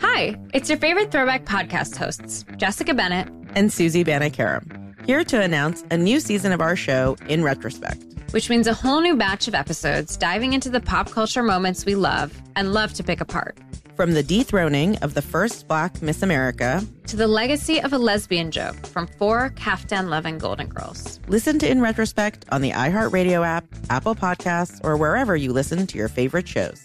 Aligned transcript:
Hi, 0.00 0.36
it's 0.52 0.68
your 0.68 0.78
favorite 0.78 1.10
throwback 1.10 1.44
podcast 1.44 1.96
hosts, 1.96 2.44
Jessica 2.56 2.94
Bennett 2.94 3.28
and 3.54 3.72
Susie 3.72 4.04
Banikarim, 4.04 5.06
here 5.06 5.24
to 5.24 5.40
announce 5.40 5.84
a 5.90 5.96
new 5.96 6.20
season 6.20 6.52
of 6.52 6.60
our 6.60 6.76
show 6.76 7.16
in 7.28 7.42
retrospect. 7.42 8.04
Which 8.30 8.50
means 8.50 8.66
a 8.66 8.74
whole 8.74 9.00
new 9.00 9.16
batch 9.16 9.48
of 9.48 9.54
episodes 9.54 10.16
diving 10.16 10.52
into 10.52 10.70
the 10.70 10.80
pop 10.80 11.10
culture 11.10 11.42
moments 11.42 11.84
we 11.84 11.94
love 11.94 12.32
and 12.56 12.72
love 12.72 12.92
to 12.94 13.04
pick 13.04 13.20
apart. 13.20 13.58
From 13.96 14.12
the 14.12 14.24
dethroning 14.24 14.96
of 14.98 15.14
the 15.14 15.22
first 15.22 15.68
black 15.68 16.02
Miss 16.02 16.22
America 16.22 16.84
to 17.06 17.16
the 17.16 17.28
legacy 17.28 17.80
of 17.80 17.92
a 17.92 17.98
lesbian 17.98 18.50
joke 18.50 18.86
from 18.86 19.06
four 19.06 19.50
Kaftan 19.50 20.08
loving 20.08 20.38
Golden 20.38 20.66
Girls. 20.68 21.20
Listen 21.28 21.60
to 21.60 21.70
In 21.70 21.80
Retrospect 21.80 22.44
on 22.50 22.60
the 22.60 22.72
iHeartRadio 22.72 23.46
app, 23.46 23.64
Apple 23.90 24.16
Podcasts, 24.16 24.80
or 24.82 24.96
wherever 24.96 25.36
you 25.36 25.52
listen 25.52 25.86
to 25.86 25.98
your 25.98 26.08
favorite 26.08 26.48
shows. 26.48 26.84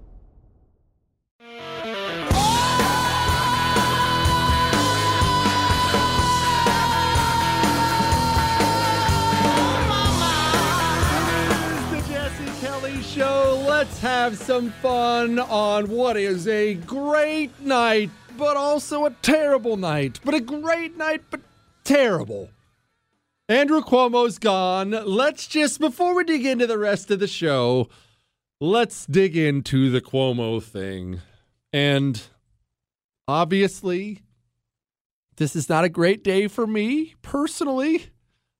Let's 13.81 13.99
have 14.01 14.37
some 14.37 14.69
fun 14.73 15.39
on 15.39 15.89
what 15.89 16.15
is 16.15 16.47
a 16.47 16.75
great 16.75 17.59
night, 17.61 18.11
but 18.37 18.55
also 18.55 19.05
a 19.05 19.15
terrible 19.23 19.75
night. 19.75 20.19
But 20.23 20.35
a 20.35 20.39
great 20.39 20.97
night, 20.97 21.23
but 21.31 21.41
terrible. 21.83 22.51
Andrew 23.49 23.81
Cuomo's 23.81 24.37
gone. 24.37 24.91
Let's 24.91 25.47
just, 25.47 25.79
before 25.79 26.13
we 26.13 26.23
dig 26.23 26.45
into 26.45 26.67
the 26.67 26.77
rest 26.77 27.09
of 27.09 27.19
the 27.19 27.25
show, 27.25 27.89
let's 28.59 29.07
dig 29.07 29.35
into 29.35 29.89
the 29.89 29.99
Cuomo 29.99 30.61
thing. 30.61 31.21
And 31.73 32.21
obviously, 33.27 34.21
this 35.37 35.55
is 35.55 35.69
not 35.69 35.85
a 35.85 35.89
great 35.89 36.23
day 36.23 36.47
for 36.47 36.67
me 36.67 37.15
personally. 37.23 38.11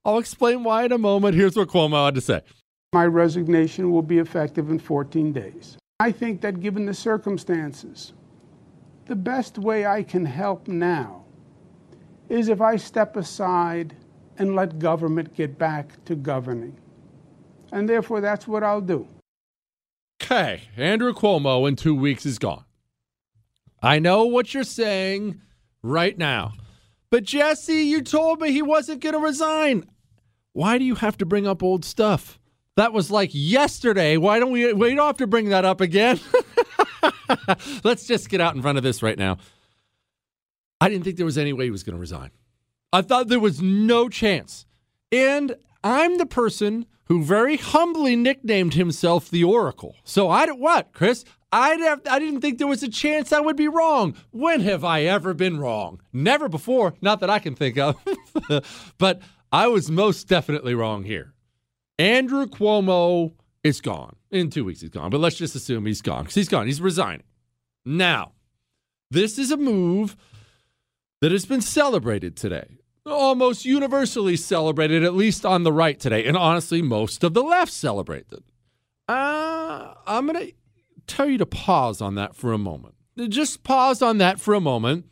I'll 0.04 0.18
explain 0.18 0.64
why 0.64 0.86
in 0.86 0.92
a 0.92 0.98
moment. 0.98 1.36
Here's 1.36 1.56
what 1.56 1.68
Cuomo 1.68 2.06
had 2.06 2.16
to 2.16 2.22
say. 2.22 2.42
My 2.94 3.06
resignation 3.06 3.90
will 3.90 4.02
be 4.02 4.20
effective 4.20 4.70
in 4.70 4.78
14 4.78 5.32
days. 5.32 5.78
I 6.02 6.12
think 6.12 6.42
that 6.42 6.60
given 6.60 6.86
the 6.86 6.94
circumstances, 6.94 8.12
the 9.06 9.16
best 9.16 9.58
way 9.58 9.86
I 9.86 10.04
can 10.04 10.26
help 10.26 10.68
now 10.68 11.24
is 12.28 12.50
if 12.50 12.60
I 12.60 12.76
step 12.76 13.16
aside 13.16 13.96
and 14.38 14.56
let 14.56 14.78
government 14.78 15.36
get 15.36 15.58
back 15.58 16.04
to 16.06 16.16
governing. 16.16 16.76
And 17.72 17.88
therefore, 17.88 18.20
that's 18.20 18.46
what 18.46 18.64
I'll 18.64 18.82
do. 18.82 19.08
Okay, 20.22 20.64
Andrew 20.76 21.14
Cuomo 21.14 21.68
in 21.70 21.78
two 21.78 21.96
weeks 21.96 22.26
is 22.26 22.40
gone. 22.40 22.66
I 23.82 24.00
know 24.00 24.26
what 24.26 24.54
you're 24.54 24.64
saying 24.64 25.40
right 25.82 26.18
now. 26.18 26.54
But 27.10 27.24
Jesse, 27.24 27.84
you 27.84 28.02
told 28.02 28.42
me 28.42 28.52
he 28.52 28.62
wasn't 28.62 29.02
going 29.02 29.14
to 29.14 29.20
resign. 29.20 29.90
Why 30.52 30.78
do 30.78 30.84
you 30.84 30.96
have 30.96 31.18
to 31.20 31.26
bring 31.26 31.48
up 31.48 31.64
old 31.64 31.86
stuff? 31.86 32.38
That 32.78 32.94
was 32.94 33.12
like 33.12 33.32
yesterday. 33.34 34.18
Why 34.18 34.40
don't 34.40 34.52
we? 34.52 34.72
We 34.74 34.96
don't 34.96 35.06
have 35.06 35.18
to 35.18 35.28
bring 35.28 35.50
that 35.50 35.66
up 35.66 35.82
again. 35.82 36.20
Let's 37.84 38.06
just 38.06 38.30
get 38.30 38.42
out 38.42 38.56
in 38.56 38.62
front 38.62 38.78
of 38.78 38.84
this 38.84 39.04
right 39.04 39.18
now. 39.18 39.38
I 40.80 40.90
didn't 40.90 41.04
think 41.04 41.18
there 41.18 41.26
was 41.26 41.38
any 41.38 41.54
way 41.54 41.66
he 41.66 41.72
was 41.72 41.84
going 41.84 41.96
to 41.96 42.00
resign. 42.00 42.32
I 42.94 43.02
thought 43.02 43.28
there 43.28 43.40
was 43.40 43.62
no 43.62 44.10
chance. 44.10 44.66
And 45.12 45.56
I'm 45.84 46.18
the 46.18 46.26
person 46.26 46.86
who 47.06 47.24
very 47.24 47.58
humbly 47.58 48.16
nicknamed 48.16 48.74
himself 48.74 49.30
the 49.30 49.44
Oracle. 49.44 49.96
So 50.04 50.30
I 50.30 50.46
what, 50.48 50.94
Chris? 50.94 51.26
I'd 51.52 51.82
I 52.08 52.20
didn't 52.20 52.40
think 52.40 52.58
there 52.58 52.68
was 52.68 52.84
a 52.84 52.90
chance 52.90 53.34
I 53.34 53.42
would 53.42 53.58
be 53.58 53.68
wrong. 53.68 54.16
When 54.32 54.62
have 54.62 54.86
I 54.86 55.04
ever 55.04 55.34
been 55.34 55.60
wrong? 55.60 56.02
Never 56.14 56.48
before, 56.48 56.94
not 57.02 57.20
that 57.20 57.30
I 57.30 57.40
can 57.40 57.56
think 57.56 57.78
of. 57.78 57.98
but 58.98 59.22
I 59.52 59.68
was 59.68 59.92
most 59.92 60.30
definitely 60.30 60.74
wrong 60.74 61.04
here. 61.04 61.34
Andrew 62.02 62.48
Cuomo 62.48 63.34
is 63.64 63.80
gone. 63.80 64.16
In 64.32 64.50
two 64.50 64.66
weeks, 64.66 64.82
he's 64.82 64.90
gone. 64.90 65.12
But 65.12 65.20
let's 65.20 65.36
just 65.36 65.54
assume 65.54 65.86
he's 65.86 66.02
gone 66.02 66.24
because 66.24 66.34
he's 66.34 66.50
gone. 66.50 66.66
He's 66.66 66.82
resigning. 66.82 67.28
Now, 67.86 68.32
this 69.12 69.38
is 69.38 69.52
a 69.52 69.58
move 69.58 70.18
that 71.22 71.32
has 71.32 71.46
been 71.46 71.62
celebrated 71.62 72.36
today. 72.36 72.80
Almost 73.06 73.66
universally 73.66 74.36
celebrated, 74.36 75.04
at 75.04 75.14
least 75.14 75.46
on 75.46 75.62
the 75.62 75.72
right 75.72 76.00
today. 76.00 76.26
And 76.26 76.36
honestly, 76.36 76.82
most 76.82 77.24
of 77.24 77.36
the 77.36 77.44
left 77.44 77.72
celebrated. 77.72 78.44
Uh, 79.08 79.94
I'm 80.08 80.26
going 80.26 80.48
to 80.48 80.54
tell 81.06 81.30
you 81.30 81.38
to 81.38 81.46
pause 81.46 82.02
on 82.02 82.16
that 82.16 82.36
for 82.36 82.52
a 82.52 82.58
moment. 82.58 82.96
Just 83.30 83.62
pause 83.62 84.02
on 84.02 84.18
that 84.18 84.40
for 84.40 84.56
a 84.56 84.62
moment. 84.62 85.06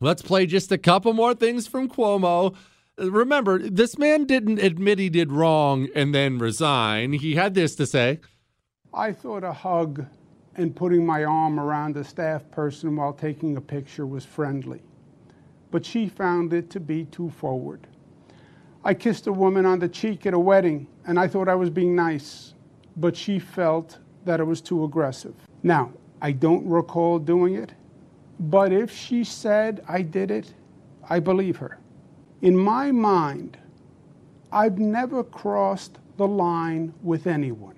Let's 0.00 0.22
play 0.22 0.46
just 0.46 0.72
a 0.72 0.78
couple 0.78 1.12
more 1.12 1.34
things 1.34 1.68
from 1.68 1.88
Cuomo 1.88 2.56
remember, 2.98 3.58
this 3.58 3.98
man 3.98 4.24
didn't 4.24 4.58
admit 4.58 4.98
he 4.98 5.10
did 5.10 5.32
wrong 5.32 5.88
and 5.94 6.14
then 6.14 6.38
resign. 6.38 7.12
He 7.12 7.34
had 7.34 7.54
this 7.54 7.74
to 7.76 7.86
say 7.86 8.20
I 8.92 9.12
thought 9.12 9.44
a 9.44 9.52
hug 9.52 10.06
and 10.56 10.74
putting 10.74 11.04
my 11.04 11.24
arm 11.24 11.58
around 11.58 11.96
a 11.96 12.04
staff 12.04 12.48
person 12.50 12.94
while 12.96 13.12
taking 13.12 13.56
a 13.56 13.60
picture 13.60 14.06
was 14.06 14.24
friendly, 14.24 14.82
but 15.70 15.84
she 15.84 16.08
found 16.08 16.52
it 16.52 16.70
to 16.70 16.80
be 16.80 17.04
too 17.06 17.30
forward. 17.30 17.88
I 18.84 18.94
kissed 18.94 19.26
a 19.26 19.32
woman 19.32 19.66
on 19.66 19.78
the 19.78 19.88
cheek 19.88 20.26
at 20.26 20.34
a 20.34 20.38
wedding, 20.38 20.86
and 21.06 21.18
I 21.18 21.26
thought 21.26 21.48
I 21.48 21.54
was 21.54 21.70
being 21.70 21.96
nice, 21.96 22.54
but 22.96 23.16
she 23.16 23.38
felt 23.38 23.98
that 24.24 24.40
it 24.40 24.44
was 24.44 24.60
too 24.60 24.84
aggressive. 24.84 25.34
Now, 25.62 25.92
I 26.20 26.32
don't 26.32 26.66
recall 26.68 27.18
doing 27.18 27.54
it, 27.54 27.72
but 28.38 28.72
if 28.72 28.94
she 28.94 29.24
said 29.24 29.82
I 29.88 30.02
did 30.02 30.30
it, 30.30 30.54
I 31.08 31.18
believe 31.18 31.56
her. 31.56 31.78
In 32.42 32.56
my 32.56 32.92
mind, 32.92 33.56
I've 34.52 34.78
never 34.78 35.24
crossed 35.24 35.98
the 36.16 36.26
line 36.26 36.94
with 37.02 37.26
anyone. 37.26 37.76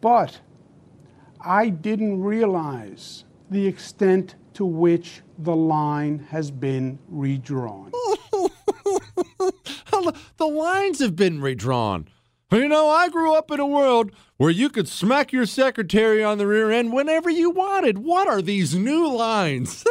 But 0.00 0.40
I 1.40 1.68
didn't 1.68 2.22
realize 2.22 3.24
the 3.50 3.66
extent 3.66 4.36
to 4.54 4.64
which 4.64 5.22
the 5.38 5.54
line 5.54 6.26
has 6.30 6.50
been 6.50 6.98
redrawn. 7.08 7.92
the 10.36 10.46
lines 10.46 10.98
have 11.00 11.16
been 11.16 11.40
redrawn. 11.40 12.08
You 12.52 12.68
know, 12.68 12.90
I 12.90 13.08
grew 13.08 13.34
up 13.34 13.50
in 13.50 13.60
a 13.60 13.66
world 13.66 14.12
where 14.36 14.50
you 14.50 14.68
could 14.68 14.86
smack 14.86 15.32
your 15.32 15.46
secretary 15.46 16.22
on 16.22 16.36
the 16.36 16.46
rear 16.46 16.70
end 16.70 16.92
whenever 16.92 17.30
you 17.30 17.48
wanted. 17.48 17.98
What 17.98 18.28
are 18.28 18.42
these 18.42 18.74
new 18.74 19.10
lines? 19.10 19.86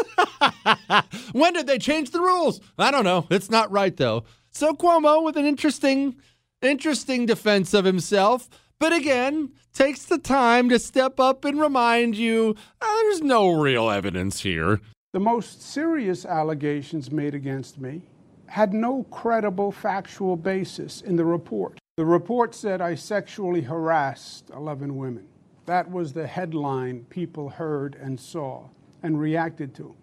when 1.31 1.53
did 1.53 1.65
they 1.65 1.79
change 1.79 2.11
the 2.11 2.21
rules? 2.21 2.61
I 2.77 2.91
don't 2.91 3.03
know. 3.03 3.25
It's 3.31 3.49
not 3.49 3.71
right 3.71 3.97
though. 3.97 4.25
So 4.51 4.73
Cuomo 4.73 5.23
with 5.23 5.37
an 5.37 5.45
interesting 5.45 6.17
interesting 6.61 7.25
defense 7.25 7.73
of 7.73 7.85
himself, 7.85 8.47
but 8.77 8.93
again, 8.93 9.53
takes 9.73 10.05
the 10.05 10.19
time 10.19 10.69
to 10.69 10.77
step 10.77 11.19
up 11.19 11.43
and 11.45 11.59
remind 11.59 12.15
you 12.15 12.55
uh, 12.79 12.85
there's 12.85 13.23
no 13.23 13.59
real 13.59 13.89
evidence 13.89 14.41
here. 14.41 14.79
The 15.13 15.19
most 15.19 15.63
serious 15.63 16.25
allegations 16.25 17.09
made 17.11 17.33
against 17.33 17.79
me 17.79 18.03
had 18.45 18.71
no 18.71 19.03
credible 19.09 19.71
factual 19.71 20.35
basis 20.35 21.01
in 21.01 21.15
the 21.15 21.25
report. 21.25 21.80
The 21.97 22.05
report 22.05 22.55
said 22.55 22.81
I 22.81 22.95
sexually 22.95 23.61
harassed 23.61 24.49
11 24.55 24.95
women. 24.95 25.27
That 25.65 25.91
was 25.91 26.13
the 26.13 26.25
headline 26.25 27.05
people 27.09 27.49
heard 27.49 27.95
and 27.95 28.19
saw 28.19 28.69
and 29.03 29.19
reacted 29.19 29.75
to. 29.75 29.95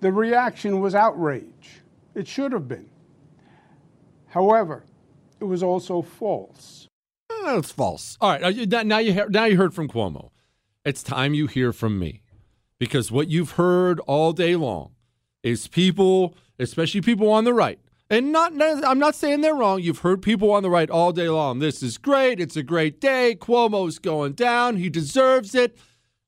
The 0.00 0.12
reaction 0.12 0.80
was 0.80 0.94
outrage. 0.94 1.80
It 2.14 2.28
should 2.28 2.52
have 2.52 2.68
been. 2.68 2.90
However, 4.28 4.84
it 5.40 5.44
was 5.44 5.62
also 5.62 6.02
false. 6.02 6.88
It's 7.30 7.72
false. 7.72 8.18
All 8.20 8.30
right, 8.30 8.40
now 8.86 8.98
you 8.98 9.26
now 9.28 9.44
you 9.46 9.56
heard 9.56 9.74
from 9.74 9.88
Cuomo. 9.88 10.30
It's 10.84 11.02
time 11.02 11.34
you 11.34 11.46
hear 11.46 11.72
from 11.72 11.98
me, 11.98 12.22
because 12.78 13.10
what 13.10 13.28
you've 13.28 13.52
heard 13.52 13.98
all 14.00 14.32
day 14.32 14.56
long 14.56 14.92
is 15.42 15.66
people, 15.68 16.36
especially 16.58 17.00
people 17.00 17.30
on 17.30 17.44
the 17.44 17.54
right, 17.54 17.80
and 18.12 18.30
not 18.30 18.52
I'm 18.60 18.98
not 18.98 19.14
saying 19.14 19.40
they're 19.40 19.54
wrong. 19.54 19.80
You've 19.80 20.00
heard 20.00 20.20
people 20.20 20.50
on 20.52 20.62
the 20.62 20.68
right 20.68 20.90
all 20.90 21.12
day 21.12 21.30
long. 21.30 21.58
This 21.60 21.82
is 21.82 21.96
great. 21.96 22.40
It's 22.40 22.56
a 22.56 22.62
great 22.62 23.00
day. 23.00 23.34
Cuomo's 23.40 23.98
going 23.98 24.34
down. 24.34 24.76
He 24.76 24.90
deserves 24.90 25.54
it. 25.54 25.78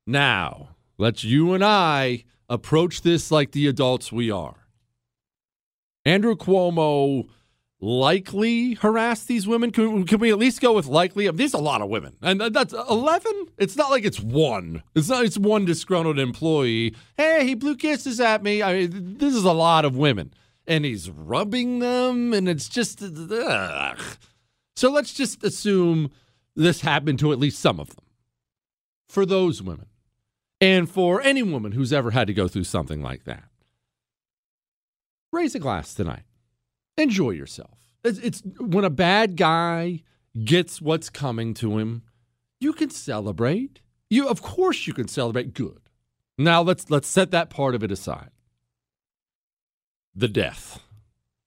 Now, 0.06 0.70
let's 0.96 1.24
you 1.24 1.52
and 1.52 1.62
I 1.62 2.24
approach 2.48 3.02
this 3.02 3.30
like 3.30 3.52
the 3.52 3.66
adults 3.66 4.10
we 4.10 4.30
are. 4.30 4.66
Andrew 6.06 6.36
Cuomo 6.36 7.28
likely 7.80 8.74
harassed 8.74 9.28
these 9.28 9.46
women? 9.46 9.70
Can, 9.70 10.04
can, 10.04 10.18
we 10.18 10.30
at 10.30 10.38
least 10.38 10.62
go 10.62 10.72
with 10.72 10.86
likely? 10.86 11.28
There's 11.30 11.52
a 11.52 11.58
lot 11.58 11.82
of 11.82 11.88
women, 11.88 12.16
and 12.22 12.40
that's 12.40 12.72
11. 12.72 13.46
It's 13.58 13.76
not 13.76 13.90
like 13.90 14.04
it's 14.04 14.20
one. 14.20 14.82
It's 14.94 15.10
not. 15.10 15.24
It's 15.24 15.38
one 15.38 15.66
disgruntled 15.66 16.18
employee. 16.18 16.94
Hey, 17.16 17.46
he 17.46 17.54
blew 17.54 17.76
kisses 17.76 18.20
at 18.20 18.42
me. 18.42 18.62
I 18.62 18.72
mean, 18.72 19.18
this 19.18 19.34
is 19.34 19.44
a 19.44 19.52
lot 19.52 19.84
of 19.84 19.96
women, 19.96 20.32
and 20.66 20.84
he's 20.84 21.10
rubbing 21.10 21.78
them, 21.78 22.32
and 22.32 22.48
it's 22.48 22.68
just. 22.68 23.02
Ugh. 23.02 24.00
So 24.76 24.90
let's 24.90 25.14
just 25.14 25.44
assume 25.44 26.10
this 26.56 26.80
happened 26.80 27.18
to 27.20 27.32
at 27.32 27.38
least 27.38 27.60
some 27.60 27.78
of 27.78 27.94
them. 27.94 28.04
For 29.08 29.24
those 29.24 29.62
women, 29.62 29.86
and 30.60 30.90
for 30.90 31.20
any 31.20 31.42
woman 31.42 31.72
who's 31.72 31.92
ever 31.92 32.10
had 32.10 32.26
to 32.26 32.34
go 32.34 32.48
through 32.48 32.64
something 32.64 33.02
like 33.02 33.24
that, 33.24 33.44
raise 35.32 35.54
a 35.54 35.58
glass 35.60 35.94
tonight 35.94 36.24
enjoy 36.96 37.30
yourself. 37.30 37.78
It's, 38.02 38.18
it's 38.18 38.42
when 38.58 38.84
a 38.84 38.90
bad 38.90 39.36
guy 39.36 40.02
gets 40.44 40.80
what's 40.80 41.10
coming 41.10 41.54
to 41.54 41.78
him, 41.78 42.02
you 42.60 42.72
can 42.72 42.90
celebrate. 42.90 43.80
You 44.10 44.28
of 44.28 44.42
course 44.42 44.86
you 44.86 44.92
can 44.92 45.08
celebrate 45.08 45.54
good. 45.54 45.80
Now 46.36 46.62
let's 46.62 46.90
let's 46.90 47.08
set 47.08 47.30
that 47.30 47.50
part 47.50 47.74
of 47.74 47.82
it 47.82 47.90
aside. 47.90 48.30
The 50.14 50.28
death. 50.28 50.80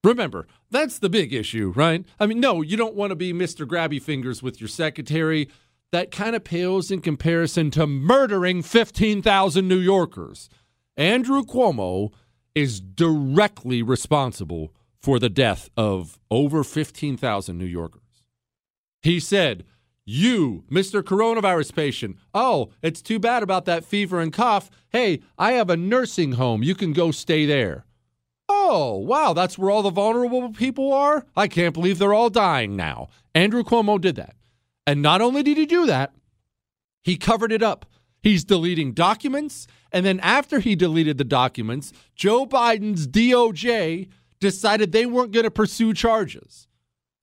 Remember, 0.03 0.47
that's 0.69 0.99
the 0.99 1.09
big 1.09 1.33
issue, 1.33 1.73
right? 1.75 2.05
I 2.19 2.25
mean, 2.27 2.39
no, 2.39 2.61
you 2.61 2.77
don't 2.77 2.95
want 2.95 3.11
to 3.11 3.15
be 3.15 3.33
Mr. 3.33 3.65
Grabby 3.65 4.01
Fingers 4.01 4.43
with 4.43 4.61
your 4.61 4.67
secretary. 4.67 5.49
That 5.91 6.11
kind 6.11 6.35
of 6.35 6.43
pales 6.43 6.91
in 6.91 7.01
comparison 7.01 7.71
to 7.71 7.87
murdering 7.87 8.61
15,000 8.61 9.67
New 9.67 9.79
Yorkers. 9.79 10.49
Andrew 10.97 11.43
Cuomo 11.43 12.11
is 12.55 12.79
directly 12.79 13.81
responsible 13.81 14.73
for 15.01 15.19
the 15.19 15.29
death 15.29 15.69
of 15.77 16.19
over 16.29 16.63
15,000 16.63 17.57
New 17.57 17.65
Yorkers. 17.65 18.01
He 19.01 19.19
said, 19.19 19.63
You, 20.05 20.65
Mr. 20.69 21.01
Coronavirus 21.01 21.73
patient, 21.73 22.17
oh, 22.33 22.71
it's 22.81 23.01
too 23.01 23.19
bad 23.19 23.43
about 23.43 23.65
that 23.65 23.85
fever 23.85 24.19
and 24.19 24.33
cough. 24.33 24.69
Hey, 24.89 25.21
I 25.37 25.53
have 25.53 25.69
a 25.69 25.77
nursing 25.77 26.33
home. 26.33 26.63
You 26.63 26.75
can 26.75 26.93
go 26.93 27.11
stay 27.11 27.45
there. 27.45 27.85
Oh, 28.69 28.97
wow, 28.97 29.31
that's 29.31 29.57
where 29.57 29.71
all 29.71 29.81
the 29.81 29.89
vulnerable 29.89 30.49
people 30.51 30.91
are? 30.91 31.25
I 31.37 31.47
can't 31.47 31.73
believe 31.73 31.99
they're 31.99 32.13
all 32.13 32.29
dying 32.29 32.75
now. 32.75 33.07
Andrew 33.33 33.63
Cuomo 33.63 33.99
did 33.99 34.17
that. 34.17 34.35
And 34.85 35.01
not 35.01 35.21
only 35.21 35.41
did 35.41 35.57
he 35.57 35.65
do 35.65 35.85
that, 35.85 36.13
he 37.01 37.15
covered 37.15 37.53
it 37.53 37.63
up. 37.63 37.85
He's 38.21 38.43
deleting 38.43 38.91
documents. 38.91 39.67
And 39.93 40.05
then 40.05 40.19
after 40.19 40.59
he 40.59 40.75
deleted 40.75 41.17
the 41.17 41.23
documents, 41.23 41.93
Joe 42.13 42.45
Biden's 42.45 43.07
DOJ 43.07 44.09
decided 44.41 44.91
they 44.91 45.05
weren't 45.05 45.31
going 45.31 45.45
to 45.45 45.51
pursue 45.51 45.93
charges. 45.93 46.67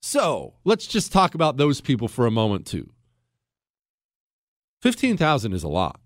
So 0.01 0.55
let's 0.63 0.87
just 0.87 1.11
talk 1.11 1.35
about 1.35 1.57
those 1.57 1.79
people 1.79 2.07
for 2.07 2.25
a 2.25 2.31
moment, 2.31 2.65
too. 2.65 2.89
15,000 4.81 5.53
is 5.53 5.63
a 5.63 5.67
lot. 5.67 5.99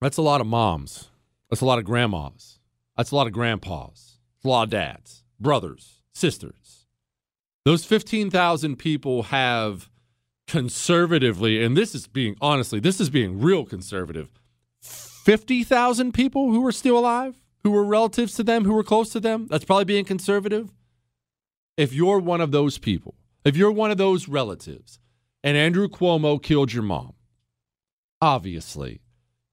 That's 0.00 0.16
a 0.16 0.22
lot 0.22 0.40
of 0.40 0.48
moms. 0.48 1.08
That's 1.50 1.60
a 1.60 1.66
lot 1.66 1.78
of 1.78 1.84
grandmas. 1.84 2.58
That's 2.96 3.10
a 3.10 3.16
lot 3.16 3.26
of 3.26 3.32
grandpas. 3.32 4.18
A 4.44 4.48
lot 4.48 4.64
of 4.64 4.70
dads, 4.70 5.24
brothers, 5.38 6.02
sisters. 6.12 6.86
Those 7.64 7.84
15,000 7.84 8.76
people 8.76 9.24
have 9.24 9.88
conservatively, 10.48 11.62
and 11.62 11.76
this 11.76 11.94
is 11.94 12.06
being 12.08 12.36
honestly, 12.40 12.80
this 12.80 13.00
is 13.00 13.08
being 13.08 13.40
real 13.40 13.64
conservative, 13.64 14.32
50,000 14.80 16.12
people 16.12 16.50
who 16.50 16.66
are 16.66 16.72
still 16.72 16.98
alive 16.98 17.42
who 17.62 17.70
were 17.70 17.84
relatives 17.84 18.34
to 18.34 18.42
them, 18.42 18.64
who 18.64 18.74
were 18.74 18.84
close 18.84 19.10
to 19.10 19.20
them. 19.20 19.46
That's 19.48 19.64
probably 19.64 19.84
being 19.84 20.04
conservative. 20.04 20.70
If 21.76 21.92
you're 21.92 22.18
one 22.18 22.40
of 22.40 22.50
those 22.50 22.78
people, 22.78 23.14
if 23.44 23.56
you're 23.56 23.72
one 23.72 23.90
of 23.90 23.98
those 23.98 24.28
relatives, 24.28 24.98
and 25.42 25.56
Andrew 25.56 25.88
Cuomo 25.88 26.42
killed 26.42 26.72
your 26.72 26.82
mom, 26.82 27.14
obviously 28.20 29.00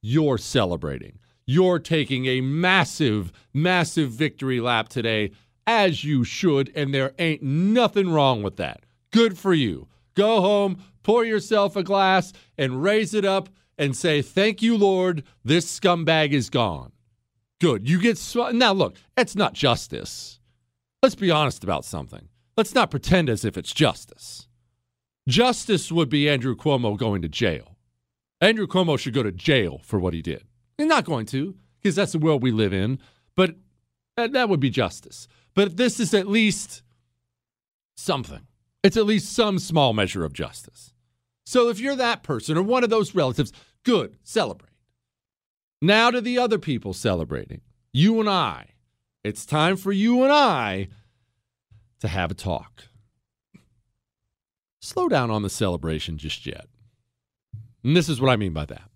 you're 0.02 0.38
celebrating. 0.38 1.20
You're 1.51 1.80
taking 1.80 2.28
a 2.28 2.42
massive, 2.42 3.34
massive 3.56 4.12
victory 4.12 4.62
lap 4.62 4.88
today, 4.88 5.31
as 5.66 6.04
you 6.04 6.24
should, 6.24 6.72
and 6.75 6.94
there 6.94 7.13
ain't 7.18 7.42
nothing 7.42 8.12
wrong 8.12 8.44
with 8.44 8.57
that. 8.57 8.86
Good 9.10 9.36
for 9.36 9.56
you. 9.56 9.88
Go 10.13 10.42
home, 10.42 10.84
pour 11.01 11.25
yourself 11.25 11.75
a 11.75 11.81
glass, 11.81 12.34
and 12.56 12.84
raise 12.84 13.16
it 13.16 13.25
up 13.25 13.50
and 13.80 13.98
say, 13.98 14.22
Thank 14.22 14.62
you, 14.62 14.78
Lord, 14.78 15.24
this 15.44 15.66
scumbag 15.80 16.34
is 16.34 16.51
gone. 16.51 16.92
Good. 17.60 17.90
You 17.90 18.00
get 18.00 18.19
sw- 18.19 18.54
now. 18.54 18.74
Look, 18.74 18.98
it's 19.18 19.36
not 19.36 19.54
justice. 19.54 20.40
Let's 21.02 21.16
be 21.16 21.31
honest 21.31 21.63
about 21.63 21.84
something. 21.84 22.30
Let's 22.57 22.75
not 22.75 22.92
pretend 22.92 23.28
as 23.28 23.44
if 23.44 23.57
it's 23.57 23.74
justice. 23.74 24.48
Justice 25.28 25.92
would 25.92 26.10
be 26.10 26.30
Andrew 26.30 26.56
Cuomo 26.56 26.95
going 26.95 27.24
to 27.24 27.28
jail. 27.28 27.75
Andrew 28.40 28.68
Cuomo 28.68 29.00
should 29.00 29.16
go 29.16 29.24
to 29.24 29.31
jail 29.31 29.81
for 29.84 29.98
what 29.98 30.13
he 30.13 30.22
did. 30.22 30.44
He's 30.80 30.88
not 30.88 31.04
going 31.04 31.26
to, 31.28 31.56
because 31.81 31.96
that's 31.96 32.14
the 32.14 32.20
world 32.20 32.42
we 32.42 32.52
live 32.52 32.74
in. 32.74 33.00
But 33.36 33.56
that 34.16 34.50
would 34.50 34.60
be 34.60 34.70
justice. 34.70 35.28
But 35.54 35.78
this 35.78 36.00
is 36.00 36.14
at 36.14 36.26
least 36.28 36.84
something. 37.98 38.48
It's 38.81 38.96
at 38.96 39.06
least 39.06 39.34
some 39.34 39.60
small 39.60 39.92
measure 39.92 40.24
of 40.24 40.31
justice. 40.31 40.94
So 41.46 41.68
if 41.68 41.80
you're 41.80 41.98
that 41.98 42.24
person 42.24 42.58
or 42.58 42.64
one 42.64 42.86
of 42.86 42.90
those 42.90 43.14
relatives, 43.14 43.52
good, 43.84 44.18
celebrate. 44.24 44.70
Now 45.81 46.12
to 46.12 46.21
the 46.21 46.38
other 46.38 46.59
people 46.59 46.94
celebrating. 46.94 47.62
You 47.92 48.19
and 48.21 48.30
I. 48.30 48.68
It's 49.24 49.45
time 49.45 49.76
for 49.76 49.92
you 49.92 50.24
and 50.24 50.31
I 50.31 50.88
to 52.00 52.07
have 52.07 52.31
a 52.31 52.36
talk. 52.36 52.83
Slow 54.81 55.09
down 55.09 55.30
on 55.30 55.44
the 55.44 55.50
celebration 55.50 56.18
just 56.18 56.45
yet. 56.45 56.68
And 57.83 57.98
this 57.98 58.07
is 58.07 58.21
what 58.21 58.31
I 58.31 58.38
mean 58.38 58.54
by 58.54 58.66
that. 58.66 58.89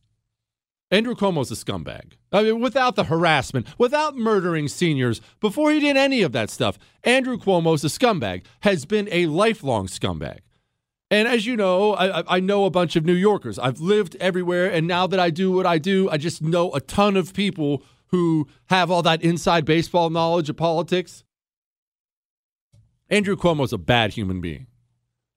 Andrew 0.94 1.16
Cuomo's 1.16 1.52
a 1.52 1.56
scumbag. 1.56 2.14
I 2.32 2.44
mean, 2.44 2.60
without 2.60 2.96
the 2.96 3.06
harassment, 3.06 3.66
without 3.80 4.16
murdering 4.16 4.68
seniors, 4.68 5.22
before 5.40 5.72
he 5.72 5.80
did 5.80 5.98
any 5.98 6.22
of 6.22 6.34
that 6.34 6.52
stuff, 6.52 6.78
Andrew 7.04 7.36
Cuomo's 7.36 7.84
a 7.84 7.88
scumbag, 7.88 8.44
has 8.60 8.86
been 8.86 9.10
a 9.12 9.26
lifelong 9.26 9.88
scumbag. 9.88 10.42
And 11.10 11.28
as 11.28 11.48
you 11.48 11.58
know, 11.58 11.96
I, 11.96 12.36
I, 12.36 12.40
know 12.40 12.66
a 12.66 12.70
bunch 12.70 12.96
of 12.96 13.06
New 13.06 13.16
Yorkers. 13.16 13.58
I've 13.58 13.80
lived 13.80 14.16
everywhere, 14.18 14.72
and 14.72 14.88
now 14.88 15.08
that 15.08 15.20
I 15.20 15.32
do 15.32 15.52
what 15.52 15.66
I 15.66 15.80
do, 15.80 16.12
I 16.12 16.18
just 16.18 16.44
know 16.44 16.72
a 16.74 16.80
ton 16.80 17.18
of 17.18 17.34
people 17.34 17.82
who 18.10 18.48
have 18.68 18.92
all 18.92 19.02
that 19.02 19.24
inside 19.24 19.66
baseball 19.66 20.12
knowledge 20.12 20.48
of 20.52 20.58
politics. 20.58 21.24
Andrew 23.10 23.36
Cuomo's 23.36 23.74
a 23.74 23.80
bad 23.80 24.14
human 24.14 24.42
being, 24.42 24.68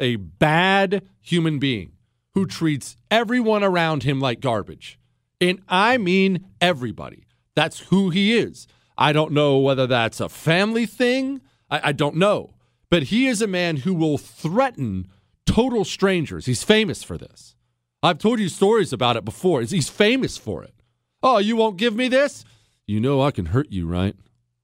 a 0.00 0.16
bad 0.16 1.08
human 1.22 1.58
being 1.58 1.92
who 2.34 2.44
treats 2.44 2.98
everyone 3.10 3.64
around 3.64 4.02
him 4.02 4.20
like 4.20 4.40
garbage. 4.40 4.98
And 5.40 5.60
I 5.68 5.98
mean 5.98 6.46
everybody. 6.60 7.24
That's 7.54 7.80
who 7.80 8.10
he 8.10 8.36
is. 8.36 8.66
I 8.98 9.12
don't 9.12 9.32
know 9.32 9.58
whether 9.58 9.86
that's 9.86 10.20
a 10.20 10.28
family 10.28 10.86
thing. 10.86 11.40
I, 11.70 11.88
I 11.88 11.92
don't 11.92 12.16
know. 12.16 12.54
But 12.90 13.04
he 13.04 13.26
is 13.26 13.42
a 13.42 13.46
man 13.46 13.78
who 13.78 13.94
will 13.94 14.18
threaten 14.18 15.08
total 15.44 15.84
strangers. 15.84 16.46
He's 16.46 16.62
famous 16.62 17.02
for 17.02 17.18
this. 17.18 17.56
I've 18.02 18.18
told 18.18 18.38
you 18.38 18.48
stories 18.48 18.92
about 18.92 19.16
it 19.16 19.24
before. 19.24 19.62
He's 19.62 19.88
famous 19.88 20.36
for 20.36 20.62
it. 20.62 20.74
Oh, 21.22 21.38
you 21.38 21.56
won't 21.56 21.76
give 21.76 21.94
me 21.94 22.08
this? 22.08 22.44
You 22.86 23.00
know 23.00 23.20
I 23.20 23.32
can 23.32 23.46
hurt 23.46 23.72
you, 23.72 23.86
right? 23.86 24.14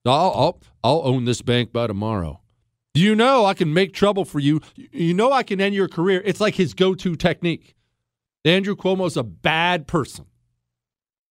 I'll, 0.06 0.32
I'll, 0.34 0.60
I'll 0.84 1.02
own 1.04 1.24
this 1.24 1.42
bank 1.42 1.72
by 1.72 1.86
tomorrow. 1.86 2.40
You 2.94 3.14
know 3.14 3.46
I 3.46 3.54
can 3.54 3.72
make 3.72 3.94
trouble 3.94 4.24
for 4.24 4.38
you. 4.38 4.60
You 4.76 5.14
know 5.14 5.32
I 5.32 5.42
can 5.42 5.60
end 5.60 5.74
your 5.74 5.88
career. 5.88 6.22
It's 6.24 6.40
like 6.40 6.54
his 6.54 6.74
go 6.74 6.94
to 6.94 7.16
technique. 7.16 7.74
Andrew 8.44 8.76
Cuomo's 8.76 9.16
a 9.16 9.22
bad 9.22 9.86
person. 9.86 10.26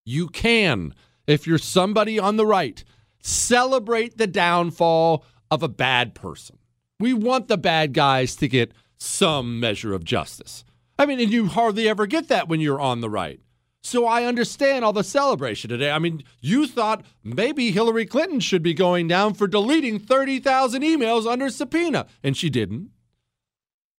You 0.04 0.28
can, 0.28 0.94
if 1.26 1.46
you're 1.46 1.58
somebody 1.58 2.18
on 2.18 2.36
the 2.36 2.46
right, 2.46 2.82
celebrate 3.20 4.18
the 4.18 4.26
downfall 4.26 5.24
of 5.50 5.62
a 5.62 5.68
bad 5.68 6.14
person. 6.14 6.58
We 6.98 7.12
want 7.12 7.48
the 7.48 7.58
bad 7.58 7.92
guys 7.92 8.36
to 8.36 8.48
get 8.48 8.72
some 8.98 9.60
measure 9.60 9.92
of 9.92 10.04
justice. 10.04 10.64
I 10.98 11.06
mean, 11.06 11.20
and 11.20 11.32
you 11.32 11.46
hardly 11.46 11.88
ever 11.88 12.06
get 12.06 12.28
that 12.28 12.48
when 12.48 12.60
you're 12.60 12.80
on 12.80 13.00
the 13.00 13.10
right. 13.10 13.40
So 13.82 14.06
I 14.06 14.24
understand 14.24 14.84
all 14.84 14.92
the 14.92 15.02
celebration 15.02 15.68
today. 15.68 15.90
I 15.90 15.98
mean, 15.98 16.22
you 16.40 16.68
thought 16.68 17.04
maybe 17.24 17.72
Hillary 17.72 18.06
Clinton 18.06 18.38
should 18.38 18.62
be 18.62 18.74
going 18.74 19.08
down 19.08 19.34
for 19.34 19.48
deleting 19.48 19.98
30,000 19.98 20.82
emails 20.82 21.26
under 21.26 21.50
subpoena, 21.50 22.06
and 22.22 22.36
she 22.36 22.48
didn't. 22.48 22.90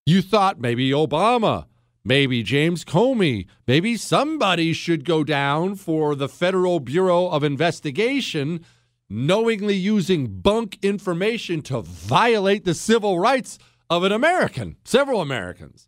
You 0.05 0.21
thought 0.21 0.61
maybe 0.61 0.91
Obama, 0.91 1.65
maybe 2.05 2.43
James 2.43 2.83
Comey, 2.83 3.47
maybe 3.67 3.95
somebody 3.97 4.73
should 4.73 5.05
go 5.05 5.23
down 5.23 5.75
for 5.75 6.15
the 6.15 6.29
Federal 6.29 6.79
Bureau 6.79 7.27
of 7.27 7.43
Investigation 7.43 8.65
knowingly 9.09 9.75
using 9.75 10.27
bunk 10.41 10.79
information 10.81 11.61
to 11.61 11.81
violate 11.81 12.65
the 12.65 12.73
civil 12.73 13.19
rights 13.19 13.59
of 13.89 14.03
an 14.03 14.11
American, 14.11 14.75
several 14.85 15.21
Americans. 15.21 15.87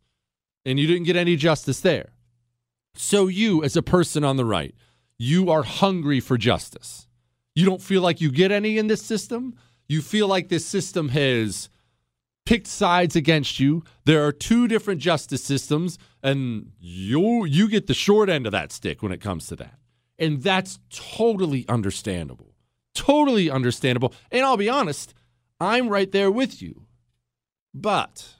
And 0.64 0.80
you 0.80 0.88
didn't 0.88 1.06
get 1.06 1.16
any 1.16 1.36
justice 1.36 1.80
there. 1.82 2.14
So, 2.96 3.28
you, 3.28 3.64
as 3.64 3.76
a 3.76 3.82
person 3.82 4.24
on 4.24 4.38
the 4.38 4.46
right, 4.46 4.74
you 5.18 5.50
are 5.50 5.64
hungry 5.64 6.20
for 6.20 6.38
justice. 6.38 7.08
You 7.54 7.66
don't 7.66 7.82
feel 7.82 8.02
like 8.02 8.22
you 8.22 8.32
get 8.32 8.52
any 8.52 8.78
in 8.78 8.88
this 8.88 9.02
system. 9.02 9.56
You 9.88 10.02
feel 10.02 10.28
like 10.28 10.50
this 10.50 10.66
system 10.66 11.10
has 11.10 11.70
picked 12.46 12.68
sides 12.68 13.16
against 13.16 13.60
you. 13.60 13.84
There 14.06 14.26
are 14.26 14.32
two 14.32 14.68
different 14.68 15.02
justice 15.02 15.44
systems, 15.44 15.98
and 16.24 16.72
you 16.80 17.46
you 17.46 17.68
get 17.68 17.88
the 17.88 17.94
short 17.94 18.30
end 18.30 18.46
of 18.46 18.52
that 18.52 18.72
stick 18.72 19.02
when 19.02 19.12
it 19.12 19.22
comes 19.22 19.48
to 19.48 19.56
that. 19.58 19.80
And 20.18 20.42
that's 20.42 20.80
totally 20.90 21.68
understandable. 21.68 22.56
Totally 22.94 23.50
understandable. 23.50 24.14
And 24.32 24.46
I'll 24.46 24.58
be 24.58 24.70
honest, 24.70 25.14
I'm 25.60 25.90
right 25.90 26.12
there 26.12 26.32
with 26.32 26.62
you. 26.62 26.86
But 27.74 28.36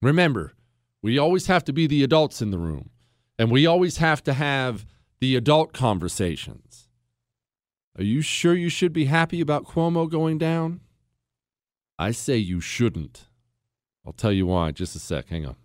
remember, 0.00 0.54
we 1.02 1.18
always 1.18 1.48
have 1.48 1.64
to 1.64 1.72
be 1.72 1.86
the 1.86 2.04
adults 2.04 2.40
in 2.40 2.50
the 2.50 2.58
room. 2.58 2.90
And 3.38 3.50
we 3.50 3.66
always 3.66 3.98
have 3.98 4.22
to 4.24 4.32
have 4.32 4.86
the 5.20 5.36
adult 5.36 5.72
conversations. 5.72 6.88
Are 7.98 8.04
you 8.04 8.20
sure 8.20 8.54
you 8.54 8.68
should 8.68 8.92
be 8.92 9.06
happy 9.06 9.40
about 9.40 9.64
Cuomo 9.64 10.08
going 10.08 10.38
down? 10.38 10.80
I 11.98 12.10
say 12.10 12.36
you 12.36 12.60
shouldn't. 12.60 13.26
I'll 14.06 14.12
tell 14.12 14.32
you 14.32 14.46
why 14.46 14.70
just 14.72 14.94
a 14.94 14.98
sec. 14.98 15.28
Hang 15.28 15.46
on. 15.46 15.56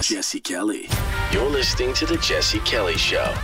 Jesse 0.00 0.40
Kelly. 0.40 0.88
You're 1.32 1.50
listening 1.50 1.92
to 1.94 2.06
The 2.06 2.16
Jesse 2.18 2.60
Kelly 2.60 2.96
Show. 2.96 3.34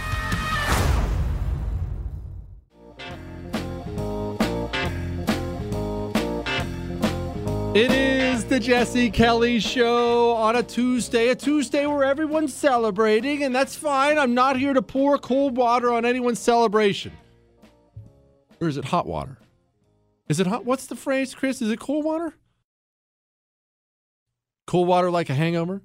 It 7.75 7.91
is 7.91 8.45
the 8.45 8.61
Jesse 8.61 9.11
Kelly 9.11 9.59
Show 9.59 10.31
on 10.35 10.55
a 10.55 10.63
Tuesday, 10.63 11.31
a 11.31 11.35
Tuesday 11.35 11.87
where 11.87 12.05
everyone's 12.05 12.55
celebrating, 12.55 13.43
and 13.43 13.53
that's 13.53 13.75
fine. 13.75 14.17
I'm 14.17 14.33
not 14.33 14.57
here 14.57 14.73
to 14.73 14.83
pour 14.83 15.19
cold 15.19 15.57
water 15.57 15.93
on 15.93 16.05
anyone's 16.05 16.39
celebration. 16.39 17.13
Or 18.65 18.69
is 18.69 18.79
it 18.79 18.87
hot 18.87 19.07
water? 19.07 19.37
Is 20.27 20.41
it 20.41 20.47
hot? 20.47 20.65
What's 20.65 20.87
the 20.87 20.97
phrase, 20.97 21.35
Chris? 21.35 21.61
Is 21.61 21.71
it 21.71 21.79
cold 21.79 22.03
water? 22.03 22.35
Cool 24.67 24.87
water 24.87 25.11
like 25.11 25.29
a 25.29 25.35
hangover? 25.35 25.83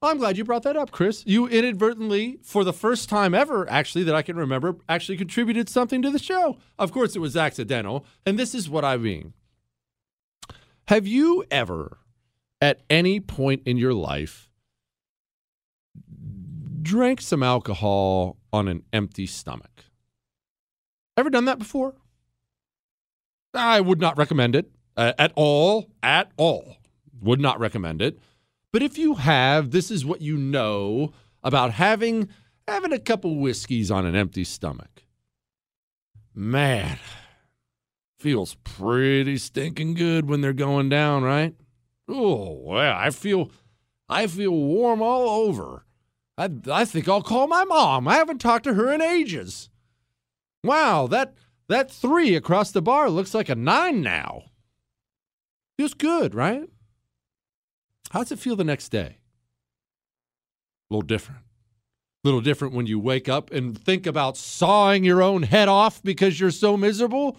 I'm 0.00 0.16
glad 0.16 0.38
you 0.38 0.44
brought 0.44 0.62
that 0.62 0.76
up, 0.76 0.90
Chris. 0.90 1.22
You 1.26 1.46
inadvertently, 1.46 2.38
for 2.42 2.64
the 2.64 2.72
first 2.72 3.10
time 3.10 3.34
ever, 3.34 3.68
actually, 3.70 4.04
that 4.04 4.14
I 4.14 4.22
can 4.22 4.36
remember, 4.36 4.76
actually 4.88 5.18
contributed 5.18 5.68
something 5.68 6.00
to 6.00 6.10
the 6.10 6.18
show. 6.18 6.56
Of 6.78 6.92
course, 6.92 7.14
it 7.14 7.18
was 7.18 7.36
accidental. 7.36 8.06
And 8.24 8.38
this 8.38 8.54
is 8.54 8.70
what 8.70 8.86
I 8.86 8.96
mean. 8.96 9.34
Have 10.88 11.06
you 11.06 11.44
ever, 11.50 11.98
at 12.60 12.80
any 12.88 13.20
point 13.20 13.62
in 13.66 13.76
your 13.76 13.92
life, 13.92 14.50
drank 16.80 17.20
some 17.20 17.42
alcohol 17.42 18.38
on 18.50 18.66
an 18.66 18.82
empty 18.94 19.26
stomach? 19.26 19.71
Ever 21.16 21.30
done 21.30 21.44
that 21.44 21.58
before? 21.58 21.94
I 23.54 23.80
would 23.80 24.00
not 24.00 24.16
recommend 24.16 24.56
it 24.56 24.70
uh, 24.96 25.12
at 25.18 25.32
all. 25.36 25.90
At 26.02 26.32
all. 26.36 26.76
Would 27.20 27.40
not 27.40 27.60
recommend 27.60 28.00
it. 28.00 28.18
But 28.72 28.82
if 28.82 28.96
you 28.96 29.14
have, 29.14 29.70
this 29.70 29.90
is 29.90 30.04
what 30.04 30.22
you 30.22 30.36
know 30.36 31.12
about 31.42 31.72
having 31.72 32.28
having 32.66 32.92
a 32.92 32.98
couple 32.98 33.36
whiskeys 33.38 33.90
on 33.90 34.06
an 34.06 34.14
empty 34.14 34.44
stomach. 34.44 35.04
Man, 36.34 36.98
feels 38.18 38.54
pretty 38.64 39.36
stinking 39.36 39.94
good 39.94 40.28
when 40.28 40.40
they're 40.40 40.54
going 40.54 40.88
down, 40.88 41.22
right? 41.22 41.54
Oh, 42.08 42.60
well, 42.64 42.96
I 42.96 43.10
feel 43.10 43.50
I 44.08 44.26
feel 44.26 44.52
warm 44.52 45.02
all 45.02 45.28
over. 45.46 45.84
I 46.38 46.48
I 46.70 46.86
think 46.86 47.08
I'll 47.08 47.22
call 47.22 47.46
my 47.46 47.64
mom. 47.64 48.08
I 48.08 48.14
haven't 48.14 48.40
talked 48.40 48.64
to 48.64 48.74
her 48.74 48.90
in 48.90 49.02
ages. 49.02 49.68
Wow, 50.64 51.06
that 51.08 51.34
that 51.68 51.90
3 51.90 52.34
across 52.34 52.70
the 52.70 52.82
bar 52.82 53.10
looks 53.10 53.34
like 53.34 53.48
a 53.48 53.54
9 53.54 54.00
now. 54.00 54.44
Feels 55.78 55.94
good, 55.94 56.34
right? 56.34 56.68
How 58.10 58.20
does 58.20 58.32
it 58.32 58.38
feel 58.38 58.56
the 58.56 58.64
next 58.64 58.90
day? 58.90 59.16
A 60.90 60.94
little 60.94 61.06
different. 61.06 61.40
A 61.40 62.28
little 62.28 62.42
different 62.42 62.74
when 62.74 62.86
you 62.86 62.98
wake 62.98 63.28
up 63.28 63.50
and 63.50 63.76
think 63.76 64.06
about 64.06 64.36
sawing 64.36 65.02
your 65.02 65.22
own 65.22 65.42
head 65.42 65.68
off 65.68 66.02
because 66.02 66.38
you're 66.38 66.50
so 66.50 66.76
miserable. 66.76 67.38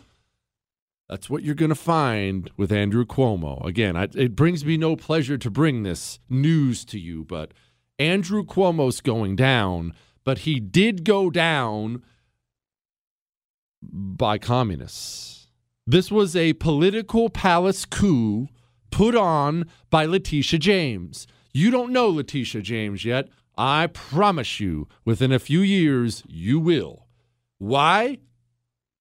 That's 1.08 1.30
what 1.30 1.44
you're 1.44 1.54
going 1.54 1.70
to 1.70 1.76
find 1.76 2.50
with 2.58 2.72
Andrew 2.72 3.06
Cuomo. 3.06 3.64
Again, 3.66 3.96
I, 3.96 4.08
it 4.16 4.36
brings 4.36 4.66
me 4.66 4.78
no 4.78 4.96
pleasure 4.96 5.38
to 5.38 5.52
bring 5.52 5.84
this 5.84 6.20
news 6.30 6.84
to 6.86 7.00
you, 7.00 7.24
but 7.24 7.54
Andrew 8.00 8.44
Cuomo's 8.44 9.00
going 9.00 9.36
down, 9.36 9.94
but 10.24 10.40
he 10.40 10.60
did 10.60 11.04
go 11.06 11.30
down 11.30 12.02
by 13.92 14.38
communists. 14.38 15.48
This 15.86 16.12
was 16.12 16.36
a 16.36 16.54
political 16.54 17.30
palace 17.30 17.86
coup 17.86 18.48
put 18.92 19.16
on 19.16 19.66
by 19.90 20.06
Letitia 20.06 20.60
James. 20.60 21.28
You 21.54 21.72
don't 21.72 21.92
know 21.92 22.08
Letitia 22.10 22.62
James 22.62 23.04
yet. 23.04 23.30
I 23.58 23.88
promise 23.88 24.60
you, 24.60 24.88
within 25.06 25.32
a 25.32 25.40
few 25.40 25.62
years, 25.62 26.24
you 26.28 26.60
will. 26.60 27.08
Why? 27.58 28.20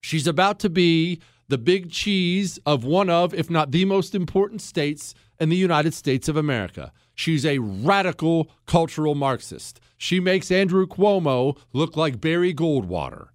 She's 0.03 0.27
about 0.27 0.59
to 0.61 0.71
be 0.71 1.21
the 1.49 1.59
big 1.59 1.91
cheese 1.91 2.59
of 2.67 2.85
one 2.85 3.09
of, 3.09 3.33
if 3.33 3.49
not 3.49 3.71
the 3.71 3.85
most 3.85 4.15
important 4.15 4.61
states 4.61 5.15
in 5.39 5.49
the 5.49 5.57
United 5.57 5.95
States 5.95 6.29
of 6.29 6.37
America. 6.37 6.93
She's 7.15 7.45
a 7.45 7.59
radical 7.59 8.51
cultural 8.67 9.15
Marxist. 9.15 9.81
She 9.97 10.19
makes 10.19 10.51
Andrew 10.51 10.87
Cuomo 10.87 11.59
look 11.73 11.97
like 11.97 12.21
Barry 12.21 12.55
Goldwater. 12.55 13.29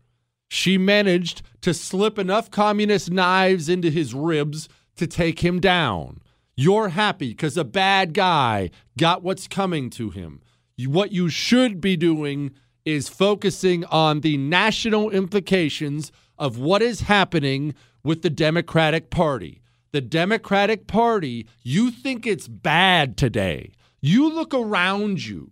She 0.50 0.78
managed 0.78 1.42
to 1.62 1.74
slip 1.74 2.18
enough 2.18 2.50
communist 2.52 3.12
knives 3.12 3.68
into 3.70 3.90
his 3.90 4.14
ribs 4.14 4.70
to 4.96 5.08
take 5.08 5.44
him 5.44 5.60
down. 5.60 6.22
You're 6.56 6.90
happy 6.90 7.30
because 7.30 7.58
a 7.58 7.64
bad 7.64 8.14
guy 8.14 8.72
got 8.98 9.24
what's 9.24 9.48
coming 9.48 9.90
to 9.92 10.10
him. 10.10 10.42
What 10.86 11.12
you 11.12 11.30
should 11.30 11.82
be 11.82 11.96
doing 11.98 12.52
is 12.86 13.10
focusing 13.10 13.84
on 13.86 14.22
the 14.22 14.38
national 14.38 15.10
implications 15.10 16.12
of 16.40 16.58
what 16.58 16.82
is 16.82 17.02
happening 17.02 17.76
with 18.04 18.22
the 18.22 18.30
Democratic 18.30 19.10
Party. 19.10 19.62
The 19.92 20.02
Democratic 20.02 20.88
Party, 20.88 21.48
you 21.64 21.92
think 21.92 22.26
it's 22.26 22.48
bad 22.48 23.18
today. 23.18 23.74
You 24.02 24.34
look 24.34 24.54
around 24.54 25.26
you, 25.26 25.52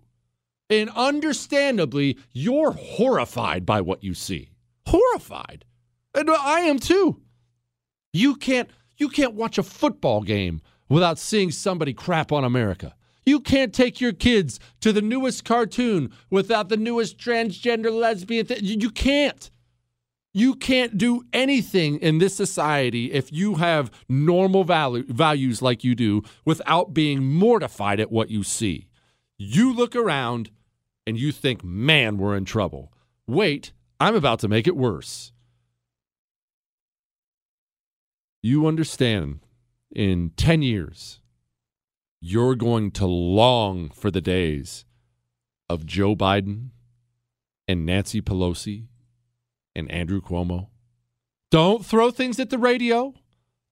and 0.70 0.90
understandably, 0.96 2.18
you're 2.32 2.72
horrified 2.72 3.66
by 3.66 3.82
what 3.82 4.04
you 4.04 4.14
see. 4.14 4.50
Horrified. 4.88 5.66
And 6.14 6.30
I 6.30 6.62
am 6.62 6.80
too. 6.80 7.22
You 8.14 8.36
can't 8.36 8.70
you 8.98 9.10
can't 9.10 9.34
watch 9.34 9.58
a 9.58 9.64
football 9.64 10.22
game 10.22 10.62
without 10.88 11.20
seeing 11.20 11.52
somebody 11.52 11.94
crap 11.94 12.32
on 12.32 12.46
America. 12.46 12.96
You 13.26 13.40
can't 13.40 13.74
take 13.74 14.00
your 14.00 14.14
kids 14.14 14.60
to 14.82 14.94
the 14.94 15.02
newest 15.02 15.44
cartoon 15.44 16.14
without 16.30 16.70
the 16.70 16.78
newest 16.78 17.18
transgender 17.18 17.92
lesbian 17.92 18.46
thing. 18.46 18.60
You 18.62 18.90
can't. 18.92 19.50
You 20.32 20.56
can't 20.56 20.98
do 20.98 21.24
anything 21.34 21.98
in 22.00 22.18
this 22.18 22.36
society 22.36 23.12
if 23.14 23.32
you 23.32 23.56
have 23.56 23.90
normal 24.10 24.66
value, 24.66 25.06
values 25.08 25.62
like 25.62 25.84
you 25.84 25.96
do 25.96 26.24
without 26.44 26.94
being 26.94 27.24
mortified 27.24 28.00
at 28.00 28.12
what 28.12 28.30
you 28.30 28.44
see. 28.44 28.88
You 29.38 29.74
look 29.74 29.96
around 29.96 30.52
and 31.08 31.18
you 31.18 31.32
think, 31.32 31.64
man, 31.64 32.18
we're 32.18 32.36
in 32.36 32.46
trouble. 32.46 32.92
Wait, 33.26 33.72
I'm 34.00 34.16
about 34.16 34.40
to 34.40 34.48
make 34.48 34.68
it 34.68 34.76
worse. 34.76 35.32
You 38.42 38.68
understand 38.68 39.40
in 39.96 40.32
10 40.38 40.62
years, 40.62 41.20
you're 42.22 42.56
going 42.56 42.92
to 42.92 43.06
long 43.06 43.90
for 43.90 44.12
the 44.12 44.22
days 44.22 44.86
of 45.70 45.86
Joe 45.86 46.16
Biden 46.16 46.70
and 47.68 47.86
Nancy 47.86 48.22
Pelosi 48.22 48.88
and 49.76 49.90
Andrew 49.92 50.22
Cuomo. 50.22 50.68
Don't 51.52 51.86
throw 51.86 52.12
things 52.12 52.40
at 52.40 52.50
the 52.50 52.58
radio. 52.58 53.14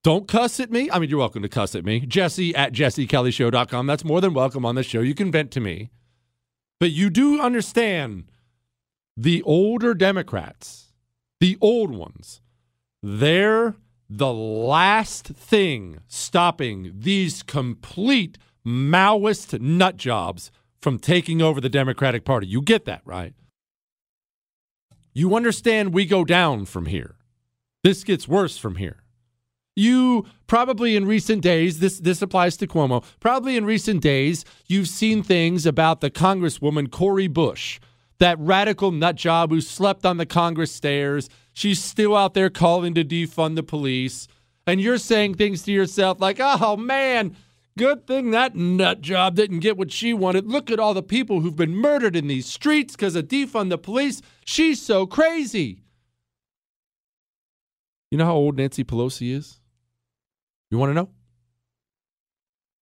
Don't 0.04 0.28
cuss 0.28 0.60
at 0.60 0.72
me. 0.72 0.90
I 0.92 1.00
mean, 1.00 1.10
you're 1.10 1.20
welcome 1.20 1.44
to 1.44 1.50
cuss 1.50 1.76
at 1.76 1.86
me. 1.86 2.02
Jesse 2.02 2.56
at 2.56 2.74
jessekellyshow.com. 2.74 3.88
That's 3.88 4.04
more 4.04 4.22
than 4.22 4.34
welcome 4.34 4.66
on 4.66 4.76
the 4.76 4.84
show. 4.84 5.02
You 5.02 5.16
can 5.16 5.32
vent 5.32 5.52
to 5.52 5.60
me. 5.60 5.92
But 6.80 6.92
you 6.92 7.10
do 7.10 7.40
understand 7.40 8.26
the 9.16 9.42
older 9.44 9.94
Democrats, 9.94 10.92
the 11.40 11.58
old 11.62 11.96
ones, 11.96 12.42
they're 13.02 13.76
the 14.10 14.34
last 14.34 15.28
thing 15.28 16.00
stopping 16.08 16.94
these 16.96 17.44
complete 17.44 18.38
Maoist 18.66 19.60
nut 19.60 19.98
jobs 19.98 20.52
from 20.82 21.00
taking 21.00 21.42
over 21.42 21.60
the 21.60 21.70
Democratic 21.70 22.26
Party. 22.26 22.48
You 22.48 22.62
get 22.62 22.86
that, 22.86 23.02
right? 23.06 23.34
You 25.14 25.36
understand 25.36 25.94
we 25.94 26.06
go 26.06 26.24
down 26.26 26.66
from 26.66 26.88
here. 26.88 27.16
This 27.84 28.04
gets 28.04 28.28
worse 28.28 28.58
from 28.58 28.76
here. 28.76 29.04
You 29.76 30.26
probably 30.48 30.96
in 30.96 31.06
recent 31.06 31.42
days, 31.42 31.80
this 31.80 32.00
this 32.00 32.22
applies 32.22 32.58
to 32.58 32.68
Cuomo. 32.68 33.04
Probably 33.20 33.58
in 33.58 33.66
recent 33.66 34.02
days, 34.02 34.46
you've 34.68 34.88
seen 34.88 35.24
things 35.24 35.66
about 35.66 36.02
the 36.02 36.12
Congresswoman 36.12 36.92
Cori 36.92 37.28
Bush, 37.28 37.80
that 38.24 38.40
radical 38.40 38.90
nut 38.90 39.18
job 39.18 39.52
who 39.52 39.60
slept 39.60 40.06
on 40.06 40.16
the 40.16 40.26
Congress 40.26 40.72
stairs. 40.72 41.28
She's 41.52 41.84
still 41.84 42.16
out 42.16 42.34
there 42.34 42.50
calling 42.50 42.94
to 42.94 43.04
defund 43.04 43.58
the 43.58 43.64
police, 43.64 44.30
and 44.66 44.80
you're 44.80 44.98
saying 44.98 45.34
things 45.34 45.64
to 45.64 45.74
yourself 45.74 46.22
like, 46.22 46.38
"Oh 46.40 46.78
man, 46.78 47.36
good 47.78 48.08
thing 48.08 48.32
that 48.32 48.56
nut 48.56 49.02
job 49.02 49.36
didn't 49.36 49.60
get 49.60 49.76
what 49.76 49.92
she 49.92 50.14
wanted. 50.14 50.48
Look 50.48 50.72
at 50.72 50.80
all 50.80 50.94
the 50.94 51.04
people 51.04 51.42
who've 51.42 51.58
been 51.58 51.76
murdered 51.76 52.16
in 52.16 52.28
these 52.28 52.46
streets 52.46 52.96
because 52.96 53.18
of 53.18 53.28
defund 53.28 53.70
the 53.70 53.78
police. 53.78 54.22
She's 54.46 54.82
so 54.82 55.06
crazy." 55.06 55.82
You 58.10 58.18
know 58.18 58.26
how 58.26 58.36
old 58.36 58.56
Nancy 58.56 58.86
Pelosi 58.86 59.34
is? 59.34 59.60
You 60.72 60.78
want 60.78 60.92
to 60.92 60.94
know? 60.94 61.10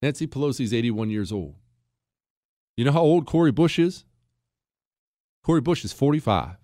Nancy 0.03 0.27
Pelosi's 0.27 0.71
81 0.71 1.09
years 1.09 1.31
old. 1.31 1.55
You 2.77 2.85
know 2.85 2.91
how 2.91 3.01
old 3.01 3.25
Cori 3.25 3.51
Bush 3.51 3.79
is? 3.79 4.05
Cori 5.43 5.61
Bush 5.61 5.83
is 5.83 5.91
45. 5.91 6.57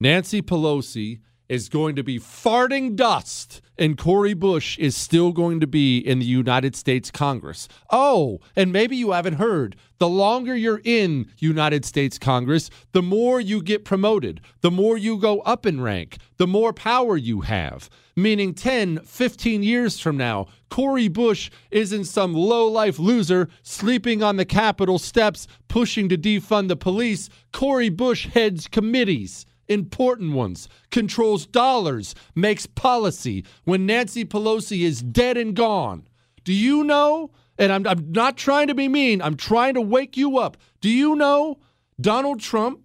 Nancy 0.00 0.42
Pelosi 0.42 1.20
is 1.50 1.68
going 1.68 1.96
to 1.96 2.04
be 2.04 2.16
farting 2.16 2.94
dust, 2.94 3.60
and 3.76 3.98
Cori 3.98 4.34
Bush 4.34 4.78
is 4.78 4.96
still 4.96 5.32
going 5.32 5.58
to 5.58 5.66
be 5.66 5.98
in 5.98 6.20
the 6.20 6.24
United 6.24 6.76
States 6.76 7.10
Congress. 7.10 7.66
Oh, 7.90 8.38
and 8.54 8.72
maybe 8.72 8.94
you 8.94 9.10
haven't 9.10 9.34
heard. 9.34 9.74
The 9.98 10.08
longer 10.08 10.54
you're 10.54 10.80
in 10.84 11.28
United 11.38 11.84
States 11.84 12.20
Congress, 12.20 12.70
the 12.92 13.02
more 13.02 13.40
you 13.40 13.64
get 13.64 13.84
promoted, 13.84 14.40
the 14.60 14.70
more 14.70 14.96
you 14.96 15.18
go 15.18 15.40
up 15.40 15.66
in 15.66 15.80
rank, 15.80 16.18
the 16.36 16.46
more 16.46 16.72
power 16.72 17.16
you 17.16 17.40
have. 17.40 17.90
Meaning 18.14 18.54
10, 18.54 19.00
15 19.00 19.64
years 19.64 19.98
from 19.98 20.16
now, 20.16 20.46
Cori 20.68 21.08
Bush 21.08 21.50
isn't 21.72 22.04
some 22.04 22.32
low 22.32 22.68
life 22.68 23.00
loser 23.00 23.48
sleeping 23.64 24.22
on 24.22 24.36
the 24.36 24.44
Capitol 24.44 25.00
steps 25.00 25.48
pushing 25.66 26.08
to 26.10 26.16
defund 26.16 26.68
the 26.68 26.76
police. 26.76 27.28
Cori 27.52 27.88
Bush 27.88 28.28
heads 28.28 28.68
committees 28.68 29.46
important 29.70 30.32
ones, 30.32 30.68
controls 30.90 31.46
dollars, 31.46 32.14
makes 32.34 32.66
policy 32.66 33.44
when 33.64 33.86
Nancy 33.86 34.24
Pelosi 34.24 34.82
is 34.82 35.00
dead 35.00 35.38
and 35.38 35.54
gone. 35.54 36.06
Do 36.44 36.52
you 36.52 36.84
know? 36.84 37.30
And 37.56 37.72
I'm, 37.72 37.86
I'm 37.86 38.12
not 38.12 38.36
trying 38.36 38.68
to 38.68 38.74
be 38.74 38.88
mean, 38.88 39.22
I'm 39.22 39.36
trying 39.36 39.74
to 39.74 39.80
wake 39.80 40.16
you 40.16 40.38
up. 40.38 40.56
Do 40.80 40.88
you 40.90 41.14
know 41.14 41.58
Donald 42.00 42.40
Trump 42.40 42.80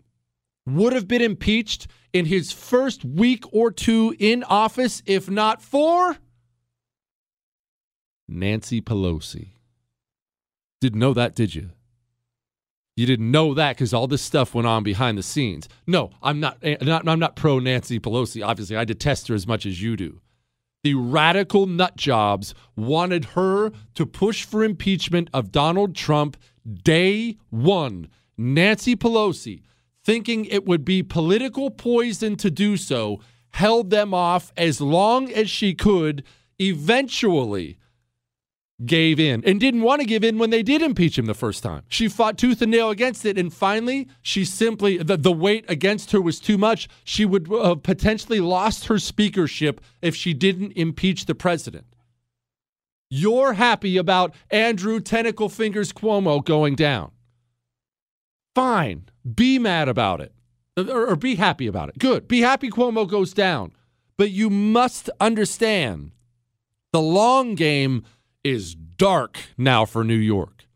would 0.65 0.93
have 0.93 1.07
been 1.07 1.21
impeached 1.21 1.87
in 2.13 2.25
his 2.25 2.51
first 2.51 3.03
week 3.03 3.43
or 3.51 3.71
two 3.71 4.15
in 4.19 4.43
office 4.43 5.01
if 5.05 5.29
not 5.29 5.61
for 5.61 6.17
Nancy 8.27 8.81
Pelosi? 8.81 9.49
Didn't 10.81 10.99
know 10.99 11.13
that, 11.13 11.35
did 11.35 11.55
you? 11.55 11.71
You 12.95 13.05
didn't 13.05 13.29
know 13.29 13.53
that 13.53 13.75
because 13.75 13.93
all 13.93 14.07
this 14.07 14.21
stuff 14.21 14.53
went 14.53 14.67
on 14.67 14.83
behind 14.83 15.17
the 15.17 15.23
scenes. 15.23 15.67
No, 15.85 16.11
I'm 16.23 16.39
not, 16.39 16.57
eh, 16.61 16.77
not. 16.81 17.07
I'm 17.07 17.19
not 17.19 17.35
pro 17.35 17.59
Nancy 17.59 17.99
Pelosi. 17.99 18.45
Obviously, 18.45 18.77
I 18.77 18.85
detest 18.85 19.27
her 19.27 19.35
as 19.35 19.45
much 19.45 19.65
as 19.65 19.81
you 19.81 19.97
do. 19.97 20.21
The 20.83 20.93
radical 20.93 21.65
nut 21.65 21.97
jobs 21.97 22.53
wanted 22.75 23.25
her 23.25 23.71
to 23.95 24.05
push 24.05 24.45
for 24.45 24.63
impeachment 24.63 25.29
of 25.33 25.51
Donald 25.51 25.95
Trump 25.95 26.37
day 26.83 27.37
one. 27.49 28.07
Nancy 28.37 28.95
Pelosi, 28.95 29.63
thinking 30.03 30.45
it 30.45 30.65
would 30.65 30.85
be 30.85 31.03
political 31.03 31.71
poison 31.71 32.35
to 32.37 32.51
do 32.51 32.77
so, 32.77 33.19
held 33.51 33.89
them 33.89 34.13
off 34.13 34.53
as 34.55 34.79
long 34.79 35.31
as 35.31 35.49
she 35.49 35.73
could. 35.73 36.23
Eventually, 36.59 37.77
gave 38.83 39.19
in 39.19 39.43
and 39.45 39.59
didn't 39.59 39.81
want 39.81 40.01
to 40.01 40.07
give 40.07 40.23
in 40.23 40.37
when 40.37 40.49
they 40.49 40.63
did 40.63 40.81
impeach 40.81 41.17
him 41.17 41.25
the 41.25 41.33
first 41.33 41.63
time. 41.63 41.83
She 41.87 42.09
fought 42.09 42.37
tooth 42.37 42.61
and 42.61 42.71
nail 42.71 42.89
against 42.89 43.25
it. 43.25 43.37
And 43.37 43.53
finally, 43.53 44.09
she 44.21 44.43
simply, 44.43 44.97
the, 44.97 45.17
the 45.17 45.31
weight 45.31 45.65
against 45.69 46.11
her 46.11 46.19
was 46.19 46.39
too 46.39 46.57
much. 46.57 46.89
She 47.03 47.23
would 47.25 47.47
have 47.47 47.59
uh, 47.59 47.75
potentially 47.75 48.41
lost 48.41 48.87
her 48.87 48.99
speakership 48.99 49.79
if 50.01 50.15
she 50.15 50.33
didn't 50.33 50.73
impeach 50.73 51.25
the 51.25 51.35
president. 51.35 51.85
You're 53.09 53.53
happy 53.53 53.97
about 53.97 54.33
Andrew 54.49 54.99
Tentacle 54.99 55.49
Fingers 55.49 55.93
Cuomo 55.93 56.43
going 56.43 56.75
down. 56.75 57.11
Fine. 58.55 59.05
Be 59.35 59.59
mad 59.59 59.87
about 59.87 60.21
it 60.21 60.33
uh, 60.77 60.85
or, 60.89 61.07
or 61.07 61.15
be 61.15 61.35
happy 61.35 61.67
about 61.67 61.89
it. 61.89 61.97
Good. 61.97 62.27
Be 62.27 62.41
happy 62.41 62.69
Cuomo 62.69 63.07
goes 63.07 63.33
down. 63.33 63.71
But 64.17 64.31
you 64.31 64.49
must 64.49 65.09
understand 65.19 66.11
the 66.93 67.01
long 67.01 67.55
game 67.55 68.05
is 68.45 68.75
dark 68.75 69.39
now 69.57 69.85
for 69.85 70.03
New 70.03 70.13
York. 70.13 70.67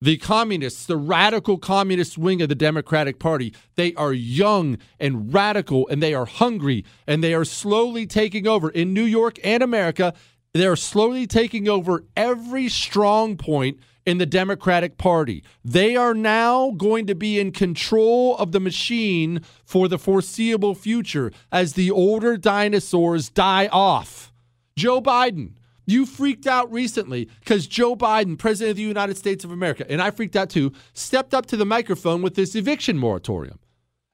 The 0.00 0.16
communists, 0.16 0.86
the 0.86 0.96
radical 0.96 1.58
communist 1.58 2.16
wing 2.16 2.40
of 2.40 2.48
the 2.48 2.54
Democratic 2.54 3.18
Party, 3.18 3.52
they 3.74 3.92
are 3.94 4.12
young 4.12 4.78
and 5.00 5.34
radical 5.34 5.88
and 5.88 6.00
they 6.00 6.14
are 6.14 6.26
hungry 6.26 6.84
and 7.08 7.22
they 7.22 7.34
are 7.34 7.44
slowly 7.44 8.06
taking 8.06 8.46
over 8.46 8.70
in 8.70 8.94
New 8.94 9.02
York 9.02 9.40
and 9.42 9.60
America. 9.60 10.14
They're 10.54 10.76
slowly 10.76 11.26
taking 11.26 11.68
over 11.68 12.04
every 12.16 12.68
strong 12.68 13.36
point 13.36 13.80
in 14.06 14.18
the 14.18 14.24
Democratic 14.26 14.96
Party. 14.96 15.42
They 15.64 15.96
are 15.96 16.14
now 16.14 16.70
going 16.70 17.08
to 17.08 17.16
be 17.16 17.40
in 17.40 17.50
control 17.50 18.36
of 18.36 18.52
the 18.52 18.60
machine 18.60 19.40
for 19.64 19.88
the 19.88 19.98
foreseeable 19.98 20.76
future 20.76 21.32
as 21.50 21.72
the 21.72 21.90
older 21.90 22.36
dinosaurs 22.36 23.28
die 23.28 23.66
off. 23.72 24.32
Joe 24.76 25.02
Biden, 25.02 25.54
you 25.88 26.04
freaked 26.04 26.46
out 26.46 26.70
recently 26.70 27.28
because 27.40 27.66
Joe 27.66 27.96
Biden, 27.96 28.38
President 28.38 28.72
of 28.72 28.76
the 28.76 28.82
United 28.82 29.16
States 29.16 29.44
of 29.44 29.50
America, 29.50 29.90
and 29.90 30.02
I 30.02 30.10
freaked 30.10 30.36
out 30.36 30.50
too, 30.50 30.72
stepped 30.92 31.32
up 31.32 31.46
to 31.46 31.56
the 31.56 31.64
microphone 31.64 32.20
with 32.20 32.34
this 32.34 32.54
eviction 32.54 32.98
moratorium. 32.98 33.58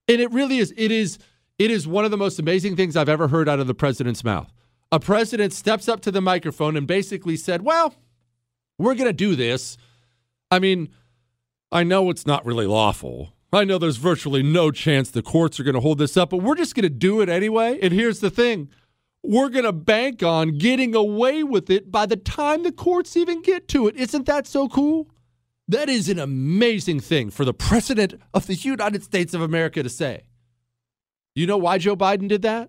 And 0.07 0.21
it 0.21 0.31
really 0.31 0.59
is, 0.59 0.73
it 0.77 0.93
is, 0.93 1.19
it 1.59 1.71
is 1.71 1.89
one 1.89 2.05
of 2.05 2.11
the 2.11 2.17
most 2.17 2.39
amazing 2.39 2.77
things 2.77 2.97
I've 2.97 3.09
ever 3.09 3.29
heard 3.29 3.49
out 3.49 3.59
of 3.59 3.67
the 3.67 3.75
president's 3.75 4.23
mouth. 4.23 4.53
A 4.93 5.01
president 5.01 5.53
steps 5.53 5.89
up 5.89 6.01
to 6.03 6.13
the 6.13 6.21
microphone 6.21 6.77
and 6.77 6.87
basically 6.87 7.37
said, 7.37 7.63
Well, 7.63 7.95
we're 8.79 8.95
going 8.95 9.09
to 9.09 9.13
do 9.13 9.35
this. 9.35 9.77
I 10.51 10.61
mean, 10.61 10.91
I 11.73 11.83
know 11.83 12.09
it's 12.11 12.27
not 12.27 12.47
really 12.47 12.67
lawful. 12.67 13.33
I 13.53 13.65
know 13.65 13.79
there's 13.79 13.97
virtually 13.97 14.43
no 14.43 14.71
chance 14.71 15.11
the 15.11 15.23
courts 15.23 15.59
are 15.59 15.65
going 15.65 15.75
to 15.75 15.81
hold 15.81 15.99
this 15.99 16.17
up, 16.17 16.31
but 16.31 16.39
we're 16.39 16.57
just 16.57 16.75
going 16.75 16.85
to 16.85 16.91
do 16.91 17.21
it 17.21 17.29
anyway. 17.29 17.79
And 17.83 17.93
here's 17.93 18.21
the 18.21 18.31
thing 18.31 18.69
we're 19.25 19.49
going 19.49 19.65
to 19.65 19.73
bank 19.73 20.23
on 20.23 20.59
getting 20.59 20.95
away 20.95 21.43
with 21.43 21.71
it 21.71 21.91
by 21.91 22.05
the 22.05 22.17
time 22.17 22.63
the 22.63 22.71
courts 22.71 23.17
even 23.17 23.41
get 23.41 23.67
to 23.69 23.89
it. 23.89 23.97
Isn't 23.97 24.27
that 24.27 24.47
so 24.47 24.69
cool? 24.69 25.09
That 25.67 25.89
is 25.89 26.11
an 26.11 26.19
amazing 26.19 27.01
thing 27.01 27.31
for 27.31 27.47
the 27.47 27.55
President 27.55 28.21
of 28.35 28.47
the 28.47 28.55
United 28.55 29.03
States 29.03 29.33
of 29.33 29.41
America 29.41 29.83
to 29.83 29.89
say. 29.89 30.25
You 31.35 31.47
know 31.47 31.57
why 31.57 31.79
Joe 31.79 31.97
Biden 31.97 32.29
did 32.29 32.43
that? 32.43 32.69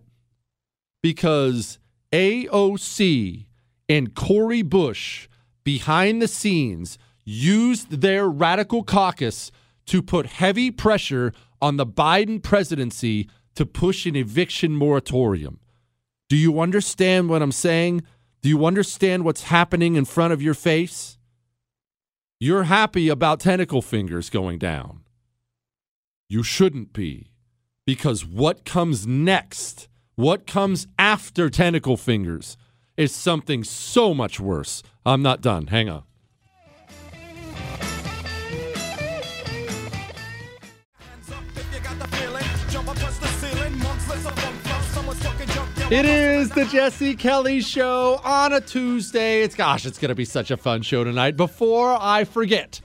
Because 1.03 1.77
AOC 2.13 3.47
and 3.89 4.15
Cori 4.15 4.61
Bush 4.61 5.27
behind 5.65 6.21
the 6.21 6.27
scenes 6.27 6.97
used 7.25 7.99
their 8.01 8.29
radical 8.29 8.81
caucus 8.81 9.51
to 9.87 10.01
put 10.01 10.25
heavy 10.25 10.71
pressure 10.71 11.33
on 11.61 11.75
the 11.75 11.85
Biden 11.85 12.41
presidency 12.41 13.29
to 13.55 13.65
push 13.65 14.05
an 14.05 14.15
eviction 14.15 14.71
moratorium. 14.71 15.59
Do 16.29 16.35
you 16.35 16.59
understand 16.59 17.29
what 17.29 17.41
I'm 17.41 17.51
saying? 17.51 18.03
Do 18.41 18.49
you 18.49 18.65
understand 18.65 19.23
what's 19.23 19.43
happening 19.43 19.95
in 19.95 20.05
front 20.05 20.33
of 20.33 20.41
your 20.41 20.53
face? 20.53 21.17
You're 22.39 22.63
happy 22.63 23.09
about 23.09 23.39
tentacle 23.39 23.81
fingers 23.81 24.29
going 24.29 24.59
down. 24.59 25.01
You 26.27 26.43
shouldn't 26.43 26.93
be. 26.93 27.31
Because 27.85 28.25
what 28.25 28.65
comes 28.65 29.05
next, 29.05 29.87
what 30.15 30.47
comes 30.47 30.87
after 30.97 31.49
tentacle 31.49 31.97
fingers, 31.97 32.57
is 32.97 33.13
something 33.13 33.63
so 33.63 34.13
much 34.13 34.39
worse. 34.39 34.81
I'm 35.05 35.21
not 35.21 35.41
done. 35.41 35.67
Hang 35.67 35.89
on. 35.89 36.03
It 45.91 46.03
is 46.03 46.49
the 46.49 46.65
Jesse 46.65 47.15
Kelly 47.15 47.61
Show 47.61 48.19
on 48.23 48.53
a 48.53 48.59
Tuesday. 48.59 49.43
It's 49.43 49.53
gosh, 49.53 49.85
it's 49.85 49.99
going 49.99 50.09
to 50.09 50.15
be 50.15 50.25
such 50.25 50.49
a 50.49 50.57
fun 50.57 50.81
show 50.81 51.03
tonight. 51.03 51.37
Before 51.37 51.95
I 52.01 52.23
forget, 52.23 52.81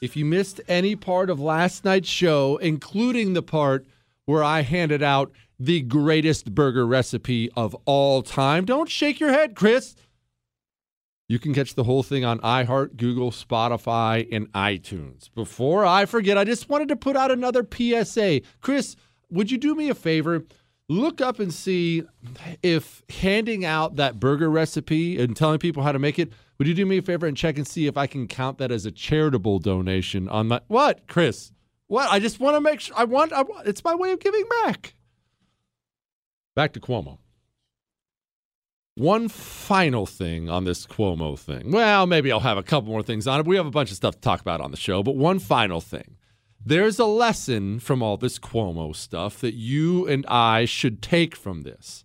if 0.00 0.16
you 0.16 0.24
missed 0.24 0.60
any 0.66 0.96
part 0.96 1.30
of 1.30 1.38
last 1.38 1.84
night's 1.84 2.08
show, 2.08 2.56
including 2.56 3.34
the 3.34 3.44
part 3.44 3.86
where 4.24 4.42
I 4.42 4.62
handed 4.62 5.04
out 5.04 5.30
the 5.60 5.82
greatest 5.82 6.52
burger 6.52 6.84
recipe 6.84 7.48
of 7.56 7.76
all 7.84 8.22
time, 8.22 8.64
don't 8.64 8.90
shake 8.90 9.20
your 9.20 9.30
head, 9.30 9.54
Chris. 9.54 9.94
You 11.28 11.38
can 11.38 11.54
catch 11.54 11.76
the 11.76 11.84
whole 11.84 12.02
thing 12.02 12.24
on 12.24 12.40
iHeart, 12.40 12.96
Google, 12.96 13.30
Spotify, 13.30 14.26
and 14.32 14.52
iTunes. 14.52 15.32
Before 15.32 15.86
I 15.86 16.06
forget, 16.06 16.36
I 16.36 16.42
just 16.42 16.68
wanted 16.68 16.88
to 16.88 16.96
put 16.96 17.14
out 17.16 17.30
another 17.30 17.64
PSA. 17.64 18.40
Chris, 18.60 18.96
would 19.30 19.52
you 19.52 19.58
do 19.58 19.76
me 19.76 19.90
a 19.90 19.94
favor? 19.94 20.44
Look 20.88 21.20
up 21.20 21.40
and 21.40 21.52
see 21.52 22.02
if 22.62 23.02
handing 23.10 23.64
out 23.64 23.96
that 23.96 24.20
burger 24.20 24.50
recipe 24.50 25.20
and 25.20 25.36
telling 25.36 25.58
people 25.58 25.82
how 25.82 25.92
to 25.92 25.98
make 25.98 26.18
it 26.18 26.32
would 26.58 26.68
you 26.68 26.74
do 26.74 26.86
me 26.86 26.98
a 26.98 27.02
favor 27.02 27.26
and 27.26 27.36
check 27.36 27.56
and 27.56 27.66
see 27.66 27.86
if 27.86 27.96
i 27.96 28.06
can 28.06 28.28
count 28.28 28.58
that 28.58 28.70
as 28.70 28.86
a 28.86 28.92
charitable 28.92 29.58
donation 29.58 30.28
on 30.28 30.48
my 30.48 30.60
what 30.68 31.06
chris? 31.06 31.52
What? 31.88 32.10
I 32.10 32.18
just 32.18 32.40
want 32.40 32.56
to 32.56 32.60
make 32.60 32.80
sure 32.80 32.96
i 32.98 33.04
want, 33.04 33.32
I 33.32 33.42
want 33.42 33.66
it's 33.66 33.84
my 33.84 33.94
way 33.94 34.12
of 34.12 34.20
giving 34.20 34.44
back. 34.64 34.94
Back 36.54 36.72
to 36.72 36.80
cuomo. 36.80 37.18
One 38.94 39.28
final 39.28 40.06
thing 40.06 40.48
on 40.48 40.64
this 40.64 40.86
cuomo 40.86 41.38
thing. 41.38 41.72
Well 41.72 42.06
maybe 42.06 42.30
i'll 42.30 42.40
have 42.40 42.58
a 42.58 42.62
couple 42.62 42.90
more 42.90 43.02
things 43.02 43.26
on 43.26 43.40
it. 43.40 43.46
We 43.46 43.56
have 43.56 43.66
a 43.66 43.70
bunch 43.70 43.90
of 43.90 43.96
stuff 43.96 44.14
to 44.14 44.20
talk 44.20 44.40
about 44.40 44.60
on 44.60 44.70
the 44.70 44.76
show 44.76 45.02
but 45.02 45.16
one 45.16 45.40
final 45.40 45.80
thing 45.80 46.16
there's 46.66 46.98
a 46.98 47.06
lesson 47.06 47.78
from 47.78 48.02
all 48.02 48.16
this 48.16 48.40
Cuomo 48.40 48.94
stuff 48.94 49.38
that 49.40 49.54
you 49.54 50.06
and 50.08 50.26
I 50.26 50.64
should 50.64 51.00
take 51.00 51.36
from 51.36 51.62
this. 51.62 52.04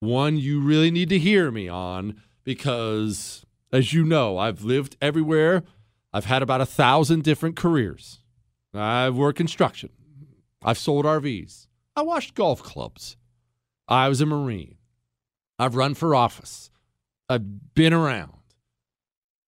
One 0.00 0.38
you 0.38 0.60
really 0.62 0.90
need 0.90 1.10
to 1.10 1.18
hear 1.18 1.50
me 1.50 1.68
on 1.68 2.22
because, 2.42 3.44
as 3.70 3.92
you 3.92 4.02
know, 4.04 4.38
I've 4.38 4.64
lived 4.64 4.96
everywhere. 5.02 5.62
I've 6.10 6.24
had 6.24 6.42
about 6.42 6.62
a 6.62 6.66
thousand 6.66 7.22
different 7.22 7.54
careers. 7.54 8.20
I've 8.72 9.14
worked 9.14 9.36
construction. 9.36 9.90
I've 10.62 10.78
sold 10.78 11.04
RVs. 11.04 11.66
I 11.94 12.00
washed 12.00 12.34
golf 12.34 12.62
clubs. 12.62 13.18
I 13.86 14.08
was 14.08 14.22
a 14.22 14.26
Marine. 14.26 14.76
I've 15.58 15.76
run 15.76 15.92
for 15.92 16.14
office. 16.14 16.70
I've 17.28 17.74
been 17.74 17.92
around. 17.92 18.32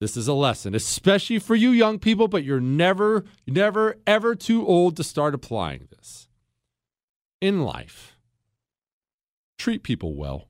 This 0.00 0.16
is 0.16 0.28
a 0.28 0.34
lesson, 0.34 0.74
especially 0.74 1.38
for 1.38 1.54
you 1.54 1.70
young 1.70 1.98
people, 1.98 2.28
but 2.28 2.44
you're 2.44 2.60
never, 2.60 3.24
never, 3.46 3.96
ever 4.06 4.34
too 4.34 4.66
old 4.66 4.96
to 4.96 5.04
start 5.04 5.34
applying 5.34 5.88
this. 5.90 6.28
In 7.40 7.62
life, 7.62 8.16
treat 9.58 9.82
people 9.82 10.14
well. 10.14 10.48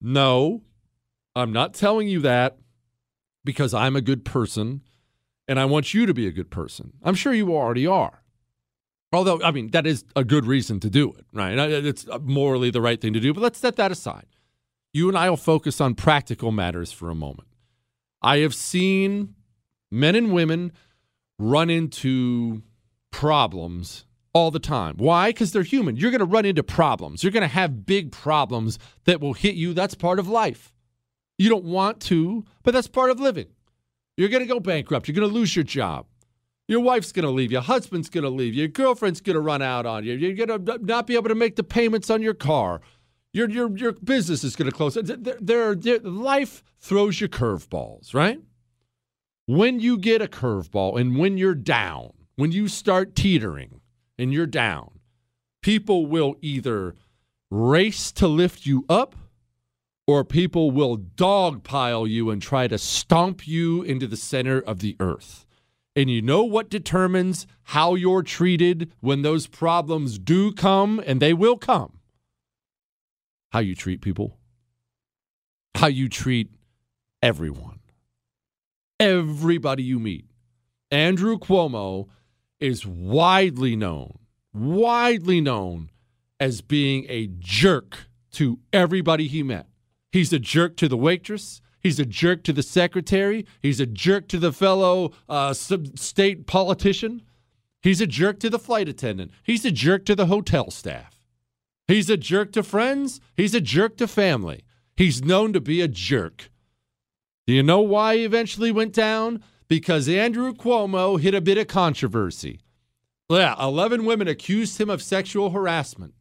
No, 0.00 0.62
I'm 1.34 1.52
not 1.52 1.74
telling 1.74 2.08
you 2.08 2.20
that 2.20 2.58
because 3.44 3.74
I'm 3.74 3.96
a 3.96 4.00
good 4.00 4.24
person 4.24 4.82
and 5.48 5.58
I 5.58 5.64
want 5.64 5.94
you 5.94 6.06
to 6.06 6.14
be 6.14 6.26
a 6.26 6.32
good 6.32 6.50
person. 6.50 6.92
I'm 7.02 7.14
sure 7.14 7.32
you 7.32 7.54
already 7.54 7.86
are. 7.86 8.22
Although, 9.12 9.40
I 9.42 9.50
mean, 9.50 9.70
that 9.70 9.86
is 9.86 10.04
a 10.14 10.22
good 10.22 10.44
reason 10.44 10.80
to 10.80 10.90
do 10.90 11.12
it, 11.14 11.24
right? 11.32 11.58
It's 11.58 12.06
morally 12.20 12.70
the 12.70 12.82
right 12.82 13.00
thing 13.00 13.14
to 13.14 13.20
do, 13.20 13.32
but 13.32 13.42
let's 13.42 13.58
set 13.58 13.76
that 13.76 13.90
aside. 13.90 14.26
You 14.92 15.08
and 15.08 15.16
I 15.16 15.30
will 15.30 15.38
focus 15.38 15.80
on 15.80 15.94
practical 15.94 16.52
matters 16.52 16.92
for 16.92 17.08
a 17.08 17.14
moment. 17.14 17.47
I 18.22 18.38
have 18.38 18.54
seen 18.54 19.34
men 19.90 20.14
and 20.14 20.32
women 20.32 20.72
run 21.38 21.70
into 21.70 22.62
problems 23.10 24.04
all 24.32 24.50
the 24.50 24.58
time. 24.58 24.96
Why? 24.98 25.30
Because 25.30 25.52
they're 25.52 25.62
human. 25.62 25.96
You're 25.96 26.10
going 26.10 26.20
to 26.20 26.24
run 26.24 26.44
into 26.44 26.62
problems. 26.62 27.22
You're 27.22 27.32
going 27.32 27.42
to 27.42 27.48
have 27.48 27.86
big 27.86 28.12
problems 28.12 28.78
that 29.04 29.20
will 29.20 29.34
hit 29.34 29.54
you. 29.54 29.72
That's 29.72 29.94
part 29.94 30.18
of 30.18 30.28
life. 30.28 30.72
You 31.38 31.48
don't 31.48 31.64
want 31.64 32.00
to, 32.02 32.44
but 32.62 32.74
that's 32.74 32.88
part 32.88 33.10
of 33.10 33.20
living. 33.20 33.46
You're 34.16 34.28
going 34.28 34.42
to 34.42 34.52
go 34.52 34.60
bankrupt. 34.60 35.06
You're 35.06 35.14
going 35.14 35.28
to 35.28 35.34
lose 35.34 35.54
your 35.54 35.64
job. 35.64 36.06
Your 36.66 36.80
wife's 36.80 37.12
going 37.12 37.24
to 37.24 37.30
leave 37.30 37.50
you. 37.50 37.60
Husband's 37.60 38.10
going 38.10 38.24
to 38.24 38.30
leave 38.30 38.52
you. 38.52 38.60
Your 38.60 38.68
girlfriend's 38.68 39.20
going 39.20 39.34
to 39.34 39.40
run 39.40 39.62
out 39.62 39.86
on 39.86 40.04
you. 40.04 40.14
You're 40.14 40.46
going 40.46 40.64
to 40.64 40.78
not 40.84 41.06
be 41.06 41.14
able 41.14 41.28
to 41.28 41.34
make 41.34 41.56
the 41.56 41.64
payments 41.64 42.10
on 42.10 42.20
your 42.20 42.34
car. 42.34 42.80
Your 43.32 43.48
your 43.50 43.76
your 43.76 43.92
business 43.92 44.42
is 44.42 44.56
going 44.56 44.70
to 44.70 44.76
close. 44.76 44.94
There, 44.94 45.74
there, 45.74 45.98
life 46.00 46.62
throws 46.78 47.20
you 47.20 47.28
curveballs, 47.28 48.14
right? 48.14 48.40
When 49.46 49.80
you 49.80 49.98
get 49.98 50.22
a 50.22 50.26
curveball 50.26 51.00
and 51.00 51.16
when 51.18 51.38
you're 51.38 51.54
down, 51.54 52.12
when 52.36 52.52
you 52.52 52.68
start 52.68 53.14
teetering 53.14 53.80
and 54.18 54.32
you're 54.32 54.46
down, 54.46 55.00
people 55.62 56.06
will 56.06 56.36
either 56.40 56.94
race 57.50 58.12
to 58.12 58.28
lift 58.28 58.66
you 58.66 58.84
up 58.88 59.14
or 60.06 60.24
people 60.24 60.70
will 60.70 60.96
dogpile 60.96 62.08
you 62.08 62.30
and 62.30 62.40
try 62.40 62.66
to 62.66 62.78
stomp 62.78 63.46
you 63.46 63.82
into 63.82 64.06
the 64.06 64.16
center 64.16 64.58
of 64.58 64.80
the 64.80 64.96
earth. 65.00 65.44
And 65.94 66.08
you 66.08 66.22
know 66.22 66.44
what 66.44 66.70
determines 66.70 67.46
how 67.64 67.94
you're 67.94 68.22
treated 68.22 68.92
when 69.00 69.22
those 69.22 69.46
problems 69.46 70.18
do 70.18 70.52
come, 70.52 71.02
and 71.04 71.20
they 71.20 71.34
will 71.34 71.58
come? 71.58 71.97
How 73.50 73.60
you 73.60 73.74
treat 73.74 74.00
people, 74.00 74.38
how 75.74 75.86
you 75.86 76.08
treat 76.08 76.50
everyone, 77.22 77.80
everybody 79.00 79.82
you 79.82 79.98
meet. 79.98 80.26
Andrew 80.90 81.38
Cuomo 81.38 82.08
is 82.60 82.86
widely 82.86 83.76
known, 83.76 84.18
widely 84.52 85.40
known 85.40 85.90
as 86.40 86.60
being 86.60 87.06
a 87.08 87.28
jerk 87.38 88.08
to 88.32 88.58
everybody 88.72 89.26
he 89.26 89.42
met. 89.42 89.66
He's 90.12 90.32
a 90.32 90.38
jerk 90.38 90.76
to 90.76 90.88
the 90.88 90.96
waitress. 90.96 91.60
He's 91.80 92.00
a 92.00 92.06
jerk 92.06 92.42
to 92.44 92.52
the 92.52 92.62
secretary. 92.62 93.46
He's 93.60 93.80
a 93.80 93.86
jerk 93.86 94.28
to 94.28 94.38
the 94.38 94.52
fellow 94.52 95.12
uh, 95.28 95.54
state 95.54 96.46
politician. 96.46 97.22
He's 97.82 98.00
a 98.00 98.06
jerk 98.06 98.40
to 98.40 98.50
the 98.50 98.58
flight 98.58 98.88
attendant. 98.88 99.30
He's 99.42 99.64
a 99.64 99.70
jerk 99.70 100.04
to 100.06 100.16
the 100.16 100.26
hotel 100.26 100.70
staff. 100.70 101.17
He's 101.88 102.08
a 102.10 102.16
jerk 102.16 102.52
to 102.52 102.62
friends. 102.62 103.20
He's 103.34 103.54
a 103.54 103.60
jerk 103.60 103.96
to 103.96 104.06
family. 104.06 104.62
He's 104.96 105.24
known 105.24 105.52
to 105.54 105.60
be 105.60 105.80
a 105.80 105.88
jerk. 105.88 106.50
Do 107.46 107.54
you 107.54 107.62
know 107.62 107.80
why 107.80 108.18
he 108.18 108.24
eventually 108.24 108.70
went 108.70 108.92
down? 108.92 109.42
Because 109.68 110.08
Andrew 110.08 110.52
Cuomo 110.52 111.18
hit 111.18 111.34
a 111.34 111.40
bit 111.40 111.58
of 111.58 111.66
controversy. 111.66 112.60
Yeah, 113.30 113.54
11 113.60 114.04
women 114.04 114.28
accused 114.28 114.80
him 114.80 114.90
of 114.90 115.02
sexual 115.02 115.50
harassment. 115.50 116.14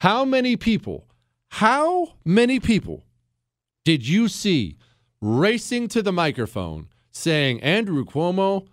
How 0.00 0.24
many 0.24 0.56
people, 0.56 1.08
how 1.48 2.14
many 2.24 2.58
people 2.58 3.04
did 3.84 4.06
you 4.06 4.28
see 4.28 4.76
racing 5.20 5.88
to 5.88 6.02
the 6.02 6.12
microphone 6.12 6.88
saying, 7.10 7.62
Andrew 7.62 8.04
Cuomo, 8.04 8.66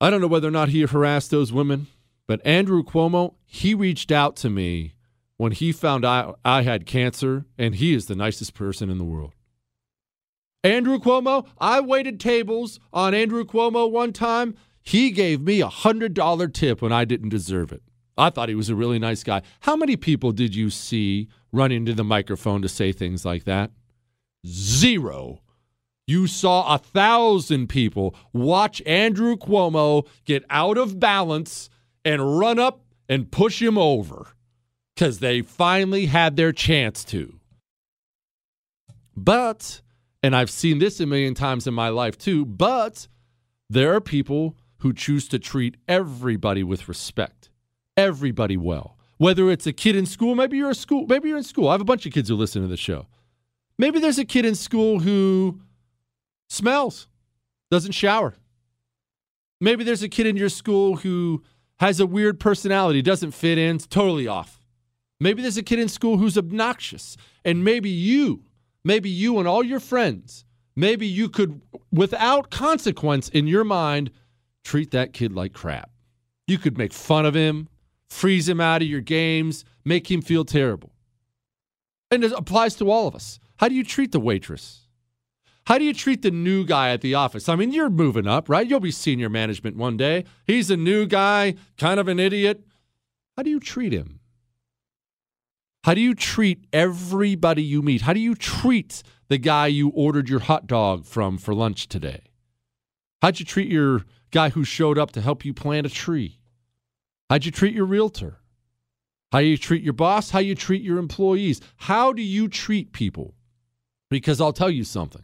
I 0.00 0.10
don't 0.10 0.20
know 0.20 0.26
whether 0.26 0.48
or 0.48 0.52
not 0.52 0.70
he 0.70 0.82
harassed 0.82 1.30
those 1.30 1.52
women. 1.52 1.86
But 2.26 2.44
Andrew 2.44 2.82
Cuomo, 2.82 3.34
he 3.52 3.74
reached 3.74 4.12
out 4.12 4.36
to 4.36 4.48
me 4.48 4.94
when 5.36 5.50
he 5.50 5.72
found 5.72 6.04
out 6.04 6.38
I 6.44 6.62
had 6.62 6.86
cancer, 6.86 7.46
and 7.58 7.74
he 7.74 7.94
is 7.94 8.06
the 8.06 8.14
nicest 8.14 8.54
person 8.54 8.88
in 8.88 8.96
the 8.96 9.04
world. 9.04 9.34
Andrew 10.62 11.00
Cuomo, 11.00 11.48
I 11.58 11.80
waited 11.80 12.20
tables 12.20 12.78
on 12.92 13.12
Andrew 13.12 13.44
Cuomo 13.44 13.90
one 13.90 14.12
time. 14.12 14.54
He 14.82 15.10
gave 15.10 15.40
me 15.40 15.60
a 15.60 15.66
$100 15.66 16.54
tip 16.54 16.80
when 16.80 16.92
I 16.92 17.04
didn't 17.04 17.30
deserve 17.30 17.72
it. 17.72 17.82
I 18.16 18.30
thought 18.30 18.48
he 18.48 18.54
was 18.54 18.68
a 18.68 18.76
really 18.76 19.00
nice 19.00 19.24
guy. 19.24 19.42
How 19.60 19.74
many 19.74 19.96
people 19.96 20.30
did 20.30 20.54
you 20.54 20.70
see 20.70 21.28
run 21.50 21.72
into 21.72 21.92
the 21.92 22.04
microphone 22.04 22.62
to 22.62 22.68
say 22.68 22.92
things 22.92 23.24
like 23.24 23.44
that? 23.44 23.72
Zero. 24.46 25.40
You 26.06 26.28
saw 26.28 26.72
a 26.72 26.78
thousand 26.78 27.66
people 27.66 28.14
watch 28.32 28.80
Andrew 28.86 29.36
Cuomo 29.36 30.06
get 30.24 30.44
out 30.50 30.78
of 30.78 31.00
balance 31.00 31.68
and 32.04 32.38
run 32.38 32.60
up 32.60 32.84
and 33.10 33.30
push 33.32 33.60
him 33.60 33.76
over 33.76 34.28
because 34.94 35.18
they 35.18 35.42
finally 35.42 36.06
had 36.06 36.36
their 36.36 36.52
chance 36.52 37.04
to. 37.04 37.40
But, 39.16 39.82
and 40.22 40.34
I've 40.34 40.48
seen 40.48 40.78
this 40.78 41.00
a 41.00 41.06
million 41.06 41.34
times 41.34 41.66
in 41.66 41.74
my 41.74 41.88
life 41.88 42.16
too, 42.16 42.46
but 42.46 43.08
there 43.68 43.92
are 43.94 44.00
people 44.00 44.56
who 44.78 44.92
choose 44.92 45.26
to 45.28 45.38
treat 45.40 45.76
everybody 45.88 46.62
with 46.62 46.88
respect, 46.88 47.50
everybody 47.96 48.56
well. 48.56 48.96
Whether 49.18 49.50
it's 49.50 49.66
a 49.66 49.72
kid 49.72 49.96
in 49.96 50.06
school, 50.06 50.36
maybe 50.36 50.56
you're 50.56 50.70
a 50.70 50.74
school, 50.74 51.06
maybe 51.08 51.28
you're 51.28 51.38
in 51.38 51.44
school. 51.44 51.68
I 51.68 51.72
have 51.72 51.80
a 51.80 51.84
bunch 51.84 52.06
of 52.06 52.12
kids 52.12 52.28
who 52.28 52.36
listen 52.36 52.62
to 52.62 52.68
the 52.68 52.76
show. 52.76 53.06
Maybe 53.76 53.98
there's 53.98 54.18
a 54.18 54.24
kid 54.24 54.44
in 54.44 54.54
school 54.54 55.00
who 55.00 55.60
smells, 56.48 57.08
doesn't 57.72 57.92
shower. 57.92 58.34
Maybe 59.60 59.82
there's 59.82 60.02
a 60.02 60.08
kid 60.08 60.26
in 60.26 60.36
your 60.36 60.48
school 60.48 60.96
who 60.96 61.42
has 61.80 61.98
a 61.98 62.06
weird 62.06 62.38
personality, 62.38 63.00
doesn't 63.00 63.32
fit 63.32 63.56
in, 63.56 63.78
totally 63.78 64.28
off. 64.28 64.60
Maybe 65.18 65.40
there's 65.40 65.56
a 65.56 65.62
kid 65.62 65.78
in 65.78 65.88
school 65.88 66.18
who's 66.18 66.36
obnoxious, 66.36 67.16
and 67.42 67.64
maybe 67.64 67.88
you, 67.88 68.44
maybe 68.84 69.08
you 69.08 69.38
and 69.38 69.48
all 69.48 69.64
your 69.64 69.80
friends, 69.80 70.44
maybe 70.76 71.06
you 71.06 71.30
could, 71.30 71.62
without 71.90 72.50
consequence 72.50 73.30
in 73.30 73.46
your 73.46 73.64
mind, 73.64 74.10
treat 74.62 74.90
that 74.90 75.14
kid 75.14 75.32
like 75.32 75.54
crap. 75.54 75.90
You 76.46 76.58
could 76.58 76.76
make 76.76 76.92
fun 76.92 77.24
of 77.24 77.34
him, 77.34 77.68
freeze 78.08 78.46
him 78.46 78.60
out 78.60 78.82
of 78.82 78.88
your 78.88 79.00
games, 79.00 79.64
make 79.84 80.10
him 80.10 80.20
feel 80.20 80.44
terrible. 80.44 80.92
And 82.10 82.24
it 82.24 82.32
applies 82.32 82.74
to 82.76 82.90
all 82.90 83.08
of 83.08 83.14
us. 83.14 83.40
How 83.56 83.68
do 83.68 83.74
you 83.74 83.84
treat 83.84 84.12
the 84.12 84.20
waitress? 84.20 84.79
How 85.66 85.78
do 85.78 85.84
you 85.84 85.94
treat 85.94 86.22
the 86.22 86.30
new 86.30 86.64
guy 86.64 86.90
at 86.90 87.00
the 87.00 87.14
office? 87.14 87.48
I 87.48 87.56
mean, 87.56 87.72
you're 87.72 87.90
moving 87.90 88.26
up, 88.26 88.48
right? 88.48 88.66
You'll 88.66 88.80
be 88.80 88.90
senior 88.90 89.28
management 89.28 89.76
one 89.76 89.96
day. 89.96 90.24
He's 90.46 90.70
a 90.70 90.76
new 90.76 91.06
guy, 91.06 91.54
kind 91.78 92.00
of 92.00 92.08
an 92.08 92.18
idiot. 92.18 92.64
How 93.36 93.42
do 93.42 93.50
you 93.50 93.60
treat 93.60 93.92
him? 93.92 94.20
How 95.84 95.94
do 95.94 96.00
you 96.00 96.14
treat 96.14 96.66
everybody 96.72 97.62
you 97.62 97.82
meet? 97.82 98.02
How 98.02 98.12
do 98.12 98.20
you 98.20 98.34
treat 98.34 99.02
the 99.28 99.38
guy 99.38 99.68
you 99.68 99.90
ordered 99.90 100.28
your 100.28 100.40
hot 100.40 100.66
dog 100.66 101.06
from 101.06 101.38
for 101.38 101.54
lunch 101.54 101.88
today? 101.88 102.22
How'd 103.22 103.38
you 103.38 103.46
treat 103.46 103.68
your 103.68 104.02
guy 104.30 104.50
who 104.50 104.64
showed 104.64 104.98
up 104.98 105.12
to 105.12 105.20
help 105.20 105.44
you 105.44 105.54
plant 105.54 105.86
a 105.86 105.90
tree? 105.90 106.38
How'd 107.28 107.44
you 107.44 107.50
treat 107.50 107.74
your 107.74 107.86
realtor? 107.86 108.38
How 109.32 109.40
do 109.40 109.46
you 109.46 109.56
treat 109.56 109.82
your 109.82 109.92
boss? 109.92 110.30
How 110.30 110.40
do 110.40 110.46
you 110.46 110.54
treat 110.54 110.82
your 110.82 110.98
employees? 110.98 111.60
How 111.76 112.12
do 112.12 112.22
you 112.22 112.48
treat 112.48 112.92
people? 112.92 113.34
Because 114.10 114.40
I'll 114.40 114.52
tell 114.52 114.70
you 114.70 114.84
something. 114.84 115.22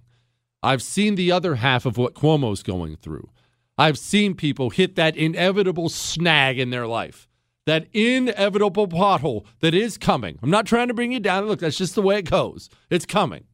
I've 0.67 0.83
seen 0.83 1.15
the 1.15 1.33
other 1.33 1.55
half 1.57 1.87
of 1.87 1.97
what 1.97 2.15
Cuomo's 2.15 2.63
going 2.63 2.97
through. 2.97 3.31
I've 3.79 3.99
seen 3.99 4.35
people 4.35 4.71
hit 4.71 4.97
that 4.97 5.17
inevitable 5.17 5.89
snag 5.89 6.59
in 6.59 6.71
their 6.71 6.87
life 6.87 7.29
that 7.67 7.89
inevitable 7.93 8.89
pothole 8.89 9.45
that 9.61 9.75
is 9.75 9.99
coming. 9.99 10.39
I'm 10.43 10.51
not 10.51 10.67
trying 10.67 10.89
to 10.89 10.95
bring 10.95 11.13
you 11.13 11.21
down. 11.21 11.47
Look, 11.47 11.61
that's 11.61 11.77
just 11.77 11.95
the 11.95 12.03
way 12.03 12.19
it 12.19 12.31
goes. 12.31 12.71
It's 12.91 13.05
coming. 13.05 13.45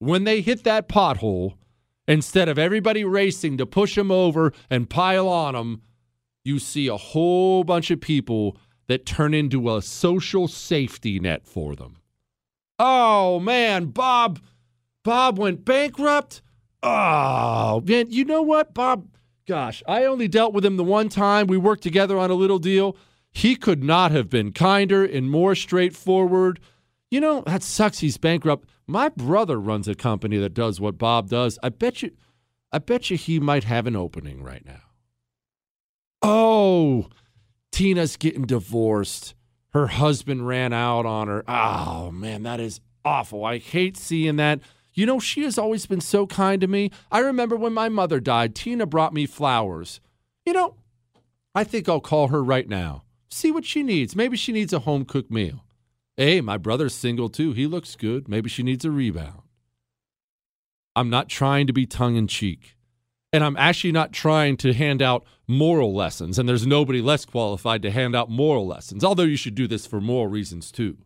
When 0.00 0.24
they 0.24 0.40
hit 0.40 0.64
that 0.64 0.88
pothole, 0.88 1.54
instead 2.08 2.48
of 2.48 2.58
everybody 2.58 3.04
racing 3.04 3.58
to 3.58 3.66
push 3.66 3.94
them 3.94 4.10
over 4.10 4.52
and 4.68 4.90
pile 4.90 5.28
on 5.28 5.54
them, 5.54 5.82
you 6.44 6.58
see 6.58 6.88
a 6.88 6.96
whole 6.96 7.62
bunch 7.62 7.92
of 7.92 8.00
people 8.00 8.56
that 8.88 9.06
turn 9.06 9.32
into 9.32 9.74
a 9.74 9.80
social 9.80 10.48
safety 10.48 11.20
net 11.20 11.46
for 11.46 11.76
them. 11.76 11.98
Oh 12.80 13.38
man, 13.38 13.86
Bob 13.86 14.40
Bob 15.04 15.38
went 15.38 15.64
bankrupt. 15.64 16.42
Oh, 16.82 17.82
man, 17.84 18.10
you 18.10 18.24
know 18.24 18.42
what, 18.42 18.74
Bob? 18.74 19.08
Gosh, 19.46 19.82
I 19.86 20.04
only 20.04 20.28
dealt 20.28 20.52
with 20.52 20.64
him 20.64 20.76
the 20.76 20.84
one 20.84 21.08
time. 21.08 21.46
We 21.46 21.56
worked 21.56 21.82
together 21.82 22.18
on 22.18 22.30
a 22.30 22.34
little 22.34 22.58
deal. 22.58 22.96
He 23.30 23.56
could 23.56 23.82
not 23.82 24.12
have 24.12 24.28
been 24.28 24.52
kinder 24.52 25.04
and 25.04 25.30
more 25.30 25.54
straightforward. 25.54 26.60
You 27.10 27.20
know, 27.20 27.42
that 27.46 27.62
sucks 27.62 27.98
he's 27.98 28.18
bankrupt. 28.18 28.68
My 28.86 29.08
brother 29.08 29.60
runs 29.60 29.88
a 29.88 29.94
company 29.94 30.38
that 30.38 30.54
does 30.54 30.80
what 30.80 30.98
Bob 30.98 31.28
does. 31.28 31.58
I 31.62 31.68
bet 31.70 32.02
you 32.02 32.12
I 32.72 32.78
bet 32.78 33.10
you 33.10 33.16
he 33.16 33.38
might 33.38 33.64
have 33.64 33.86
an 33.86 33.96
opening 33.96 34.42
right 34.42 34.64
now. 34.64 34.80
Oh, 36.22 37.08
Tina's 37.70 38.16
getting 38.16 38.46
divorced. 38.46 39.34
Her 39.70 39.88
husband 39.88 40.46
ran 40.46 40.72
out 40.72 41.04
on 41.04 41.28
her. 41.28 41.44
Oh, 41.46 42.10
man, 42.10 42.44
that 42.44 42.60
is 42.60 42.80
awful. 43.04 43.44
I 43.44 43.58
hate 43.58 43.96
seeing 43.96 44.36
that. 44.36 44.60
You 44.94 45.06
know, 45.06 45.18
she 45.18 45.42
has 45.44 45.58
always 45.58 45.86
been 45.86 46.00
so 46.00 46.26
kind 46.26 46.60
to 46.60 46.66
me. 46.66 46.90
I 47.10 47.20
remember 47.20 47.56
when 47.56 47.72
my 47.72 47.88
mother 47.88 48.20
died, 48.20 48.54
Tina 48.54 48.86
brought 48.86 49.14
me 49.14 49.26
flowers. 49.26 50.00
You 50.44 50.52
know, 50.52 50.76
I 51.54 51.64
think 51.64 51.88
I'll 51.88 52.00
call 52.00 52.28
her 52.28 52.42
right 52.42 52.68
now 52.68 53.04
see 53.32 53.50
what 53.50 53.64
she 53.64 53.82
needs. 53.82 54.14
Maybe 54.14 54.36
she 54.36 54.52
needs 54.52 54.72
a 54.72 54.80
home 54.80 55.04
cooked 55.04 55.30
meal. 55.30 55.64
Hey, 56.16 56.40
my 56.40 56.58
brother's 56.58 56.94
single 56.94 57.28
too. 57.28 57.52
He 57.52 57.66
looks 57.66 57.96
good. 57.96 58.28
Maybe 58.28 58.48
she 58.48 58.62
needs 58.62 58.84
a 58.84 58.90
rebound. 58.90 59.42
I'm 60.94 61.08
not 61.08 61.28
trying 61.28 61.66
to 61.66 61.72
be 61.72 61.86
tongue 61.86 62.16
in 62.16 62.26
cheek. 62.26 62.76
And 63.32 63.42
I'm 63.42 63.56
actually 63.56 63.92
not 63.92 64.12
trying 64.12 64.58
to 64.58 64.74
hand 64.74 65.00
out 65.00 65.24
moral 65.48 65.94
lessons. 65.94 66.38
And 66.38 66.46
there's 66.46 66.66
nobody 66.66 67.00
less 67.00 67.24
qualified 67.24 67.80
to 67.82 67.90
hand 67.90 68.14
out 68.14 68.28
moral 68.28 68.66
lessons, 68.66 69.02
although 69.02 69.22
you 69.22 69.36
should 69.36 69.54
do 69.54 69.66
this 69.66 69.86
for 69.86 70.02
moral 70.02 70.26
reasons 70.26 70.70
too. 70.70 70.98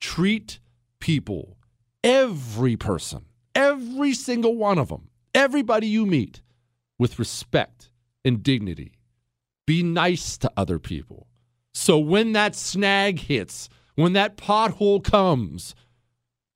Treat 0.00 0.58
people, 0.98 1.56
every 2.02 2.76
person, 2.76 3.24
every 3.54 4.14
single 4.14 4.56
one 4.56 4.78
of 4.78 4.88
them, 4.88 5.08
everybody 5.34 5.86
you 5.86 6.06
meet, 6.06 6.42
with 6.98 7.18
respect 7.18 7.90
and 8.24 8.42
dignity. 8.42 8.92
Be 9.66 9.82
nice 9.82 10.38
to 10.38 10.50
other 10.56 10.78
people. 10.78 11.26
So 11.74 11.98
when 11.98 12.32
that 12.32 12.56
snag 12.56 13.20
hits, 13.20 13.68
when 13.94 14.14
that 14.14 14.36
pothole 14.36 15.02
comes, 15.02 15.74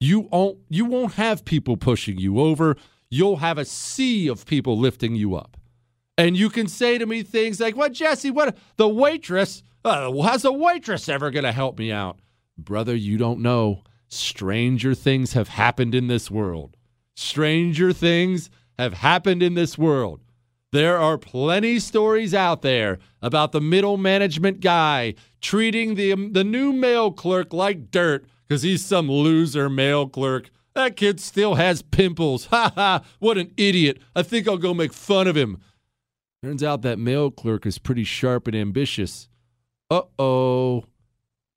you 0.00 0.20
won't 0.20 0.59
you 0.68 0.85
won't 0.85 1.14
have 1.14 1.44
people 1.44 1.76
pushing 1.76 2.18
you 2.18 2.40
over. 2.40 2.76
You'll 3.11 3.37
have 3.37 3.59
a 3.59 3.64
sea 3.64 4.28
of 4.28 4.46
people 4.46 4.78
lifting 4.78 5.14
you 5.14 5.37
up. 5.37 5.57
And 6.18 6.37
you 6.37 6.50
can 6.50 6.66
say 6.66 6.98
to 6.98 7.07
me 7.07 7.22
things 7.22 7.61
like, 7.61 7.76
"What, 7.76 7.92
Jesse? 7.92 8.31
What 8.31 8.57
the 8.76 8.88
waitress? 8.88 9.62
Uh, 9.85 10.12
how's 10.22 10.44
a 10.44 10.52
waitress 10.52 11.09
ever 11.09 11.31
going 11.31 11.44
to 11.44 11.52
help 11.52 11.78
me 11.78 11.92
out?" 11.92 12.18
Brother, 12.59 12.94
you 12.96 13.16
don't 13.16 13.40
know. 13.40 13.83
Stranger 14.12 14.94
things 14.94 15.33
have 15.33 15.48
happened 15.48 15.94
in 15.94 16.07
this 16.07 16.31
world. 16.31 16.77
Stranger 17.16 17.94
things 17.94 18.51
have 18.79 18.92
happened 18.92 19.42
in 19.42 19.55
this 19.55 19.79
world. 19.79 20.20
There 20.70 20.98
are 20.98 21.16
plenty 21.16 21.79
stories 21.79 22.35
out 22.35 22.61
there 22.61 22.98
about 23.22 23.53
the 23.53 23.61
middle 23.62 23.96
management 23.96 24.61
guy 24.61 25.14
treating 25.40 25.94
the 25.94 26.14
the 26.29 26.44
new 26.44 26.75
mail 26.75 27.11
clerk 27.11 27.55
like 27.55 27.90
dirt 27.90 28.27
because 28.46 28.61
he's 28.61 28.85
some 28.85 29.11
loser 29.11 29.70
mail 29.70 30.07
clerk. 30.07 30.51
That 30.75 30.94
kid 30.96 31.18
still 31.18 31.55
has 31.55 31.81
pimples. 31.81 32.44
Ha 32.51 32.70
ha! 32.75 33.03
What 33.18 33.38
an 33.38 33.55
idiot! 33.57 33.98
I 34.14 34.22
think 34.22 34.46
I'll 34.46 34.59
go 34.59 34.75
make 34.75 34.92
fun 34.92 35.27
of 35.27 35.38
him. 35.38 35.59
Turns 36.42 36.62
out 36.62 36.83
that 36.83 36.98
mail 36.98 37.31
clerk 37.31 37.64
is 37.64 37.79
pretty 37.79 38.05
sharp 38.05 38.46
and 38.46 38.57
ambitious. 38.57 39.31
Uh 39.88 40.03
oh. 40.18 40.85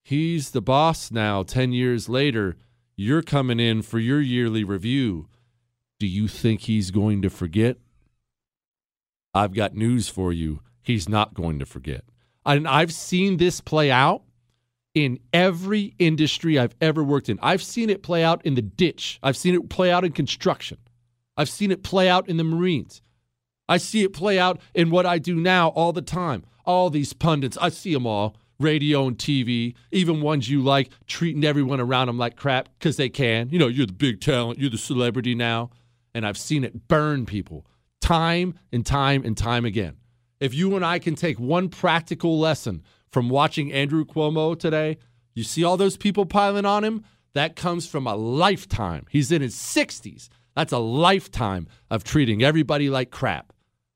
He's 0.07 0.51
the 0.51 0.61
boss 0.61 1.09
now, 1.09 1.41
10 1.41 1.73
years 1.73 2.07
later. 2.07 2.57
You're 2.95 3.23
coming 3.23 3.59
in 3.59 3.81
for 3.81 3.97
your 3.97 4.21
yearly 4.21 4.63
review. 4.63 5.29
Do 5.99 6.05
you 6.05 6.27
think 6.27 6.61
he's 6.61 6.91
going 6.91 7.23
to 7.23 7.29
forget? 7.31 7.77
I've 9.33 9.55
got 9.55 9.73
news 9.73 10.07
for 10.07 10.31
you. 10.31 10.61
He's 10.83 11.09
not 11.09 11.33
going 11.33 11.57
to 11.57 11.65
forget. 11.65 12.03
And 12.45 12.67
I've 12.67 12.93
seen 12.93 13.37
this 13.37 13.61
play 13.61 13.89
out 13.89 14.21
in 14.93 15.17
every 15.33 15.95
industry 15.97 16.59
I've 16.59 16.75
ever 16.79 17.03
worked 17.03 17.27
in. 17.27 17.39
I've 17.41 17.63
seen 17.63 17.89
it 17.89 18.03
play 18.03 18.23
out 18.23 18.45
in 18.45 18.53
the 18.53 18.61
ditch. 18.61 19.17
I've 19.23 19.35
seen 19.35 19.55
it 19.55 19.69
play 19.69 19.91
out 19.91 20.05
in 20.05 20.11
construction. 20.11 20.77
I've 21.35 21.49
seen 21.49 21.71
it 21.71 21.81
play 21.81 22.07
out 22.09 22.29
in 22.29 22.37
the 22.37 22.43
Marines. 22.43 23.01
I 23.67 23.77
see 23.77 24.03
it 24.03 24.13
play 24.13 24.37
out 24.37 24.61
in 24.75 24.91
what 24.91 25.07
I 25.07 25.17
do 25.17 25.33
now 25.33 25.69
all 25.69 25.93
the 25.93 26.03
time. 26.03 26.45
All 26.63 26.91
these 26.91 27.13
pundits, 27.13 27.57
I 27.59 27.69
see 27.69 27.91
them 27.91 28.05
all 28.05 28.35
radio 28.59 29.07
and 29.07 29.17
TV, 29.17 29.75
even 29.91 30.21
ones 30.21 30.49
you 30.49 30.61
like, 30.61 30.89
treating 31.07 31.43
everyone 31.43 31.79
around 31.79 32.07
them 32.07 32.17
like 32.17 32.35
crap 32.35 32.69
because 32.77 32.97
they 32.97 33.09
can. 33.09 33.49
You 33.49 33.59
know, 33.59 33.67
you're 33.67 33.85
the 33.85 33.93
big 33.93 34.21
talent, 34.21 34.59
you're 34.59 34.69
the 34.69 34.77
celebrity 34.77 35.35
now. 35.35 35.71
And 36.13 36.25
I've 36.25 36.37
seen 36.37 36.63
it 36.63 36.87
burn 36.87 37.25
people 37.25 37.65
time 37.99 38.53
and 38.71 38.85
time 38.85 39.25
and 39.25 39.35
time 39.35 39.65
again. 39.65 39.97
If 40.39 40.53
you 40.53 40.75
and 40.75 40.85
I 40.85 40.99
can 40.99 41.15
take 41.15 41.39
one 41.39 41.69
practical 41.69 42.39
lesson 42.39 42.83
from 43.11 43.29
watching 43.29 43.71
Andrew 43.71 44.05
Cuomo 44.05 44.57
today, 44.57 44.97
you 45.33 45.43
see 45.43 45.63
all 45.63 45.77
those 45.77 45.97
people 45.97 46.25
piling 46.25 46.65
on 46.65 46.83
him? 46.83 47.03
That 47.33 47.55
comes 47.55 47.87
from 47.87 48.07
a 48.07 48.15
lifetime. 48.15 49.05
He's 49.09 49.31
in 49.31 49.41
his 49.41 49.55
60s. 49.55 50.29
That's 50.55 50.71
a 50.71 50.77
lifetime 50.77 51.67
of 51.89 52.03
treating 52.03 52.43
everybody 52.43 52.89
like 52.89 53.11
crap. 53.11 53.51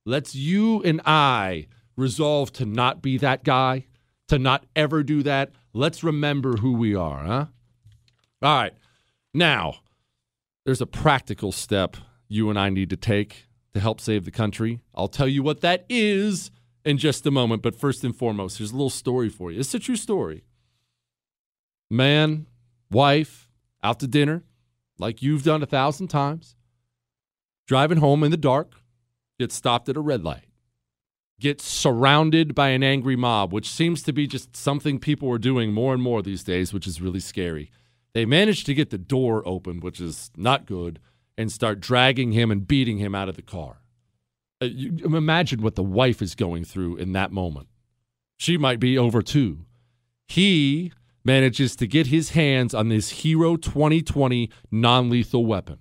Let's 0.06 0.36
you 0.36 0.82
and 0.84 1.02
I 1.06 1.68
resolve 1.96 2.52
to 2.54 2.66
not 2.66 3.02
be 3.02 3.18
that 3.20 3.44
guy, 3.44 3.86
to 4.30 4.40
not 4.40 4.66
ever 4.76 5.04
do 5.04 5.22
that. 5.24 5.52
Let's 5.74 6.04
remember 6.04 6.58
who 6.58 6.74
we 6.74 6.96
are, 6.96 7.24
huh? 7.24 7.46
All 8.42 8.56
right. 8.62 8.74
Now, 9.34 9.76
there's 10.66 10.82
a 10.82 10.88
practical 10.88 11.52
step 11.52 11.98
you 12.28 12.50
and 12.50 12.58
I 12.58 12.70
need 12.70 12.90
to 12.92 12.98
take 12.98 13.48
to 13.74 13.80
help 13.80 14.00
save 14.00 14.26
the 14.26 14.32
country. 14.32 14.80
I'll 14.96 15.08
tell 15.08 15.28
you 15.28 15.44
what 15.44 15.62
that 15.62 15.86
is 15.90 16.52
in 16.86 16.98
just 16.98 17.26
a 17.26 17.32
moment. 17.32 17.62
But 17.62 17.76
first 17.76 18.04
and 18.04 18.16
foremost, 18.16 18.58
here's 18.58 18.72
a 18.72 18.76
little 18.76 18.90
story 18.90 19.30
for 19.30 19.52
you. 19.52 19.60
It's 19.60 19.74
a 19.74 19.80
true 19.80 19.96
story. 19.96 20.44
Man, 21.90 22.48
wife, 22.92 23.50
out 23.84 24.00
to 24.00 24.08
dinner, 24.08 24.44
like 25.00 25.22
you've 25.22 25.44
done 25.44 25.64
a 25.64 25.68
thousand 25.68 26.10
times, 26.10 26.56
driving 27.68 27.98
home 27.98 28.24
in 28.24 28.32
the 28.32 28.38
dark, 28.38 28.74
get 29.40 29.52
stopped 29.52 29.90
at 29.90 29.98
a 29.98 30.02
red 30.02 30.24
light, 30.24 30.46
get 31.40 31.62
surrounded 31.62 32.54
by 32.54 32.70
an 32.70 32.84
angry 32.84 33.16
mob, 33.16 33.54
which 33.54 33.70
seems 33.70 34.04
to 34.04 34.14
be 34.14 34.28
just 34.28 34.56
something 34.56 35.00
people 35.00 35.32
are 35.32 35.38
doing 35.38 35.72
more 35.74 35.94
and 35.94 36.04
more 36.04 36.22
these 36.22 36.44
days, 36.44 36.74
which 36.74 36.88
is 36.88 37.02
really 37.02 37.20
scary. 37.20 37.72
They 38.14 38.26
managed 38.26 38.66
to 38.66 38.74
get 38.74 38.90
the 38.90 38.98
door 38.98 39.42
open, 39.46 39.80
which 39.80 40.02
is 40.02 40.32
not 40.36 40.66
good 40.66 41.00
and 41.38 41.52
start 41.52 41.80
dragging 41.80 42.34
him 42.34 42.52
and 42.52 42.68
beating 42.68 42.98
him 42.98 43.16
out 43.16 43.30
of 43.30 43.36
the 43.36 43.42
car. 43.42 43.82
Uh, 44.62 44.66
you, 44.66 45.16
imagine 45.16 45.62
what 45.62 45.76
the 45.76 45.84
wife 45.84 46.22
is 46.22 46.36
going 46.36 46.66
through 46.66 46.98
in 46.98 47.14
that 47.14 47.32
moment. 47.32 47.68
She 48.38 48.58
might 48.58 48.80
be 48.80 48.98
over 48.98 49.22
too. 49.22 49.66
He 50.28 50.92
manages 51.24 51.76
to 51.78 51.88
get 51.88 52.08
his 52.08 52.32
hands 52.32 52.74
on 52.74 52.90
this 52.90 53.10
Hero 53.10 53.56
2020 53.56 54.50
non 54.72 55.10
lethal 55.10 55.46
weapon. 55.46 55.80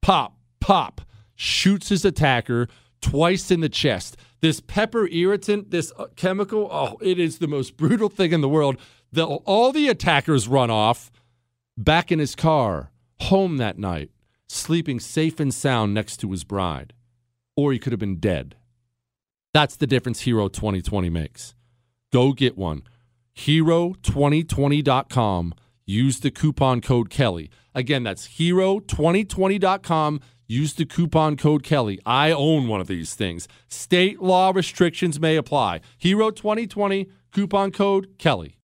Pop, 0.00 0.36
pop, 0.60 1.00
shoots 1.34 1.88
his 1.88 2.04
attacker 2.04 2.68
twice 3.00 3.50
in 3.50 3.60
the 3.60 3.68
chest. 3.68 4.16
This 4.42 4.60
pepper 4.60 5.06
irritant, 5.06 5.70
this 5.70 5.90
uh, 5.96 6.08
chemical, 6.16 6.68
oh, 6.70 6.98
it 7.00 7.18
is 7.20 7.38
the 7.38 7.46
most 7.46 7.76
brutal 7.78 8.08
thing 8.08 8.32
in 8.32 8.40
the 8.40 8.48
world. 8.48 8.76
The, 9.12 9.24
all 9.24 9.70
the 9.72 9.88
attackers 9.88 10.48
run 10.48 10.68
off 10.68 11.12
back 11.78 12.10
in 12.10 12.18
his 12.18 12.34
car, 12.34 12.90
home 13.20 13.58
that 13.58 13.78
night, 13.78 14.10
sleeping 14.48 14.98
safe 14.98 15.38
and 15.38 15.54
sound 15.54 15.94
next 15.94 16.16
to 16.18 16.32
his 16.32 16.42
bride. 16.42 16.92
Or 17.56 17.72
he 17.72 17.78
could 17.78 17.92
have 17.92 18.00
been 18.00 18.18
dead. 18.18 18.56
That's 19.54 19.76
the 19.76 19.86
difference 19.86 20.22
Hero 20.22 20.48
2020 20.48 21.08
makes. 21.08 21.54
Go 22.12 22.32
get 22.32 22.58
one. 22.58 22.82
Hero2020.com. 23.36 25.54
Use 25.84 26.20
the 26.20 26.30
coupon 26.30 26.80
code 26.80 27.10
Kelly. 27.10 27.50
Again, 27.74 28.02
that's 28.02 28.28
hero2020.com. 28.28 30.20
Use 30.52 30.74
the 30.74 30.84
coupon 30.84 31.38
code 31.38 31.62
Kelly. 31.62 31.98
I 32.04 32.30
own 32.30 32.68
one 32.68 32.82
of 32.82 32.86
these 32.86 33.14
things. 33.14 33.48
State 33.68 34.20
law 34.20 34.52
restrictions 34.54 35.18
may 35.18 35.36
apply. 35.36 35.80
Hero 35.96 36.30
2020, 36.30 37.08
coupon 37.32 37.72
code 37.72 38.18
Kelly. 38.18 38.58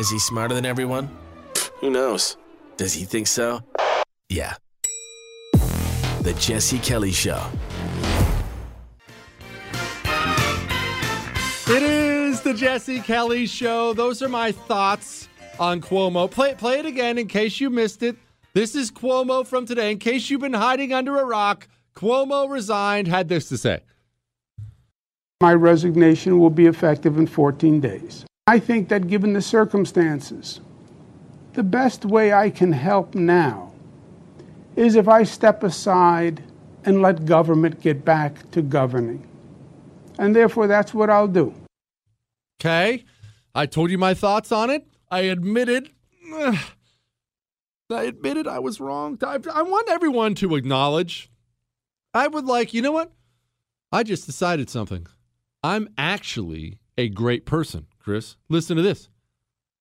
Is 0.00 0.08
he 0.08 0.18
smarter 0.18 0.54
than 0.54 0.64
everyone? 0.64 1.10
Who 1.80 1.90
knows? 1.90 2.38
Does 2.78 2.94
he 2.94 3.04
think 3.04 3.26
so? 3.26 3.60
Yeah. 4.30 4.54
The 6.22 6.34
Jesse 6.38 6.78
Kelly 6.78 7.12
Show. 7.12 7.44
It 11.66 11.82
is 11.82 12.40
the 12.40 12.54
Jesse 12.54 13.00
Kelly 13.00 13.44
Show. 13.44 13.92
Those 13.92 14.22
are 14.22 14.30
my 14.30 14.52
thoughts 14.52 15.28
on 15.60 15.82
Cuomo. 15.82 16.30
Play, 16.30 16.54
play 16.54 16.78
it 16.78 16.86
again 16.86 17.18
in 17.18 17.26
case 17.28 17.60
you 17.60 17.68
missed 17.68 18.02
it. 18.02 18.16
This 18.54 18.74
is 18.74 18.90
Cuomo 18.90 19.46
from 19.46 19.64
today. 19.64 19.90
In 19.90 19.98
case 19.98 20.28
you've 20.28 20.42
been 20.42 20.52
hiding 20.52 20.92
under 20.92 21.18
a 21.18 21.24
rock, 21.24 21.68
Cuomo 21.96 22.50
resigned, 22.50 23.08
had 23.08 23.28
this 23.28 23.48
to 23.48 23.56
say. 23.56 23.80
My 25.40 25.54
resignation 25.54 26.38
will 26.38 26.50
be 26.50 26.66
effective 26.66 27.16
in 27.16 27.26
14 27.26 27.80
days. 27.80 28.26
I 28.46 28.58
think 28.58 28.90
that 28.90 29.08
given 29.08 29.32
the 29.32 29.40
circumstances, 29.40 30.60
the 31.54 31.62
best 31.62 32.04
way 32.04 32.34
I 32.34 32.50
can 32.50 32.72
help 32.72 33.14
now 33.14 33.72
is 34.76 34.96
if 34.96 35.08
I 35.08 35.22
step 35.22 35.62
aside 35.62 36.42
and 36.84 37.00
let 37.00 37.24
government 37.24 37.80
get 37.80 38.04
back 38.04 38.50
to 38.50 38.60
governing. 38.60 39.26
And 40.18 40.36
therefore, 40.36 40.66
that's 40.66 40.92
what 40.92 41.08
I'll 41.08 41.26
do. 41.26 41.54
Okay. 42.60 43.04
I 43.54 43.64
told 43.64 43.90
you 43.90 43.96
my 43.96 44.12
thoughts 44.12 44.52
on 44.52 44.68
it. 44.68 44.86
I 45.10 45.20
admitted. 45.20 45.90
I 47.92 48.04
admitted 48.04 48.46
I 48.46 48.58
was 48.58 48.80
wrong. 48.80 49.18
I, 49.22 49.38
I 49.52 49.62
want 49.62 49.88
everyone 49.88 50.34
to 50.36 50.56
acknowledge. 50.56 51.30
I 52.14 52.28
would 52.28 52.44
like, 52.44 52.74
you 52.74 52.82
know 52.82 52.92
what? 52.92 53.12
I 53.90 54.02
just 54.02 54.26
decided 54.26 54.70
something. 54.70 55.06
I'm 55.62 55.88
actually 55.96 56.78
a 56.98 57.08
great 57.08 57.46
person, 57.46 57.86
Chris. 57.98 58.36
Listen 58.48 58.76
to 58.76 58.82
this. 58.82 59.08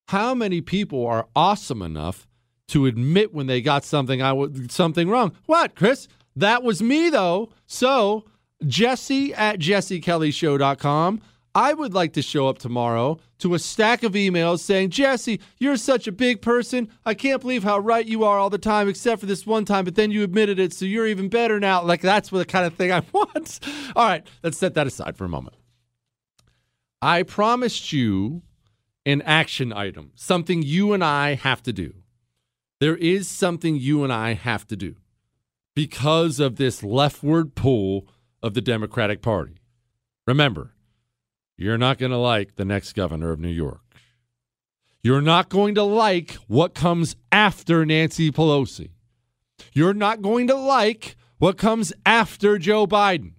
How 0.07 0.33
many 0.33 0.61
people 0.61 1.05
are 1.07 1.27
awesome 1.35 1.81
enough 1.81 2.27
to 2.69 2.85
admit 2.85 3.33
when 3.33 3.47
they 3.47 3.61
got 3.61 3.83
something 3.83 4.21
I 4.21 4.33
would 4.33 4.71
something 4.71 5.09
wrong? 5.09 5.33
What, 5.45 5.75
Chris? 5.75 6.07
That 6.35 6.63
was 6.63 6.81
me 6.81 7.09
though. 7.09 7.51
So, 7.65 8.25
Jesse 8.65 9.33
at 9.33 9.59
jessekellyshow.com. 9.59 11.21
I 11.53 11.73
would 11.73 11.93
like 11.93 12.13
to 12.13 12.21
show 12.21 12.47
up 12.47 12.59
tomorrow 12.59 13.19
to 13.39 13.53
a 13.53 13.59
stack 13.59 14.03
of 14.03 14.13
emails 14.13 14.59
saying, 14.59 14.91
Jesse, 14.91 15.41
you're 15.59 15.75
such 15.75 16.07
a 16.07 16.11
big 16.11 16.41
person. 16.41 16.89
I 17.05 17.13
can't 17.13 17.41
believe 17.41 17.63
how 17.63 17.79
right 17.79 18.05
you 18.05 18.23
are 18.23 18.39
all 18.39 18.49
the 18.49 18.57
time, 18.57 18.87
except 18.87 19.19
for 19.19 19.25
this 19.25 19.45
one 19.45 19.65
time, 19.65 19.83
but 19.83 19.95
then 19.95 20.11
you 20.11 20.23
admitted 20.23 20.59
it, 20.59 20.71
so 20.71 20.85
you're 20.85 21.07
even 21.07 21.27
better 21.27 21.59
now. 21.59 21.83
Like, 21.83 22.01
that's 22.01 22.29
the 22.29 22.45
kind 22.45 22.65
of 22.65 22.75
thing 22.75 22.91
I 22.91 23.01
want. 23.11 23.59
all 23.95 24.07
right, 24.07 24.25
let's 24.43 24.57
set 24.57 24.75
that 24.75 24.87
aside 24.87 25.17
for 25.17 25.25
a 25.25 25.29
moment. 25.29 25.55
I 27.01 27.23
promised 27.23 27.91
you 27.91 28.43
an 29.05 29.21
action 29.23 29.73
item, 29.73 30.11
something 30.15 30.61
you 30.61 30.93
and 30.93 31.03
I 31.03 31.33
have 31.33 31.61
to 31.63 31.73
do. 31.73 31.95
There 32.79 32.97
is 32.97 33.27
something 33.27 33.75
you 33.75 34.03
and 34.03 34.13
I 34.13 34.33
have 34.35 34.65
to 34.67 34.75
do 34.75 34.95
because 35.75 36.39
of 36.39 36.55
this 36.55 36.83
leftward 36.83 37.55
pull 37.55 38.07
of 38.41 38.53
the 38.53 38.61
Democratic 38.61 39.21
Party. 39.21 39.57
Remember, 40.27 40.73
you're 41.57 41.77
not 41.77 41.97
going 41.97 42.11
to 42.11 42.17
like 42.17 42.55
the 42.55 42.65
next 42.65 42.93
governor 42.93 43.31
of 43.31 43.39
New 43.39 43.49
York. 43.49 43.81
You're 45.03 45.21
not 45.21 45.49
going 45.49 45.75
to 45.75 45.83
like 45.83 46.33
what 46.47 46.73
comes 46.73 47.15
after 47.31 47.85
Nancy 47.85 48.31
Pelosi. 48.31 48.91
You're 49.73 49.93
not 49.93 50.21
going 50.21 50.47
to 50.47 50.55
like 50.55 51.15
what 51.39 51.57
comes 51.57 51.91
after 52.05 52.57
Joe 52.57 52.85
Biden. 52.85 53.33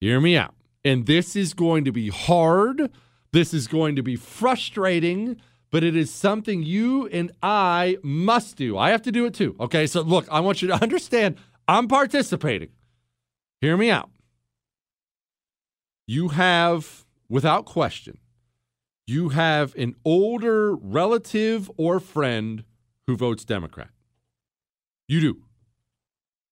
Hear 0.00 0.20
me 0.20 0.36
out. 0.36 0.54
And 0.84 1.06
this 1.06 1.34
is 1.36 1.54
going 1.54 1.84
to 1.84 1.92
be 1.92 2.08
hard. 2.08 2.90
This 3.32 3.54
is 3.54 3.66
going 3.66 3.96
to 3.96 4.02
be 4.02 4.16
frustrating, 4.16 5.40
but 5.70 5.82
it 5.82 5.96
is 5.96 6.12
something 6.12 6.62
you 6.62 7.06
and 7.08 7.32
I 7.42 7.96
must 8.02 8.56
do. 8.56 8.76
I 8.76 8.90
have 8.90 9.02
to 9.02 9.12
do 9.12 9.24
it 9.26 9.34
too. 9.34 9.56
Okay. 9.58 9.86
So, 9.86 10.02
look, 10.02 10.26
I 10.30 10.40
want 10.40 10.62
you 10.62 10.68
to 10.68 10.74
understand 10.82 11.36
I'm 11.66 11.88
participating. 11.88 12.70
Hear 13.60 13.76
me 13.76 13.90
out 13.90 14.11
you 16.12 16.28
have, 16.28 17.06
without 17.30 17.64
question, 17.64 18.18
you 19.06 19.30
have 19.30 19.74
an 19.76 19.94
older 20.04 20.74
relative 20.76 21.70
or 21.78 21.98
friend 22.00 22.64
who 23.06 23.16
votes 23.16 23.46
Democrat. 23.46 23.88
You 25.08 25.20
do. 25.20 25.42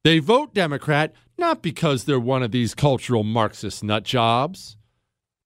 They 0.02 0.18
vote 0.18 0.54
Democrat 0.54 1.12
not 1.36 1.62
because 1.62 2.04
they're 2.04 2.18
one 2.18 2.42
of 2.42 2.52
these 2.52 2.74
cultural 2.74 3.22
Marxist 3.22 3.84
nut 3.84 4.02
jobs, 4.02 4.78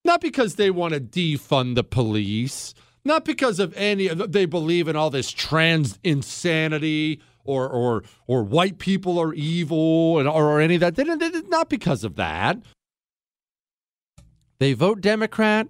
not 0.04 0.20
because 0.20 0.54
they 0.54 0.70
want 0.70 0.94
to 0.94 1.00
defund 1.00 1.74
the 1.74 1.84
police, 1.84 2.72
not 3.04 3.24
because 3.24 3.58
of 3.58 3.74
any 3.76 4.06
they 4.06 4.46
believe 4.46 4.86
in 4.86 4.94
all 4.94 5.10
this 5.10 5.32
trans 5.32 5.98
insanity 6.04 7.20
or 7.44 7.68
or 7.68 8.04
or 8.28 8.44
white 8.44 8.78
people 8.78 9.18
are 9.18 9.34
evil 9.34 10.20
and 10.20 10.28
or, 10.28 10.52
or 10.52 10.60
any 10.60 10.76
of 10.76 10.80
that. 10.80 10.94
They, 10.94 11.02
they, 11.02 11.40
not 11.48 11.68
because 11.68 12.04
of 12.04 12.14
that. 12.16 12.58
They 14.64 14.72
vote 14.72 15.02
Democrat 15.02 15.68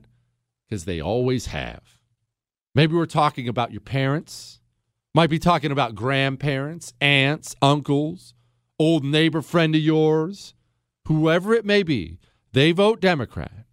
because 0.68 0.85
they 0.85 1.00
always 1.00 1.46
have. 1.46 1.98
Maybe 2.76 2.94
we're 2.94 3.07
talking 3.07 3.48
about 3.48 3.72
your 3.72 3.80
parents, 3.80 4.61
might 5.12 5.30
be 5.30 5.40
talking 5.40 5.72
about 5.72 5.96
grandparents, 5.96 6.92
aunts, 7.00 7.57
uncles, 7.61 8.35
old 8.78 9.02
neighbor 9.04 9.42
friend 9.42 9.74
of 9.74 9.80
yours, 9.80 10.54
whoever 11.09 11.52
it 11.54 11.64
may 11.64 11.83
be. 11.83 12.20
They 12.52 12.70
vote 12.70 13.00
Democrat, 13.00 13.66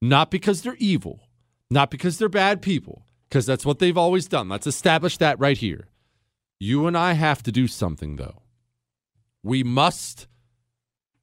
not 0.00 0.30
because 0.30 0.62
they're 0.62 0.76
evil, 0.78 1.28
not 1.70 1.90
because 1.90 2.16
they're 2.16 2.30
bad 2.30 2.62
people, 2.62 3.04
because 3.28 3.44
that's 3.44 3.66
what 3.66 3.78
they've 3.78 3.98
always 3.98 4.26
done. 4.26 4.48
Let's 4.48 4.66
establish 4.66 5.18
that 5.18 5.38
right 5.38 5.58
here. 5.58 5.88
You 6.58 6.86
and 6.86 6.96
I 6.96 7.12
have 7.12 7.42
to 7.42 7.52
do 7.52 7.68
something, 7.68 8.16
though. 8.16 8.40
We 9.42 9.64
must 9.64 10.28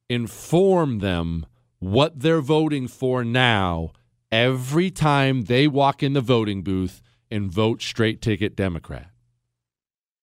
inform 0.08 1.00
them 1.00 1.46
what 1.80 2.20
they're 2.20 2.40
voting 2.40 2.86
for 2.86 3.24
now 3.24 3.90
every 4.30 4.90
time 4.90 5.42
they 5.44 5.66
walk 5.66 6.02
in 6.02 6.12
the 6.12 6.20
voting 6.20 6.62
booth 6.62 7.02
and 7.30 7.50
vote 7.50 7.82
straight 7.82 8.20
ticket 8.20 8.54
Democrat. 8.54 9.10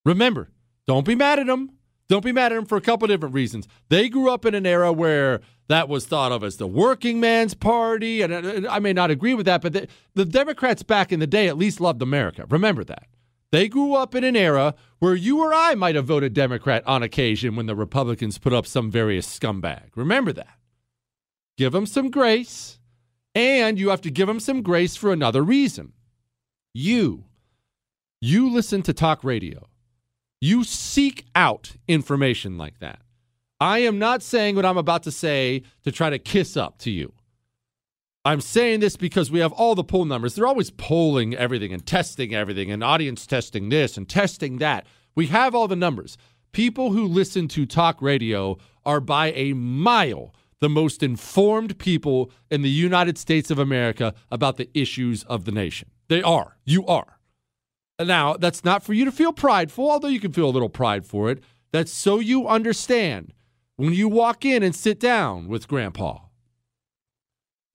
Remember, 0.04 0.50
don't 0.86 1.04
be 1.04 1.14
mad 1.14 1.38
at 1.38 1.46
them. 1.46 1.72
Don't 2.08 2.24
be 2.24 2.32
mad 2.32 2.52
at 2.52 2.56
them 2.56 2.64
for 2.64 2.78
a 2.78 2.80
couple 2.80 3.06
different 3.06 3.34
reasons. 3.34 3.68
They 3.90 4.08
grew 4.08 4.30
up 4.30 4.46
in 4.46 4.54
an 4.54 4.64
era 4.64 4.90
where 4.92 5.40
that 5.68 5.88
was 5.88 6.06
thought 6.06 6.32
of 6.32 6.42
as 6.42 6.56
the 6.56 6.66
working 6.66 7.20
man's 7.20 7.52
party. 7.52 8.22
And 8.22 8.32
uh, 8.32 8.38
uh, 8.38 8.60
I 8.70 8.78
may 8.78 8.94
not 8.94 9.10
agree 9.10 9.34
with 9.34 9.44
that, 9.44 9.60
but 9.60 9.74
the, 9.74 9.88
the 10.14 10.24
Democrats 10.24 10.82
back 10.82 11.12
in 11.12 11.20
the 11.20 11.26
day 11.26 11.48
at 11.48 11.58
least 11.58 11.80
loved 11.80 12.00
America. 12.00 12.46
Remember 12.48 12.84
that. 12.84 13.08
They 13.50 13.68
grew 13.68 13.94
up 13.94 14.14
in 14.14 14.24
an 14.24 14.36
era 14.36 14.74
where 14.98 15.14
you 15.14 15.40
or 15.40 15.52
I 15.52 15.74
might 15.74 15.94
have 15.94 16.06
voted 16.06 16.32
Democrat 16.32 16.82
on 16.86 17.02
occasion 17.02 17.56
when 17.56 17.66
the 17.66 17.76
Republicans 17.76 18.38
put 18.38 18.52
up 18.52 18.66
some 18.66 18.90
various 18.90 19.26
scumbag. 19.26 19.88
Remember 19.94 20.32
that 20.32 20.57
give 21.58 21.72
them 21.72 21.84
some 21.84 22.10
grace, 22.10 22.78
and 23.34 23.78
you 23.78 23.90
have 23.90 24.00
to 24.00 24.10
give 24.10 24.28
them 24.28 24.40
some 24.40 24.62
grace 24.62 24.96
for 24.96 25.12
another 25.12 25.42
reason. 25.42 25.92
You, 26.72 27.24
you 28.20 28.48
listen 28.48 28.82
to 28.82 28.94
talk 28.94 29.22
radio. 29.24 29.66
You 30.40 30.62
seek 30.62 31.26
out 31.34 31.72
information 31.88 32.56
like 32.56 32.78
that. 32.78 33.00
I 33.60 33.80
am 33.80 33.98
not 33.98 34.22
saying 34.22 34.54
what 34.54 34.64
I'm 34.64 34.78
about 34.78 35.02
to 35.02 35.10
say 35.10 35.64
to 35.82 35.90
try 35.90 36.10
to 36.10 36.18
kiss 36.18 36.56
up 36.56 36.78
to 36.78 36.92
you. 36.92 37.12
I'm 38.24 38.40
saying 38.40 38.80
this 38.80 38.96
because 38.96 39.30
we 39.30 39.40
have 39.40 39.52
all 39.52 39.74
the 39.74 39.82
poll 39.82 40.04
numbers. 40.04 40.34
They're 40.34 40.46
always 40.46 40.70
polling 40.70 41.34
everything 41.34 41.72
and 41.72 41.84
testing 41.84 42.34
everything 42.34 42.70
and 42.70 42.84
audience 42.84 43.26
testing 43.26 43.68
this 43.68 43.96
and 43.96 44.08
testing 44.08 44.58
that. 44.58 44.86
We 45.16 45.26
have 45.26 45.56
all 45.56 45.66
the 45.66 45.74
numbers. 45.74 46.16
People 46.52 46.92
who 46.92 47.06
listen 47.06 47.48
to 47.48 47.66
talk 47.66 48.00
radio 48.00 48.58
are 48.86 49.00
by 49.00 49.32
a 49.32 49.54
mile 49.54 50.32
the 50.60 50.68
most 50.68 51.02
informed 51.02 51.78
people 51.78 52.30
in 52.50 52.62
the 52.62 52.70
United 52.70 53.16
States 53.18 53.50
of 53.50 53.58
America 53.58 54.14
about 54.30 54.56
the 54.56 54.68
issues 54.74 55.22
of 55.24 55.44
the 55.44 55.52
nation. 55.52 55.90
They 56.08 56.22
are. 56.22 56.56
You 56.64 56.86
are. 56.86 57.18
Now, 58.00 58.34
that's 58.34 58.64
not 58.64 58.82
for 58.82 58.92
you 58.92 59.04
to 59.04 59.12
feel 59.12 59.32
prideful, 59.32 59.90
although 59.90 60.08
you 60.08 60.20
can 60.20 60.32
feel 60.32 60.48
a 60.48 60.50
little 60.50 60.68
pride 60.68 61.04
for 61.04 61.30
it. 61.30 61.42
That's 61.72 61.92
so 61.92 62.18
you 62.18 62.46
understand 62.46 63.34
when 63.76 63.92
you 63.92 64.08
walk 64.08 64.44
in 64.44 64.62
and 64.62 64.74
sit 64.74 64.98
down 65.00 65.48
with 65.48 65.68
grandpa 65.68 66.18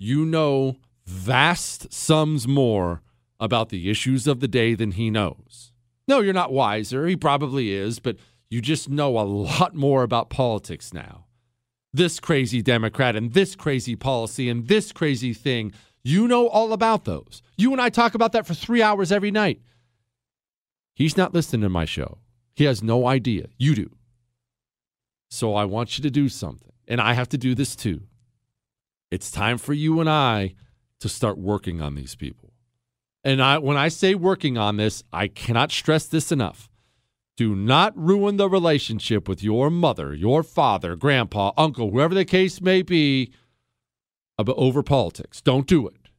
you 0.03 0.25
know 0.25 0.75
vast 1.05 1.93
sums 1.93 2.45
more 2.45 3.01
about 3.39 3.69
the 3.69 3.89
issues 3.89 4.27
of 4.27 4.41
the 4.41 4.49
day 4.49 4.73
than 4.73 4.91
he 4.91 5.09
knows. 5.09 5.71
No, 6.09 6.19
you're 6.19 6.33
not 6.33 6.51
wiser. 6.51 7.07
He 7.07 7.15
probably 7.15 7.71
is, 7.71 7.99
but 7.99 8.17
you 8.49 8.61
just 8.61 8.89
know 8.89 9.17
a 9.17 9.23
lot 9.23 9.73
more 9.73 10.03
about 10.03 10.29
politics 10.29 10.93
now. 10.93 11.25
This 11.93 12.19
crazy 12.19 12.61
Democrat 12.61 13.15
and 13.15 13.33
this 13.33 13.55
crazy 13.55 13.95
policy 13.95 14.49
and 14.49 14.67
this 14.67 14.91
crazy 14.91 15.33
thing. 15.33 15.73
You 16.03 16.27
know 16.27 16.47
all 16.47 16.73
about 16.73 17.05
those. 17.05 17.41
You 17.55 17.71
and 17.71 17.81
I 17.81 17.89
talk 17.89 18.15
about 18.15 18.31
that 18.31 18.45
for 18.45 18.53
three 18.53 18.81
hours 18.81 19.11
every 19.11 19.31
night. 19.31 19.61
He's 20.95 21.17
not 21.17 21.33
listening 21.33 21.61
to 21.61 21.69
my 21.69 21.85
show. 21.85 22.17
He 22.55 22.65
has 22.65 22.83
no 22.83 23.07
idea. 23.07 23.47
You 23.57 23.75
do. 23.75 23.89
So 25.29 25.55
I 25.55 25.65
want 25.65 25.97
you 25.97 26.03
to 26.03 26.11
do 26.11 26.29
something. 26.29 26.71
And 26.87 26.99
I 26.99 27.13
have 27.13 27.29
to 27.29 27.37
do 27.37 27.55
this 27.55 27.75
too. 27.75 28.01
It's 29.09 29.31
time 29.31 29.57
for 29.57 29.73
you 29.73 29.99
and 29.99 30.09
I 30.09 30.55
to 30.99 31.09
start 31.09 31.37
working 31.37 31.81
on 31.81 31.95
these 31.95 32.15
people. 32.15 32.53
And 33.23 33.41
I, 33.41 33.57
when 33.57 33.77
I 33.77 33.87
say 33.87 34.15
working 34.15 34.57
on 34.57 34.77
this, 34.77 35.03
I 35.13 35.27
cannot 35.27 35.71
stress 35.71 36.05
this 36.05 36.31
enough. 36.31 36.69
Do 37.35 37.55
not 37.55 37.97
ruin 37.97 38.37
the 38.37 38.47
relationship 38.47 39.27
with 39.27 39.41
your 39.41 39.71
mother, 39.71 40.13
your 40.13 40.43
father, 40.43 40.95
grandpa, 40.95 41.51
uncle, 41.57 41.89
whoever 41.89 42.13
the 42.13 42.25
case 42.25 42.61
may 42.61 42.83
be, 42.83 43.31
over 44.37 44.83
politics. 44.83 45.41
Don't 45.41 45.67
do 45.67 45.87
it. 45.87 46.09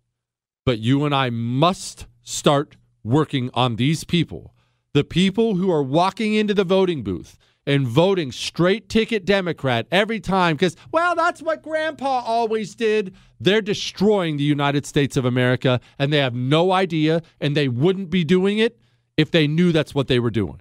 But 0.65 0.79
you 0.79 1.05
and 1.05 1.15
I 1.15 1.31
must 1.31 2.07
start 2.23 2.77
working 3.05 3.51
on 3.55 3.77
these 3.77 4.03
people. 4.03 4.55
The 4.93 5.05
people 5.05 5.57
who 5.57 5.71
are 5.71 5.83
walking 5.83 6.35
into 6.35 6.55
the 6.55 6.65
voting 6.65 7.03
booth 7.03 7.37
and 7.67 7.87
voting 7.87 8.33
straight 8.33 8.89
ticket 8.89 9.25
Democrat 9.25 9.87
every 9.91 10.21
time 10.21 10.57
because, 10.57 10.77
well, 10.91 11.15
that's 11.15 11.43
what 11.43 11.63
grandpa 11.63 12.21
always 12.21 12.75
did. 12.75 13.15
They're 13.41 13.63
destroying 13.63 14.37
the 14.37 14.45
United 14.45 14.87
States 14.87 15.17
of 15.17 15.25
America 15.25 15.81
and 15.99 16.13
they 16.13 16.19
have 16.19 16.35
no 16.35 16.73
idea 16.73 17.23
and 17.41 17.57
they 17.57 17.69
wouldn't 17.69 18.11
be 18.11 18.25
doing 18.25 18.59
it 18.59 18.79
if 19.17 19.31
they 19.31 19.47
knew 19.47 19.73
that's 19.73 19.95
what 19.95 20.09
they 20.09 20.19
were 20.19 20.31
doing. 20.31 20.61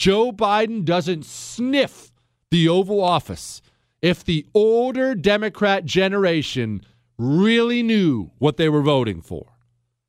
Joe 0.00 0.32
Biden 0.32 0.82
doesn't 0.82 1.26
sniff 1.26 2.10
the 2.50 2.70
Oval 2.70 3.04
Office 3.04 3.60
if 4.00 4.24
the 4.24 4.46
older 4.54 5.14
Democrat 5.14 5.84
generation 5.84 6.80
really 7.18 7.82
knew 7.82 8.30
what 8.38 8.56
they 8.56 8.70
were 8.70 8.80
voting 8.80 9.20
for. 9.20 9.58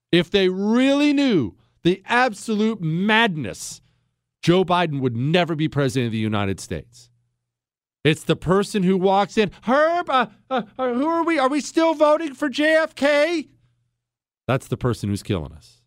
If 0.09 0.31
they 0.31 0.47
really 0.47 1.11
knew 1.11 1.57
the 1.83 2.01
absolute 2.05 2.79
madness 2.79 3.81
Joe 4.41 4.63
Biden 4.63 5.01
would 5.01 5.17
never 5.17 5.55
be 5.55 5.67
president 5.67 6.07
of 6.07 6.13
the 6.13 6.19
United 6.19 6.61
States. 6.61 7.09
It's 8.05 8.23
the 8.23 8.37
person 8.37 8.83
who 8.83 8.95
walks 8.95 9.37
in, 9.37 9.51
Herb, 9.63 10.09
uh, 10.09 10.27
uh, 10.49 10.61
uh, 10.77 10.93
who 10.93 11.05
are 11.05 11.25
we? 11.25 11.37
Are 11.37 11.49
we 11.49 11.59
still 11.59 11.95
voting 11.95 12.33
for 12.33 12.49
JFK? 12.49 13.49
That's 14.47 14.69
the 14.69 14.77
person 14.77 15.09
who's 15.09 15.21
killing 15.21 15.51
us. 15.51 15.81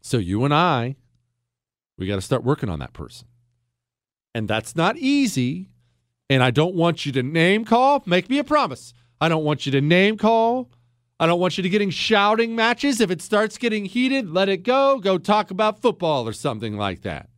So 0.00 0.18
you 0.18 0.44
and 0.44 0.52
I, 0.52 0.96
we 1.98 2.06
got 2.06 2.16
to 2.16 2.20
start 2.20 2.44
working 2.44 2.68
on 2.68 2.78
that 2.80 2.92
person. 2.92 3.28
And 4.34 4.48
that's 4.48 4.76
not 4.76 4.96
easy. 4.98 5.70
And 6.28 6.42
I 6.42 6.50
don't 6.50 6.74
want 6.74 7.06
you 7.06 7.12
to 7.12 7.22
name 7.22 7.64
call. 7.64 8.02
Make 8.06 8.28
me 8.28 8.38
a 8.38 8.44
promise. 8.44 8.92
I 9.20 9.28
don't 9.28 9.44
want 9.44 9.64
you 9.64 9.72
to 9.72 9.80
name 9.80 10.18
call. 10.18 10.70
I 11.18 11.26
don't 11.26 11.40
want 11.40 11.56
you 11.56 11.62
to 11.62 11.68
getting 11.68 11.90
shouting 11.90 12.54
matches. 12.54 13.00
If 13.00 13.10
it 13.10 13.22
starts 13.22 13.56
getting 13.56 13.86
heated, 13.86 14.28
let 14.28 14.48
it 14.48 14.62
go. 14.62 14.98
Go 14.98 15.16
talk 15.16 15.50
about 15.50 15.80
football 15.80 16.28
or 16.28 16.34
something 16.34 16.76
like 16.76 17.02
that. 17.02 17.30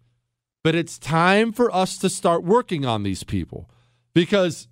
But 0.64 0.74
it's 0.74 0.98
time 0.98 1.52
for 1.52 1.72
us 1.72 1.96
to 1.98 2.10
start 2.10 2.42
working 2.42 2.84
on 2.84 3.04
these 3.04 3.22
people 3.22 3.70
because 4.14 4.66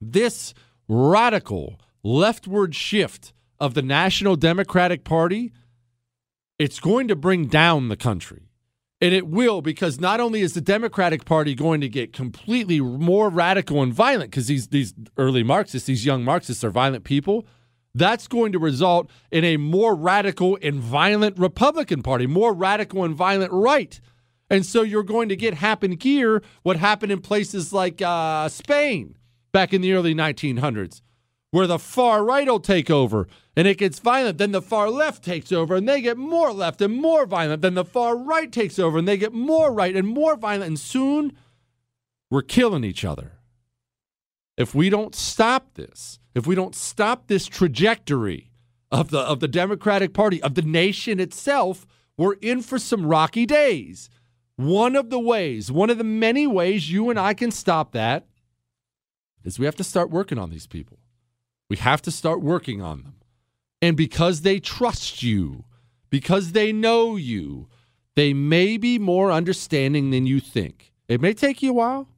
this 0.00 0.54
radical 0.88 1.80
leftward 2.02 2.74
shift 2.74 3.32
of 3.60 3.74
the 3.74 3.82
National 3.82 4.34
Democratic 4.34 5.04
Party 5.04 5.52
it's 6.58 6.78
going 6.78 7.08
to 7.08 7.16
bring 7.16 7.46
down 7.46 7.88
the 7.88 7.96
country. 7.96 8.43
And 9.04 9.12
it 9.12 9.26
will 9.26 9.60
because 9.60 10.00
not 10.00 10.18
only 10.18 10.40
is 10.40 10.54
the 10.54 10.62
Democratic 10.62 11.26
Party 11.26 11.54
going 11.54 11.82
to 11.82 11.90
get 11.90 12.14
completely 12.14 12.80
more 12.80 13.28
radical 13.28 13.82
and 13.82 13.92
violent 13.92 14.30
because 14.30 14.46
these 14.46 14.68
these 14.68 14.94
early 15.18 15.42
Marxists, 15.42 15.86
these 15.86 16.06
young 16.06 16.24
Marxists 16.24 16.64
are 16.64 16.70
violent 16.70 17.04
people, 17.04 17.44
that's 17.94 18.26
going 18.26 18.50
to 18.52 18.58
result 18.58 19.10
in 19.30 19.44
a 19.44 19.58
more 19.58 19.94
radical 19.94 20.56
and 20.62 20.76
violent 20.80 21.38
Republican 21.38 22.02
Party, 22.02 22.26
more 22.26 22.54
radical 22.54 23.04
and 23.04 23.14
violent 23.14 23.52
right. 23.52 24.00
And 24.48 24.64
so 24.64 24.80
you're 24.80 25.02
going 25.02 25.28
to 25.28 25.36
get 25.36 25.52
happen 25.52 25.98
here 26.00 26.42
what 26.62 26.78
happened 26.78 27.12
in 27.12 27.20
places 27.20 27.74
like 27.74 28.00
uh, 28.00 28.48
Spain 28.48 29.18
back 29.52 29.74
in 29.74 29.82
the 29.82 29.92
early 29.92 30.14
1900s, 30.14 31.02
where 31.54 31.68
the 31.68 31.78
far 31.78 32.24
right 32.24 32.48
will 32.48 32.58
take 32.58 32.90
over 32.90 33.28
and 33.54 33.68
it 33.68 33.78
gets 33.78 34.00
violent. 34.00 34.38
Then 34.38 34.50
the 34.50 34.60
far 34.60 34.90
left 34.90 35.24
takes 35.24 35.52
over 35.52 35.76
and 35.76 35.88
they 35.88 36.00
get 36.00 36.16
more 36.16 36.52
left 36.52 36.82
and 36.82 37.00
more 37.00 37.26
violent. 37.26 37.62
Then 37.62 37.74
the 37.74 37.84
far 37.84 38.16
right 38.16 38.50
takes 38.50 38.76
over 38.76 38.98
and 38.98 39.06
they 39.06 39.16
get 39.16 39.32
more 39.32 39.72
right 39.72 39.94
and 39.94 40.08
more 40.08 40.34
violent. 40.34 40.64
And 40.64 40.80
soon 40.80 41.36
we're 42.28 42.42
killing 42.42 42.82
each 42.82 43.04
other. 43.04 43.34
If 44.56 44.74
we 44.74 44.90
don't 44.90 45.14
stop 45.14 45.74
this, 45.74 46.18
if 46.34 46.44
we 46.44 46.56
don't 46.56 46.74
stop 46.74 47.28
this 47.28 47.46
trajectory 47.46 48.50
of 48.90 49.10
the 49.10 49.20
of 49.20 49.38
the 49.38 49.46
Democratic 49.46 50.12
Party, 50.12 50.42
of 50.42 50.56
the 50.56 50.62
nation 50.62 51.20
itself, 51.20 51.86
we're 52.16 52.34
in 52.34 52.62
for 52.62 52.80
some 52.80 53.06
rocky 53.06 53.46
days. 53.46 54.10
One 54.56 54.96
of 54.96 55.08
the 55.08 55.20
ways, 55.20 55.70
one 55.70 55.88
of 55.88 55.98
the 55.98 56.04
many 56.04 56.48
ways 56.48 56.90
you 56.90 57.10
and 57.10 57.18
I 57.18 57.32
can 57.32 57.52
stop 57.52 57.92
that 57.92 58.26
is 59.44 59.60
we 59.60 59.66
have 59.66 59.76
to 59.76 59.84
start 59.84 60.10
working 60.10 60.38
on 60.38 60.50
these 60.50 60.66
people. 60.66 60.98
We 61.68 61.76
have 61.76 62.02
to 62.02 62.10
start 62.10 62.42
working 62.42 62.82
on 62.82 63.02
them. 63.02 63.14
And 63.80 63.96
because 63.96 64.42
they 64.42 64.60
trust 64.60 65.22
you, 65.22 65.64
because 66.10 66.52
they 66.52 66.72
know 66.72 67.16
you, 67.16 67.68
they 68.16 68.32
may 68.32 68.76
be 68.76 68.98
more 68.98 69.32
understanding 69.32 70.10
than 70.10 70.26
you 70.26 70.40
think. 70.40 70.92
It 71.08 71.20
may 71.20 71.34
take 71.34 71.62
you 71.62 71.70
a 71.70 71.74
while, 71.74 72.08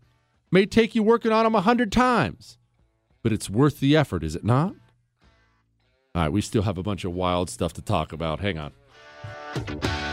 may 0.50 0.66
take 0.66 0.94
you 0.94 1.02
working 1.02 1.32
on 1.32 1.44
them 1.44 1.54
a 1.54 1.60
hundred 1.60 1.90
times 1.90 2.58
but 3.26 3.32
it's 3.32 3.50
worth 3.50 3.80
the 3.80 3.96
effort, 3.96 4.22
is 4.22 4.36
it 4.36 4.44
not? 4.44 4.72
All 6.14 6.22
right, 6.22 6.28
we 6.28 6.40
still 6.40 6.62
have 6.62 6.78
a 6.78 6.82
bunch 6.84 7.04
of 7.04 7.12
wild 7.12 7.50
stuff 7.50 7.72
to 7.72 7.82
talk 7.82 8.12
about. 8.12 8.38
Hang 8.38 8.56
on. 8.56 10.12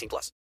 plus. 0.07 0.31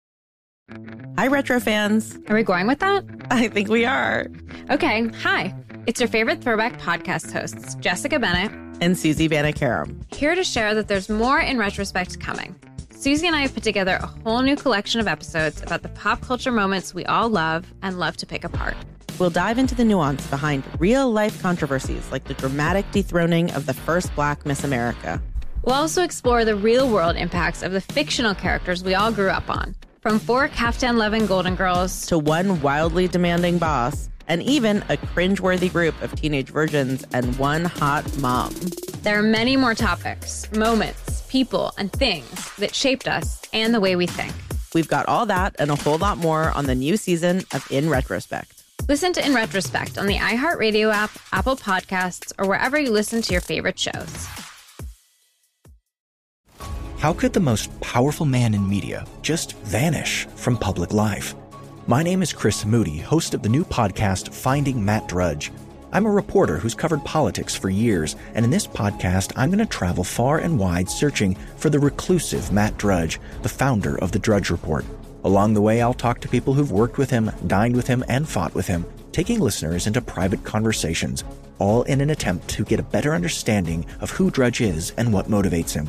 Hi, 1.19 1.27
retro 1.27 1.59
fans. 1.61 2.19
Are 2.29 2.35
we 2.37 2.43
going 2.43 2.67
with 2.67 2.79
that? 2.79 3.05
I 3.31 3.49
think 3.49 3.69
we 3.69 3.85
are. 3.85 4.27
Okay. 4.71 5.09
Hi. 5.23 5.55
It's 5.87 6.01
your 6.01 6.09
favorite 6.09 6.43
throwback 6.43 6.79
podcast 6.79 7.33
hosts, 7.33 7.75
Jessica 7.77 8.19
Bennett 8.19 8.53
and 8.81 8.97
Susie 8.99 9.29
Banikarim. 9.29 10.03
Here 10.15 10.35
to 10.35 10.45
share 10.45 10.75
that 10.75 10.89
there's 10.89 11.09
more 11.09 11.41
in 11.41 11.59
retrospect 11.59 12.21
coming. 12.21 12.55
Susie 12.91 13.27
and 13.27 13.35
I 13.35 13.41
have 13.41 13.55
put 13.55 13.63
together 13.63 13.99
a 14.01 14.07
whole 14.07 14.43
new 14.43 14.57
collection 14.57 15.01
of 15.01 15.09
episodes 15.09 15.63
about 15.63 15.83
the 15.83 15.89
pop 15.89 16.21
culture 16.21 16.53
moments 16.53 16.95
we 16.95 17.05
all 17.07 17.29
love 17.29 17.73
and 17.83 17.99
love 17.99 18.17
to 18.19 18.27
pick 18.27 18.45
apart. 18.45 18.77
We'll 19.19 19.31
dive 19.31 19.59
into 19.59 19.75
the 19.75 19.85
nuance 19.85 20.27
behind 20.29 20.65
real 20.79 21.11
life 21.11 21.41
controversies 21.43 22.11
like 22.11 22.25
the 22.25 22.35
dramatic 22.35 22.91
dethroning 22.91 23.51
of 23.53 23.67
the 23.67 23.75
first 23.75 24.15
black 24.15 24.47
Miss 24.47 24.65
America. 24.65 25.23
We'll 25.63 25.75
also 25.75 26.03
explore 26.03 26.45
the 26.45 26.57
real 26.57 26.89
world 26.89 27.17
impacts 27.17 27.63
of 27.63 27.73
the 27.73 27.81
fictional 27.81 28.35
characters 28.35 28.83
we 28.83 28.95
all 28.95 29.13
grew 29.13 29.29
up 29.29 29.51
on. 29.51 29.75
From 30.01 30.19
four 30.19 30.49
Kaftan 30.49 30.97
loving 30.97 31.27
Golden 31.27 31.55
Girls 31.55 32.07
to 32.07 32.19
one 32.19 32.63
wildly 32.63 33.09
demanding 33.09 33.59
boss 33.59 34.09
and 34.27 34.43
even 34.43 34.79
a 34.89 34.97
cringeworthy 34.97 35.71
group 35.71 36.01
of 36.01 36.15
teenage 36.15 36.49
virgins 36.49 37.05
and 37.13 37.37
one 37.37 37.67
hot 37.67 38.17
mom. 38.19 38.55
There 39.03 39.19
are 39.19 39.23
many 39.23 39.57
more 39.57 39.75
topics, 39.75 40.51
moments, 40.53 41.23
people, 41.29 41.73
and 41.77 41.93
things 41.93 42.55
that 42.57 42.75
shaped 42.75 43.07
us 43.07 43.43
and 43.53 43.75
the 43.75 43.81
way 43.81 43.97
we 43.97 44.07
think. 44.07 44.33
We've 44.75 44.89
got 44.89 45.07
all 45.07 45.27
that 45.27 45.57
and 45.59 45.71
a 45.71 45.77
whole 45.77 45.99
lot 45.99 46.17
more 46.17 46.53
on 46.53 46.65
the 46.67 46.75
new 46.75 46.97
season 46.97 47.43
of 47.53 47.67
In 47.71 47.91
Retrospect. 47.91 48.63
Listen 48.89 49.13
to 49.13 49.25
In 49.25 49.35
Retrospect 49.35 49.99
on 49.99 50.07
the 50.07 50.17
iHeartRadio 50.17 50.93
app, 50.93 51.11
Apple 51.33 51.57
Podcasts, 51.57 52.33
or 52.39 52.47
wherever 52.49 52.79
you 52.79 52.91
listen 52.91 53.21
to 53.21 53.33
your 53.33 53.43
favorite 53.43 53.79
shows. 53.79 54.29
How 57.01 57.15
could 57.15 57.33
the 57.33 57.41
most 57.41 57.81
powerful 57.81 58.27
man 58.27 58.53
in 58.53 58.69
media 58.69 59.07
just 59.23 59.57
vanish 59.61 60.27
from 60.37 60.59
public 60.59 60.93
life? 60.93 61.35
My 61.87 62.03
name 62.03 62.21
is 62.21 62.35
Chris 62.35 62.67
Moody, 62.67 62.99
host 62.99 63.33
of 63.33 63.43
the 63.43 63.49
new 63.49 63.65
podcast 63.65 64.35
Finding 64.35 64.85
Matt 64.85 65.09
Drudge. 65.09 65.51
I'm 65.93 66.05
a 66.05 66.11
reporter 66.11 66.59
who's 66.59 66.75
covered 66.75 67.03
politics 67.07 67.57
for 67.57 67.71
years, 67.71 68.17
and 68.35 68.45
in 68.45 68.51
this 68.51 68.67
podcast, 68.67 69.33
I'm 69.35 69.49
going 69.49 69.61
to 69.61 69.65
travel 69.65 70.05
far 70.05 70.41
and 70.41 70.59
wide 70.59 70.91
searching 70.91 71.39
for 71.57 71.71
the 71.71 71.79
reclusive 71.79 72.53
Matt 72.53 72.77
Drudge, 72.77 73.19
the 73.41 73.49
founder 73.49 73.97
of 74.01 74.13
the 74.13 74.19
Drudge 74.19 74.51
Report. 74.51 74.85
Along 75.25 75.55
the 75.55 75.63
way, 75.63 75.81
I'll 75.81 75.95
talk 75.95 76.21
to 76.21 76.29
people 76.29 76.53
who've 76.53 76.71
worked 76.71 76.99
with 76.99 77.09
him, 77.09 77.31
dined 77.47 77.77
with 77.77 77.87
him, 77.87 78.05
and 78.09 78.29
fought 78.29 78.55
with 78.55 78.67
him, 78.67 78.85
taking 79.11 79.41
listeners 79.41 79.87
into 79.87 80.03
private 80.03 80.45
conversations, 80.45 81.25
all 81.59 81.83
in 81.85 82.03
an 82.03 82.11
attempt 82.11 82.47
to 82.49 82.65
get 82.67 82.79
a 82.79 82.83
better 82.83 83.15
understanding 83.15 83.87
of 84.01 84.11
who 84.11 84.31
Drudge 84.31 84.61
is 84.61 84.91
and 84.99 85.15
what 85.15 85.29
motivates 85.29 85.73
him. 85.73 85.89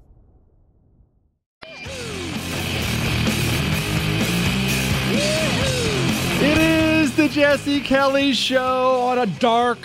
It 6.43 6.57
is 6.57 7.15
the 7.15 7.27
Jesse 7.29 7.81
Kelly 7.81 8.33
Show 8.33 9.01
on 9.01 9.19
a 9.19 9.27
dark, 9.27 9.77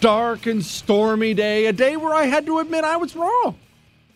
dark 0.00 0.46
and 0.46 0.64
stormy 0.64 1.34
day. 1.34 1.66
A 1.66 1.72
day 1.72 1.96
where 1.96 2.14
I 2.14 2.26
had 2.26 2.46
to 2.46 2.58
admit 2.60 2.84
I 2.84 2.96
was 2.96 3.16
wrong. 3.16 3.58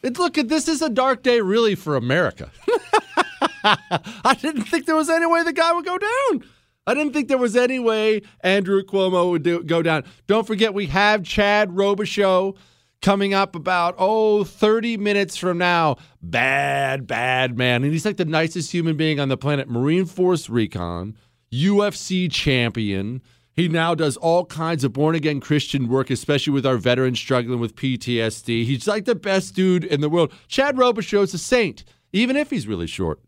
It, 0.03 0.18
look, 0.18 0.34
this 0.34 0.68
is 0.68 0.80
a 0.80 0.88
dark 0.88 1.24
day, 1.24 1.40
really, 1.40 1.74
for 1.74 1.96
America. 1.96 2.50
I 3.64 4.36
didn't 4.40 4.64
think 4.64 4.86
there 4.86 4.94
was 4.94 5.11
any 5.11 5.26
way 5.26 5.42
the 5.42 5.53
guy 5.53 5.72
would 5.72 5.84
go 5.84 5.98
down. 5.98 6.44
I 6.86 6.94
didn't 6.94 7.14
think 7.14 7.28
there 7.28 7.38
was 7.38 7.57
any 7.57 7.78
way 7.78 8.22
Andrew 8.42 8.84
Cuomo 8.84 9.30
would 9.30 9.42
do, 9.42 9.62
go 9.64 9.82
down. 9.82 10.05
Don't 10.28 10.46
forget, 10.46 10.74
we 10.74 10.86
have 10.86 11.24
Chad 11.24 11.70
Robichaux 11.70 12.57
coming 13.03 13.34
up 13.34 13.55
about, 13.55 13.96
oh, 13.98 14.44
30 14.44 14.96
minutes 14.96 15.36
from 15.36 15.59
now. 15.59 15.96
Bad, 16.22 17.07
bad 17.07 17.59
man. 17.59 17.82
And 17.82 17.92
he's 17.92 18.07
like 18.07 18.16
the 18.16 18.24
nicest 18.24 18.72
human 18.72 18.96
being 18.96 19.20
on 19.20 19.28
the 19.28 19.36
planet. 19.36 19.68
Marine 19.68 20.07
Force 20.07 20.48
Recon, 20.48 21.16
UFC 21.53 22.30
champion. 22.30 23.20
He 23.55 23.68
now 23.68 23.94
does 23.94 24.16
all 24.16 24.46
kinds 24.46 24.82
of 24.82 24.94
born 24.94 25.14
again 25.14 25.40
Christian 25.40 25.88
work, 25.88 26.09
especially 26.09 26.55
with 26.55 26.64
our 26.64 26.78
veterans 26.78 27.18
struggling 27.18 27.61
with 27.61 27.76
PTSD. 27.76 28.64
He's 28.64 28.86
like 28.86 29.05
the 29.05 29.14
best 29.14 29.55
dude 29.55 29.84
in 29.84 30.00
the 30.00 30.09
world. 30.09 30.32
Chad 30.48 30.76
Robichaux's 30.76 31.34
a 31.34 31.38
saint, 31.38 31.84
even 32.12 32.36
if 32.36 32.48
he's 32.48 32.66
really 32.66 32.86
short. 32.86 33.20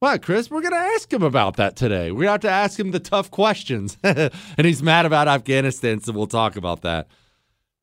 Well, 0.00 0.18
Chris, 0.18 0.50
we're 0.50 0.62
going 0.62 0.72
to 0.72 0.78
ask 0.78 1.12
him 1.12 1.22
about 1.22 1.56
that 1.56 1.76
today. 1.76 2.10
We're 2.10 2.24
to 2.24 2.30
have 2.30 2.40
to 2.40 2.50
ask 2.50 2.78
him 2.78 2.90
the 2.90 3.00
tough 3.00 3.30
questions. 3.30 3.96
and 4.02 4.32
he's 4.58 4.82
mad 4.82 5.06
about 5.06 5.28
Afghanistan, 5.28 6.00
so 6.00 6.12
we'll 6.12 6.26
talk 6.26 6.56
about 6.56 6.82
that. 6.82 7.08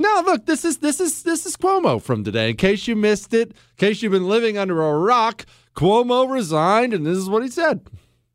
No, 0.02 0.24
look, 0.26 0.46
this 0.46 0.64
is 0.64 0.78
this 0.78 1.02
is 1.02 1.24
this 1.24 1.46
is 1.46 1.58
Cuomo 1.58 2.02
from 2.02 2.24
today. 2.24 2.52
In 2.52 2.56
case 2.56 2.88
you 2.88 2.96
missed 2.96 3.34
it, 3.34 3.50
in 3.50 3.56
case 3.78 4.02
you've 4.02 4.14
been 4.14 4.30
living 4.30 4.58
under 4.58 4.82
a 4.82 4.98
rock, 4.98 5.46
Cuomo 5.76 6.30
resigned 6.30 6.94
and 6.94 7.06
this 7.06 7.18
is 7.18 7.30
what 7.30 7.44
he 7.44 7.50
said. 7.50 7.82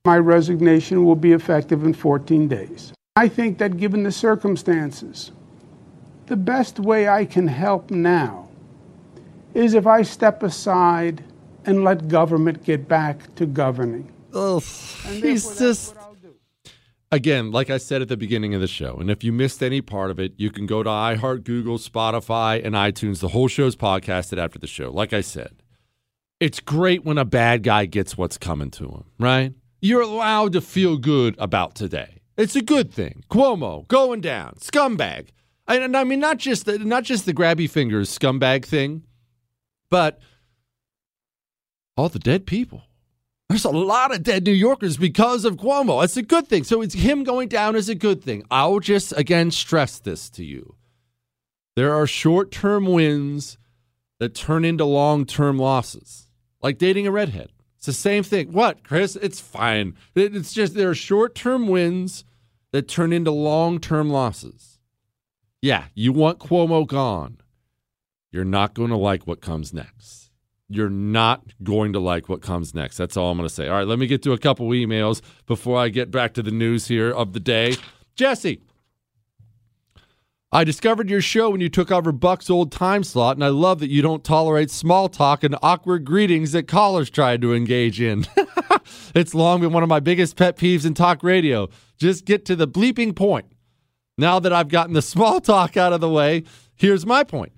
My 0.04 0.18
resignation 0.18 1.06
will 1.06 1.16
be 1.16 1.32
effective 1.32 1.82
in 1.82 1.94
14 1.94 2.48
days. 2.48 2.92
I 3.16 3.28
think 3.28 3.56
that 3.58 3.78
given 3.78 4.02
the 4.02 4.12
circumstances, 4.12 5.32
the 6.26 6.36
best 6.36 6.78
way 6.78 7.08
I 7.08 7.24
can 7.24 7.46
help 7.48 7.90
now 7.90 8.48
is 9.54 9.72
if 9.72 9.86
I 9.86 10.02
step 10.02 10.42
aside 10.42 11.24
and 11.64 11.82
let 11.82 12.08
government 12.08 12.62
get 12.64 12.86
back 12.86 13.34
to 13.36 13.46
governing. 13.46 14.12
Ugh, 14.34 14.62
he's 15.06 15.58
just. 15.58 15.94
Again, 17.14 17.52
like 17.52 17.70
I 17.70 17.78
said 17.78 18.02
at 18.02 18.08
the 18.08 18.16
beginning 18.16 18.56
of 18.56 18.60
the 18.60 18.66
show, 18.66 18.96
and 18.96 19.08
if 19.08 19.22
you 19.22 19.32
missed 19.32 19.62
any 19.62 19.80
part 19.80 20.10
of 20.10 20.18
it, 20.18 20.32
you 20.36 20.50
can 20.50 20.66
go 20.66 20.82
to 20.82 20.90
iHeart, 20.90 21.44
Google, 21.44 21.78
Spotify, 21.78 22.60
and 22.64 22.74
iTunes. 22.74 23.20
The 23.20 23.28
whole 23.28 23.46
show's 23.46 23.76
podcasted 23.76 24.36
after 24.36 24.58
the 24.58 24.66
show. 24.66 24.90
Like 24.90 25.12
I 25.12 25.20
said, 25.20 25.62
it's 26.40 26.58
great 26.58 27.04
when 27.04 27.16
a 27.16 27.24
bad 27.24 27.62
guy 27.62 27.86
gets 27.86 28.18
what's 28.18 28.36
coming 28.36 28.68
to 28.72 28.86
him, 28.86 29.04
right? 29.20 29.54
You're 29.80 30.00
allowed 30.00 30.54
to 30.54 30.60
feel 30.60 30.96
good 30.96 31.36
about 31.38 31.76
today. 31.76 32.20
It's 32.36 32.56
a 32.56 32.62
good 32.62 32.92
thing. 32.92 33.22
Cuomo 33.30 33.86
going 33.86 34.20
down, 34.20 34.54
scumbag. 34.54 35.28
And 35.68 35.96
I 35.96 36.02
mean, 36.02 36.18
not 36.18 36.38
just 36.38 36.66
the, 36.66 36.80
not 36.80 37.04
just 37.04 37.26
the 37.26 37.32
grabby 37.32 37.70
fingers 37.70 38.18
scumbag 38.18 38.64
thing, 38.64 39.04
but 39.88 40.18
all 41.96 42.08
the 42.08 42.18
dead 42.18 42.44
people. 42.44 42.82
There's 43.54 43.64
a 43.64 43.70
lot 43.70 44.12
of 44.12 44.24
dead 44.24 44.42
New 44.42 44.50
Yorkers 44.50 44.96
because 44.96 45.44
of 45.44 45.58
Cuomo. 45.58 46.02
It's 46.02 46.16
a 46.16 46.22
good 46.22 46.48
thing. 46.48 46.64
So 46.64 46.82
it's 46.82 46.94
him 46.94 47.22
going 47.22 47.46
down 47.46 47.76
is 47.76 47.88
a 47.88 47.94
good 47.94 48.20
thing. 48.20 48.42
I'll 48.50 48.80
just 48.80 49.16
again 49.16 49.52
stress 49.52 50.00
this 50.00 50.28
to 50.30 50.44
you. 50.44 50.74
There 51.76 51.94
are 51.94 52.04
short-term 52.04 52.86
wins 52.86 53.56
that 54.18 54.34
turn 54.34 54.64
into 54.64 54.84
long-term 54.84 55.56
losses. 55.56 56.26
Like 56.62 56.78
dating 56.78 57.06
a 57.06 57.12
redhead. 57.12 57.52
It's 57.76 57.86
the 57.86 57.92
same 57.92 58.24
thing. 58.24 58.50
What, 58.50 58.82
Chris? 58.82 59.14
It's 59.14 59.40
fine. 59.40 59.94
It's 60.16 60.52
just 60.52 60.74
there 60.74 60.90
are 60.90 60.94
short-term 60.96 61.68
wins 61.68 62.24
that 62.72 62.88
turn 62.88 63.12
into 63.12 63.30
long-term 63.30 64.10
losses. 64.10 64.80
Yeah, 65.62 65.84
you 65.94 66.12
want 66.12 66.40
Cuomo 66.40 66.84
gone. 66.84 67.38
You're 68.32 68.44
not 68.44 68.74
going 68.74 68.90
to 68.90 68.96
like 68.96 69.28
what 69.28 69.40
comes 69.40 69.72
next 69.72 70.23
you're 70.74 70.90
not 70.90 71.42
going 71.62 71.92
to 71.92 72.00
like 72.00 72.28
what 72.28 72.42
comes 72.42 72.74
next. 72.74 72.96
That's 72.96 73.16
all 73.16 73.30
I'm 73.30 73.38
going 73.38 73.48
to 73.48 73.54
say. 73.54 73.68
All 73.68 73.76
right, 73.76 73.86
let 73.86 73.98
me 73.98 74.06
get 74.06 74.22
to 74.24 74.32
a 74.32 74.38
couple 74.38 74.68
emails 74.68 75.22
before 75.46 75.78
I 75.78 75.88
get 75.88 76.10
back 76.10 76.34
to 76.34 76.42
the 76.42 76.50
news 76.50 76.88
here 76.88 77.10
of 77.10 77.32
the 77.32 77.40
day. 77.40 77.76
Jesse, 78.16 78.60
I 80.54 80.62
discovered 80.62 81.10
your 81.10 81.20
show 81.20 81.50
when 81.50 81.60
you 81.60 81.68
took 81.68 81.90
over 81.90 82.12
Buck's 82.12 82.48
old 82.48 82.70
time 82.70 83.02
slot, 83.02 83.36
and 83.36 83.44
I 83.44 83.48
love 83.48 83.80
that 83.80 83.90
you 83.90 84.02
don't 84.02 84.22
tolerate 84.22 84.70
small 84.70 85.08
talk 85.08 85.42
and 85.42 85.56
awkward 85.62 86.04
greetings 86.04 86.52
that 86.52 86.68
callers 86.68 87.10
try 87.10 87.36
to 87.36 87.52
engage 87.52 88.00
in. 88.00 88.24
it's 89.16 89.34
long 89.34 89.62
been 89.62 89.72
one 89.72 89.82
of 89.82 89.88
my 89.88 89.98
biggest 89.98 90.36
pet 90.36 90.56
peeves 90.56 90.86
in 90.86 90.94
talk 90.94 91.24
radio. 91.24 91.68
Just 91.98 92.24
get 92.24 92.44
to 92.44 92.54
the 92.54 92.68
bleeping 92.68 93.16
point. 93.16 93.46
Now 94.16 94.38
that 94.38 94.52
I've 94.52 94.68
gotten 94.68 94.94
the 94.94 95.02
small 95.14 95.40
talk 95.40 95.76
out 95.76 95.92
of 95.92 96.00
the 96.00 96.08
way, 96.08 96.44
here's 96.76 97.04
my 97.04 97.24
point 97.24 97.52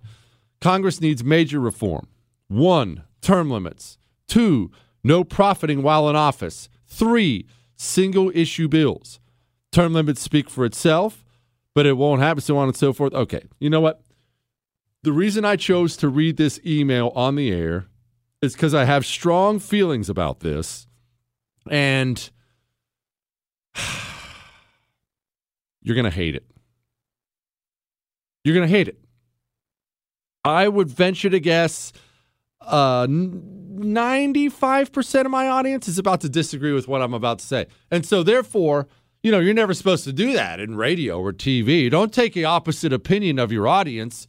Congress 0.60 1.00
needs 1.00 1.22
major 1.22 1.60
reform. 1.60 2.08
One, 2.48 3.02
term 3.26 3.50
limits. 3.50 3.98
Two, 4.28 4.70
no 5.02 5.24
profiting 5.24 5.82
while 5.82 6.08
in 6.08 6.14
office. 6.14 6.68
Three, 6.86 7.46
single 7.74 8.30
issue 8.34 8.68
bills. 8.68 9.18
Term 9.72 9.92
limits 9.92 10.22
speak 10.22 10.48
for 10.48 10.64
itself, 10.64 11.24
but 11.74 11.86
it 11.86 11.96
won't 11.96 12.22
happen, 12.22 12.40
so 12.40 12.56
on 12.56 12.68
and 12.68 12.76
so 12.76 12.92
forth. 12.92 13.12
Okay, 13.12 13.42
you 13.58 13.68
know 13.68 13.80
what? 13.80 14.00
The 15.02 15.12
reason 15.12 15.44
I 15.44 15.56
chose 15.56 15.96
to 15.98 16.08
read 16.08 16.36
this 16.36 16.60
email 16.64 17.12
on 17.16 17.34
the 17.34 17.50
air 17.52 17.86
is 18.42 18.52
because 18.52 18.74
I 18.74 18.84
have 18.84 19.04
strong 19.04 19.58
feelings 19.58 20.08
about 20.08 20.40
this. 20.40 20.86
And 21.68 22.30
you're 25.82 25.96
going 25.96 26.04
to 26.04 26.10
hate 26.10 26.36
it. 26.36 26.46
You're 28.44 28.54
going 28.54 28.68
to 28.68 28.74
hate 28.74 28.86
it. 28.86 29.00
I 30.44 30.68
would 30.68 30.88
venture 30.88 31.28
to 31.28 31.40
guess 31.40 31.92
uh, 32.66 33.06
95% 33.06 35.24
of 35.24 35.30
my 35.30 35.48
audience 35.48 35.88
is 35.88 35.98
about 35.98 36.20
to 36.22 36.28
disagree 36.28 36.72
with 36.72 36.88
what 36.88 37.02
I'm 37.02 37.14
about 37.14 37.38
to 37.40 37.46
say. 37.46 37.66
And 37.90 38.04
so, 38.04 38.22
therefore, 38.22 38.88
you 39.22 39.30
know, 39.30 39.40
you're 39.40 39.54
never 39.54 39.74
supposed 39.74 40.04
to 40.04 40.12
do 40.12 40.32
that 40.32 40.60
in 40.60 40.76
radio 40.76 41.18
or 41.18 41.32
TV. 41.32 41.90
Don't 41.90 42.12
take 42.12 42.34
the 42.34 42.44
opposite 42.44 42.92
opinion 42.92 43.38
of 43.38 43.50
your 43.50 43.66
audience. 43.66 44.26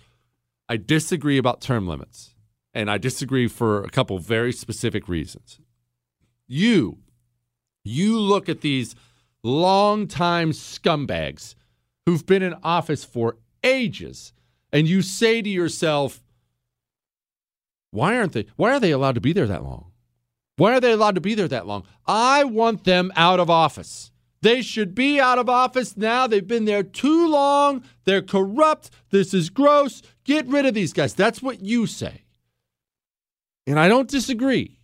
I 0.69 0.77
disagree 0.77 1.37
about 1.37 1.61
term 1.61 1.87
limits, 1.87 2.33
and 2.73 2.89
I 2.89 2.97
disagree 2.97 3.47
for 3.47 3.83
a 3.83 3.89
couple 3.89 4.17
very 4.19 4.51
specific 4.51 5.07
reasons. 5.07 5.59
You, 6.47 6.99
you 7.83 8.19
look 8.19 8.49
at 8.49 8.61
these 8.61 8.95
longtime 9.43 10.51
scumbags 10.51 11.55
who've 12.05 12.25
been 12.25 12.41
in 12.41 12.55
office 12.63 13.05
for 13.05 13.37
ages, 13.63 14.33
and 14.73 14.87
you 14.87 15.01
say 15.01 15.41
to 15.41 15.49
yourself, 15.49 16.21
why 17.91 18.17
aren't 18.17 18.33
they? 18.33 18.45
Why 18.55 18.73
are 18.73 18.79
they 18.79 18.91
allowed 18.91 19.15
to 19.15 19.21
be 19.21 19.33
there 19.33 19.47
that 19.47 19.63
long? 19.63 19.91
Why 20.57 20.73
are 20.73 20.79
they 20.79 20.91
allowed 20.91 21.15
to 21.15 21.21
be 21.21 21.35
there 21.35 21.47
that 21.47 21.67
long? 21.67 21.83
I 22.05 22.43
want 22.43 22.83
them 22.83 23.11
out 23.15 23.39
of 23.39 23.49
office. 23.49 24.11
They 24.41 24.61
should 24.61 24.93
be 24.93 25.19
out 25.19 25.39
of 25.39 25.49
office 25.49 25.97
now. 25.97 26.27
They've 26.27 26.47
been 26.47 26.65
there 26.65 26.83
too 26.83 27.27
long. 27.27 27.83
They're 28.05 28.21
corrupt. 28.21 28.89
This 29.09 29.33
is 29.33 29.49
gross. 29.49 30.01
Get 30.25 30.47
rid 30.47 30.65
of 30.65 30.73
these 30.73 30.93
guys. 30.93 31.13
That's 31.13 31.41
what 31.41 31.61
you 31.61 31.87
say. 31.87 32.23
And 33.65 33.79
I 33.79 33.87
don't 33.87 34.09
disagree. 34.09 34.79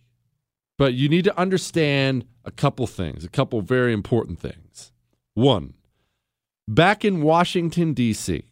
But 0.76 0.94
you 0.94 1.08
need 1.08 1.24
to 1.24 1.38
understand 1.38 2.26
a 2.44 2.50
couple 2.50 2.86
things, 2.86 3.24
a 3.24 3.28
couple 3.28 3.60
very 3.60 3.92
important 3.92 4.40
things. 4.40 4.92
One, 5.34 5.74
back 6.68 7.04
in 7.04 7.22
Washington, 7.22 7.94
D.C., 7.94 8.44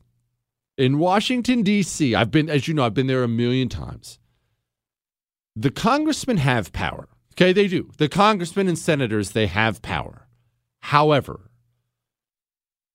In 0.79 0.99
Washington, 0.99 1.63
D.C., 1.63 2.15
I've 2.15 2.31
been, 2.31 2.49
as 2.49 2.67
you 2.67 2.75
know, 2.75 2.85
I've 2.85 2.95
been 2.95 3.09
there 3.09 3.25
a 3.25 3.29
million 3.29 3.69
times. 3.69 4.19
The 5.55 5.71
congressmen 5.71 6.39
have 6.39 6.73
power. 6.73 7.09
Okay, 7.35 7.53
they 7.53 7.69
do. 7.69 7.91
The 7.99 8.09
congressmen 8.09 8.69
and 8.69 8.79
senators, 8.79 9.31
they 9.31 9.47
have 9.47 9.83
power. 9.83 10.27
However, 10.81 11.51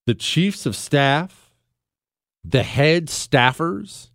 the 0.05 0.15
chiefs 0.15 0.65
of 0.65 0.75
staff, 0.75 1.51
the 2.43 2.63
head 2.63 3.07
staffers 3.07 4.09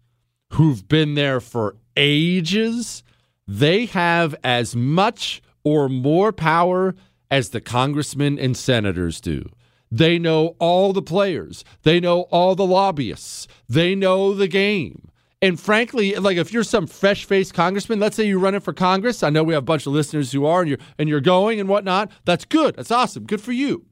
who've 0.52 0.86
been 0.88 1.14
there 1.14 1.40
for 1.40 1.76
ages, 1.96 3.02
they 3.46 3.86
have 3.86 4.34
as 4.42 4.74
much 4.74 5.42
or 5.64 5.88
more 5.88 6.32
power 6.32 6.94
as 7.30 7.50
the 7.50 7.60
congressmen 7.60 8.38
and 8.38 8.56
senators 8.56 9.20
do. 9.20 9.44
They 9.90 10.18
know 10.18 10.56
all 10.58 10.92
the 10.92 11.02
players, 11.02 11.64
they 11.82 12.00
know 12.00 12.22
all 12.30 12.54
the 12.54 12.66
lobbyists, 12.66 13.46
they 13.68 13.94
know 13.94 14.34
the 14.34 14.48
game. 14.48 15.10
And 15.42 15.58
frankly, 15.58 16.14
like 16.14 16.36
if 16.36 16.52
you're 16.52 16.62
some 16.62 16.86
fresh-faced 16.86 17.52
congressman, 17.52 17.98
let's 17.98 18.14
say 18.14 18.24
you're 18.24 18.38
running 18.38 18.60
for 18.60 18.72
Congress, 18.72 19.24
I 19.24 19.30
know 19.30 19.42
we 19.42 19.54
have 19.54 19.64
a 19.64 19.66
bunch 19.66 19.86
of 19.86 19.92
listeners 19.92 20.30
who 20.30 20.46
are, 20.46 20.60
and 20.60 20.70
you're 20.70 20.78
and 20.98 21.08
you're 21.08 21.20
going 21.20 21.58
and 21.58 21.68
whatnot. 21.68 22.12
That's 22.24 22.44
good. 22.44 22.76
That's 22.76 22.92
awesome. 22.92 23.24
Good 23.24 23.40
for 23.40 23.50
you. 23.50 23.84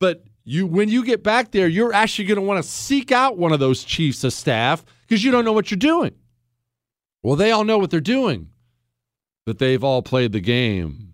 But 0.00 0.24
you, 0.44 0.66
when 0.66 0.88
you 0.88 1.04
get 1.04 1.22
back 1.22 1.52
there, 1.52 1.68
you're 1.68 1.92
actually 1.92 2.24
going 2.24 2.36
to 2.36 2.42
want 2.42 2.62
to 2.62 2.68
seek 2.68 3.12
out 3.12 3.38
one 3.38 3.52
of 3.52 3.60
those 3.60 3.84
chiefs 3.84 4.24
of 4.24 4.32
staff 4.32 4.84
because 5.06 5.22
you 5.22 5.30
don't 5.30 5.44
know 5.44 5.52
what 5.52 5.70
you're 5.70 5.78
doing. 5.78 6.12
Well, 7.22 7.36
they 7.36 7.52
all 7.52 7.64
know 7.64 7.78
what 7.78 7.90
they're 7.90 8.00
doing, 8.00 8.48
but 9.46 9.58
they've 9.58 9.84
all 9.84 10.02
played 10.02 10.32
the 10.32 10.40
game, 10.40 11.12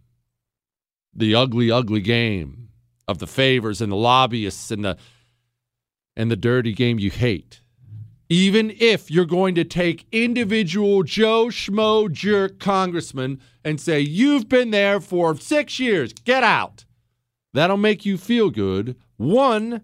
the 1.12 1.35
ugly, 1.35 1.70
ugly 1.70 2.01
game 2.01 2.70
of 3.07 3.18
the 3.18 3.27
favors 3.27 3.83
and 3.83 3.93
the 3.93 3.97
lobbyists 3.97 4.70
and 4.70 4.85
the 4.85 4.97
and 6.16 6.31
the 6.31 6.37
dirty 6.37 6.72
game 6.72 6.99
you 6.99 7.11
hate. 7.11 7.61
Even 8.29 8.72
if 8.79 9.11
you're 9.11 9.24
going 9.24 9.55
to 9.55 9.64
take 9.64 10.07
individual 10.11 11.05
Joe 11.05 11.47
Schmo 11.47 12.11
jerk 12.11 12.59
congressman 12.59 13.41
and 13.64 13.81
say, 13.81 14.01
You've 14.01 14.49
been 14.49 14.70
there 14.70 15.01
for 15.01 15.37
six 15.37 15.79
years, 15.79 16.12
get 16.12 16.43
out. 16.43 16.85
That'll 17.53 17.77
make 17.77 18.05
you 18.05 18.18
feel 18.18 18.51
good. 18.51 18.97
One, 19.16 19.83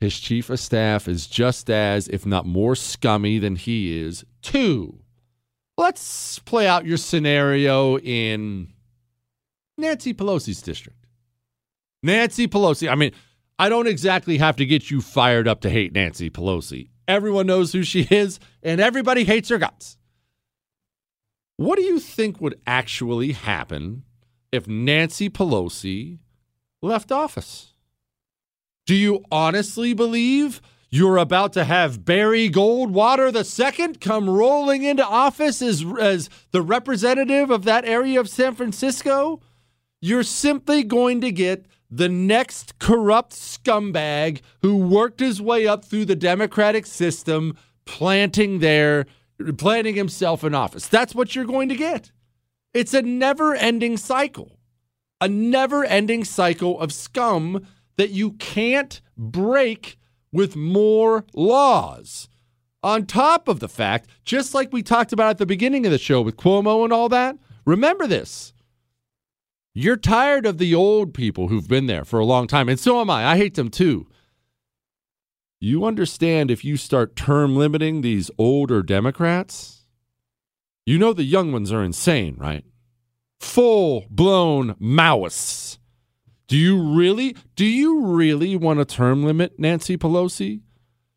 his 0.00 0.18
chief 0.20 0.50
of 0.50 0.60
staff 0.60 1.08
is 1.08 1.26
just 1.26 1.70
as, 1.70 2.08
if 2.08 2.26
not 2.26 2.44
more 2.46 2.76
scummy 2.76 3.38
than 3.38 3.56
he 3.56 4.00
is. 4.00 4.24
Two, 4.42 5.00
let's 5.78 6.38
play 6.40 6.66
out 6.66 6.86
your 6.86 6.96
scenario 6.96 7.98
in 7.98 8.68
Nancy 9.78 10.12
Pelosi's 10.12 10.60
district. 10.60 11.06
Nancy 12.02 12.48
Pelosi, 12.48 12.90
I 12.90 12.96
mean, 12.96 13.12
I 13.58 13.68
don't 13.68 13.86
exactly 13.86 14.38
have 14.38 14.56
to 14.56 14.66
get 14.66 14.90
you 14.90 15.00
fired 15.00 15.46
up 15.46 15.60
to 15.62 15.70
hate 15.70 15.92
Nancy 15.92 16.30
Pelosi. 16.30 16.88
Everyone 17.08 17.46
knows 17.46 17.72
who 17.72 17.82
she 17.82 18.02
is, 18.10 18.38
and 18.62 18.80
everybody 18.80 19.24
hates 19.24 19.48
her 19.48 19.58
guts. 19.58 19.96
What 21.56 21.76
do 21.76 21.82
you 21.82 22.00
think 22.00 22.40
would 22.40 22.60
actually 22.66 23.32
happen 23.32 24.04
if 24.50 24.66
Nancy 24.66 25.28
Pelosi 25.30 26.18
left 26.80 27.12
office? 27.12 27.72
Do 28.86 28.94
you 28.94 29.24
honestly 29.30 29.94
believe 29.94 30.60
you're 30.90 31.16
about 31.16 31.52
to 31.54 31.64
have 31.64 32.04
Barry 32.04 32.50
Goldwater 32.50 33.32
II 33.32 33.94
come 33.94 34.28
rolling 34.28 34.82
into 34.82 35.06
office 35.06 35.62
as, 35.62 35.84
as 36.00 36.28
the 36.50 36.62
representative 36.62 37.50
of 37.50 37.64
that 37.64 37.84
area 37.84 38.18
of 38.18 38.28
San 38.28 38.54
Francisco? 38.54 39.40
You're 40.00 40.24
simply 40.24 40.82
going 40.82 41.20
to 41.20 41.30
get 41.30 41.66
the 41.94 42.08
next 42.08 42.78
corrupt 42.78 43.32
scumbag 43.32 44.40
who 44.62 44.76
worked 44.76 45.20
his 45.20 45.42
way 45.42 45.66
up 45.66 45.84
through 45.84 46.06
the 46.06 46.16
democratic 46.16 46.86
system, 46.86 47.54
planting 47.84 48.60
there, 48.60 49.04
planting 49.58 49.94
himself 49.94 50.42
in 50.42 50.54
office. 50.54 50.88
That's 50.88 51.14
what 51.14 51.36
you're 51.36 51.44
going 51.44 51.68
to 51.68 51.76
get. 51.76 52.10
It's 52.72 52.94
a 52.94 53.02
never 53.02 53.54
ending 53.54 53.98
cycle, 53.98 54.58
a 55.20 55.28
never 55.28 55.84
ending 55.84 56.24
cycle 56.24 56.80
of 56.80 56.94
scum 56.94 57.66
that 57.98 58.08
you 58.08 58.32
can't 58.32 59.02
break 59.18 59.98
with 60.32 60.56
more 60.56 61.26
laws. 61.34 62.30
On 62.82 63.04
top 63.04 63.48
of 63.48 63.60
the 63.60 63.68
fact, 63.68 64.08
just 64.24 64.54
like 64.54 64.72
we 64.72 64.82
talked 64.82 65.12
about 65.12 65.28
at 65.28 65.38
the 65.38 65.44
beginning 65.44 65.84
of 65.84 65.92
the 65.92 65.98
show 65.98 66.22
with 66.22 66.38
Cuomo 66.38 66.84
and 66.84 66.92
all 66.92 67.10
that, 67.10 67.36
remember 67.66 68.06
this. 68.06 68.54
You're 69.74 69.96
tired 69.96 70.44
of 70.44 70.58
the 70.58 70.74
old 70.74 71.14
people 71.14 71.48
who've 71.48 71.68
been 71.68 71.86
there 71.86 72.04
for 72.04 72.20
a 72.20 72.26
long 72.26 72.46
time, 72.46 72.68
and 72.68 72.78
so 72.78 73.00
am 73.00 73.08
I. 73.08 73.24
I 73.26 73.36
hate 73.36 73.54
them 73.54 73.70
too. 73.70 74.06
You 75.60 75.84
understand 75.84 76.50
if 76.50 76.64
you 76.64 76.76
start 76.76 77.16
term 77.16 77.56
limiting 77.56 78.00
these 78.00 78.30
older 78.36 78.82
Democrats? 78.82 79.84
You 80.84 80.98
know 80.98 81.12
the 81.12 81.22
young 81.22 81.52
ones 81.52 81.72
are 81.72 81.84
insane, 81.84 82.34
right? 82.36 82.64
Full 83.40 84.04
blown 84.10 84.74
Maoists. 84.74 85.78
Do 86.48 86.58
you 86.58 86.82
really, 86.82 87.36
do 87.56 87.64
you 87.64 88.06
really 88.06 88.56
want 88.56 88.80
to 88.80 88.84
term 88.84 89.24
limit 89.24 89.58
Nancy 89.58 89.96
Pelosi? 89.96 90.60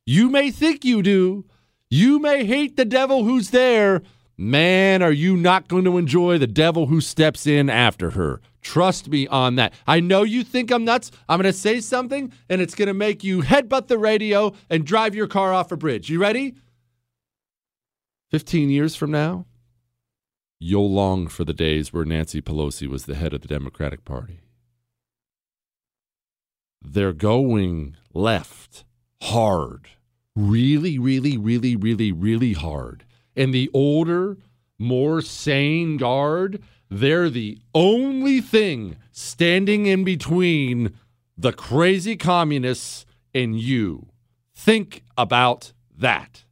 You 0.05 0.29
may 0.29 0.51
think 0.51 0.85
you 0.85 1.01
do. 1.01 1.45
You 1.89 2.19
may 2.19 2.45
hate 2.45 2.77
the 2.77 2.85
devil 2.85 3.23
who's 3.23 3.49
there. 3.49 4.01
Man, 4.37 5.01
are 5.01 5.11
you 5.11 5.37
not 5.37 5.67
going 5.67 5.85
to 5.85 5.97
enjoy 5.97 6.37
the 6.37 6.47
devil 6.47 6.87
who 6.87 6.99
steps 6.99 7.47
in 7.47 7.69
after 7.69 8.11
her? 8.11 8.41
Trust 8.61 9.09
me 9.09 9.27
on 9.27 9.55
that. 9.55 9.73
I 9.87 9.99
know 9.99 10.23
you 10.23 10.43
think 10.43 10.71
I'm 10.71 10.83
nuts. 10.83 11.11
I'm 11.29 11.39
going 11.39 11.51
to 11.51 11.57
say 11.57 11.79
something 11.79 12.33
and 12.49 12.61
it's 12.61 12.75
going 12.75 12.87
to 12.87 12.93
make 12.93 13.23
you 13.23 13.41
headbutt 13.41 13.87
the 13.87 13.97
radio 13.97 14.53
and 14.69 14.85
drive 14.85 15.15
your 15.15 15.27
car 15.27 15.53
off 15.53 15.71
a 15.71 15.77
bridge. 15.77 16.09
You 16.09 16.19
ready? 16.19 16.55
15 18.31 18.69
years 18.69 18.95
from 18.95 19.11
now, 19.11 19.45
you'll 20.59 20.91
long 20.91 21.27
for 21.27 21.45
the 21.45 21.53
days 21.53 21.93
where 21.93 22.05
Nancy 22.05 22.41
Pelosi 22.41 22.87
was 22.87 23.05
the 23.05 23.15
head 23.15 23.33
of 23.33 23.41
the 23.41 23.47
Democratic 23.47 24.03
Party 24.03 24.41
they're 26.87 27.13
going 27.13 27.95
left 28.13 28.85
hard, 29.23 29.89
really, 30.35 30.99
really, 30.99 31.37
really, 31.37 31.75
really, 31.75 32.11
really 32.11 32.53
hard. 32.53 33.04
And 33.35 33.53
the 33.53 33.69
older, 33.73 34.37
more 34.77 35.21
sane 35.21 35.97
guard, 35.97 36.61
they're 36.89 37.29
the 37.29 37.59
only 37.73 38.41
thing 38.41 38.97
standing 39.11 39.85
in 39.85 40.03
between 40.03 40.93
the 41.37 41.53
crazy 41.53 42.15
communists 42.15 43.05
and 43.33 43.59
you. 43.59 44.07
Think 44.53 45.03
about 45.17 45.73
that. 45.97 46.45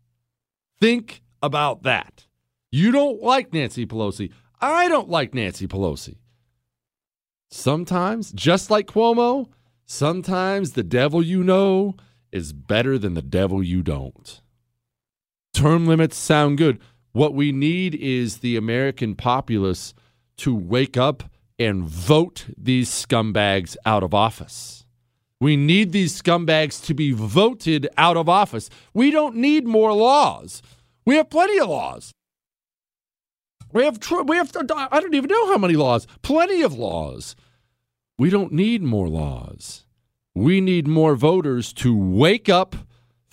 Think 0.79 1.21
about 1.41 1.83
that. 1.83 2.27
You 2.71 2.91
don't 2.91 3.21
like 3.21 3.53
Nancy 3.53 3.85
Pelosi. 3.85 4.31
I 4.59 4.87
don't 4.89 5.09
like 5.09 5.33
Nancy 5.33 5.67
Pelosi. 5.67 6.17
Sometimes, 7.49 8.31
just 8.31 8.71
like 8.71 8.87
Cuomo, 8.87 9.47
Sometimes 9.85 10.71
the 10.71 10.83
devil 10.83 11.21
you 11.21 11.43
know 11.43 11.95
is 12.31 12.53
better 12.53 12.97
than 12.97 13.13
the 13.13 13.21
devil 13.21 13.61
you 13.61 13.83
don't. 13.83 14.41
Term 15.53 15.85
limits 15.85 16.17
sound 16.17 16.57
good. 16.57 16.79
What 17.11 17.33
we 17.33 17.51
need 17.51 17.95
is 17.95 18.37
the 18.37 18.57
American 18.57 19.15
populace 19.15 19.93
to 20.37 20.55
wake 20.55 20.97
up 20.97 21.23
and 21.59 21.83
vote 21.83 22.45
these 22.57 22.89
scumbags 22.89 23.77
out 23.85 24.03
of 24.03 24.13
office. 24.13 24.85
We 25.39 25.55
need 25.55 25.91
these 25.91 26.19
scumbags 26.19 26.83
to 26.85 26.93
be 26.93 27.11
voted 27.11 27.87
out 27.97 28.17
of 28.17 28.27
office. 28.27 28.69
We 28.93 29.11
don't 29.11 29.35
need 29.35 29.67
more 29.67 29.93
laws. 29.93 30.61
We 31.05 31.15
have 31.17 31.29
plenty 31.29 31.59
of 31.59 31.69
laws. 31.69 32.13
We 33.71 33.83
have, 33.83 33.99
we 34.25 34.37
have, 34.37 34.51
I 34.69 34.99
don't 34.99 35.13
even 35.13 35.29
know 35.29 35.47
how 35.47 35.57
many 35.57 35.73
laws, 35.73 36.07
plenty 36.21 36.61
of 36.61 36.73
laws. 36.73 37.35
We 38.17 38.29
don't 38.29 38.53
need 38.53 38.83
more 38.83 39.09
laws. 39.09 39.85
We 40.35 40.61
need 40.61 40.87
more 40.87 41.15
voters 41.15 41.73
to 41.73 41.95
wake 41.95 42.49
up, 42.49 42.75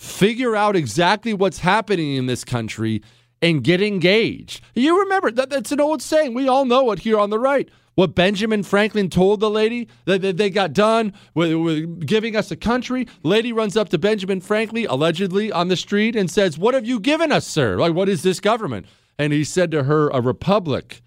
figure 0.01 0.55
out 0.55 0.75
exactly 0.75 1.33
what's 1.33 1.59
happening 1.59 2.15
in 2.15 2.25
this 2.25 2.43
country, 2.43 3.01
and 3.41 3.63
get 3.63 3.81
engaged. 3.81 4.61
You 4.75 4.99
remember 4.99 5.31
that 5.31 5.49
that's 5.49 5.71
an 5.71 5.81
old 5.81 6.01
saying. 6.01 6.33
We 6.33 6.47
all 6.47 6.65
know 6.65 6.91
it 6.91 6.99
here 6.99 7.19
on 7.19 7.29
the 7.29 7.39
right. 7.39 7.67
What 7.95 8.15
Benjamin 8.15 8.63
Franklin 8.63 9.09
told 9.09 9.39
the 9.39 9.49
lady 9.49 9.87
that 10.05 10.37
they 10.37 10.49
got 10.49 10.73
done 10.73 11.13
with, 11.33 11.53
with 11.53 12.05
giving 12.05 12.35
us 12.35 12.51
a 12.51 12.55
country. 12.55 13.07
Lady 13.23 13.51
runs 13.51 13.75
up 13.75 13.89
to 13.89 13.97
Benjamin 13.97 14.41
Franklin, 14.41 14.87
allegedly 14.89 15.51
on 15.51 15.67
the 15.67 15.75
street, 15.75 16.15
and 16.15 16.29
says, 16.29 16.57
What 16.57 16.73
have 16.73 16.85
you 16.85 16.99
given 16.99 17.31
us, 17.31 17.45
sir? 17.45 17.77
Like, 17.77 17.93
what 17.93 18.09
is 18.09 18.23
this 18.23 18.39
government? 18.39 18.85
And 19.17 19.33
he 19.33 19.43
said 19.43 19.71
to 19.71 19.83
her, 19.83 20.09
A 20.09 20.21
republic, 20.21 21.01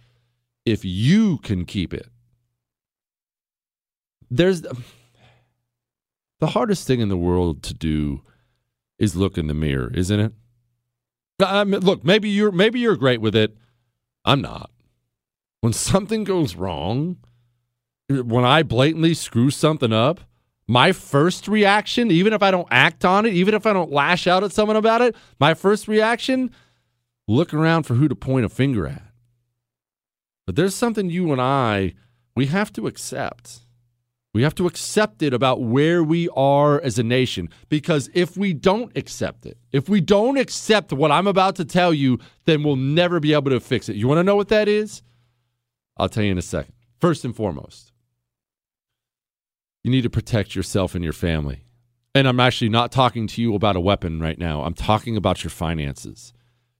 if 0.67 0.85
you 0.85 1.39
can 1.39 1.65
keep 1.65 1.95
it 1.95 2.09
there's 4.31 4.63
the 6.41 6.47
hardest 6.47 6.87
thing 6.87 7.01
in 7.01 7.09
the 7.09 7.17
world 7.17 7.63
to 7.63 7.75
do 7.75 8.23
is 8.99 9.17
look 9.17 9.37
in 9.39 9.47
the 9.47 9.55
mirror, 9.55 9.91
isn't 9.95 10.21
it? 10.21 10.33
I 11.41 11.65
mean, 11.65 11.81
look, 11.81 12.05
maybe 12.05 12.29
you're 12.29 12.53
maybe 12.53 12.81
you're 12.81 12.97
great 12.97 13.21
with 13.21 13.35
it. 13.35 13.57
I'm 14.25 14.41
not. 14.41 14.71
When 15.61 15.73
something 15.73 16.25
goes 16.25 16.55
wrong, 16.55 17.17
when 18.09 18.45
I 18.45 18.63
blatantly 18.63 19.15
screw 19.15 19.51
something 19.51 19.93
up, 19.93 20.21
my 20.67 20.93
first 20.93 21.49
reaction, 21.49 22.11
even 22.11 22.33
if 22.33 22.43
I 22.43 22.51
don't 22.51 22.69
act 22.71 23.05
on 23.05 23.27
it, 23.27 23.35
even 23.35 23.55
if 23.55 23.67
I 23.67 23.73
don't 23.73 23.91
lash 23.91 24.27
out 24.27 24.45
at 24.45 24.53
someone 24.53 24.77
about 24.77 25.03
it, 25.03 25.15
my 25.39 25.55
first 25.55 25.89
reaction, 25.89 26.51
look 27.27 27.53
around 27.53 27.85
for 27.85 27.95
who 27.95 28.09
to 28.09 28.15
point 28.15 28.47
a 28.47 28.49
finger 28.49 28.87
at. 28.87 29.03
But 30.47 30.57
there's 30.57 30.75
something 30.75 31.11
you 31.11 31.33
and 31.33 31.41
I, 31.41 31.95
we 32.37 32.47
have 32.47 32.73
to 32.75 32.87
accept. 32.87 33.61
We 34.35 34.43
have 34.43 34.55
to 34.57 34.67
accept 34.67 35.23
it 35.23 35.33
about 35.33 35.63
where 35.63 36.03
we 36.03 36.29
are 36.31 36.81
as 36.81 36.99
a 36.99 37.05
nation. 37.05 37.49
Because 37.69 38.11
if 38.15 38.37
we 38.37 38.53
don't 38.53 38.95
accept 38.97 39.47
it, 39.47 39.57
if 39.73 39.89
we 39.89 40.01
don't 40.01 40.37
accept 40.37 40.93
what 40.93 41.13
I'm 41.13 41.29
about 41.29 41.55
to 41.57 41.65
tell 41.65 41.95
you, 41.95 42.19
then 42.45 42.65
we'll 42.65 42.75
never 42.77 43.21
be 43.21 43.33
able 43.33 43.53
to 43.53 43.61
fix 43.61 43.89
it. 43.89 43.95
You 43.95 44.09
want 44.09 44.19
to 44.19 44.25
know 44.25 44.35
what 44.35 44.49
that 44.49 44.67
is? 44.67 45.03
I'll 45.97 46.09
tell 46.09 46.25
you 46.25 46.33
in 46.33 46.39
a 46.39 46.43
second. 46.43 46.75
First 47.01 47.25
and 47.25 47.35
foremost, 47.35 47.93
you 49.85 49.91
need 49.91 50.03
to 50.03 50.11
protect 50.11 50.57
yourself 50.57 50.97
and 50.97 51.05
your 51.05 51.13
family. 51.13 51.65
And 52.13 52.27
I'm 52.27 52.41
actually 52.41 52.71
not 52.71 52.91
talking 52.91 53.29
to 53.29 53.43
you 53.43 53.55
about 53.55 53.77
a 53.77 53.81
weapon 53.81 54.21
right 54.21 54.39
now. 54.39 54.63
I'm 54.63 54.75
talking 54.75 55.17
about 55.17 55.45
your 55.45 55.51
finances. 55.51 56.33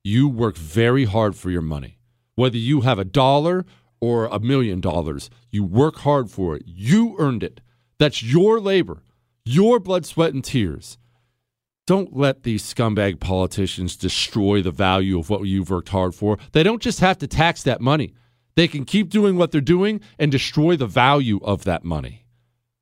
You 0.03 0.29
work 0.29 0.57
very 0.57 1.05
hard 1.05 1.37
for 1.37 1.51
your 1.51 1.63
money. 1.63 1.99
Whether 2.35 2.59
you 2.59 2.81
have 2.81 2.99
a 2.99 3.05
dollar 3.05 3.65
or 4.05 4.27
a 4.27 4.39
million 4.39 4.83
dollars, 4.83 5.31
you 5.51 5.65
work 5.65 5.97
hard 5.97 6.31
for 6.31 6.57
it. 6.57 6.63
You 6.67 7.17
earned 7.19 7.43
it. 7.43 7.63
That's 7.99 8.23
your 8.23 8.61
labor, 8.61 9.03
your 9.47 9.81
blood, 9.81 10.05
sweat, 10.05 10.35
and 10.35 10.45
tears. 10.45 10.99
Don't 11.87 12.15
let 12.15 12.43
these 12.43 12.63
scumbag 12.63 13.19
politicians 13.19 13.97
destroy 13.97 14.61
the 14.61 14.71
value 14.71 15.19
of 15.19 15.31
what 15.31 15.43
you've 15.43 15.71
worked 15.71 15.89
hard 15.89 16.15
for. 16.15 16.39
They 16.53 16.63
don't 16.63 16.83
just 16.83 17.01
have 17.01 17.17
to 17.19 17.27
tax 17.27 17.63
that 17.63 17.81
money, 17.81 18.13
they 18.57 18.69
can 18.69 18.85
keep 18.85 19.09
doing 19.09 19.37
what 19.37 19.53
they're 19.53 19.61
doing 19.61 20.01
and 20.19 20.31
destroy 20.31 20.77
the 20.77 20.87
value 20.87 21.41
of 21.43 21.65
that 21.65 21.83
money. 21.83 22.27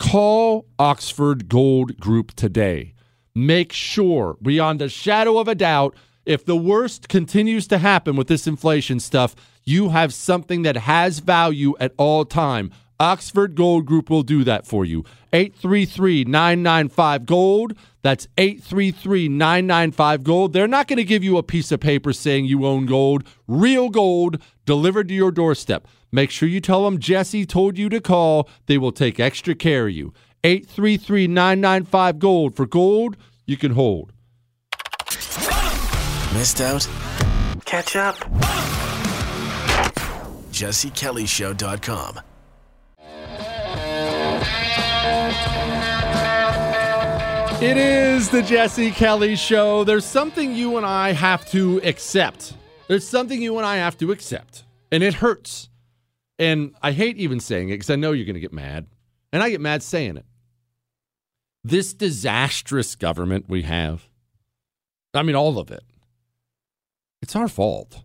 Call 0.00 0.66
Oxford 0.78 1.48
Gold 1.48 1.98
Group 1.98 2.34
today. 2.34 2.94
Make 3.34 3.72
sure, 3.72 4.36
beyond 4.42 4.82
a 4.82 4.88
shadow 4.88 5.38
of 5.38 5.46
a 5.46 5.54
doubt, 5.54 5.94
if 6.26 6.44
the 6.44 6.56
worst 6.56 7.08
continues 7.08 7.66
to 7.68 7.78
happen 7.78 8.16
with 8.16 8.26
this 8.26 8.46
inflation 8.46 9.00
stuff, 9.00 9.34
you 9.64 9.90
have 9.90 10.12
something 10.14 10.62
that 10.62 10.76
has 10.76 11.20
value 11.20 11.74
at 11.78 11.92
all 11.96 12.24
time. 12.24 12.72
Oxford 12.98 13.56
Gold 13.56 13.86
Group 13.86 14.10
will 14.10 14.22
do 14.22 14.44
that 14.44 14.66
for 14.66 14.84
you. 14.84 15.04
833-995 15.32 17.26
gold. 17.26 17.74
That's 18.02 18.28
833-995 18.36 20.22
gold. 20.22 20.52
They're 20.52 20.68
not 20.68 20.86
going 20.86 20.98
to 20.98 21.04
give 21.04 21.24
you 21.24 21.36
a 21.36 21.42
piece 21.42 21.72
of 21.72 21.80
paper 21.80 22.12
saying 22.12 22.44
you 22.44 22.64
own 22.66 22.86
gold. 22.86 23.24
Real 23.48 23.88
gold 23.88 24.40
delivered 24.66 25.08
to 25.08 25.14
your 25.14 25.32
doorstep. 25.32 25.86
Make 26.12 26.30
sure 26.30 26.48
you 26.48 26.60
tell 26.60 26.84
them 26.84 26.98
Jesse 26.98 27.46
told 27.46 27.78
you 27.78 27.88
to 27.88 28.00
call. 28.00 28.48
They 28.66 28.78
will 28.78 28.92
take 28.92 29.18
extra 29.18 29.54
care 29.54 29.88
of 29.88 29.94
you. 29.94 30.12
833-995 30.44 32.18
gold 32.18 32.54
for 32.54 32.66
gold 32.66 33.16
you 33.46 33.56
can 33.56 33.72
hold. 33.72 34.12
Missed 36.34 36.60
out? 36.60 36.88
Catch 37.64 37.96
up. 37.96 38.16
JesseKellyShow.com. 40.62 42.20
It 47.60 47.76
is 47.76 48.28
the 48.30 48.42
Jesse 48.42 48.92
Kelly 48.92 49.34
Show. 49.34 49.82
There's 49.82 50.04
something 50.04 50.54
you 50.54 50.76
and 50.76 50.86
I 50.86 51.12
have 51.12 51.44
to 51.50 51.80
accept. 51.82 52.54
There's 52.86 53.06
something 53.06 53.42
you 53.42 53.56
and 53.56 53.66
I 53.66 53.76
have 53.78 53.98
to 53.98 54.12
accept, 54.12 54.62
and 54.92 55.02
it 55.02 55.14
hurts. 55.14 55.68
And 56.38 56.76
I 56.80 56.92
hate 56.92 57.16
even 57.16 57.40
saying 57.40 57.70
it 57.70 57.74
because 57.74 57.90
I 57.90 57.96
know 57.96 58.12
you're 58.12 58.26
going 58.26 58.34
to 58.34 58.40
get 58.40 58.52
mad, 58.52 58.86
and 59.32 59.42
I 59.42 59.50
get 59.50 59.60
mad 59.60 59.82
saying 59.82 60.16
it. 60.16 60.26
This 61.64 61.92
disastrous 61.92 62.94
government 62.94 63.46
we 63.48 63.62
have, 63.62 64.08
I 65.12 65.24
mean, 65.24 65.34
all 65.34 65.58
of 65.58 65.72
it, 65.72 65.82
it's 67.20 67.34
our 67.34 67.48
fault. 67.48 68.04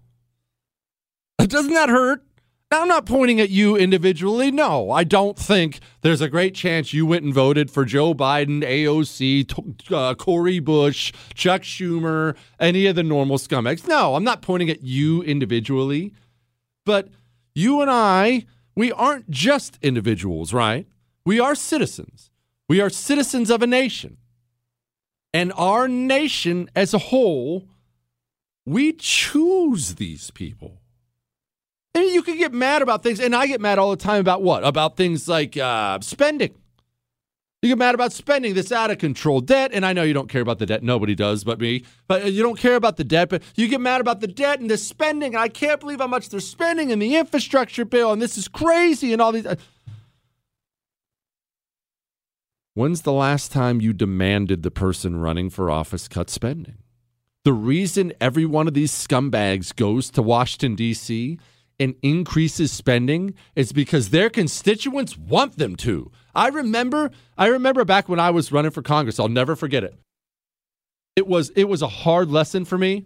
Doesn't 1.37 1.73
that 1.73 1.89
hurt? 1.89 2.23
Now, 2.70 2.82
I'm 2.82 2.89
not 2.89 3.05
pointing 3.05 3.39
at 3.39 3.49
you 3.49 3.78
individually. 3.78 4.51
No, 4.51 4.91
I 4.91 5.05
don't 5.05 5.39
think 5.39 5.80
there's 6.01 6.20
a 6.20 6.28
great 6.28 6.53
chance 6.53 6.91
you 6.91 7.05
went 7.05 7.24
and 7.24 7.34
voted 7.34 7.72
for 7.72 7.86
Joe 7.86 8.13
Biden, 8.13 8.61
AOC, 8.61 9.89
uh, 9.93 10.15
Cori 10.15 10.59
Bush, 10.59 11.13
Chuck 11.34 11.61
Schumer, 11.61 12.36
any 12.59 12.86
of 12.88 12.97
the 12.97 13.03
normal 13.03 13.38
scumbags. 13.38 13.88
No, 13.88 14.15
I'm 14.15 14.26
not 14.26 14.41
pointing 14.41 14.70
at 14.70 14.84
you 14.84 15.24
individually. 15.24 16.13
But 16.86 17.07
you 17.55 17.82
and 17.82 17.89
I, 17.89 18.45
we 18.76 18.91
aren't 18.91 19.30
just 19.30 19.80
individuals, 19.82 20.51
right? 20.51 20.88
We 21.26 21.39
are 21.39 21.55
citizens. 21.55 22.32
We 22.68 22.82
are 22.82 22.89
citizens 22.89 23.49
of 23.49 23.61
a 23.61 23.68
nation. 23.68 24.18
And 25.34 25.53
our 25.55 25.88
nation 25.88 26.70
as 26.76 26.93
a 26.93 26.97
whole, 26.97 27.70
we 28.65 28.91
choose 28.91 29.95
these 29.95 30.32
people. 30.32 30.82
Mean, 31.97 32.13
you 32.13 32.21
can 32.21 32.37
get 32.37 32.53
mad 32.53 32.81
about 32.81 33.01
things, 33.01 33.19
and 33.19 33.35
I 33.35 33.47
get 33.47 33.59
mad 33.59 33.79
all 33.79 33.89
the 33.89 33.97
time 33.97 34.19
about 34.19 34.43
what? 34.43 34.63
About 34.63 34.97
things 34.97 35.27
like 35.27 35.57
uh, 35.57 35.99
spending. 36.01 36.53
You 37.63 37.69
get 37.69 37.79
mad 37.79 37.95
about 37.95 38.13
spending 38.13 38.53
this 38.53 38.71
out 38.71 38.91
of 38.91 38.99
control 38.99 39.41
debt, 39.41 39.71
and 39.73 39.83
I 39.83 39.93
know 39.93 40.03
you 40.03 40.13
don't 40.13 40.29
care 40.29 40.41
about 40.41 40.59
the 40.59 40.67
debt. 40.67 40.83
Nobody 40.83 41.15
does 41.15 41.43
but 41.43 41.59
me. 41.59 41.85
But 42.07 42.31
you 42.31 42.43
don't 42.43 42.59
care 42.59 42.75
about 42.75 42.97
the 42.97 43.03
debt, 43.03 43.29
but 43.29 43.41
you 43.55 43.67
get 43.67 43.81
mad 43.81 43.99
about 43.99 44.19
the 44.19 44.27
debt 44.27 44.59
and 44.59 44.69
the 44.69 44.77
spending. 44.77 45.33
And 45.33 45.41
I 45.41 45.47
can't 45.47 45.79
believe 45.79 45.99
how 45.99 46.05
much 46.05 46.29
they're 46.29 46.39
spending 46.39 46.91
in 46.91 46.99
the 46.99 47.15
infrastructure 47.15 47.83
bill, 47.83 48.13
and 48.13 48.21
this 48.21 48.37
is 48.37 48.47
crazy, 48.47 49.11
and 49.11 49.21
all 49.21 49.31
these. 49.31 49.47
When's 52.75 53.01
the 53.01 53.11
last 53.11 53.51
time 53.51 53.81
you 53.81 53.91
demanded 53.91 54.61
the 54.61 54.69
person 54.69 55.17
running 55.17 55.49
for 55.49 55.71
office 55.71 56.07
cut 56.07 56.29
spending? 56.29 56.77
The 57.43 57.53
reason 57.53 58.13
every 58.21 58.45
one 58.45 58.67
of 58.67 58.75
these 58.75 58.91
scumbags 58.91 59.75
goes 59.75 60.11
to 60.11 60.21
Washington, 60.21 60.75
D.C 60.75 61.39
and 61.80 61.95
increases 62.01 62.71
spending 62.71 63.34
is 63.55 63.71
because 63.71 64.09
their 64.09 64.30
constituents 64.30 65.17
want 65.17 65.57
them 65.57 65.75
to. 65.78 66.11
I 66.34 66.49
remember 66.49 67.11
I 67.38 67.47
remember 67.47 67.86
back 67.86 68.09
when 68.09 68.19
I 68.19 68.32
was 68.32 68.51
running 68.51 68.71
for 68.71 68.82
Congress, 68.82 69.19
I'll 69.19 69.28
never 69.28 69.55
forget 69.55 69.84
it. 69.84 69.95
It 71.15 71.28
was 71.28 71.49
it 71.51 71.65
was 71.65 71.82
a 71.82 71.88
hard 71.88 72.30
lesson 72.30 72.65
for 72.65 72.78
me. 72.78 73.05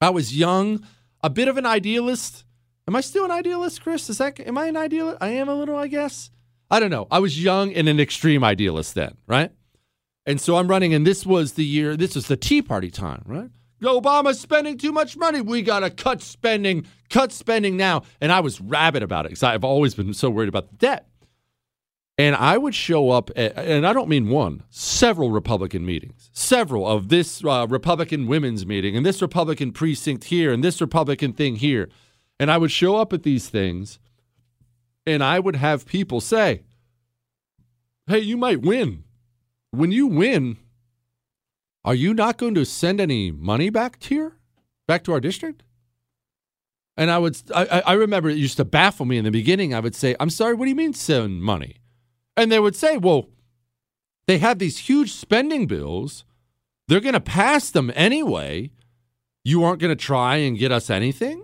I 0.00 0.10
was 0.10 0.36
young, 0.36 0.84
a 1.22 1.30
bit 1.30 1.48
of 1.48 1.56
an 1.56 1.66
idealist. 1.66 2.44
Am 2.86 2.96
I 2.96 3.00
still 3.00 3.24
an 3.24 3.30
idealist, 3.30 3.82
Chris? 3.82 4.08
Is 4.08 4.18
that 4.18 4.38
am 4.40 4.58
I 4.58 4.66
an 4.66 4.76
idealist? 4.76 5.18
I 5.20 5.28
am 5.30 5.48
a 5.48 5.54
little, 5.54 5.76
I 5.76 5.88
guess. 5.88 6.30
I 6.70 6.80
don't 6.80 6.90
know. 6.90 7.06
I 7.10 7.18
was 7.18 7.42
young 7.42 7.72
and 7.72 7.88
an 7.88 7.98
extreme 7.98 8.44
idealist 8.44 8.94
then, 8.94 9.16
right? 9.26 9.52
And 10.26 10.40
so 10.40 10.56
I'm 10.56 10.68
running, 10.68 10.92
and 10.92 11.06
this 11.06 11.24
was 11.24 11.54
the 11.54 11.64
year, 11.64 11.96
this 11.96 12.14
was 12.14 12.26
the 12.26 12.36
Tea 12.36 12.60
Party 12.60 12.90
time, 12.90 13.22
right? 13.24 13.50
Obama's 13.82 14.40
spending 14.40 14.76
too 14.76 14.92
much 14.92 15.16
money. 15.16 15.40
We 15.40 15.62
got 15.62 15.80
to 15.80 15.90
cut 15.90 16.22
spending, 16.22 16.86
cut 17.10 17.32
spending 17.32 17.76
now. 17.76 18.02
And 18.20 18.32
I 18.32 18.40
was 18.40 18.60
rabid 18.60 19.02
about 19.02 19.26
it 19.26 19.30
because 19.30 19.42
I've 19.42 19.64
always 19.64 19.94
been 19.94 20.12
so 20.14 20.30
worried 20.30 20.48
about 20.48 20.68
the 20.68 20.76
debt. 20.76 21.08
And 22.18 22.34
I 22.34 22.58
would 22.58 22.74
show 22.74 23.10
up, 23.10 23.30
at, 23.36 23.56
and 23.56 23.86
I 23.86 23.92
don't 23.92 24.08
mean 24.08 24.28
one, 24.28 24.64
several 24.70 25.30
Republican 25.30 25.86
meetings, 25.86 26.30
several 26.32 26.84
of 26.84 27.10
this 27.10 27.44
uh, 27.44 27.68
Republican 27.70 28.26
women's 28.26 28.66
meeting, 28.66 28.96
and 28.96 29.06
this 29.06 29.22
Republican 29.22 29.70
precinct 29.70 30.24
here, 30.24 30.52
and 30.52 30.64
this 30.64 30.80
Republican 30.80 31.32
thing 31.32 31.56
here. 31.56 31.88
And 32.40 32.50
I 32.50 32.58
would 32.58 32.72
show 32.72 32.96
up 32.96 33.12
at 33.12 33.22
these 33.22 33.48
things, 33.48 34.00
and 35.06 35.22
I 35.22 35.38
would 35.38 35.54
have 35.54 35.86
people 35.86 36.20
say, 36.20 36.62
Hey, 38.08 38.20
you 38.20 38.36
might 38.36 38.62
win. 38.62 39.04
When 39.70 39.92
you 39.92 40.08
win, 40.08 40.56
are 41.88 41.94
you 41.94 42.12
not 42.12 42.36
going 42.36 42.54
to 42.54 42.66
send 42.66 43.00
any 43.00 43.30
money 43.30 43.70
back 43.70 44.02
here, 44.02 44.34
back 44.86 45.02
to 45.04 45.12
our 45.14 45.20
district? 45.20 45.62
And 46.98 47.10
I 47.10 47.16
would, 47.16 47.40
I, 47.54 47.82
I 47.86 47.92
remember 47.94 48.28
it 48.28 48.36
used 48.36 48.58
to 48.58 48.66
baffle 48.66 49.06
me 49.06 49.16
in 49.16 49.24
the 49.24 49.30
beginning. 49.30 49.72
I 49.72 49.80
would 49.80 49.94
say, 49.94 50.14
I'm 50.20 50.28
sorry, 50.28 50.52
what 50.52 50.66
do 50.66 50.68
you 50.68 50.76
mean 50.76 50.92
send 50.92 51.42
money? 51.42 51.76
And 52.36 52.52
they 52.52 52.60
would 52.60 52.76
say, 52.76 52.98
well, 52.98 53.30
they 54.26 54.36
have 54.36 54.58
these 54.58 54.80
huge 54.80 55.14
spending 55.14 55.66
bills. 55.66 56.26
They're 56.88 57.00
going 57.00 57.14
to 57.14 57.20
pass 57.20 57.70
them 57.70 57.90
anyway. 57.94 58.70
You 59.42 59.64
aren't 59.64 59.80
going 59.80 59.96
to 59.96 60.04
try 60.04 60.36
and 60.36 60.58
get 60.58 60.70
us 60.70 60.90
anything? 60.90 61.42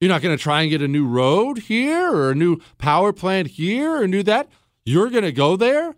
You're 0.00 0.08
not 0.08 0.22
going 0.22 0.36
to 0.36 0.42
try 0.42 0.62
and 0.62 0.70
get 0.70 0.82
a 0.82 0.88
new 0.88 1.06
road 1.06 1.58
here 1.58 2.12
or 2.12 2.32
a 2.32 2.34
new 2.34 2.58
power 2.76 3.12
plant 3.12 3.50
here 3.50 4.02
or 4.02 4.08
new 4.08 4.24
that? 4.24 4.48
You're 4.84 5.10
going 5.10 5.22
to 5.22 5.30
go 5.30 5.54
there 5.54 5.94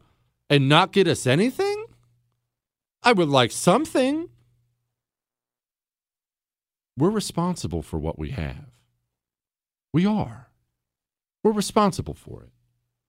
and 0.51 0.69
not 0.69 0.93
get 0.93 1.09
us 1.09 1.27
anything? 1.27 1.74
I 3.05 3.13
would 3.13 3.29
like 3.29 3.53
something. 3.53 4.29
We're 6.97 7.11
responsible 7.11 7.83
for 7.83 7.99
what 7.99 8.19
we 8.19 8.31
have. 8.31 8.73
We 9.93 10.07
are. 10.07 10.49
We're 11.43 11.53
responsible 11.53 12.15
for 12.15 12.45
it. 12.45 12.51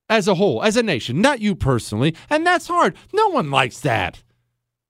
As 0.09 0.27
a 0.27 0.35
whole, 0.35 0.61
as 0.61 0.77
a 0.77 0.83
nation, 0.83 1.21
not 1.21 1.39
you 1.39 1.55
personally. 1.55 2.15
And 2.29 2.45
that's 2.45 2.67
hard. 2.67 2.95
No 3.13 3.29
one 3.29 3.49
likes 3.49 3.79
that. 3.79 4.21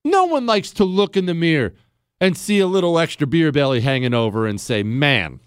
No 0.04 0.24
one 0.26 0.46
likes 0.46 0.70
to 0.72 0.84
look 0.84 1.16
in 1.16 1.26
the 1.26 1.34
mirror 1.34 1.74
and 2.20 2.36
see 2.36 2.58
a 2.58 2.66
little 2.66 2.98
extra 2.98 3.26
beer 3.26 3.52
belly 3.52 3.80
hanging 3.80 4.14
over 4.14 4.46
and 4.46 4.60
say, 4.60 4.82
man, 4.82 5.40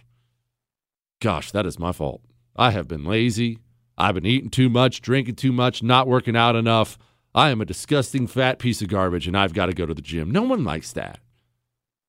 gosh, 1.22 1.52
that 1.52 1.66
is 1.66 1.80
my 1.80 1.92
fault. 1.92 2.22
I 2.56 2.72
have 2.72 2.88
been 2.88 3.06
lazy. 3.06 3.60
I've 3.98 4.16
been 4.16 4.26
eating 4.26 4.50
too 4.50 4.70
much, 4.70 5.02
drinking 5.02 5.36
too 5.36 5.52
much, 5.52 5.84
not 5.84 6.08
working 6.08 6.36
out 6.36 6.56
enough. 6.56 6.98
I 7.34 7.50
am 7.50 7.62
a 7.62 7.66
disgusting 7.66 8.28
fat 8.28 8.60
piece 8.60 8.82
of 8.82 8.88
garbage 8.88 9.28
and 9.28 9.38
I've 9.38 9.54
got 9.54 9.68
to 9.68 9.74
go 9.74 9.86
to 9.86 9.94
the 9.94 10.02
gym. 10.02 10.32
No 10.32 10.42
one 10.42 10.64
likes 10.64 10.92
that. 10.94 11.20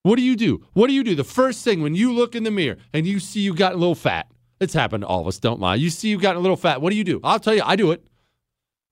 What 0.02 0.16
do 0.16 0.22
you 0.22 0.34
do? 0.34 0.64
What 0.72 0.86
do 0.86 0.94
you 0.94 1.04
do? 1.04 1.14
The 1.14 1.24
first 1.24 1.62
thing 1.62 1.82
when 1.82 1.94
you 1.94 2.12
look 2.12 2.34
in 2.34 2.44
the 2.44 2.50
mirror 2.50 2.78
and 2.92 3.06
you 3.06 3.20
see 3.20 3.40
you 3.40 3.54
got 3.54 3.74
a 3.74 3.76
little 3.76 3.94
fat, 3.94 4.30
it's 4.58 4.72
happened 4.72 5.02
to 5.02 5.06
all 5.06 5.20
of 5.20 5.26
us, 5.26 5.38
don't 5.38 5.60
lie. 5.60 5.74
You 5.74 5.90
see 5.90 6.08
you 6.08 6.18
got 6.18 6.36
a 6.36 6.40
little 6.40 6.56
fat. 6.56 6.80
What 6.80 6.90
do 6.90 6.96
you 6.96 7.04
do? 7.04 7.20
I'll 7.22 7.40
tell 7.40 7.54
you, 7.54 7.62
I 7.64 7.76
do 7.76 7.90
it. 7.90 8.06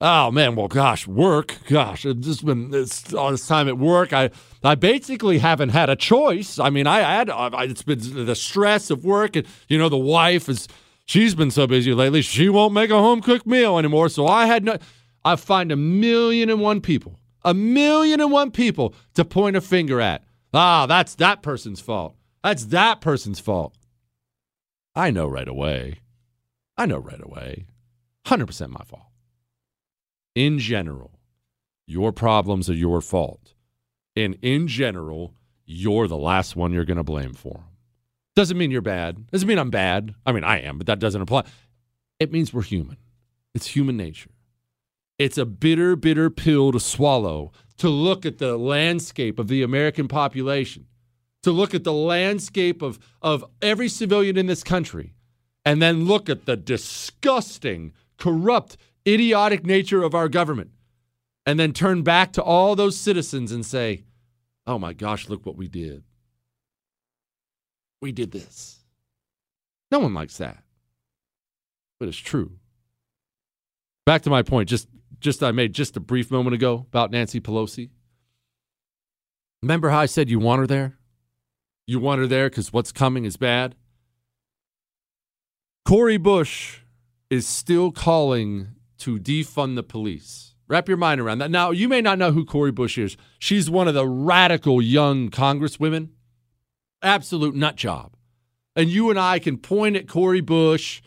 Oh 0.01 0.31
man, 0.31 0.55
well, 0.55 0.69
gosh, 0.69 1.05
work, 1.07 1.57
gosh, 1.67 2.05
it's 2.05 2.25
just 2.25 2.45
been 2.45 2.73
all 3.17 3.31
this 3.31 3.47
time 3.47 3.67
at 3.67 3.77
work. 3.77 4.13
I, 4.13 4.29
I 4.63 4.75
basically 4.75 5.39
haven't 5.39 5.69
had 5.69 5.89
a 5.89 5.95
choice. 5.97 6.57
I 6.57 6.69
mean, 6.69 6.87
I 6.87 6.99
had, 6.99 7.29
I, 7.29 7.65
it's 7.65 7.83
been 7.83 8.25
the 8.25 8.35
stress 8.35 8.89
of 8.89 9.03
work, 9.03 9.35
and 9.35 9.45
you 9.67 9.77
know, 9.77 9.89
the 9.89 9.97
wife 9.97 10.47
is, 10.47 10.69
she's 11.05 11.35
been 11.35 11.51
so 11.51 11.67
busy 11.67 11.93
lately, 11.93 12.21
she 12.21 12.47
won't 12.47 12.73
make 12.73 12.91
a 12.91 12.97
home 12.97 13.19
cooked 13.19 13.45
meal 13.45 13.77
anymore. 13.77 14.07
So 14.07 14.25
I 14.25 14.45
had 14.45 14.63
no, 14.63 14.77
I 15.25 15.35
find 15.35 15.71
a 15.71 15.75
million 15.75 16.49
and 16.49 16.61
one 16.61 16.81
people, 16.81 17.19
a 17.43 17.53
million 17.53 18.21
and 18.21 18.31
one 18.31 18.51
people 18.51 18.95
to 19.15 19.25
point 19.25 19.55
a 19.55 19.61
finger 19.61 19.99
at. 20.01 20.23
Ah, 20.53 20.85
that's 20.85 21.15
that 21.15 21.41
person's 21.41 21.79
fault. 21.79 22.15
That's 22.43 22.65
that 22.65 23.01
person's 23.01 23.39
fault. 23.39 23.75
I 24.95 25.11
know 25.11 25.27
right 25.27 25.47
away. 25.47 25.99
I 26.77 26.85
know 26.85 26.97
right 26.97 27.21
away. 27.21 27.65
100% 28.25 28.69
my 28.69 28.83
fault 28.85 29.09
in 30.39 30.57
general, 30.59 31.19
your 31.85 32.11
problems 32.13 32.69
are 32.69 32.73
your 32.73 33.01
fault. 33.01 33.53
And 34.15 34.37
in 34.41 34.67
general, 34.67 35.33
you're 35.65 36.07
the 36.07 36.17
last 36.17 36.55
one 36.55 36.71
you're 36.71 36.85
going 36.85 36.97
to 36.97 37.03
blame 37.03 37.33
for 37.33 37.55
them. 37.55 37.63
Doesn't 38.35 38.57
mean 38.57 38.71
you're 38.71 38.81
bad. 38.81 39.27
Doesn't 39.31 39.47
mean 39.47 39.59
I'm 39.59 39.69
bad. 39.69 40.15
I 40.25 40.31
mean, 40.31 40.45
I 40.45 40.61
am, 40.61 40.77
but 40.77 40.87
that 40.87 40.99
doesn't 40.99 41.21
apply. 41.21 41.43
It 42.19 42.31
means 42.31 42.53
we're 42.53 42.61
human. 42.61 42.97
It's 43.53 43.67
human 43.67 43.97
nature. 43.97 44.29
It's 45.19 45.37
a 45.37 45.45
bitter, 45.45 45.95
bitter 45.95 46.29
pill 46.29 46.71
to 46.71 46.79
swallow 46.79 47.51
to 47.77 47.89
look 47.89 48.25
at 48.25 48.39
the 48.39 48.57
landscape 48.57 49.37
of 49.37 49.47
the 49.47 49.61
American 49.61 50.07
population, 50.07 50.87
to 51.43 51.51
look 51.51 51.75
at 51.75 51.83
the 51.83 51.93
landscape 51.93 52.81
of, 52.81 52.97
of 53.21 53.45
every 53.61 53.87
civilian 53.87 54.37
in 54.37 54.47
this 54.47 54.63
country, 54.63 55.13
and 55.63 55.81
then 55.81 56.05
look 56.05 56.29
at 56.29 56.45
the 56.45 56.57
disgusting, 56.57 57.93
corrupt, 58.17 58.77
idiotic 59.07 59.65
nature 59.65 60.03
of 60.03 60.15
our 60.15 60.27
government 60.27 60.71
and 61.45 61.59
then 61.59 61.73
turn 61.73 62.03
back 62.03 62.31
to 62.33 62.43
all 62.43 62.75
those 62.75 62.95
citizens 62.95 63.51
and 63.51 63.65
say, 63.65 64.03
oh 64.67 64.77
my 64.77 64.93
gosh, 64.93 65.29
look 65.29 65.45
what 65.47 65.55
we 65.55 65.67
did. 65.67 66.03
We 68.01 68.11
did 68.11 68.31
this. 68.31 68.79
No 69.91 69.97
one 69.97 70.13
likes 70.13 70.37
that. 70.37 70.63
But 71.99 72.07
it's 72.07 72.17
true. 72.17 72.51
Back 74.05 74.21
to 74.23 74.29
my 74.29 74.43
point, 74.43 74.69
just 74.69 74.87
just 75.19 75.43
I 75.43 75.51
made 75.51 75.73
just 75.73 75.97
a 75.97 75.99
brief 75.99 76.31
moment 76.31 76.53
ago 76.53 76.85
about 76.87 77.11
Nancy 77.11 77.39
Pelosi. 77.39 77.89
Remember 79.61 79.89
how 79.89 79.99
I 79.99 80.05
said 80.05 80.29
you 80.29 80.39
want 80.39 80.59
her 80.59 80.67
there? 80.67 80.97
You 81.85 81.99
want 81.99 82.19
her 82.21 82.27
there 82.27 82.49
because 82.49 82.71
what's 82.71 82.91
coming 82.91 83.25
is 83.25 83.35
bad? 83.35 83.75
Cori 85.85 86.17
Bush 86.17 86.79
is 87.29 87.47
still 87.47 87.91
calling 87.91 88.69
to 88.99 89.17
defund 89.19 89.75
the 89.75 89.83
police. 89.83 90.53
Wrap 90.67 90.87
your 90.87 90.97
mind 90.97 91.19
around 91.19 91.39
that. 91.39 91.49
Now, 91.49 91.71
you 91.71 91.89
may 91.89 91.99
not 91.99 92.19
know 92.19 92.31
who 92.31 92.45
Cori 92.45 92.71
Bush 92.71 92.97
is. 92.97 93.17
She's 93.39 93.69
one 93.69 93.87
of 93.87 93.95
the 93.95 94.07
radical 94.07 94.81
young 94.81 95.29
congresswomen. 95.29 96.09
Absolute 97.01 97.55
nut 97.55 97.75
job. 97.75 98.15
And 98.75 98.89
you 98.89 99.09
and 99.09 99.19
I 99.19 99.39
can 99.39 99.57
point 99.57 99.95
at 99.95 100.07
Cori 100.07 100.41
Bush 100.41 101.01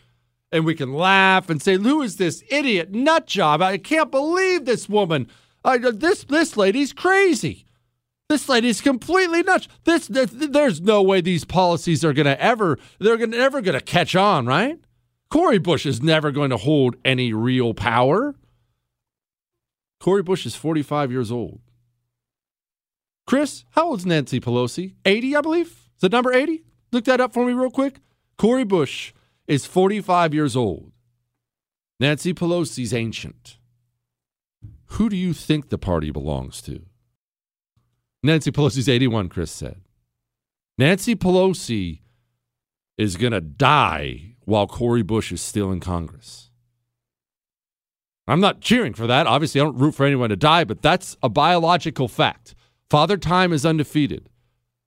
and 0.53 0.63
we 0.63 0.75
can 0.75 0.93
laugh 0.93 1.49
and 1.49 1.61
say, 1.61 1.77
"Who 1.77 2.01
is 2.01 2.15
this 2.15 2.43
idiot 2.49 2.91
nut 2.91 3.27
job? 3.27 3.61
I 3.61 3.77
can't 3.77 4.11
believe 4.11 4.65
this 4.65 4.87
woman. 4.87 5.27
I, 5.65 5.75
uh, 5.77 5.91
this 5.91 6.23
this 6.23 6.55
lady's 6.55 6.93
crazy. 6.93 7.65
This 8.29 8.47
lady's 8.47 8.81
completely 8.81 9.43
nuts. 9.43 9.67
This, 9.83 10.07
this 10.07 10.31
there's 10.31 10.79
no 10.79 11.01
way 11.01 11.21
these 11.21 11.43
policies 11.43 12.05
are 12.05 12.13
going 12.13 12.25
to 12.25 12.41
ever 12.41 12.79
they're 12.99 13.17
gonna, 13.17 13.37
never 13.37 13.61
going 13.61 13.77
to 13.77 13.83
catch 13.83 14.15
on, 14.15 14.45
right? 14.45 14.79
Cori 15.29 15.57
Bush 15.57 15.85
is 15.85 16.01
never 16.01 16.31
going 16.31 16.51
to 16.51 16.57
hold 16.57 16.95
any 17.03 17.33
real 17.33 17.73
power. 17.73 18.35
Cori 19.99 20.21
Bush 20.21 20.45
is 20.45 20.55
45 20.55 21.11
years 21.11 21.31
old. 21.31 21.59
Chris, 23.25 23.65
how 23.71 23.87
old 23.89 23.99
is 23.99 24.05
Nancy 24.05 24.39
Pelosi? 24.39 24.93
80, 25.05 25.35
I 25.35 25.41
believe. 25.41 25.67
Is 25.67 26.01
that 26.01 26.11
number 26.11 26.33
80? 26.33 26.63
Look 26.91 27.05
that 27.05 27.21
up 27.21 27.33
for 27.33 27.45
me 27.45 27.53
real 27.53 27.71
quick. 27.71 27.99
Cori 28.37 28.63
Bush 28.63 29.13
is 29.47 29.65
45 29.65 30.33
years 30.33 30.55
old. 30.55 30.91
Nancy 31.99 32.33
Pelosi's 32.33 32.93
ancient. 32.93 33.57
Who 34.85 35.09
do 35.09 35.15
you 35.15 35.33
think 35.33 35.69
the 35.69 35.77
party 35.77 36.11
belongs 36.11 36.61
to? 36.63 36.83
Nancy 38.21 38.51
Pelosi's 38.51 38.87
81, 38.87 39.29
Chris 39.29 39.51
said. 39.51 39.81
Nancy 40.77 41.15
Pelosi 41.15 41.99
is 42.97 43.17
going 43.17 43.33
to 43.33 43.41
die 43.41 44.35
while 44.45 44.67
Cori 44.67 45.03
Bush 45.03 45.31
is 45.31 45.41
still 45.41 45.71
in 45.71 45.79
Congress. 45.79 46.49
I'm 48.27 48.39
not 48.39 48.61
cheering 48.61 48.93
for 48.93 49.05
that. 49.07 49.27
Obviously, 49.27 49.59
I 49.59 49.65
don't 49.65 49.77
root 49.77 49.95
for 49.95 50.05
anyone 50.05 50.29
to 50.29 50.35
die, 50.35 50.63
but 50.63 50.81
that's 50.81 51.17
a 51.21 51.29
biological 51.29 52.07
fact. 52.07 52.55
Father 52.89 53.17
Time 53.17 53.51
is 53.51 53.65
undefeated. 53.65 54.29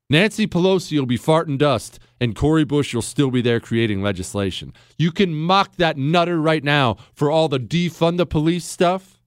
Nancy 0.09 0.47
Pelosi 0.47 0.99
will 0.99 1.07
be 1.07 1.19
farting 1.19 1.59
dust, 1.59 1.99
and 2.21 2.37
Cori 2.37 2.65
Bush 2.65 2.95
will 2.95 3.03
still 3.03 3.31
be 3.31 3.43
there 3.43 3.59
creating 3.59 4.03
legislation. 4.03 4.73
You 4.97 5.11
can 5.11 5.35
mock 5.35 5.77
that 5.77 5.97
nutter 5.97 6.41
right 6.41 6.63
now 6.63 6.97
for 7.13 7.31
all 7.31 7.49
the 7.49 7.59
defund 7.59 8.17
the 8.17 8.27
police 8.27 8.65
stuff. 8.65 9.21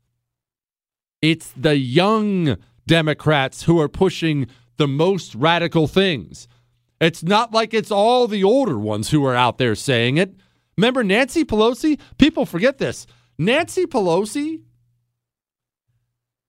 It's 1.21 1.51
the 1.55 1.75
young 1.75 2.57
Democrats 2.87 3.63
who 3.63 3.79
are 3.79 3.89
pushing 3.89 4.47
the 4.77 4.87
most 4.87 5.35
radical 5.35 5.87
things. 5.87 6.47
It's 7.01 7.23
not 7.23 7.51
like 7.51 7.73
it's 7.73 7.91
all 7.91 8.27
the 8.27 8.43
older 8.43 8.79
ones 8.79 9.09
who 9.09 9.25
are 9.25 9.35
out 9.35 9.57
there 9.57 9.75
saying 9.75 10.17
it. 10.17 10.33
Remember 10.77 11.03
Nancy 11.03 11.43
Pelosi? 11.43 11.99
People 12.17 12.45
forget 12.45 12.77
this. 12.77 13.05
Nancy 13.37 13.85
Pelosi, 13.85 14.61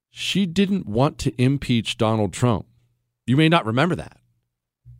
she 0.08 0.46
didn't 0.46 0.86
want 0.86 1.18
to 1.18 1.42
impeach 1.42 1.98
Donald 1.98 2.32
Trump. 2.32 2.66
You 3.26 3.36
may 3.36 3.48
not 3.48 3.66
remember 3.66 3.96
that. 3.96 4.19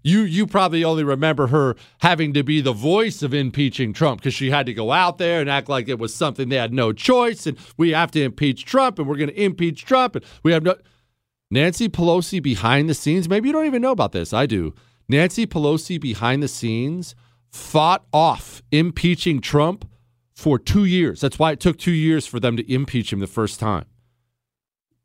You 0.03 0.21
you 0.21 0.47
probably 0.47 0.85
only 0.85 1.05
remember 1.05 1.49
her 1.49 1.77
having 2.01 2.33
to 2.35 2.43
be 2.43 2.61
the 2.61 2.73
voice 2.73 3.23
of 3.23 3.35
impeaching 3.35 3.93
Trump 3.93 4.21
because 4.21 4.35
she 4.35 4.51
had 4.51 4.67
to 4.67 4.75
go 4.75 4.93
out 4.93 5.19
there 5.19 5.41
and 5.41 5.51
act 5.51 5.69
like 5.69 5.89
it 5.89 5.99
was 5.99 6.15
something 6.15 6.49
they 6.49 6.57
had 6.57 6.73
no 6.73 6.93
choice 6.93 7.47
and 7.47 7.59
we 7.77 7.91
have 7.91 8.11
to 8.13 8.23
impeach 8.23 8.65
Trump 8.65 8.99
and 8.99 9.07
we're 9.07 9.17
going 9.17 9.31
to 9.31 9.43
impeach 9.43 9.85
Trump 9.85 10.17
and 10.17 10.25
we 10.43 10.53
have 10.53 10.63
no 10.63 10.75
Nancy 11.51 11.89
Pelosi 11.89 12.41
behind 12.41 12.89
the 12.89 12.95
scenes, 12.95 13.29
maybe 13.29 13.49
you 13.49 13.53
don't 13.53 13.67
even 13.67 13.83
know 13.83 13.91
about 13.91 14.13
this. 14.13 14.33
I 14.33 14.47
do. 14.47 14.73
Nancy 15.09 15.47
Pelosi 15.47 16.01
behind 16.01 16.43
the 16.43 16.49
scenes 16.49 17.17
fought 17.51 18.05
off 18.13 18.63
impeaching 18.71 19.41
Trump 19.41 19.85
for 20.33 20.59
two 20.59 20.85
years. 20.85 21.21
That's 21.21 21.39
why 21.39 21.51
it 21.53 21.61
took 21.61 21.77
two 21.77 21.91
years 21.91 22.27
for 22.27 22.39
them 22.39 22.57
to 22.57 22.73
impeach 22.73 23.13
him 23.13 23.19
the 23.19 23.27
first 23.27 23.59
time. 23.59 23.87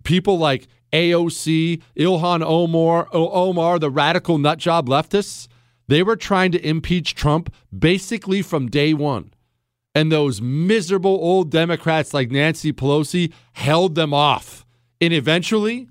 People 0.03 0.37
like 0.37 0.67
AOC, 0.95 1.81
Ilhan 1.97 2.41
Omar, 2.41 3.09
Omar, 3.11 3.79
the 3.79 3.89
radical 3.89 4.37
nutjob 4.37 4.87
leftists, 4.87 5.47
they 5.87 6.01
were 6.01 6.15
trying 6.15 6.51
to 6.53 6.67
impeach 6.67 7.15
Trump 7.15 7.53
basically 7.77 8.41
from 8.41 8.69
day 8.69 8.93
one. 8.93 9.33
And 9.93 10.11
those 10.11 10.41
miserable 10.41 11.11
old 11.11 11.51
Democrats 11.51 12.13
like 12.13 12.31
Nancy 12.31 12.71
Pelosi 12.71 13.33
held 13.53 13.95
them 13.95 14.13
off. 14.13 14.65
And 15.01 15.13
eventually, 15.13 15.87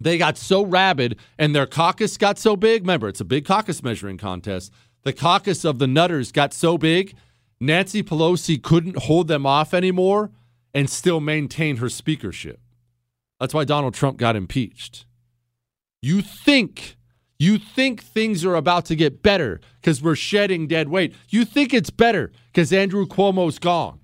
they 0.00 0.18
got 0.18 0.36
so 0.36 0.64
rabid 0.64 1.16
and 1.38 1.54
their 1.54 1.66
caucus 1.66 2.16
got 2.16 2.38
so 2.38 2.56
big. 2.56 2.82
Remember, 2.82 3.08
it's 3.08 3.20
a 3.20 3.24
big 3.24 3.44
caucus 3.44 3.82
measuring 3.82 4.18
contest. 4.18 4.72
The 5.04 5.12
caucus 5.12 5.64
of 5.64 5.78
the 5.78 5.86
Nutters 5.86 6.32
got 6.32 6.52
so 6.52 6.76
big, 6.76 7.14
Nancy 7.60 8.02
Pelosi 8.02 8.60
couldn't 8.60 9.04
hold 9.04 9.28
them 9.28 9.46
off 9.46 9.72
anymore 9.72 10.30
and 10.74 10.90
still 10.90 11.20
maintain 11.20 11.76
her 11.76 11.88
speakership. 11.88 12.60
That's 13.40 13.54
why 13.54 13.64
Donald 13.64 13.94
Trump 13.94 14.18
got 14.18 14.36
impeached. 14.36 15.06
You 16.02 16.22
think 16.22 16.96
you 17.38 17.58
think 17.58 18.02
things 18.02 18.44
are 18.44 18.54
about 18.54 18.86
to 18.86 18.96
get 18.96 19.22
better 19.22 19.60
because 19.80 20.02
we're 20.02 20.16
shedding 20.16 20.66
dead 20.66 20.88
weight. 20.88 21.14
You 21.28 21.44
think 21.44 21.74
it's 21.74 21.90
better 21.90 22.32
because 22.46 22.72
Andrew 22.72 23.06
Cuomo's 23.06 23.58
gone. 23.58 24.00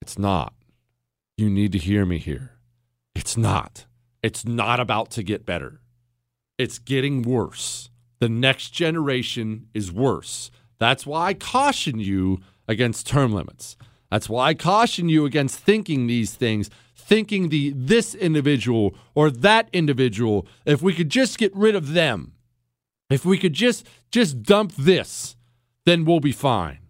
It's 0.00 0.18
not. 0.18 0.54
You 1.36 1.50
need 1.50 1.72
to 1.72 1.78
hear 1.78 2.06
me 2.06 2.18
here. 2.18 2.52
It's 3.14 3.36
not. 3.36 3.86
It's 4.22 4.44
not 4.44 4.80
about 4.80 5.10
to 5.12 5.22
get 5.22 5.44
better. 5.44 5.80
It's 6.56 6.78
getting 6.78 7.22
worse. 7.22 7.90
The 8.20 8.28
next 8.28 8.70
generation 8.70 9.68
is 9.74 9.92
worse. 9.92 10.50
That's 10.78 11.06
why 11.06 11.26
I 11.26 11.34
caution 11.34 11.98
you 11.98 12.40
against 12.68 13.06
term 13.06 13.32
limits. 13.32 13.76
That's 14.10 14.28
why 14.28 14.48
I 14.48 14.54
caution 14.54 15.08
you 15.08 15.24
against 15.24 15.58
thinking 15.58 16.06
these 16.06 16.34
things, 16.34 16.70
thinking 17.08 17.48
the 17.48 17.72
this 17.74 18.14
individual 18.14 18.94
or 19.14 19.30
that 19.30 19.68
individual, 19.72 20.46
if 20.66 20.82
we 20.82 20.92
could 20.92 21.08
just 21.08 21.38
get 21.38 21.54
rid 21.56 21.74
of 21.74 21.94
them, 21.94 22.34
if 23.08 23.24
we 23.24 23.38
could 23.38 23.54
just 23.54 23.88
just 24.10 24.42
dump 24.42 24.74
this, 24.76 25.34
then 25.86 26.04
we'll 26.04 26.20
be 26.20 26.32
fine. 26.32 26.80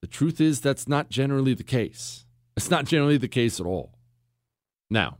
The 0.00 0.06
truth 0.06 0.40
is, 0.40 0.60
that's 0.60 0.88
not 0.88 1.10
generally 1.10 1.54
the 1.54 1.62
case. 1.62 2.24
It's 2.56 2.70
not 2.70 2.86
generally 2.86 3.18
the 3.18 3.28
case 3.28 3.60
at 3.60 3.66
all. 3.66 3.92
Now, 4.90 5.18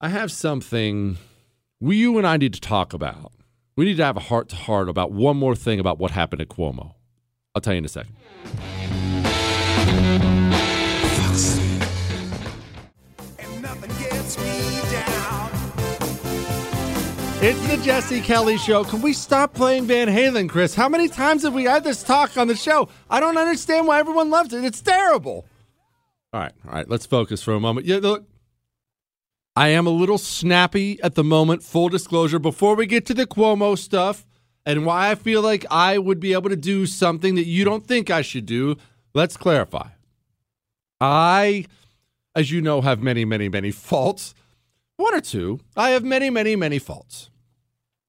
I 0.00 0.08
have 0.08 0.30
something 0.30 1.18
we, 1.80 1.96
you 1.96 2.16
and 2.16 2.26
I 2.26 2.36
need 2.36 2.54
to 2.54 2.60
talk 2.60 2.92
about. 2.92 3.32
We 3.76 3.84
need 3.84 3.96
to 3.98 4.04
have 4.04 4.16
a 4.16 4.20
heart 4.20 4.48
to 4.50 4.56
heart 4.56 4.88
about 4.88 5.12
one 5.12 5.36
more 5.36 5.54
thing 5.54 5.78
about 5.80 5.98
what 5.98 6.12
happened 6.12 6.40
at 6.40 6.48
Cuomo. 6.48 6.94
I'll 7.54 7.60
tell 7.60 7.74
you 7.74 7.78
in 7.78 7.84
a 7.84 7.88
second. 7.88 8.16
It's 17.48 17.68
the 17.68 17.76
Jesse 17.76 18.20
Kelly 18.22 18.58
Show. 18.58 18.82
Can 18.82 19.00
we 19.00 19.12
stop 19.12 19.54
playing 19.54 19.86
Van 19.86 20.08
Halen, 20.08 20.48
Chris? 20.48 20.74
How 20.74 20.88
many 20.88 21.06
times 21.06 21.44
have 21.44 21.54
we 21.54 21.62
had 21.62 21.84
this 21.84 22.02
talk 22.02 22.36
on 22.36 22.48
the 22.48 22.56
show? 22.56 22.88
I 23.08 23.20
don't 23.20 23.36
understand 23.36 23.86
why 23.86 24.00
everyone 24.00 24.30
loves 24.30 24.52
it. 24.52 24.64
It's 24.64 24.80
terrible. 24.80 25.46
All 26.32 26.40
right, 26.40 26.50
all 26.66 26.72
right, 26.72 26.90
let's 26.90 27.06
focus 27.06 27.44
for 27.44 27.54
a 27.54 27.60
moment. 27.60 27.86
Yeah, 27.86 27.98
look, 27.98 28.26
I 29.54 29.68
am 29.68 29.86
a 29.86 29.90
little 29.90 30.18
snappy 30.18 31.00
at 31.04 31.14
the 31.14 31.22
moment, 31.22 31.62
full 31.62 31.88
disclosure, 31.88 32.40
before 32.40 32.74
we 32.74 32.84
get 32.84 33.06
to 33.06 33.14
the 33.14 33.28
Cuomo 33.28 33.78
stuff 33.78 34.26
and 34.64 34.84
why 34.84 35.12
I 35.12 35.14
feel 35.14 35.40
like 35.40 35.64
I 35.70 35.98
would 35.98 36.18
be 36.18 36.32
able 36.32 36.50
to 36.50 36.56
do 36.56 36.84
something 36.84 37.36
that 37.36 37.46
you 37.46 37.64
don't 37.64 37.86
think 37.86 38.10
I 38.10 38.22
should 38.22 38.46
do. 38.46 38.76
Let's 39.14 39.36
clarify. 39.36 39.90
I, 41.00 41.66
as 42.34 42.50
you 42.50 42.60
know, 42.60 42.80
have 42.80 43.00
many, 43.00 43.24
many, 43.24 43.48
many 43.48 43.70
faults. 43.70 44.34
One 44.96 45.14
or 45.14 45.20
two. 45.20 45.60
I 45.76 45.90
have 45.90 46.02
many, 46.02 46.28
many, 46.28 46.56
many 46.56 46.80
faults. 46.80 47.30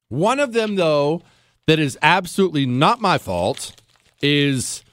One 0.10 0.40
of 0.40 0.54
them, 0.54 0.76
though, 0.76 1.22
that 1.68 1.80
is 1.80 1.98
absolutely 2.02 2.66
not 2.66 3.02
my 3.02 3.18
fault 3.18 3.74
is 4.22 4.84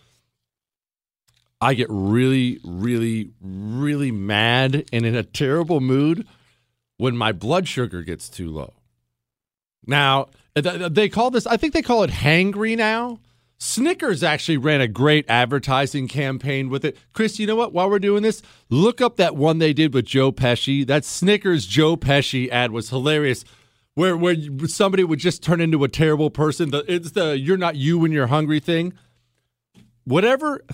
I 1.60 1.74
get 1.74 1.86
really, 1.88 2.60
really, 2.64 3.30
really 3.40 4.10
mad 4.10 4.84
and 4.92 5.06
in 5.06 5.14
a 5.14 5.22
terrible 5.22 5.80
mood 5.80 6.26
when 6.98 7.16
my 7.16 7.32
blood 7.32 7.66
sugar 7.68 8.02
gets 8.02 8.28
too 8.28 8.50
low. 8.50 8.74
Now, 9.86 10.28
they 10.54 11.08
call 11.08 11.30
this, 11.30 11.46
I 11.46 11.56
think 11.56 11.72
they 11.72 11.82
call 11.82 12.02
it 12.02 12.10
hangry 12.10 12.76
now. 12.76 13.18
Snickers 13.58 14.22
actually 14.22 14.58
ran 14.58 14.80
a 14.80 14.88
great 14.88 15.24
advertising 15.28 16.06
campaign 16.06 16.68
with 16.68 16.84
it. 16.84 16.98
Chris, 17.12 17.38
you 17.38 17.46
know 17.46 17.56
what? 17.56 17.72
While 17.72 17.88
we're 17.88 17.98
doing 17.98 18.22
this, 18.22 18.42
look 18.68 19.00
up 19.00 19.16
that 19.16 19.36
one 19.36 19.58
they 19.58 19.72
did 19.72 19.94
with 19.94 20.04
Joe 20.04 20.32
Pesci. 20.32 20.86
That 20.86 21.04
Snickers 21.04 21.64
Joe 21.64 21.96
Pesci 21.96 22.50
ad 22.50 22.72
was 22.72 22.90
hilarious. 22.90 23.44
Where 23.94 24.16
where 24.16 24.34
somebody 24.66 25.04
would 25.04 25.20
just 25.20 25.42
turn 25.42 25.60
into 25.60 25.84
a 25.84 25.88
terrible 25.88 26.30
person. 26.30 26.70
The, 26.70 26.84
it's 26.92 27.12
the 27.12 27.38
you're 27.38 27.56
not 27.56 27.76
you 27.76 27.98
when 27.98 28.12
you're 28.12 28.26
hungry 28.26 28.60
thing. 28.60 28.92
Whatever 30.04 30.64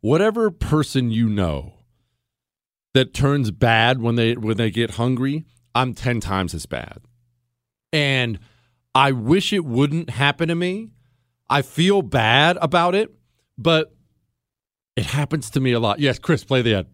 whatever 0.00 0.50
person 0.50 1.10
you 1.10 1.28
know 1.28 1.74
that 2.94 3.12
turns 3.12 3.50
bad 3.50 4.00
when 4.00 4.14
they 4.14 4.34
when 4.34 4.56
they 4.56 4.70
get 4.70 4.92
hungry, 4.92 5.44
I'm 5.74 5.92
10 5.92 6.20
times 6.20 6.54
as 6.54 6.66
bad. 6.66 7.00
And 7.92 8.38
I 8.94 9.12
wish 9.12 9.52
it 9.52 9.64
wouldn't 9.64 10.10
happen 10.10 10.48
to 10.48 10.54
me 10.54 10.90
I 11.50 11.62
feel 11.62 12.02
bad 12.02 12.58
about 12.60 12.94
it, 12.94 13.10
but 13.56 13.94
it 14.96 15.06
happens 15.06 15.50
to 15.50 15.60
me 15.60 15.72
a 15.72 15.80
lot. 15.80 15.98
Yes, 15.98 16.18
Chris, 16.18 16.44
play 16.44 16.62
the 16.62 16.74
ad. 16.74 16.86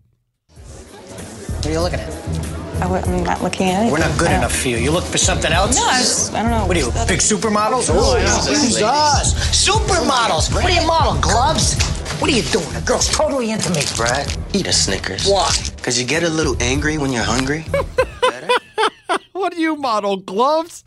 What 0.48 1.66
are 1.66 1.72
you 1.72 1.80
looking 1.80 2.00
at? 2.00 2.43
I 2.85 2.99
am 2.99 3.24
not 3.24 3.43
looking 3.43 3.68
at 3.68 3.80
anything. 3.80 3.93
We're 3.93 3.99
not 3.99 4.18
good 4.18 4.30
enough 4.30 4.55
for 4.55 4.68
you. 4.68 4.76
You 4.76 4.91
look 4.91 5.05
for 5.05 5.16
something 5.16 5.51
else? 5.51 5.76
No, 5.76 5.87
I, 5.87 5.99
just, 5.99 6.35
I 6.35 6.43
don't 6.43 6.51
know. 6.51 6.66
What 6.66 6.76
are 6.76 6.80
you, 6.80 6.87
big 7.09 7.20
supermodels? 7.20 7.89
Oh, 7.91 8.18
Jesus! 8.47 9.35
Supermodels! 9.68 10.53
What 10.55 10.66
do 10.66 10.74
you 10.74 10.87
model, 10.87 11.20
gloves? 11.20 11.80
What 12.20 12.30
are 12.30 12.35
you 12.35 12.43
doing? 12.43 12.76
A 12.76 12.80
girl's 12.82 13.09
totally 13.09 13.51
into 13.51 13.70
me. 13.70 13.80
Brad, 13.97 14.37
eat 14.53 14.66
a 14.66 14.72
Snickers. 14.72 15.26
Why? 15.26 15.51
Because 15.76 15.99
you 15.99 16.07
get 16.07 16.22
a 16.22 16.28
little 16.28 16.57
angry 16.62 16.99
when 16.99 17.11
you're 17.11 17.24
hungry. 17.24 17.61
what 19.32 19.53
do 19.53 19.61
you 19.61 19.76
model, 19.76 20.18
gloves? 20.18 20.85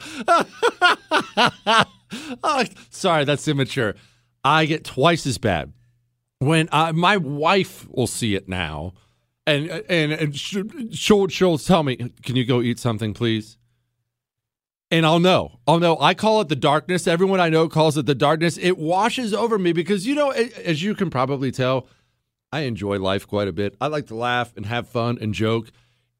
oh, 2.44 2.64
sorry, 2.90 3.26
that's 3.26 3.48
immature. 3.48 3.96
I 4.44 4.66
get 4.66 4.86
twice 4.86 5.26
as 5.26 5.38
bad 5.38 5.74
when 6.40 6.70
uh, 6.72 6.94
my 6.94 7.18
wife 7.18 7.88
will 7.90 8.08
see 8.08 8.36
it 8.36 8.48
now, 8.48 8.94
and 9.48 9.70
and, 9.90 10.12
and 10.12 10.36
she'll 10.36 11.28
she'll 11.28 11.58
tell 11.58 11.82
me, 11.82 11.96
"Can 12.24 12.36
you 12.36 12.46
go 12.46 12.62
eat 12.62 12.78
something, 12.78 13.14
please?" 13.14 13.58
And 14.92 15.06
I'll 15.06 15.20
know. 15.20 15.60
I'll 15.68 15.80
know. 15.80 15.98
I 16.00 16.14
call 16.14 16.40
it 16.42 16.50
the 16.50 16.56
darkness. 16.56 17.08
Everyone 17.08 17.40
I 17.40 17.50
know 17.50 17.68
calls 17.68 17.98
it 17.98 18.06
the 18.06 18.16
darkness. 18.16 18.58
It 18.58 18.78
washes 18.78 19.34
over 19.34 19.58
me 19.58 19.74
because 19.74 20.06
you 20.06 20.14
know, 20.14 20.30
as 20.30 20.84
you 20.84 20.94
can 20.94 21.10
probably 21.10 21.52
tell, 21.52 21.88
I 22.52 22.62
enjoy 22.62 23.00
life 23.00 23.28
quite 23.28 23.48
a 23.48 23.54
bit. 23.54 23.76
I 23.82 23.88
like 23.88 24.08
to 24.08 24.16
laugh 24.16 24.54
and 24.56 24.68
have 24.68 24.88
fun 24.88 25.18
and 25.20 25.34
joke, 25.34 25.72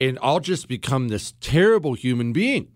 and 0.02 0.18
I'll 0.22 0.40
just 0.40 0.68
become 0.68 1.10
this 1.10 1.34
terrible 1.40 1.94
human 1.94 2.34
being 2.34 2.72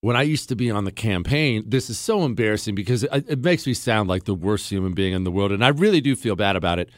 when 0.00 0.16
I 0.16 0.22
used 0.22 0.48
to 0.48 0.56
be 0.56 0.70
on 0.70 0.84
the 0.84 0.92
campaign, 0.92 1.64
this 1.66 1.90
is 1.90 1.98
so 1.98 2.24
embarrassing 2.24 2.74
because 2.74 3.02
it, 3.02 3.10
it, 3.28 3.38
makes 3.40 3.66
me 3.66 3.74
sound 3.74 4.08
like 4.08 4.24
the 4.24 4.34
worst 4.34 4.70
human 4.70 4.92
being 4.92 5.12
in 5.12 5.24
the 5.24 5.30
world. 5.30 5.50
And 5.50 5.64
I 5.64 5.68
really 5.68 6.00
do 6.00 6.14
feel 6.14 6.36
bad 6.36 6.56
about 6.56 6.78
it. 6.78 6.90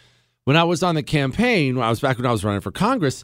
When 0.51 0.57
I 0.57 0.65
was 0.65 0.83
on 0.83 0.97
the 0.97 1.05
campaign, 1.05 1.77
when 1.77 1.87
I 1.87 1.91
was 1.91 2.01
back 2.01 2.17
when 2.17 2.27
I 2.27 2.33
was 2.33 2.45
running 2.45 2.61
for 2.61 2.73
Congress, 2.73 3.23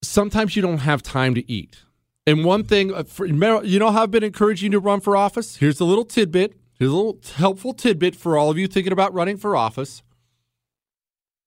sometimes 0.00 0.54
you 0.54 0.62
don't 0.62 0.78
have 0.78 1.02
time 1.02 1.34
to 1.34 1.50
eat. 1.50 1.78
And 2.24 2.44
one 2.44 2.62
thing, 2.62 2.94
uh, 2.94 3.02
you 3.18 3.80
know 3.80 3.90
how 3.90 4.04
I've 4.04 4.12
been 4.12 4.22
encouraging 4.22 4.70
you 4.70 4.78
to 4.78 4.78
run 4.78 5.00
for 5.00 5.16
office? 5.16 5.56
Here's 5.56 5.80
a 5.80 5.84
little 5.84 6.04
tidbit. 6.04 6.56
Here's 6.78 6.92
a 6.92 6.94
little 6.94 7.18
helpful 7.34 7.74
tidbit 7.74 8.14
for 8.14 8.38
all 8.38 8.48
of 8.48 8.58
you 8.58 8.68
thinking 8.68 8.92
about 8.92 9.12
running 9.12 9.36
for 9.36 9.56
office. 9.56 10.04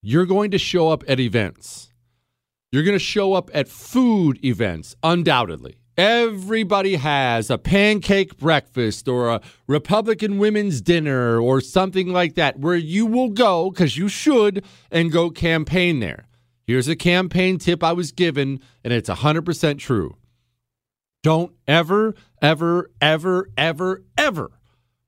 You're 0.01 0.25
going 0.25 0.51
to 0.51 0.57
show 0.57 0.89
up 0.89 1.05
at 1.07 1.21
events. 1.21 1.93
You're 2.73 2.83
going 2.83 2.91
to 2.91 2.99
show 2.99 3.35
up 3.35 3.49
at 3.53 3.69
food 3.69 4.43
events, 4.43 4.97
undoubtedly. 5.01 5.77
Everybody 5.97 6.95
has 6.97 7.49
a 7.49 7.57
pancake 7.57 8.37
breakfast 8.37 9.07
or 9.07 9.29
a 9.29 9.41
Republican 9.65 10.37
women's 10.37 10.79
dinner 10.79 11.41
or 11.41 11.59
something 11.59 12.13
like 12.13 12.35
that 12.35 12.59
where 12.59 12.75
you 12.75 13.07
will 13.07 13.29
go, 13.29 13.71
because 13.71 13.97
you 13.97 14.07
should, 14.07 14.63
and 14.91 15.11
go 15.11 15.31
campaign 15.31 15.99
there. 15.99 16.27
Here's 16.67 16.87
a 16.87 16.95
campaign 16.95 17.57
tip 17.57 17.83
I 17.83 17.93
was 17.93 18.11
given, 18.11 18.59
and 18.83 18.93
it's 18.93 19.09
100% 19.09 19.79
true. 19.79 20.17
Don't 21.23 21.53
ever, 21.67 22.13
ever, 22.43 22.91
ever, 23.01 23.49
ever, 23.57 24.03
ever 24.17 24.51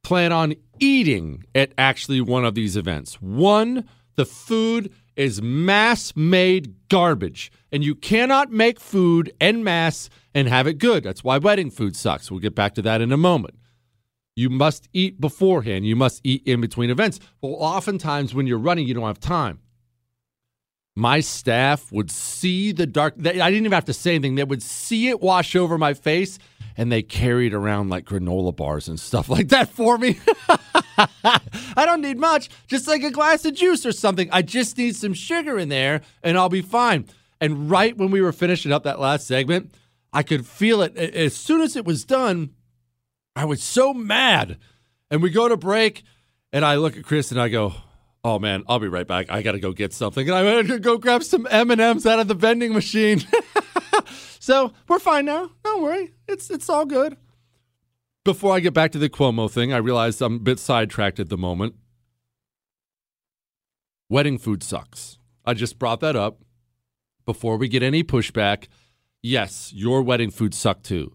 plan 0.04 0.32
on 0.32 0.56
eating 0.80 1.44
at 1.54 1.72
actually 1.78 2.22
one 2.22 2.46
of 2.46 2.56
these 2.56 2.76
events. 2.76 3.22
One, 3.22 3.88
the 4.16 4.26
food 4.26 4.92
is 5.16 5.42
mass 5.42 6.16
made 6.16 6.74
garbage, 6.88 7.52
and 7.72 7.84
you 7.84 7.94
cannot 7.94 8.52
make 8.52 8.80
food 8.80 9.32
en 9.40 9.64
masse 9.64 10.10
and 10.34 10.48
have 10.48 10.68
it 10.68 10.78
good. 10.78 11.04
That's 11.04 11.24
why 11.24 11.38
wedding 11.38 11.72
food 11.72 11.96
sucks. 11.96 12.30
We'll 12.30 12.40
get 12.40 12.56
back 12.56 12.76
to 12.76 12.82
that 12.84 13.02
in 13.02 13.12
a 13.12 13.18
moment. 13.18 13.56
You 14.36 14.50
must 14.50 14.88
eat 14.94 15.20
beforehand. 15.20 15.86
You 15.86 15.96
must 15.96 16.22
eat 16.24 16.44
in 16.46 16.62
between 16.62 16.90
events. 16.90 17.20
Well, 17.42 17.56
oftentimes 17.56 18.34
when 18.34 18.48
you're 18.48 18.58
running, 18.58 18.88
you 18.88 18.94
don't 18.94 19.08
have 19.08 19.20
time. 19.20 19.60
My 20.96 21.20
staff 21.20 21.92
would 21.92 22.12
see 22.12 22.72
the 22.72 22.86
dark. 22.86 23.16
I 23.18 23.32
didn't 23.32 23.54
even 23.54 23.72
have 23.72 23.86
to 23.86 23.94
say 23.94 24.16
anything. 24.16 24.36
They 24.36 24.44
would 24.44 24.64
see 24.64 25.10
it 25.10 25.22
wash 25.22 25.56
over 25.56 25.78
my 25.78 25.94
face, 25.94 26.40
and 26.78 26.92
they 26.92 27.02
carried 27.02 27.54
around 27.54 27.90
like 27.90 28.06
granola 28.06 28.56
bars 28.56 28.88
and 28.88 29.00
stuff 29.00 29.30
like 29.36 29.50
that 29.50 29.70
for 29.70 29.98
me. 29.98 30.20
I 31.28 31.86
don't 31.86 32.02
need 32.02 32.18
much, 32.18 32.50
just 32.68 32.88
like 32.88 33.04
a 33.04 33.12
glass 33.12 33.46
of 33.46 33.54
juice 33.54 33.86
or 33.86 33.92
something. 33.92 34.30
I 34.32 34.42
just 34.42 34.78
need 34.78 34.96
some 34.96 35.14
sugar 35.14 35.58
in 35.58 35.70
there, 35.70 36.02
and 36.24 36.38
I'll 36.38 36.50
be 36.50 36.62
fine. 36.62 37.06
And 37.42 37.70
right 37.70 37.96
when 37.96 38.12
we 38.12 38.22
were 38.22 38.34
finishing 38.34 38.72
up 38.72 38.84
that 38.84 39.00
last 39.00 39.28
segment, 39.28 39.74
I 40.12 40.24
could 40.24 40.46
feel 40.46 40.82
it. 40.82 40.98
As 40.98 41.36
soon 41.36 41.62
as 41.62 41.76
it 41.76 41.86
was 41.86 42.06
done, 42.06 42.52
I 43.36 43.46
was 43.46 43.62
so 43.62 43.94
mad. 43.94 44.58
And 45.12 45.22
we 45.22 45.30
go 45.30 45.48
to 45.48 45.58
break, 45.58 46.04
and 46.52 46.64
I 46.64 46.76
look 46.76 46.98
at 46.98 47.04
Chris 47.04 47.32
and 47.32 47.42
I 47.42 47.50
go, 47.50 47.74
"Oh 48.24 48.38
man, 48.38 48.64
I'll 48.68 48.80
be 48.80 48.88
right 48.88 49.08
back. 49.08 49.30
I 49.30 49.42
got 49.42 49.54
to 49.54 49.60
go 49.60 49.72
get 49.72 49.94
something." 49.94 50.28
And 50.28 50.36
I 50.38 50.44
went 50.44 50.68
to 50.68 50.80
go 50.80 50.98
grab 50.98 51.24
some 51.24 51.48
M 51.50 51.72
and 51.72 51.82
M's 51.82 52.06
out 52.06 52.20
of 52.20 52.28
the 52.28 52.34
vending 52.36 52.74
machine. 52.74 53.24
so 54.40 54.72
we're 54.88 55.00
fine 55.00 55.26
now. 55.26 55.52
Don't 55.64 55.82
worry, 55.82 56.14
it's 56.28 56.50
it's 56.50 56.70
all 56.70 56.86
good. 56.86 57.18
Before 58.24 58.54
I 58.54 58.60
get 58.60 58.74
back 58.74 58.92
to 58.92 59.00
the 59.00 59.10
Cuomo 59.10 59.50
thing, 59.50 59.74
I 59.74 59.78
realize 59.78 60.22
I'm 60.22 60.36
a 60.36 60.40
bit 60.40 60.60
sidetracked 60.60 61.20
at 61.20 61.30
the 61.30 61.38
moment. 61.38 61.76
Wedding 64.10 64.38
food 64.38 64.62
sucks. 64.62 65.18
I 65.46 65.54
just 65.54 65.80
brought 65.80 66.02
that 66.02 66.16
up 66.16 66.44
before 67.26 67.58
we 67.58 67.68
get 67.68 67.82
any 67.82 68.04
pushback. 68.04 68.68
Yes, 69.22 69.74
your 69.74 70.02
wedding 70.02 70.32
food 70.32 70.54
sucked 70.54 70.86
too. 70.86 71.14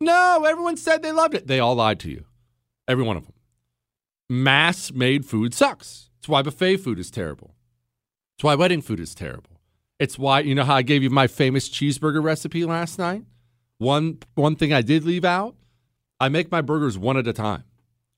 No, 0.00 0.44
everyone 0.46 0.76
said 0.76 1.02
they 1.02 1.12
loved 1.12 1.34
it. 1.34 1.46
They 1.46 1.58
all 1.58 1.74
lied 1.74 2.00
to 2.00 2.10
you. 2.10 2.24
Every 2.86 3.04
one 3.04 3.16
of 3.16 3.24
them. 3.24 3.32
Mass 4.28 4.92
made 4.92 5.24
food 5.24 5.54
sucks. 5.54 6.10
It's 6.18 6.28
why 6.28 6.42
buffet 6.42 6.78
food 6.78 6.98
is 6.98 7.10
terrible. 7.10 7.54
It's 8.36 8.44
why 8.44 8.54
wedding 8.54 8.82
food 8.82 9.00
is 9.00 9.14
terrible. 9.14 9.60
It's 9.98 10.18
why, 10.18 10.40
you 10.40 10.54
know 10.54 10.64
how 10.64 10.74
I 10.74 10.82
gave 10.82 11.02
you 11.02 11.08
my 11.08 11.26
famous 11.26 11.70
cheeseburger 11.70 12.22
recipe 12.22 12.64
last 12.66 12.98
night? 12.98 13.24
One 13.78 14.18
one 14.34 14.56
thing 14.56 14.72
I 14.72 14.82
did 14.82 15.04
leave 15.04 15.24
out, 15.24 15.54
I 16.20 16.28
make 16.28 16.50
my 16.50 16.60
burgers 16.60 16.98
one 16.98 17.16
at 17.16 17.26
a 17.26 17.32
time. 17.32 17.64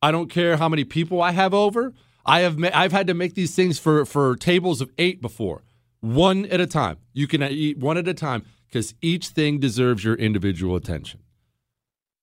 I 0.02 0.10
don't 0.10 0.30
care 0.30 0.56
how 0.56 0.68
many 0.68 0.84
people 0.84 1.20
I 1.20 1.32
have 1.32 1.54
over. 1.54 1.92
I 2.24 2.40
have 2.40 2.58
ma- 2.58 2.70
I've 2.74 2.92
had 2.92 3.06
to 3.08 3.14
make 3.14 3.34
these 3.34 3.54
things 3.54 3.78
for 3.78 4.04
for 4.04 4.34
tables 4.36 4.80
of 4.80 4.90
8 4.98 5.20
before. 5.20 5.62
One 6.00 6.46
at 6.46 6.60
a 6.60 6.66
time. 6.66 6.98
You 7.12 7.26
can 7.26 7.42
eat 7.42 7.78
one 7.78 7.98
at 7.98 8.06
a 8.08 8.14
time 8.14 8.44
because 8.68 8.94
each 9.00 9.28
thing 9.28 9.58
deserves 9.58 10.04
your 10.04 10.14
individual 10.14 10.76
attention. 10.76 11.20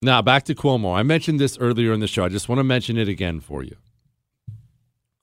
Now, 0.02 0.22
back 0.22 0.44
to 0.44 0.56
Cuomo. 0.56 0.96
I 0.96 1.04
mentioned 1.04 1.40
this 1.40 1.58
earlier 1.58 1.92
in 1.92 2.00
the 2.00 2.08
show. 2.08 2.24
I 2.24 2.30
just 2.30 2.48
want 2.48 2.60
to 2.60 2.64
mention 2.64 2.98
it 2.98 3.08
again 3.08 3.40
for 3.40 3.64
you. 3.64 3.76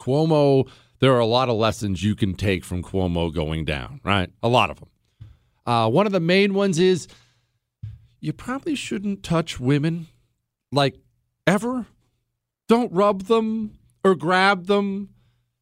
Cuomo, 0.00 0.68
there 0.98 1.12
are 1.12 1.20
a 1.20 1.26
lot 1.26 1.48
of 1.48 1.56
lessons 1.56 2.02
you 2.02 2.16
can 2.16 2.34
take 2.34 2.64
from 2.64 2.82
Cuomo 2.82 3.32
going 3.32 3.64
down, 3.64 4.00
right? 4.02 4.30
A 4.42 4.48
lot 4.48 4.70
of 4.70 4.80
them. 4.80 4.88
Uh, 5.64 5.88
one 5.88 6.06
of 6.06 6.12
the 6.12 6.20
main 6.20 6.54
ones 6.54 6.80
is 6.80 7.06
you 8.18 8.32
probably 8.32 8.74
shouldn't 8.74 9.22
touch 9.22 9.60
women 9.60 10.08
like 10.72 10.96
ever. 11.46 11.86
Don't 12.66 12.92
rub 12.92 13.24
them 13.24 13.78
or 14.02 14.16
grab 14.16 14.66
them. 14.66 15.10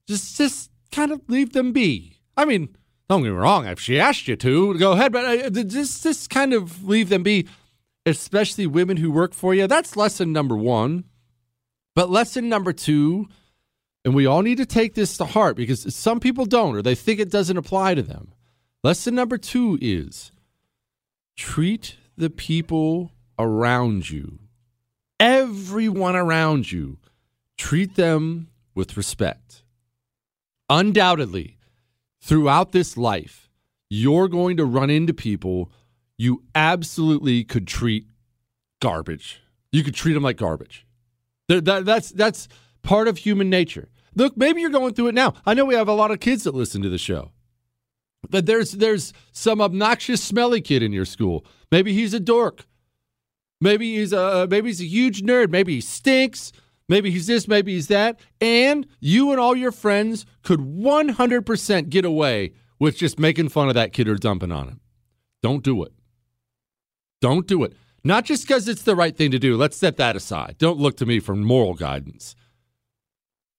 Just, 0.07 0.39
just 0.39 0.71
kind 0.91 1.13
of 1.13 1.21
leave 1.29 1.53
them 1.53 1.73
be. 1.73 2.17
I 2.37 2.47
mean, 2.47 2.75
don't 3.11 3.25
get 3.25 3.31
me 3.31 3.35
wrong. 3.35 3.67
If 3.67 3.81
she 3.81 3.99
asked 3.99 4.29
you 4.29 4.37
to, 4.37 4.79
go 4.79 4.93
ahead, 4.93 5.11
but 5.13 5.25
uh, 5.25 5.65
just, 5.65 6.05
just 6.05 6.31
kind 6.31 6.53
of 6.53 6.85
leave 6.85 7.09
them 7.09 7.25
be, 7.25 7.49
especially 8.07 8.69
women 8.69 8.99
who 8.99 9.11
work 9.11 9.35
for 9.35 9.53
you. 9.53 9.67
That's 9.67 9.97
lesson 9.97 10.33
number 10.33 10.57
one. 10.57 11.03
But 11.97 12.09
lesson 12.09 12.49
number 12.49 12.73
two, 12.73 13.27
and 14.05 14.15
we 14.15 14.27
all 14.27 14.43
need 14.43 14.59
to 14.59 14.65
take 14.65 14.95
this 14.95 15.17
to 15.17 15.25
heart 15.25 15.57
because 15.57 15.93
some 15.93 16.21
people 16.21 16.47
don't 16.47 16.77
or 16.77 16.83
they 16.83 16.95
think 16.95 17.19
it 17.19 17.33
doesn't 17.33 17.57
apply 17.57 17.97
to 17.97 18.03
them. 18.03 18.33
Lesson 18.85 19.17
number 19.17 19.39
two 19.39 19.77
is 19.83 20.31
treat 21.37 21.97
the 22.17 22.31
people 22.31 23.11
around 23.41 24.09
you, 24.09 24.39
everyone 25.19 26.15
around 26.15 26.71
you, 26.71 26.99
treat 27.59 27.97
them 27.97 28.51
with 28.77 28.97
respect. 28.97 29.65
Undoubtedly, 30.69 31.57
throughout 32.21 32.73
this 32.73 32.97
life, 32.97 33.49
you're 33.89 34.29
going 34.29 34.57
to 34.57 34.65
run 34.65 34.91
into 34.91 35.13
people 35.15 35.71
you 36.21 36.43
absolutely 36.55 37.45
could 37.45 37.67
treat 37.67 38.07
garbage. 38.83 39.41
You 39.73 39.83
could 39.83 39.95
treat 39.95 40.13
them 40.13 40.23
like 40.23 40.37
garbage. 40.37 40.87
That, 41.49 41.65
that, 41.65 41.87
that's 41.87 42.11
that's 42.11 42.47
part 42.83 43.09
of 43.09 43.17
human 43.17 43.49
nature. 43.49 43.89
Look, 44.15 44.37
maybe 44.37 44.61
you're 44.61 44.69
going 44.69 44.93
through 44.93 45.09
it 45.09 45.15
now. 45.15 45.33
I 45.47 45.55
know 45.55 45.65
we 45.65 45.77
have 45.77 45.89
a 45.89 45.95
lot 45.95 46.11
of 46.11 46.21
kids 46.21 46.45
that 46.45 46.55
listen 46.55 46.83
to 46.83 46.91
the 46.91 46.99
show. 46.99 47.33
But 48.29 48.45
there's 48.45 48.73
there's 48.73 49.15
some 49.33 49.63
obnoxious, 49.63 50.23
smelly 50.23 50.61
kid 50.61 50.83
in 50.83 50.93
your 50.93 51.07
school. 51.07 51.47
Maybe 51.73 51.95
he's 51.95 52.13
a 52.13 52.21
dork. 52.21 52.67
Maybe 53.63 53.97
he's 53.97 54.13
a 54.13 54.47
maybe 54.51 54.69
he's 54.69 54.83
a 54.83 54.87
huge 54.87 55.23
nerd. 55.23 55.49
Maybe 55.49 55.77
he 55.77 55.81
stinks. 55.81 56.53
Maybe 56.91 57.13
he's 57.13 57.29
this. 57.29 57.47
Maybe 57.47 57.75
he's 57.75 57.87
that. 57.87 58.19
And 58.41 58.85
you 58.99 59.31
and 59.31 59.39
all 59.39 59.55
your 59.55 59.71
friends 59.71 60.27
could 60.43 60.59
100% 60.59 61.89
get 61.89 62.05
away 62.05 62.53
with 62.81 62.97
just 62.97 63.17
making 63.17 63.51
fun 63.51 63.69
of 63.69 63.75
that 63.75 63.93
kid 63.93 64.09
or 64.09 64.17
dumping 64.17 64.51
on 64.51 64.67
him. 64.67 64.81
Don't 65.41 65.63
do 65.63 65.85
it. 65.85 65.93
Don't 67.21 67.47
do 67.47 67.63
it. 67.63 67.75
Not 68.03 68.25
just 68.25 68.45
because 68.45 68.67
it's 68.67 68.83
the 68.83 68.97
right 68.97 69.17
thing 69.17 69.31
to 69.31 69.39
do. 69.39 69.57
Let's 69.57 69.77
set 69.77 69.99
that 69.99 70.17
aside. 70.17 70.57
Don't 70.59 70.81
look 70.81 70.97
to 70.97 71.07
me 71.07 71.21
for 71.21 71.37
moral 71.37 71.75
guidance. 71.75 72.35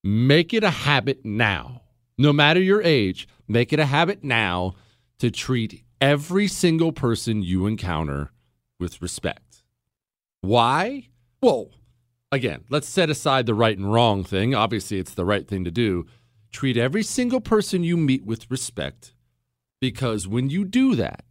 Make 0.04 0.54
it 0.54 0.66
a 0.66 0.70
habit 0.70 1.24
now, 1.24 1.84
no 2.18 2.34
matter 2.34 2.60
your 2.60 2.82
age, 2.82 3.30
make 3.48 3.72
it 3.72 3.80
a 3.80 3.86
habit 3.86 4.26
now 4.26 4.74
to 5.20 5.32
treat 5.32 5.86
every 6.02 6.50
single 6.50 6.92
person 6.92 7.44
you 7.44 7.66
encounter 7.66 8.32
with 8.78 9.02
respect. 9.02 9.64
Why? 10.42 11.08
Well, 11.42 11.70
again, 12.32 12.64
let's 12.70 12.88
set 12.88 13.10
aside 13.10 13.46
the 13.46 13.54
right 13.54 13.78
and 13.78 13.92
wrong 13.92 14.24
thing. 14.24 14.56
Obviously, 14.56 14.98
it's 14.98 15.14
the 15.14 15.26
right 15.26 15.48
thing 15.48 15.64
to 15.64 15.72
do. 15.72 16.06
Treat 16.52 16.78
every 16.78 17.04
single 17.04 17.42
person 17.42 17.84
you 17.84 17.98
meet 17.98 18.26
with 18.26 18.50
respect 18.50 19.14
because 19.80 20.28
when 20.28 20.50
you 20.50 20.66
do 20.66 20.96
that, 20.96 21.24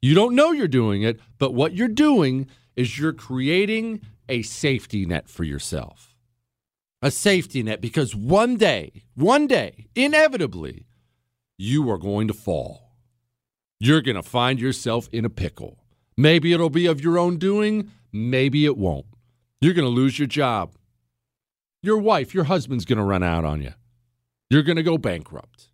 you 0.00 0.14
don't 0.14 0.34
know 0.34 0.52
you're 0.52 0.68
doing 0.68 1.02
it, 1.02 1.20
but 1.38 1.54
what 1.54 1.74
you're 1.74 1.88
doing 1.88 2.46
is 2.76 2.98
you're 2.98 3.12
creating 3.12 4.00
a 4.28 4.42
safety 4.42 5.04
net 5.04 5.28
for 5.28 5.44
yourself. 5.44 6.14
A 7.02 7.10
safety 7.10 7.62
net 7.62 7.80
because 7.80 8.14
one 8.14 8.56
day, 8.56 9.04
one 9.14 9.46
day, 9.46 9.86
inevitably, 9.94 10.86
you 11.56 11.90
are 11.90 11.98
going 11.98 12.28
to 12.28 12.34
fall. 12.34 12.92
You're 13.80 14.02
going 14.02 14.16
to 14.16 14.22
find 14.22 14.60
yourself 14.60 15.08
in 15.12 15.24
a 15.24 15.30
pickle. 15.30 15.78
Maybe 16.16 16.52
it'll 16.52 16.70
be 16.70 16.86
of 16.86 17.00
your 17.00 17.18
own 17.18 17.36
doing, 17.36 17.90
maybe 18.12 18.64
it 18.64 18.76
won't. 18.76 19.06
You're 19.60 19.74
going 19.74 19.84
to 19.84 19.90
lose 19.90 20.18
your 20.18 20.28
job. 20.28 20.74
Your 21.82 21.98
wife, 21.98 22.34
your 22.34 22.44
husband's 22.44 22.84
going 22.84 22.98
to 22.98 23.04
run 23.04 23.22
out 23.22 23.44
on 23.44 23.62
you. 23.62 23.72
You're 24.50 24.62
going 24.62 24.76
to 24.76 24.82
go 24.82 24.98
bankrupt. 24.98 25.68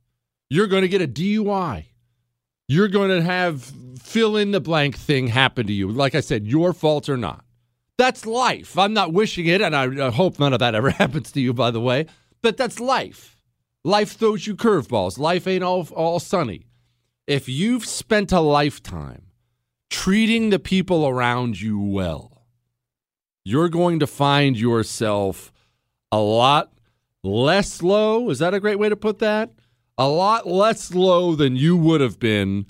You're 0.50 0.66
going 0.66 0.82
to 0.82 0.88
get 0.88 1.02
a 1.02 1.08
DUI. 1.08 1.86
You're 2.68 2.88
going 2.88 3.10
to 3.10 3.22
have 3.22 3.72
fill 4.00 4.36
in 4.36 4.50
the 4.50 4.60
blank 4.60 4.96
thing 4.96 5.28
happen 5.28 5.66
to 5.66 5.72
you. 5.72 5.90
Like 5.90 6.14
I 6.14 6.20
said, 6.20 6.46
your 6.46 6.72
fault 6.72 7.08
or 7.08 7.16
not. 7.16 7.44
That's 7.96 8.26
life. 8.26 8.76
I'm 8.76 8.92
not 8.92 9.12
wishing 9.12 9.46
it, 9.46 9.60
and 9.60 9.74
I 9.74 10.10
hope 10.10 10.38
none 10.38 10.52
of 10.52 10.58
that 10.58 10.74
ever 10.74 10.90
happens 11.02 11.30
to 11.32 11.40
you, 11.40 11.54
by 11.54 11.70
the 11.70 11.80
way, 11.80 12.06
but 12.42 12.56
that's 12.56 12.80
life. 12.80 13.36
Life 13.84 14.12
throws 14.12 14.46
you 14.46 14.56
curveballs. 14.56 15.18
Life 15.18 15.46
ain't 15.46 15.62
all, 15.62 15.86
all 15.94 16.18
sunny. 16.18 16.66
If 17.26 17.48
you've 17.48 17.84
spent 17.84 18.32
a 18.32 18.40
lifetime 18.40 19.26
treating 19.90 20.50
the 20.50 20.58
people 20.58 21.06
around 21.06 21.60
you 21.60 21.78
well, 21.78 22.33
you're 23.44 23.68
going 23.68 24.00
to 24.00 24.06
find 24.06 24.58
yourself 24.58 25.52
a 26.10 26.18
lot 26.18 26.72
less 27.22 27.82
low. 27.82 28.30
Is 28.30 28.38
that 28.38 28.54
a 28.54 28.60
great 28.60 28.78
way 28.78 28.88
to 28.88 28.96
put 28.96 29.18
that? 29.18 29.50
A 29.98 30.08
lot 30.08 30.46
less 30.46 30.94
low 30.94 31.34
than 31.34 31.56
you 31.56 31.76
would 31.76 32.00
have 32.00 32.18
been 32.18 32.66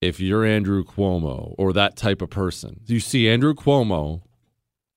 if 0.00 0.18
you're 0.20 0.44
Andrew 0.44 0.84
Cuomo 0.84 1.54
or 1.56 1.72
that 1.72 1.96
type 1.96 2.20
of 2.20 2.30
person. 2.30 2.80
You 2.86 3.00
see, 3.00 3.28
Andrew 3.28 3.54
Cuomo, 3.54 4.22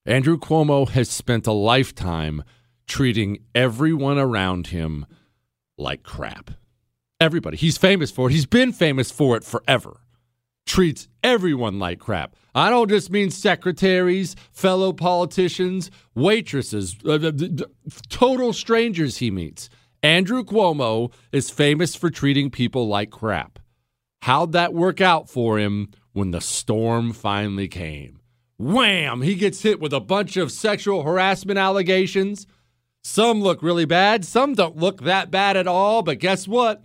Andrew 0.06 0.38
Cuomo 0.38 0.90
has 0.90 1.10
spent 1.10 1.48
a 1.48 1.52
lifetime 1.52 2.44
treating 2.88 3.40
everyone 3.54 4.18
around 4.18 4.68
him 4.68 5.06
like 5.78 6.04
crap. 6.04 6.52
Everybody. 7.20 7.56
He's 7.58 7.78
famous 7.78 8.12
for 8.12 8.30
it. 8.30 8.34
He's 8.34 8.46
been 8.46 8.74
famous 8.74 9.10
for 9.12 9.38
it 9.38 9.44
forever. 9.44 10.02
Treats 10.66 11.08
everyone 11.24 11.80
like 11.80 12.00
crap. 12.00 12.36
I 12.54 12.70
don't 12.70 12.90
just 12.90 13.12
mean 13.12 13.30
secretaries, 13.30 14.36
fellow 14.52 14.94
politicians, 14.94 15.92
waitresses, 16.16 16.96
uh, 17.06 17.32
total 18.10 18.54
strangers 18.54 19.18
he 19.18 19.30
meets. 19.30 19.70
Andrew 20.02 20.44
Cuomo 20.44 21.12
is 21.32 21.50
famous 21.50 21.96
for 21.96 22.10
treating 22.10 22.50
people 22.50 22.88
like 22.88 23.12
crap. 23.12 23.60
How'd 24.22 24.54
that 24.54 24.74
work 24.74 25.02
out 25.02 25.30
for 25.30 25.60
him 25.60 25.90
when 26.14 26.32
the 26.32 26.42
storm 26.42 27.14
finally 27.14 27.68
came? 27.68 28.20
Wham! 28.58 29.22
He 29.22 29.36
gets 29.36 29.62
hit 29.62 29.80
with 29.80 29.94
a 29.94 30.00
bunch 30.00 30.38
of 30.38 30.52
sexual 30.52 31.04
harassment 31.04 31.60
allegations. 31.60 32.48
Some 33.04 33.42
look 33.42 33.62
really 33.62 33.86
bad, 33.86 34.26
some 34.26 34.54
don't 34.56 34.78
look 34.78 35.02
that 35.02 35.30
bad 35.30 35.58
at 35.58 35.68
all, 35.68 36.02
but 36.02 36.20
guess 36.20 36.48
what? 36.48 36.84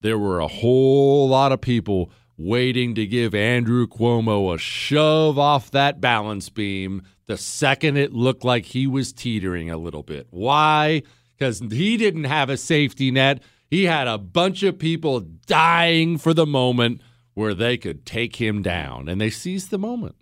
There 0.00 0.18
were 0.18 0.40
a 0.40 0.48
whole 0.48 1.28
lot 1.28 1.52
of 1.52 1.60
people 1.60 2.10
waiting 2.36 2.94
to 2.94 3.06
give 3.06 3.34
Andrew 3.34 3.86
Cuomo 3.86 4.54
a 4.54 4.58
shove 4.58 5.38
off 5.38 5.70
that 5.72 6.00
balance 6.00 6.48
beam 6.48 7.02
the 7.28 7.36
second 7.36 7.98
it 7.98 8.12
looked 8.12 8.42
like 8.42 8.64
he 8.64 8.86
was 8.86 9.12
teetering 9.12 9.70
a 9.70 9.76
little 9.76 10.02
bit. 10.02 10.26
Why? 10.30 11.02
Because 11.36 11.60
he 11.60 11.96
didn't 11.96 12.24
have 12.24 12.48
a 12.48 12.56
safety 12.56 13.10
net. 13.10 13.42
He 13.70 13.84
had 13.84 14.08
a 14.08 14.16
bunch 14.16 14.62
of 14.62 14.78
people 14.78 15.20
dying 15.20 16.16
for 16.16 16.32
the 16.32 16.46
moment 16.46 17.02
where 17.34 17.54
they 17.54 17.76
could 17.76 18.06
take 18.06 18.36
him 18.36 18.62
down, 18.62 19.08
and 19.08 19.20
they 19.20 19.30
seized 19.30 19.70
the 19.70 19.78
moment. 19.78 20.16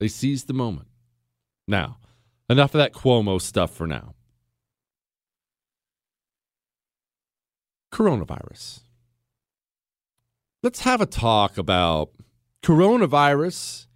They 0.00 0.08
seized 0.08 0.46
the 0.46 0.54
moment. 0.54 0.88
Now, 1.68 1.98
enough 2.48 2.74
of 2.74 2.78
that 2.78 2.94
Cuomo 2.94 3.40
stuff 3.40 3.72
for 3.72 3.86
now. 3.86 4.14
Coronavirus. 7.92 8.80
Let's 10.62 10.80
have 10.80 11.00
a 11.00 11.06
talk 11.06 11.58
about 11.58 12.10
coronavirus 12.62 13.86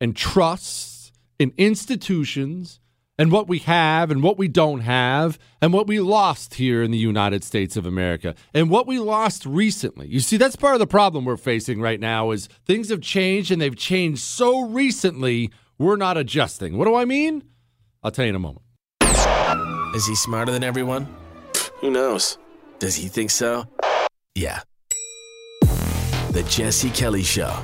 and 0.00 0.14
trust 0.14 1.12
in 1.38 1.52
institutions 1.56 2.78
and 3.18 3.32
what 3.32 3.48
we 3.48 3.58
have 3.58 4.10
and 4.10 4.22
what 4.22 4.38
we 4.38 4.48
don't 4.48 4.80
have 4.80 5.38
and 5.60 5.72
what 5.72 5.86
we 5.86 5.98
lost 6.00 6.54
here 6.54 6.82
in 6.82 6.90
the 6.90 6.98
United 6.98 7.42
States 7.42 7.76
of 7.76 7.84
America 7.84 8.34
and 8.54 8.70
what 8.70 8.86
we 8.86 8.98
lost 8.98 9.44
recently. 9.44 10.06
You 10.08 10.20
see 10.20 10.36
that's 10.36 10.56
part 10.56 10.74
of 10.74 10.80
the 10.80 10.86
problem 10.86 11.24
we're 11.24 11.36
facing 11.36 11.80
right 11.80 12.00
now 12.00 12.30
is 12.30 12.48
things 12.64 12.88
have 12.88 13.00
changed 13.00 13.50
and 13.50 13.60
they've 13.60 13.76
changed 13.76 14.22
so 14.22 14.68
recently 14.68 15.50
we're 15.76 15.96
not 15.96 16.16
adjusting. 16.16 16.78
What 16.78 16.84
do 16.84 16.94
I 16.94 17.04
mean? 17.04 17.44
I'll 18.02 18.10
tell 18.10 18.24
you 18.24 18.30
in 18.30 18.36
a 18.36 18.38
moment. 18.38 18.62
Is 19.94 20.06
he 20.06 20.14
smarter 20.14 20.52
than 20.52 20.62
everyone? 20.62 21.08
Who 21.80 21.90
knows? 21.90 22.38
Does 22.80 22.96
he 22.96 23.08
think 23.08 23.30
so? 23.30 23.66
Yeah. 24.34 24.60
The 26.30 26.42
Jesse 26.48 26.88
Kelly 26.88 27.22
Show. 27.22 27.62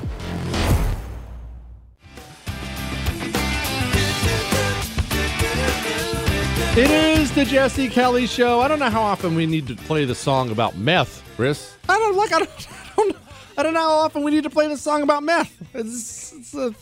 It 6.79 6.91
is 6.91 7.33
the 7.33 7.45
Jesse 7.45 7.89
Kelly 7.89 8.27
Show. 8.27 8.59
I 8.59 8.67
don't 8.67 8.77
know 8.77 8.91
how 8.91 9.01
often 9.01 9.33
we 9.33 9.47
need 9.47 9.65
to 9.65 9.75
play 9.75 10.05
the 10.05 10.13
song 10.13 10.51
about 10.51 10.77
meth, 10.77 11.23
Chris. 11.35 11.75
I 11.89 11.97
don't 11.97 12.15
like. 12.15 12.31
I 12.31 12.37
don't. 12.37 12.67
I 12.69 12.95
don't, 12.97 13.17
I 13.57 13.63
don't 13.63 13.73
know 13.73 13.81
how 13.81 13.95
often 13.95 14.21
we 14.21 14.29
need 14.29 14.43
to 14.43 14.51
play 14.51 14.67
the 14.67 14.77
song 14.77 15.01
about 15.01 15.23
meth. 15.23 15.51
It's, 15.73 16.31
it's 16.33 16.53
a, 16.53 16.75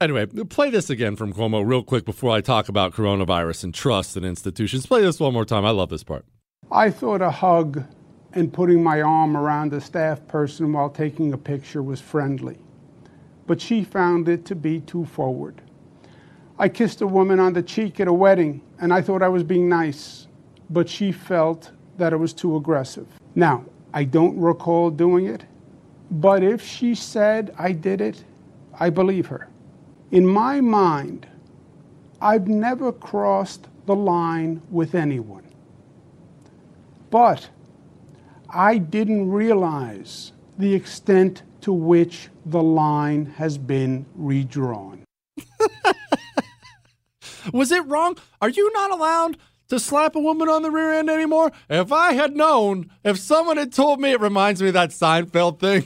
anyway, 0.00 0.26
play 0.26 0.70
this 0.70 0.90
again 0.90 1.14
from 1.14 1.32
Cuomo 1.32 1.64
real 1.64 1.84
quick 1.84 2.04
before 2.04 2.32
I 2.32 2.40
talk 2.40 2.68
about 2.68 2.94
coronavirus 2.94 3.62
and 3.62 3.72
trust 3.72 4.16
and 4.16 4.26
institutions. 4.26 4.86
Play 4.86 5.02
this 5.02 5.20
one 5.20 5.32
more 5.32 5.44
time. 5.44 5.64
I 5.64 5.70
love 5.70 5.88
this 5.88 6.02
part. 6.02 6.24
I 6.70 6.90
thought 6.90 7.22
a 7.22 7.30
hug 7.30 7.84
and 8.32 8.52
putting 8.52 8.82
my 8.82 9.00
arm 9.00 9.36
around 9.36 9.72
a 9.72 9.80
staff 9.80 10.26
person 10.26 10.72
while 10.72 10.90
taking 10.90 11.32
a 11.32 11.38
picture 11.38 11.82
was 11.82 12.00
friendly, 12.00 12.58
but 13.46 13.60
she 13.60 13.84
found 13.84 14.28
it 14.28 14.44
to 14.46 14.56
be 14.56 14.80
too 14.80 15.04
forward. 15.04 15.62
I 16.58 16.68
kissed 16.68 17.00
a 17.02 17.06
woman 17.06 17.38
on 17.38 17.52
the 17.52 17.62
cheek 17.62 18.00
at 18.00 18.08
a 18.08 18.12
wedding, 18.12 18.62
and 18.80 18.92
I 18.92 19.00
thought 19.00 19.22
I 19.22 19.28
was 19.28 19.44
being 19.44 19.68
nice, 19.68 20.26
but 20.68 20.88
she 20.88 21.12
felt 21.12 21.70
that 21.98 22.12
it 22.12 22.16
was 22.16 22.32
too 22.32 22.56
aggressive. 22.56 23.06
Now, 23.34 23.64
I 23.94 24.02
don't 24.04 24.38
recall 24.38 24.90
doing 24.90 25.26
it, 25.26 25.44
but 26.10 26.42
if 26.42 26.62
she 26.62 26.96
said 26.96 27.54
I 27.58 27.72
did 27.72 28.00
it, 28.00 28.24
I 28.78 28.90
believe 28.90 29.26
her. 29.28 29.48
In 30.10 30.26
my 30.26 30.60
mind, 30.60 31.28
I've 32.20 32.48
never 32.48 32.90
crossed 32.90 33.68
the 33.86 33.94
line 33.94 34.60
with 34.70 34.94
anyone. 34.94 35.45
But 37.10 37.50
I 38.50 38.78
didn't 38.78 39.30
realize 39.30 40.32
the 40.58 40.74
extent 40.74 41.42
to 41.62 41.72
which 41.72 42.28
the 42.44 42.62
line 42.62 43.26
has 43.36 43.58
been 43.58 44.06
redrawn. 44.14 45.04
Was 47.52 47.70
it 47.70 47.84
wrong? 47.86 48.16
Are 48.40 48.48
you 48.48 48.72
not 48.72 48.90
allowed 48.90 49.36
to 49.68 49.78
slap 49.78 50.14
a 50.14 50.20
woman 50.20 50.48
on 50.48 50.62
the 50.62 50.70
rear 50.70 50.92
end 50.92 51.10
anymore? 51.10 51.52
If 51.68 51.92
I 51.92 52.12
had 52.12 52.36
known, 52.36 52.90
if 53.04 53.18
someone 53.18 53.56
had 53.56 53.72
told 53.72 54.00
me, 54.00 54.12
it 54.12 54.20
reminds 54.20 54.62
me 54.62 54.68
of 54.68 54.74
that 54.74 54.90
Seinfeld 54.90 55.58
thing 55.58 55.82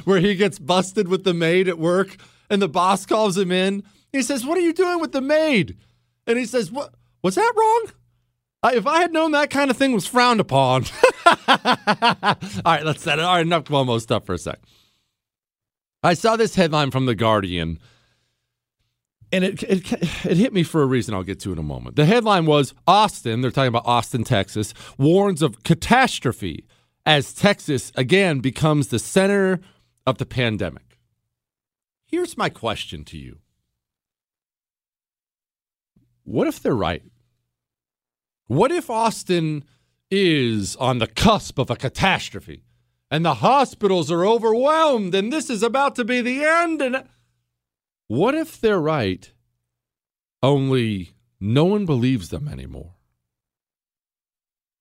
where 0.04 0.20
he 0.20 0.34
gets 0.34 0.58
busted 0.58 1.08
with 1.08 1.24
the 1.24 1.34
maid 1.34 1.68
at 1.68 1.78
work 1.78 2.16
and 2.50 2.60
the 2.62 2.68
boss 2.68 3.06
calls 3.06 3.36
him 3.38 3.50
in. 3.52 3.82
He 4.12 4.22
says, 4.22 4.44
What 4.44 4.58
are 4.58 4.62
you 4.62 4.72
doing 4.72 5.00
with 5.00 5.12
the 5.12 5.20
maid? 5.20 5.76
And 6.26 6.38
he 6.38 6.46
says, 6.46 6.70
What 6.70 6.94
was 7.22 7.34
that 7.34 7.52
wrong? 7.56 7.92
If 8.74 8.86
I 8.86 9.00
had 9.00 9.12
known 9.12 9.32
that 9.32 9.50
kind 9.50 9.70
of 9.70 9.76
thing 9.76 9.92
was 9.92 10.06
frowned 10.06 10.40
upon. 10.40 10.84
All 11.26 11.56
right, 12.64 12.84
let's 12.84 13.02
set 13.02 13.18
it. 13.18 13.24
All 13.24 13.34
right, 13.34 13.46
enough 13.46 13.64
Cuomo 13.64 14.00
stuff 14.00 14.26
for 14.26 14.34
a 14.34 14.38
sec. 14.38 14.58
I 16.02 16.14
saw 16.14 16.36
this 16.36 16.54
headline 16.54 16.90
from 16.90 17.06
The 17.06 17.14
Guardian 17.14 17.78
and 19.32 19.44
it, 19.44 19.62
it 19.64 19.92
it 19.92 20.36
hit 20.36 20.52
me 20.52 20.62
for 20.62 20.82
a 20.82 20.86
reason 20.86 21.14
I'll 21.14 21.22
get 21.22 21.40
to 21.40 21.52
in 21.52 21.58
a 21.58 21.62
moment. 21.62 21.96
The 21.96 22.04
headline 22.04 22.46
was 22.46 22.74
Austin, 22.86 23.40
they're 23.40 23.50
talking 23.50 23.68
about 23.68 23.86
Austin, 23.86 24.24
Texas, 24.24 24.72
warns 24.98 25.42
of 25.42 25.62
catastrophe 25.62 26.64
as 27.04 27.32
Texas 27.32 27.92
again 27.94 28.40
becomes 28.40 28.88
the 28.88 28.98
center 28.98 29.60
of 30.06 30.18
the 30.18 30.26
pandemic. 30.26 30.98
Here's 32.04 32.36
my 32.36 32.48
question 32.48 33.04
to 33.04 33.18
you. 33.18 33.38
What 36.24 36.46
if 36.46 36.60
they're 36.60 36.74
right? 36.74 37.02
What 38.46 38.70
if 38.70 38.90
Austin 38.90 39.64
is 40.10 40.76
on 40.76 40.98
the 40.98 41.06
cusp 41.06 41.58
of 41.58 41.70
a 41.70 41.76
catastrophe 41.76 42.62
and 43.10 43.24
the 43.24 43.34
hospitals 43.34 44.10
are 44.10 44.24
overwhelmed 44.24 45.14
and 45.14 45.32
this 45.32 45.50
is 45.50 45.62
about 45.62 45.96
to 45.96 46.04
be 46.04 46.20
the 46.20 46.44
end 46.44 46.80
and 46.80 47.04
what 48.08 48.34
if 48.34 48.60
they're 48.60 48.80
right, 48.80 49.32
only 50.42 51.10
no 51.40 51.64
one 51.64 51.86
believes 51.86 52.28
them 52.28 52.46
anymore? 52.46 52.94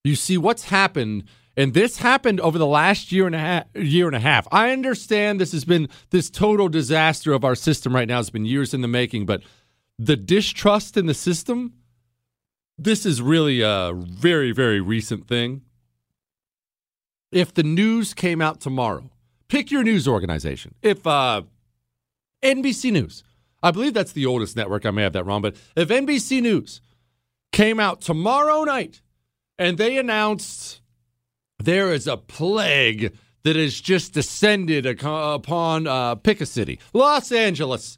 You 0.04 0.16
see, 0.16 0.38
what's 0.38 0.66
happened, 0.66 1.24
and 1.58 1.74
this 1.74 1.98
happened 1.98 2.40
over 2.40 2.60
the 2.60 2.68
last 2.68 3.12
year 3.12 3.26
and 3.26 3.36
a 3.36 3.40
half. 3.40 3.66
Year 3.74 4.06
and 4.06 4.16
a 4.16 4.20
half. 4.20 4.48
I 4.52 4.72
understand 4.72 5.40
this 5.40 5.54
has 5.54 5.66
been 5.66 5.90
this 6.12 6.30
total 6.30 6.70
disaster 6.70 7.34
of 7.34 7.44
our 7.44 7.56
system 7.56 7.96
right 7.96 8.08
now. 8.08 8.20
It's 8.20 8.30
been 8.30 8.46
years 8.46 8.76
in 8.76 8.82
the 8.82 8.88
making, 8.88 9.26
but 9.26 9.42
the 9.98 10.16
distrust 10.16 10.98
in 10.98 11.08
the 11.08 11.16
system, 11.16 11.74
this 12.78 13.06
is 13.06 13.22
really 13.22 13.62
a 13.62 13.94
very, 13.96 14.52
very 14.52 14.82
recent 14.82 15.28
thing. 15.28 15.62
If 17.32 17.54
the 17.54 17.64
news 17.64 18.14
came 18.14 18.42
out 18.42 18.62
tomorrow, 18.62 19.10
pick 19.48 19.72
your 19.72 19.84
news 19.84 20.08
organization. 20.08 20.76
If 20.82 21.06
uh, 21.06 21.44
NBC 22.46 22.92
News. 22.92 23.24
I 23.64 23.72
believe 23.72 23.94
that's 23.94 24.12
the 24.12 24.26
oldest 24.26 24.56
network. 24.56 24.86
I 24.86 24.92
may 24.92 25.02
have 25.02 25.14
that 25.14 25.26
wrong, 25.26 25.42
but 25.42 25.56
if 25.76 25.90
NBC 25.90 26.42
News 26.42 26.82
came 27.52 27.80
out 27.80 28.02
tomorrow 28.02 28.64
night 28.64 29.02
and 29.58 29.78
they 29.78 29.98
announced 29.98 30.82
there 31.58 31.92
is 31.92 32.06
a 32.06 32.18
plague 32.18 33.16
that 33.44 33.56
has 33.56 33.80
just 33.82 34.14
descended 34.14 34.86
upon 34.86 35.88
uh, 35.88 36.16
pick 36.16 36.42
a 36.42 36.46
city, 36.46 36.80
Los 36.94 37.32
Angeles. 37.32 37.98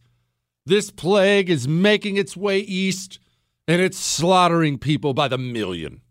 This 0.65 0.91
plague 0.91 1.49
is 1.49 1.67
making 1.67 2.17
its 2.17 2.35
way 2.35 2.59
east 2.59 3.19
and 3.67 3.81
it's 3.81 3.97
slaughtering 3.97 4.77
people 4.77 5.13
by 5.13 5.27
the 5.27 5.37
million. 5.37 6.01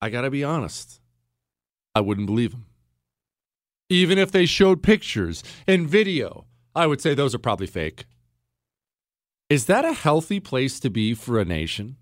I 0.00 0.10
got 0.10 0.22
to 0.22 0.30
be 0.30 0.44
honest. 0.44 1.00
I 1.94 2.00
wouldn't 2.00 2.26
believe 2.26 2.52
them. 2.52 2.66
Even 3.88 4.18
if 4.18 4.32
they 4.32 4.46
showed 4.46 4.82
pictures 4.82 5.44
and 5.66 5.88
video 5.88 6.46
I 6.74 6.86
would 6.86 7.00
say 7.00 7.14
those 7.14 7.34
are 7.34 7.38
probably 7.38 7.66
fake. 7.66 8.04
Is 9.48 9.66
that 9.66 9.84
a 9.84 9.92
healthy 9.92 10.40
place 10.40 10.80
to 10.80 10.90
be 10.90 11.14
for 11.14 11.38
a 11.38 11.44
nation? 11.44 11.96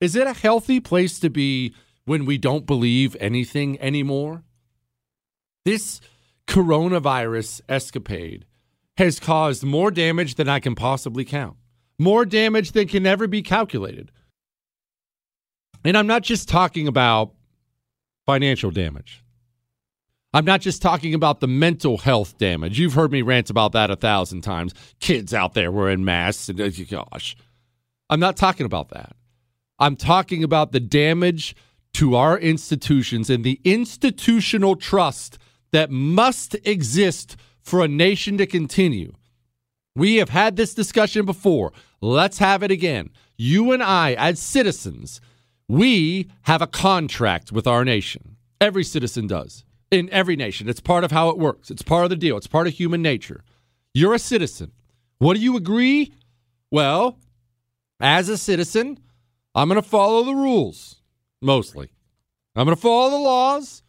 Is 0.00 0.14
it 0.14 0.26
a 0.26 0.34
healthy 0.34 0.80
place 0.80 1.18
to 1.20 1.30
be 1.30 1.74
when 2.04 2.26
we 2.26 2.36
don't 2.36 2.66
believe 2.66 3.16
anything 3.18 3.80
anymore? 3.80 4.42
This 5.64 6.00
coronavirus 6.46 7.62
escapade 7.68 8.44
has 8.98 9.18
caused 9.18 9.64
more 9.64 9.90
damage 9.90 10.34
than 10.34 10.48
I 10.48 10.60
can 10.60 10.74
possibly 10.74 11.24
count, 11.24 11.56
more 11.98 12.24
damage 12.24 12.72
than 12.72 12.88
can 12.88 13.06
ever 13.06 13.26
be 13.26 13.42
calculated. 13.42 14.10
And 15.84 15.96
I'm 15.96 16.06
not 16.06 16.22
just 16.22 16.48
talking 16.48 16.88
about 16.88 17.32
financial 18.26 18.70
damage. 18.70 19.22
I'm 20.32 20.44
not 20.44 20.60
just 20.60 20.82
talking 20.82 21.14
about 21.14 21.38
the 21.38 21.46
mental 21.46 21.98
health 21.98 22.38
damage. 22.38 22.78
You've 22.78 22.94
heard 22.94 23.12
me 23.12 23.22
rant 23.22 23.50
about 23.50 23.72
that 23.72 23.90
a 23.90 23.96
thousand 23.96 24.40
times. 24.40 24.74
Kids 24.98 25.32
out 25.32 25.54
there 25.54 25.70
wearing 25.70 26.04
masks 26.04 26.48
and 26.48 26.60
uh, 26.60 26.70
gosh. 26.90 27.36
I'm 28.10 28.18
not 28.18 28.36
talking 28.36 28.66
about 28.66 28.88
that. 28.88 29.14
I'm 29.78 29.94
talking 29.94 30.42
about 30.42 30.72
the 30.72 30.80
damage 30.80 31.54
to 31.94 32.16
our 32.16 32.36
institutions 32.36 33.30
and 33.30 33.44
the 33.44 33.60
institutional 33.64 34.74
trust 34.74 35.38
that 35.70 35.90
must 35.90 36.56
exist 36.64 37.36
for 37.62 37.84
a 37.84 37.88
nation 37.88 38.36
to 38.38 38.46
continue. 38.46 39.12
We 39.96 40.16
have 40.16 40.30
had 40.30 40.56
this 40.56 40.74
discussion 40.74 41.24
before. 41.24 41.72
Let's 42.00 42.38
have 42.38 42.62
it 42.62 42.70
again. 42.70 43.10
You 43.36 43.72
and 43.72 43.82
I, 43.82 44.14
as 44.14 44.40
citizens, 44.40 45.20
we 45.68 46.30
have 46.42 46.62
a 46.62 46.66
contract 46.66 47.52
with 47.52 47.66
our 47.66 47.84
nation. 47.84 48.36
Every 48.60 48.84
citizen 48.84 49.26
does 49.26 49.64
in 49.90 50.10
every 50.10 50.36
nation. 50.36 50.68
It's 50.68 50.80
part 50.80 51.04
of 51.04 51.12
how 51.12 51.28
it 51.28 51.38
works. 51.38 51.70
It's 51.70 51.82
part 51.82 52.04
of 52.04 52.10
the 52.10 52.16
deal. 52.16 52.36
It's 52.36 52.46
part 52.46 52.66
of 52.66 52.74
human 52.74 53.02
nature. 53.02 53.44
You're 53.92 54.14
a 54.14 54.18
citizen. 54.18 54.72
What 55.18 55.34
do 55.34 55.40
you 55.40 55.56
agree? 55.56 56.12
Well, 56.70 57.18
as 58.00 58.28
a 58.28 58.36
citizen, 58.36 58.98
I'm 59.54 59.68
going 59.68 59.80
to 59.80 59.88
follow 59.88 60.24
the 60.24 60.34
rules 60.34 60.96
mostly. 61.40 61.90
I'm 62.56 62.66
going 62.66 62.76
to 62.76 62.80
follow 62.80 63.10
the 63.10 63.18
laws. 63.18 63.82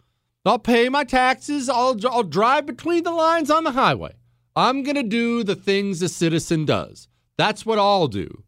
I'll 0.46 0.60
pay 0.60 0.90
my 0.90 1.04
taxes. 1.04 1.70
I'll, 1.70 1.98
I'll 2.08 2.24
drive 2.24 2.68
between 2.68 3.04
the 3.04 3.12
lines 3.12 3.50
on 3.50 3.64
the 3.64 3.72
highway. 3.72 4.14
I'm 4.56 4.84
going 4.84 4.96
to 4.96 5.04
do 5.04 5.44
the 5.44 5.56
things 5.56 6.02
a 6.02 6.10
citizen 6.10 6.66
does. 6.66 7.08
That's 7.38 7.66
what 7.66 7.80
I'll 7.80 8.08
do. 8.08 8.44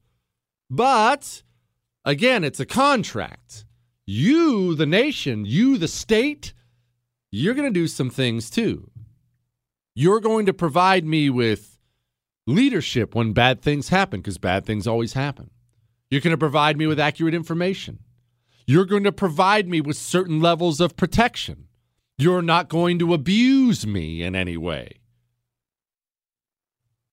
But 0.69 1.43
again, 2.05 2.43
it's 2.43 2.59
a 2.59 2.65
contract. 2.65 3.65
You, 4.05 4.73
the 4.75 4.85
nation, 4.85 5.45
you, 5.45 5.77
the 5.77 5.87
state, 5.87 6.53
you're 7.29 7.53
going 7.53 7.71
to 7.71 7.79
do 7.79 7.87
some 7.87 8.09
things 8.09 8.49
too. 8.49 8.89
You're 9.95 10.21
going 10.21 10.45
to 10.45 10.53
provide 10.53 11.05
me 11.05 11.29
with 11.29 11.77
leadership 12.45 13.13
when 13.13 13.33
bad 13.33 13.61
things 13.61 13.89
happen, 13.89 14.21
because 14.21 14.37
bad 14.37 14.65
things 14.65 14.87
always 14.87 15.13
happen. 15.13 15.49
You're 16.09 16.21
going 16.21 16.31
to 16.31 16.37
provide 16.37 16.77
me 16.77 16.87
with 16.87 16.99
accurate 16.99 17.33
information. 17.33 17.99
You're 18.65 18.85
going 18.85 19.03
to 19.03 19.11
provide 19.11 19.67
me 19.67 19.81
with 19.81 19.97
certain 19.97 20.39
levels 20.39 20.79
of 20.79 20.95
protection. 20.95 21.67
You're 22.17 22.41
not 22.41 22.69
going 22.69 22.99
to 22.99 23.13
abuse 23.13 23.85
me 23.85 24.23
in 24.23 24.35
any 24.35 24.55
way. 24.55 25.01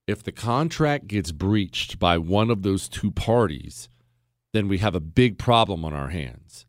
If 0.06 0.22
the 0.22 0.32
contract 0.32 1.06
gets 1.06 1.32
breached 1.32 1.98
by 1.98 2.18
one 2.18 2.50
of 2.50 2.62
those 2.62 2.88
two 2.88 3.10
parties, 3.10 3.88
then 4.52 4.68
we 4.68 4.78
have 4.78 4.94
a 4.94 5.00
big 5.00 5.38
problem 5.38 5.84
on 5.84 5.92
our 5.92 6.08
hands. 6.08 6.66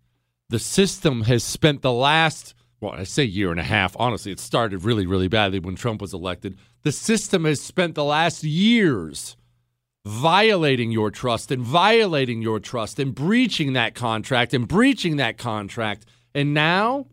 The 0.49 0.59
system 0.59 1.23
has 1.23 1.43
spent 1.43 1.81
the 1.81 1.91
last 1.91 2.53
well, 2.81 2.91
I 2.91 3.03
say 3.03 3.23
year 3.23 3.51
and 3.51 3.59
a 3.59 3.63
half. 3.63 3.95
Honestly, 3.97 4.31
it 4.31 4.39
started 4.39 4.83
really, 4.83 5.07
really 5.07 5.27
badly 5.27 5.59
when 5.59 5.75
Trump 5.75 6.01
was 6.01 6.13
elected. 6.13 6.57
The 6.83 6.91
system 6.91 7.45
has 7.45 7.61
spent 7.61 7.95
the 7.95 8.03
last 8.03 8.43
years 8.43 9.37
violating 10.05 10.91
your 10.91 11.09
trust 11.09 11.51
and 11.51 11.63
violating 11.63 12.41
your 12.41 12.59
trust 12.59 12.99
and 12.99 13.15
breaching 13.15 13.73
that 13.73 13.95
contract 13.95 14.53
and 14.53 14.67
breaching 14.67 15.15
that 15.15 15.37
contract. 15.37 16.05
And 16.35 16.53
now, 16.53 17.07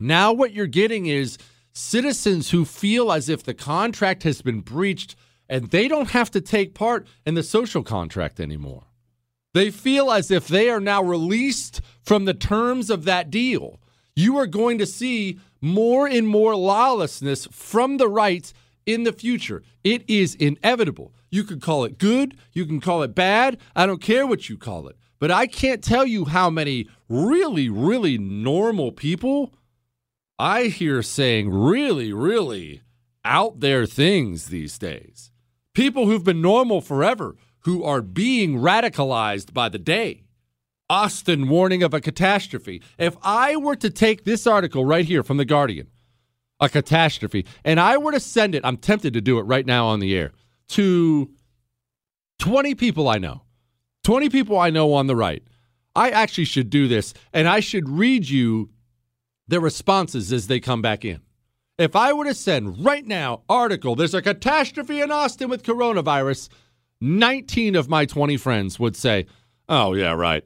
now 0.00 0.32
what 0.32 0.52
you're 0.52 0.66
getting 0.66 1.06
is 1.06 1.36
citizens 1.74 2.50
who 2.50 2.64
feel 2.64 3.12
as 3.12 3.28
if 3.28 3.42
the 3.42 3.54
contract 3.54 4.22
has 4.22 4.40
been 4.40 4.60
breached 4.60 5.14
and 5.48 5.70
they 5.70 5.88
don't 5.88 6.10
have 6.10 6.30
to 6.32 6.40
take 6.40 6.74
part 6.74 7.06
in 7.24 7.34
the 7.34 7.42
social 7.42 7.82
contract 7.82 8.40
anymore. 8.40 8.84
They 9.54 9.70
feel 9.70 10.10
as 10.10 10.30
if 10.30 10.48
they 10.48 10.68
are 10.68 10.80
now 10.80 11.02
released 11.02 11.80
from 12.02 12.24
the 12.24 12.34
terms 12.34 12.90
of 12.90 13.04
that 13.04 13.30
deal. 13.30 13.80
You 14.14 14.36
are 14.36 14.46
going 14.46 14.78
to 14.78 14.86
see 14.86 15.38
more 15.60 16.06
and 16.06 16.28
more 16.28 16.54
lawlessness 16.54 17.46
from 17.50 17.96
the 17.96 18.08
right 18.08 18.52
in 18.84 19.04
the 19.04 19.12
future. 19.12 19.62
It 19.82 20.04
is 20.08 20.34
inevitable. 20.34 21.14
You 21.30 21.44
can 21.44 21.60
call 21.60 21.84
it 21.84 21.98
good, 21.98 22.36
you 22.52 22.66
can 22.66 22.80
call 22.80 23.02
it 23.02 23.14
bad. 23.14 23.58
I 23.74 23.86
don't 23.86 24.00
care 24.00 24.26
what 24.26 24.48
you 24.48 24.56
call 24.56 24.88
it. 24.88 24.96
But 25.18 25.30
I 25.30 25.46
can't 25.46 25.82
tell 25.82 26.06
you 26.06 26.26
how 26.26 26.50
many 26.50 26.88
really, 27.08 27.68
really 27.68 28.18
normal 28.18 28.92
people 28.92 29.54
I 30.38 30.64
hear 30.64 31.02
saying 31.02 31.48
really, 31.48 32.12
really 32.12 32.82
out 33.24 33.60
there 33.60 33.86
things 33.86 34.46
these 34.46 34.78
days. 34.78 35.32
People 35.76 36.06
who've 36.06 36.24
been 36.24 36.40
normal 36.40 36.80
forever 36.80 37.36
who 37.60 37.84
are 37.84 38.00
being 38.00 38.60
radicalized 38.60 39.52
by 39.52 39.68
the 39.68 39.78
day. 39.78 40.22
Austin 40.88 41.50
warning 41.50 41.82
of 41.82 41.92
a 41.92 42.00
catastrophe. 42.00 42.80
If 42.96 43.14
I 43.22 43.56
were 43.56 43.76
to 43.76 43.90
take 43.90 44.24
this 44.24 44.46
article 44.46 44.86
right 44.86 45.04
here 45.04 45.22
from 45.22 45.36
The 45.36 45.44
Guardian, 45.44 45.88
a 46.60 46.70
catastrophe, 46.70 47.44
and 47.62 47.78
I 47.78 47.98
were 47.98 48.12
to 48.12 48.20
send 48.20 48.54
it, 48.54 48.64
I'm 48.64 48.78
tempted 48.78 49.12
to 49.12 49.20
do 49.20 49.38
it 49.38 49.42
right 49.42 49.66
now 49.66 49.88
on 49.88 50.00
the 50.00 50.16
air, 50.16 50.32
to 50.68 51.30
20 52.38 52.74
people 52.74 53.06
I 53.06 53.18
know, 53.18 53.42
20 54.04 54.30
people 54.30 54.58
I 54.58 54.70
know 54.70 54.94
on 54.94 55.08
the 55.08 55.16
right. 55.16 55.42
I 55.94 56.08
actually 56.08 56.46
should 56.46 56.70
do 56.70 56.88
this, 56.88 57.12
and 57.34 57.46
I 57.46 57.60
should 57.60 57.86
read 57.86 58.30
you 58.30 58.70
their 59.46 59.60
responses 59.60 60.32
as 60.32 60.46
they 60.46 60.58
come 60.58 60.80
back 60.80 61.04
in. 61.04 61.20
If 61.78 61.94
I 61.94 62.12
were 62.12 62.24
to 62.24 62.34
send 62.34 62.84
right 62.84 63.06
now 63.06 63.42
article, 63.48 63.94
there's 63.94 64.14
a 64.14 64.22
catastrophe 64.22 65.00
in 65.00 65.10
Austin 65.10 65.50
with 65.50 65.62
coronavirus, 65.62 66.48
19 67.00 67.76
of 67.76 67.88
my 67.88 68.06
20 68.06 68.38
friends 68.38 68.78
would 68.80 68.96
say, 68.96 69.26
"Oh 69.68 69.92
yeah, 69.92 70.12
right. 70.12 70.44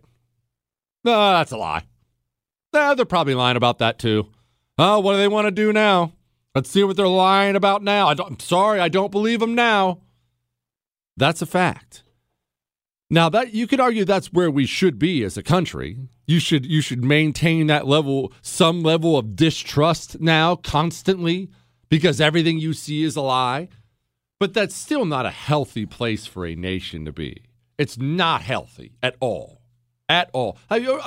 No, 1.04 1.12
that's 1.12 1.52
a 1.52 1.56
lie. 1.56 1.84
Nah, 2.72 2.94
they're 2.94 3.04
probably 3.04 3.34
lying 3.34 3.56
about 3.56 3.78
that 3.78 3.98
too. 3.98 4.28
Oh, 4.76 5.00
what 5.00 5.12
do 5.12 5.18
they 5.18 5.28
want 5.28 5.46
to 5.46 5.52
do 5.52 5.72
now? 5.72 6.12
Let's 6.54 6.70
see 6.70 6.82
what 6.82 6.96
they're 6.96 7.06
lying 7.06 7.54
about 7.54 7.82
now. 7.82 8.08
I 8.08 8.12
am 8.12 8.40
sorry, 8.40 8.80
I 8.80 8.88
don't 8.88 9.12
believe 9.12 9.40
them 9.40 9.54
now. 9.54 10.00
That's 11.16 11.42
a 11.42 11.46
fact. 11.46 12.02
Now 13.12 13.28
that 13.30 13.52
you 13.52 13.66
could 13.66 13.80
argue 13.80 14.04
that's 14.04 14.32
where 14.32 14.50
we 14.50 14.66
should 14.66 14.96
be 14.96 15.24
as 15.24 15.36
a 15.36 15.42
country. 15.42 15.98
You 16.28 16.38
should 16.38 16.64
you 16.64 16.80
should 16.80 17.02
maintain 17.02 17.66
that 17.66 17.88
level, 17.88 18.32
some 18.40 18.84
level 18.84 19.18
of 19.18 19.34
distrust 19.34 20.20
now 20.20 20.54
constantly 20.54 21.50
because 21.88 22.20
everything 22.20 22.60
you 22.60 22.72
see 22.72 23.02
is 23.02 23.16
a 23.16 23.20
lie. 23.20 23.68
But 24.38 24.54
that's 24.54 24.76
still 24.76 25.04
not 25.04 25.26
a 25.26 25.30
healthy 25.30 25.86
place 25.86 26.24
for 26.24 26.46
a 26.46 26.54
nation 26.54 27.04
to 27.04 27.12
be. 27.12 27.42
It's 27.78 27.98
not 27.98 28.42
healthy 28.42 28.92
at 29.02 29.16
all. 29.18 29.60
At 30.08 30.30
all. 30.32 30.56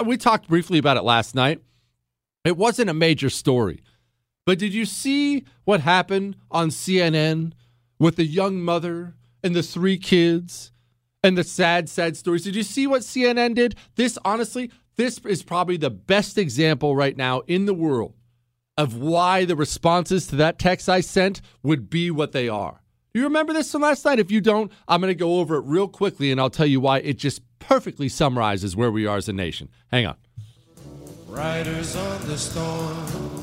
We 0.05 0.17
talked 0.17 0.49
briefly 0.49 0.79
about 0.79 0.97
it 0.97 1.03
last 1.03 1.33
night. 1.33 1.61
It 2.43 2.57
wasn't 2.57 2.89
a 2.89 2.93
major 2.93 3.29
story. 3.29 3.81
But 4.45 4.59
did 4.59 4.73
you 4.73 4.85
see 4.85 5.45
what 5.63 5.79
happened 5.79 6.35
on 6.51 6.67
CNN 6.69 7.53
with 7.97 8.17
the 8.17 8.25
young 8.25 8.61
mother 8.61 9.15
and 9.41 9.55
the 9.55 9.63
three 9.63 9.97
kids 9.97 10.72
and 11.23 11.37
the 11.37 11.43
sad, 11.43 11.89
sad 11.89 12.17
stories? 12.17 12.43
Did 12.43 12.55
you 12.55 12.63
see 12.63 12.85
what 12.87 13.01
CNN 13.01 13.55
did? 13.55 13.75
This, 13.95 14.17
honestly, 14.25 14.71
this 14.95 15.19
is 15.25 15.43
probably 15.43 15.77
the 15.77 15.89
best 15.89 16.37
example 16.37 16.95
right 16.95 17.17
now 17.17 17.41
in 17.47 17.65
the 17.65 17.73
world 17.73 18.13
of 18.77 18.97
why 18.97 19.45
the 19.45 19.55
responses 19.55 20.27
to 20.27 20.35
that 20.35 20.59
text 20.59 20.89
I 20.89 21.01
sent 21.01 21.41
would 21.61 21.89
be 21.89 22.11
what 22.11 22.31
they 22.31 22.49
are. 22.49 22.81
You 23.13 23.23
remember 23.23 23.53
this 23.53 23.71
from 23.71 23.83
last 23.83 24.03
night? 24.05 24.19
If 24.19 24.31
you 24.31 24.41
don't, 24.41 24.71
I'm 24.87 24.99
going 24.99 25.11
to 25.11 25.15
go 25.15 25.39
over 25.39 25.57
it 25.57 25.65
real 25.65 25.87
quickly 25.87 26.31
and 26.31 26.41
I'll 26.41 26.49
tell 26.49 26.65
you 26.65 26.79
why 26.79 26.99
it 26.99 27.13
just 27.13 27.41
perfectly 27.59 28.09
summarizes 28.09 28.75
where 28.75 28.91
we 28.91 29.05
are 29.05 29.17
as 29.17 29.29
a 29.29 29.33
nation. 29.33 29.69
Hang 29.91 30.07
on. 30.07 30.15
Riders 31.27 31.95
on 31.95 32.27
the 32.27 32.37
storm. 32.37 33.42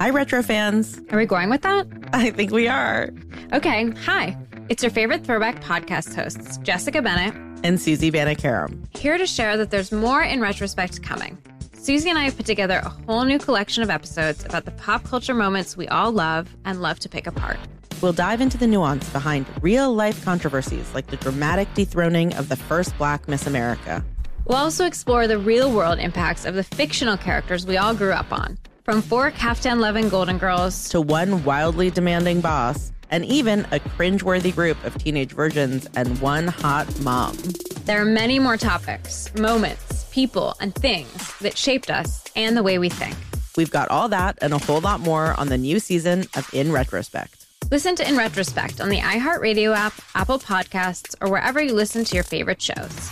Hi, 0.00 0.08
retro 0.08 0.42
fans. 0.42 0.98
Are 1.10 1.18
we 1.18 1.26
going 1.26 1.50
with 1.50 1.62
that? 1.62 1.86
I 2.12 2.30
think 2.30 2.52
we 2.52 2.68
are. 2.68 3.10
Okay. 3.52 3.90
Hi. 4.04 4.36
It's 4.68 4.82
your 4.82 4.90
favorite 4.90 5.24
throwback 5.24 5.60
podcast 5.62 6.14
hosts, 6.14 6.56
Jessica 6.58 7.02
Bennett 7.02 7.34
and 7.64 7.78
Susie 7.78 8.10
Banikarim, 8.10 8.86
here 8.96 9.18
to 9.18 9.26
share 9.26 9.58
that 9.58 9.70
there's 9.70 9.92
more 9.92 10.22
in 10.22 10.40
retrospect 10.40 11.02
coming. 11.02 11.36
Susie 11.74 12.08
and 12.08 12.18
I 12.18 12.24
have 12.24 12.36
put 12.36 12.46
together 12.46 12.80
a 12.82 12.88
whole 12.88 13.24
new 13.24 13.38
collection 13.38 13.82
of 13.82 13.90
episodes 13.90 14.44
about 14.44 14.64
the 14.64 14.70
pop 14.70 15.04
culture 15.04 15.34
moments 15.34 15.76
we 15.76 15.88
all 15.88 16.12
love 16.12 16.56
and 16.64 16.80
love 16.80 16.98
to 17.00 17.08
pick 17.08 17.26
apart. 17.26 17.58
We'll 18.00 18.14
dive 18.14 18.40
into 18.40 18.56
the 18.56 18.66
nuance 18.66 19.06
behind 19.10 19.46
real 19.60 19.92
life 19.92 20.24
controversies 20.24 20.94
like 20.94 21.08
the 21.08 21.16
dramatic 21.16 21.72
dethroning 21.74 22.32
of 22.36 22.48
the 22.48 22.56
first 22.56 22.96
black 22.96 23.28
Miss 23.28 23.46
America. 23.46 24.02
We'll 24.46 24.58
also 24.58 24.86
explore 24.86 25.26
the 25.26 25.38
real 25.38 25.70
world 25.70 25.98
impacts 25.98 26.46
of 26.46 26.54
the 26.54 26.64
fictional 26.64 27.18
characters 27.18 27.66
we 27.66 27.76
all 27.76 27.94
grew 27.94 28.12
up 28.12 28.32
on, 28.32 28.56
from 28.90 29.02
four 29.02 29.30
caftan 29.30 29.78
loving 29.78 30.08
Golden 30.08 30.36
Girls 30.36 30.88
to 30.88 31.00
one 31.00 31.44
wildly 31.44 31.90
demanding 31.90 32.40
boss, 32.40 32.90
and 33.12 33.24
even 33.24 33.60
a 33.66 33.78
cringeworthy 33.78 34.52
group 34.52 34.82
of 34.82 34.98
teenage 34.98 35.30
virgins 35.30 35.86
and 35.94 36.20
one 36.20 36.48
hot 36.48 36.88
mom. 36.98 37.36
There 37.84 38.02
are 38.02 38.04
many 38.04 38.40
more 38.40 38.56
topics, 38.56 39.32
moments, 39.36 40.06
people, 40.10 40.56
and 40.58 40.74
things 40.74 41.38
that 41.38 41.56
shaped 41.56 41.88
us 41.88 42.24
and 42.34 42.56
the 42.56 42.64
way 42.64 42.78
we 42.78 42.88
think. 42.88 43.14
We've 43.56 43.70
got 43.70 43.88
all 43.90 44.08
that 44.08 44.40
and 44.42 44.52
a 44.52 44.58
whole 44.58 44.80
lot 44.80 44.98
more 44.98 45.38
on 45.38 45.50
the 45.50 45.58
new 45.58 45.78
season 45.78 46.24
of 46.34 46.52
In 46.52 46.72
Retrospect. 46.72 47.46
Listen 47.70 47.94
to 47.94 48.08
In 48.08 48.16
Retrospect 48.16 48.80
on 48.80 48.88
the 48.88 48.98
iHeartRadio 48.98 49.72
app, 49.72 49.92
Apple 50.16 50.40
Podcasts, 50.40 51.14
or 51.20 51.30
wherever 51.30 51.62
you 51.62 51.74
listen 51.74 52.02
to 52.06 52.16
your 52.16 52.24
favorite 52.24 52.60
shows. 52.60 53.08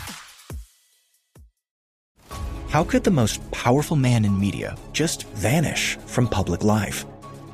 How 2.69 2.85
could 2.85 3.03
the 3.03 3.11
most 3.11 3.51
powerful 3.51 3.97
man 3.97 4.27
in 4.27 4.39
media 4.39 4.77
just 4.93 5.27
vanish 5.29 5.97
from 6.05 6.29
public 6.29 6.63
life? 6.63 7.07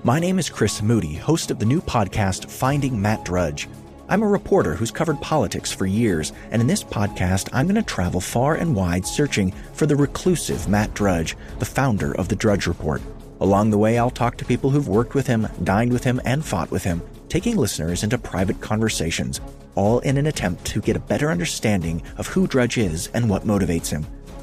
My 0.03 0.19
name 0.19 0.41
is 0.41 0.51
Chris 0.51 0.83
Moody, 0.83 1.15
host 1.15 1.53
of 1.53 1.61
the 1.61 1.65
new 1.65 1.81
podcast 1.81 2.51
Finding 2.51 3.01
Matt 3.01 3.25
Drudge. 3.25 3.69
I'm 4.09 4.25
a 4.25 4.27
reporter 4.27 4.75
who's 4.75 4.91
covered 4.91 5.21
politics 5.21 5.71
for 5.71 5.87
years, 5.87 6.33
and 6.51 6.61
in 6.61 6.67
this 6.67 6.83
podcast, 6.83 7.49
I'm 7.53 7.67
going 7.67 7.77
to 7.77 7.83
travel 7.85 8.21
far 8.21 8.57
and 8.57 8.75
wide 8.75 9.07
searching 9.07 9.53
for 9.73 9.87
the 9.87 9.95
reclusive 9.95 10.69
Matt 10.69 10.95
Drudge, 10.95 11.37
the 11.61 11.65
founder 11.65 12.13
of 12.17 12.29
the 12.29 12.35
Drudge 12.35 12.67
Report. 12.67 13.01
Along 13.39 13.71
the 13.71 13.79
way, 13.79 14.01
I'll 14.01 14.11
talk 14.11 14.37
to 14.39 14.45
people 14.45 14.71
who've 14.71 14.89
worked 14.89 15.15
with 15.15 15.29
him, 15.29 15.47
dined 15.63 15.93
with 15.93 16.03
him, 16.03 16.21
and 16.25 16.45
fought 16.45 16.73
with 16.73 16.83
him, 16.83 17.01
taking 17.29 17.57
listeners 17.57 18.03
into 18.03 18.19
private 18.19 18.61
conversations, 18.61 19.41
all 19.77 20.01
in 20.01 20.17
an 20.17 20.27
attempt 20.27 20.65
to 20.65 20.81
get 20.81 20.97
a 20.97 21.01
better 21.01 21.31
understanding 21.31 22.03
of 22.17 22.27
who 22.27 22.49
Drudge 22.49 22.79
is 22.79 23.07
and 23.15 23.31
what 23.31 23.45
motivates 23.45 23.91
him. 23.91 24.05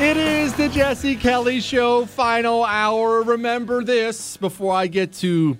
It 0.00 0.16
is 0.16 0.52
the 0.54 0.68
Jesse 0.68 1.14
Kelly 1.14 1.60
Show 1.60 2.04
final 2.04 2.64
hour. 2.64 3.22
Remember 3.22 3.84
this 3.84 4.36
before 4.36 4.74
I 4.74 4.88
get 4.88 5.12
to 5.14 5.56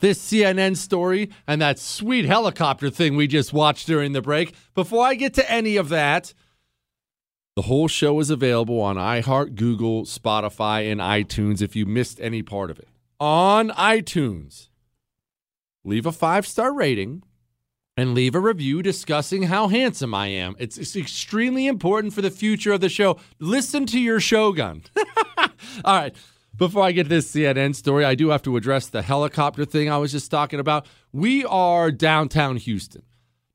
this 0.00 0.18
CNN 0.18 0.78
story 0.78 1.28
and 1.46 1.60
that 1.60 1.78
sweet 1.78 2.24
helicopter 2.24 2.88
thing 2.88 3.16
we 3.16 3.26
just 3.26 3.52
watched 3.52 3.86
during 3.86 4.12
the 4.12 4.22
break. 4.22 4.54
Before 4.74 5.04
I 5.04 5.14
get 5.14 5.34
to 5.34 5.50
any 5.50 5.76
of 5.76 5.90
that, 5.90 6.32
the 7.54 7.62
whole 7.62 7.86
show 7.86 8.18
is 8.20 8.30
available 8.30 8.80
on 8.80 8.96
iHeart, 8.96 9.56
Google, 9.56 10.04
Spotify, 10.04 10.90
and 10.90 10.98
iTunes 10.98 11.60
if 11.60 11.76
you 11.76 11.84
missed 11.84 12.18
any 12.18 12.42
part 12.42 12.70
of 12.70 12.78
it. 12.78 12.88
On 13.20 13.68
iTunes, 13.70 14.70
leave 15.84 16.06
a 16.06 16.12
five 16.12 16.46
star 16.46 16.72
rating 16.72 17.24
and 18.00 18.14
leave 18.14 18.34
a 18.34 18.40
review 18.40 18.82
discussing 18.82 19.42
how 19.42 19.68
handsome 19.68 20.14
I 20.14 20.28
am. 20.28 20.56
It's, 20.58 20.78
it's 20.78 20.96
extremely 20.96 21.66
important 21.66 22.14
for 22.14 22.22
the 22.22 22.30
future 22.30 22.72
of 22.72 22.80
the 22.80 22.88
show. 22.88 23.18
Listen 23.38 23.84
to 23.84 24.00
your 24.00 24.20
Shogun. 24.20 24.84
All 25.84 26.00
right. 26.00 26.16
Before 26.56 26.82
I 26.82 26.92
get 26.92 27.10
this 27.10 27.30
CNN 27.30 27.74
story, 27.74 28.06
I 28.06 28.14
do 28.14 28.30
have 28.30 28.40
to 28.44 28.56
address 28.56 28.88
the 28.88 29.02
helicopter 29.02 29.66
thing 29.66 29.90
I 29.90 29.98
was 29.98 30.12
just 30.12 30.30
talking 30.30 30.60
about. 30.60 30.86
We 31.12 31.44
are 31.44 31.90
downtown 31.90 32.56
Houston. 32.56 33.02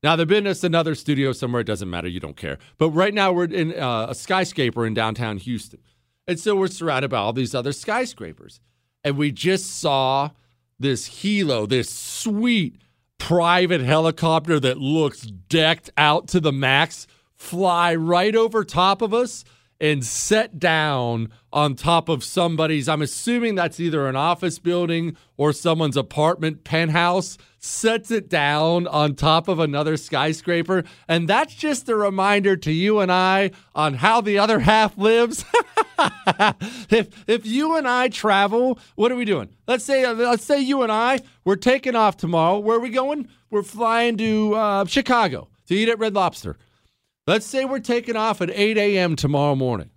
Now, 0.04 0.14
there's 0.14 0.28
been 0.28 0.46
us 0.46 0.62
another 0.62 0.94
studio 0.94 1.32
somewhere. 1.32 1.62
It 1.62 1.66
doesn't 1.66 1.90
matter. 1.90 2.06
You 2.06 2.20
don't 2.20 2.36
care. 2.36 2.58
But 2.78 2.90
right 2.90 3.14
now, 3.14 3.32
we're 3.32 3.46
in 3.46 3.76
uh, 3.76 4.06
a 4.10 4.14
skyscraper 4.14 4.86
in 4.86 4.94
downtown 4.94 5.38
Houston. 5.38 5.80
And 6.28 6.38
so 6.38 6.54
we're 6.54 6.68
surrounded 6.68 7.10
by 7.10 7.18
all 7.18 7.32
these 7.32 7.52
other 7.52 7.72
skyscrapers. 7.72 8.60
And 9.02 9.16
we 9.16 9.32
just 9.32 9.80
saw 9.80 10.30
this 10.78 11.08
helo, 11.08 11.68
this 11.68 11.90
sweet 11.90 12.76
private 13.18 13.80
helicopter 13.80 14.60
that 14.60 14.78
looks 14.78 15.22
decked 15.22 15.90
out 15.96 16.28
to 16.28 16.40
the 16.40 16.52
max 16.52 17.06
fly 17.34 17.94
right 17.94 18.34
over 18.34 18.64
top 18.64 19.02
of 19.02 19.12
us 19.12 19.44
and 19.80 20.04
set 20.04 20.58
down 20.58 21.30
on 21.52 21.74
top 21.74 22.08
of 22.08 22.24
somebody's 22.24 22.88
I'm 22.88 23.02
assuming 23.02 23.54
that's 23.54 23.80
either 23.80 24.06
an 24.06 24.16
office 24.16 24.58
building 24.58 25.16
or 25.36 25.52
someone's 25.52 25.96
apartment 25.96 26.64
penthouse 26.64 27.36
sets 27.66 28.10
it 28.10 28.28
down 28.28 28.86
on 28.86 29.14
top 29.14 29.48
of 29.48 29.58
another 29.58 29.96
skyscraper 29.96 30.84
and 31.08 31.28
that's 31.28 31.54
just 31.54 31.88
a 31.88 31.96
reminder 31.96 32.56
to 32.56 32.72
you 32.72 33.00
and 33.00 33.10
I 33.10 33.50
on 33.74 33.94
how 33.94 34.20
the 34.20 34.38
other 34.38 34.60
half 34.60 34.96
lives 34.96 35.44
if 36.90 37.24
if 37.26 37.44
you 37.44 37.76
and 37.76 37.88
I 37.88 38.08
travel 38.08 38.78
what 38.94 39.10
are 39.10 39.16
we 39.16 39.24
doing 39.24 39.48
let's 39.66 39.84
say 39.84 40.06
let's 40.12 40.44
say 40.44 40.60
you 40.60 40.82
and 40.82 40.92
I 40.92 41.20
we're 41.44 41.56
taking 41.56 41.96
off 41.96 42.16
tomorrow 42.16 42.58
where 42.58 42.76
are 42.76 42.80
we 42.80 42.90
going 42.90 43.28
we're 43.50 43.62
flying 43.62 44.16
to 44.18 44.54
uh, 44.54 44.84
Chicago 44.84 45.48
to 45.66 45.74
eat 45.74 45.88
at 45.88 45.98
Red 45.98 46.14
Lobster 46.14 46.56
Let's 47.26 47.44
say 47.44 47.64
we're 47.64 47.80
taking 47.80 48.14
off 48.14 48.40
at 48.40 48.50
8 48.50 48.78
a.m. 48.78 49.16
tomorrow 49.16 49.56
morning. 49.56 49.90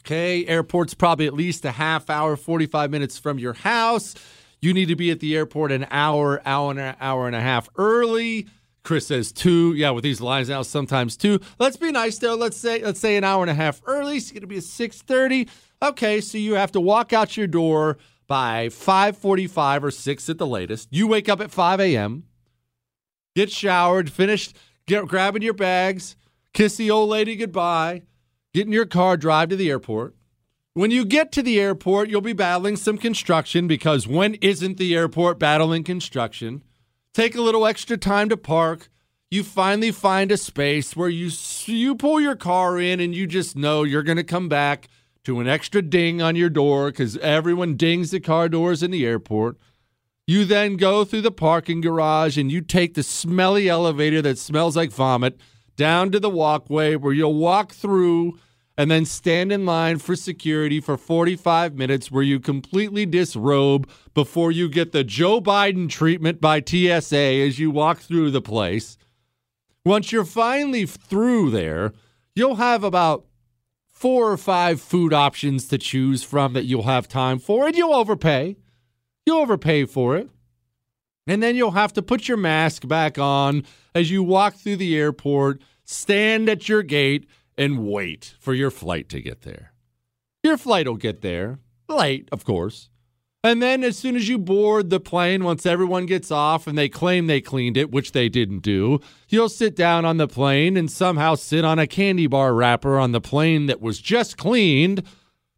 Okay, 0.00 0.46
airport's 0.46 0.94
probably 0.94 1.26
at 1.26 1.34
least 1.34 1.66
a 1.66 1.70
half 1.70 2.08
hour, 2.08 2.36
45 2.36 2.90
minutes 2.90 3.18
from 3.18 3.38
your 3.38 3.52
house. 3.52 4.14
You 4.62 4.72
need 4.72 4.86
to 4.86 4.96
be 4.96 5.10
at 5.10 5.18
the 5.18 5.36
airport 5.36 5.72
an 5.72 5.86
hour, 5.90 6.40
hour 6.46 6.70
and 6.70 6.78
an 6.78 6.94
hour 7.00 7.26
and 7.26 7.34
a 7.34 7.40
half 7.40 7.68
early. 7.76 8.46
Chris 8.84 9.08
says 9.08 9.32
two. 9.32 9.74
Yeah, 9.74 9.90
with 9.90 10.04
these 10.04 10.20
lines 10.20 10.48
now, 10.48 10.62
sometimes 10.62 11.16
two. 11.16 11.40
Let's 11.58 11.76
be 11.76 11.90
nice 11.90 12.18
though. 12.18 12.36
Let's 12.36 12.56
say 12.56 12.82
let's 12.82 13.00
say 13.00 13.16
an 13.16 13.24
hour 13.24 13.42
and 13.42 13.50
a 13.50 13.54
half 13.54 13.82
early. 13.86 14.16
It's 14.16 14.30
gonna 14.30 14.46
be 14.46 14.58
at 14.58 14.62
6:30. 14.62 15.48
Okay, 15.82 16.20
so 16.20 16.38
you 16.38 16.54
have 16.54 16.72
to 16.72 16.80
walk 16.80 17.12
out 17.12 17.36
your 17.36 17.48
door 17.48 17.98
by 18.28 18.68
5:45 18.68 19.82
or 19.82 19.90
6 19.90 20.28
at 20.28 20.38
the 20.38 20.46
latest. 20.46 20.88
You 20.92 21.08
wake 21.08 21.28
up 21.28 21.40
at 21.40 21.50
5 21.50 21.80
a.m. 21.80 22.24
Get 23.34 23.50
showered, 23.50 24.10
finished 24.10 24.56
get, 24.86 25.06
grabbing 25.08 25.42
your 25.42 25.54
bags, 25.54 26.16
kiss 26.52 26.76
the 26.76 26.90
old 26.90 27.10
lady 27.10 27.34
goodbye, 27.34 28.02
get 28.54 28.66
in 28.66 28.72
your 28.72 28.86
car, 28.86 29.16
drive 29.16 29.48
to 29.48 29.56
the 29.56 29.70
airport. 29.70 30.14
When 30.74 30.90
you 30.90 31.04
get 31.04 31.32
to 31.32 31.42
the 31.42 31.60
airport, 31.60 32.08
you'll 32.08 32.22
be 32.22 32.32
battling 32.32 32.76
some 32.76 32.96
construction 32.96 33.68
because 33.68 34.08
when 34.08 34.36
isn't 34.36 34.78
the 34.78 34.94
airport 34.94 35.38
battling 35.38 35.84
construction? 35.84 36.62
Take 37.12 37.34
a 37.34 37.42
little 37.42 37.66
extra 37.66 37.98
time 37.98 38.30
to 38.30 38.38
park. 38.38 38.88
You 39.30 39.44
finally 39.44 39.90
find 39.90 40.32
a 40.32 40.38
space 40.38 40.96
where 40.96 41.10
you 41.10 41.30
you 41.66 41.94
pull 41.94 42.22
your 42.22 42.36
car 42.36 42.78
in 42.78 43.00
and 43.00 43.14
you 43.14 43.26
just 43.26 43.54
know 43.54 43.82
you're 43.82 44.02
going 44.02 44.16
to 44.16 44.24
come 44.24 44.48
back 44.48 44.88
to 45.24 45.40
an 45.40 45.46
extra 45.46 45.82
ding 45.82 46.22
on 46.22 46.36
your 46.36 46.48
door 46.48 46.90
cuz 46.90 47.18
everyone 47.18 47.76
dings 47.76 48.10
the 48.10 48.18
car 48.18 48.48
doors 48.48 48.82
in 48.82 48.90
the 48.90 49.04
airport. 49.04 49.58
You 50.26 50.46
then 50.46 50.76
go 50.76 51.04
through 51.04 51.20
the 51.20 51.30
parking 51.30 51.82
garage 51.82 52.38
and 52.38 52.50
you 52.50 52.62
take 52.62 52.94
the 52.94 53.02
smelly 53.02 53.68
elevator 53.68 54.22
that 54.22 54.38
smells 54.38 54.74
like 54.74 54.90
vomit 54.90 55.38
down 55.76 56.10
to 56.12 56.20
the 56.20 56.30
walkway 56.30 56.96
where 56.96 57.12
you'll 57.12 57.34
walk 57.34 57.72
through 57.74 58.38
and 58.76 58.90
then 58.90 59.04
stand 59.04 59.52
in 59.52 59.66
line 59.66 59.98
for 59.98 60.16
security 60.16 60.80
for 60.80 60.96
45 60.96 61.74
minutes 61.74 62.10
where 62.10 62.22
you 62.22 62.40
completely 62.40 63.04
disrobe 63.04 63.88
before 64.14 64.50
you 64.50 64.68
get 64.68 64.92
the 64.92 65.04
Joe 65.04 65.40
Biden 65.40 65.88
treatment 65.88 66.40
by 66.40 66.62
TSA 66.62 67.16
as 67.16 67.58
you 67.58 67.70
walk 67.70 67.98
through 67.98 68.30
the 68.30 68.40
place. 68.40 68.96
Once 69.84 70.12
you're 70.12 70.24
finally 70.24 70.86
through 70.86 71.50
there, 71.50 71.92
you'll 72.34 72.56
have 72.56 72.84
about 72.84 73.26
four 73.90 74.32
or 74.32 74.36
five 74.36 74.80
food 74.80 75.12
options 75.12 75.68
to 75.68 75.78
choose 75.78 76.22
from 76.22 76.54
that 76.54 76.64
you'll 76.64 76.84
have 76.84 77.06
time 77.06 77.38
for, 77.38 77.66
and 77.66 77.76
you'll 77.76 77.94
overpay. 77.94 78.56
You'll 79.26 79.40
overpay 79.40 79.84
for 79.84 80.16
it. 80.16 80.28
And 81.26 81.42
then 81.42 81.54
you'll 81.54 81.72
have 81.72 81.92
to 81.92 82.02
put 82.02 82.26
your 82.26 82.36
mask 82.36 82.88
back 82.88 83.18
on 83.18 83.64
as 83.94 84.10
you 84.10 84.22
walk 84.22 84.54
through 84.54 84.76
the 84.76 84.96
airport, 84.96 85.62
stand 85.84 86.48
at 86.48 86.68
your 86.68 86.82
gate, 86.82 87.28
and 87.56 87.86
wait 87.86 88.34
for 88.38 88.54
your 88.54 88.70
flight 88.70 89.08
to 89.10 89.20
get 89.20 89.42
there. 89.42 89.72
Your 90.42 90.56
flight 90.56 90.88
will 90.88 90.96
get 90.96 91.20
there, 91.20 91.58
late, 91.88 92.28
of 92.32 92.44
course. 92.44 92.88
And 93.44 93.60
then 93.60 93.82
as 93.82 93.98
soon 93.98 94.14
as 94.14 94.28
you 94.28 94.38
board 94.38 94.90
the 94.90 95.00
plane, 95.00 95.42
once 95.42 95.66
everyone 95.66 96.06
gets 96.06 96.30
off 96.30 96.68
and 96.68 96.78
they 96.78 96.88
claim 96.88 97.26
they 97.26 97.40
cleaned 97.40 97.76
it, 97.76 97.90
which 97.90 98.12
they 98.12 98.28
didn't 98.28 98.60
do, 98.60 99.00
you'll 99.28 99.48
sit 99.48 99.74
down 99.74 100.04
on 100.04 100.16
the 100.16 100.28
plane 100.28 100.76
and 100.76 100.88
somehow 100.88 101.34
sit 101.34 101.64
on 101.64 101.80
a 101.80 101.88
candy 101.88 102.28
bar 102.28 102.54
wrapper 102.54 102.98
on 103.00 103.10
the 103.10 103.20
plane 103.20 103.66
that 103.66 103.80
was 103.80 104.00
just 104.00 104.36
cleaned 104.36 105.02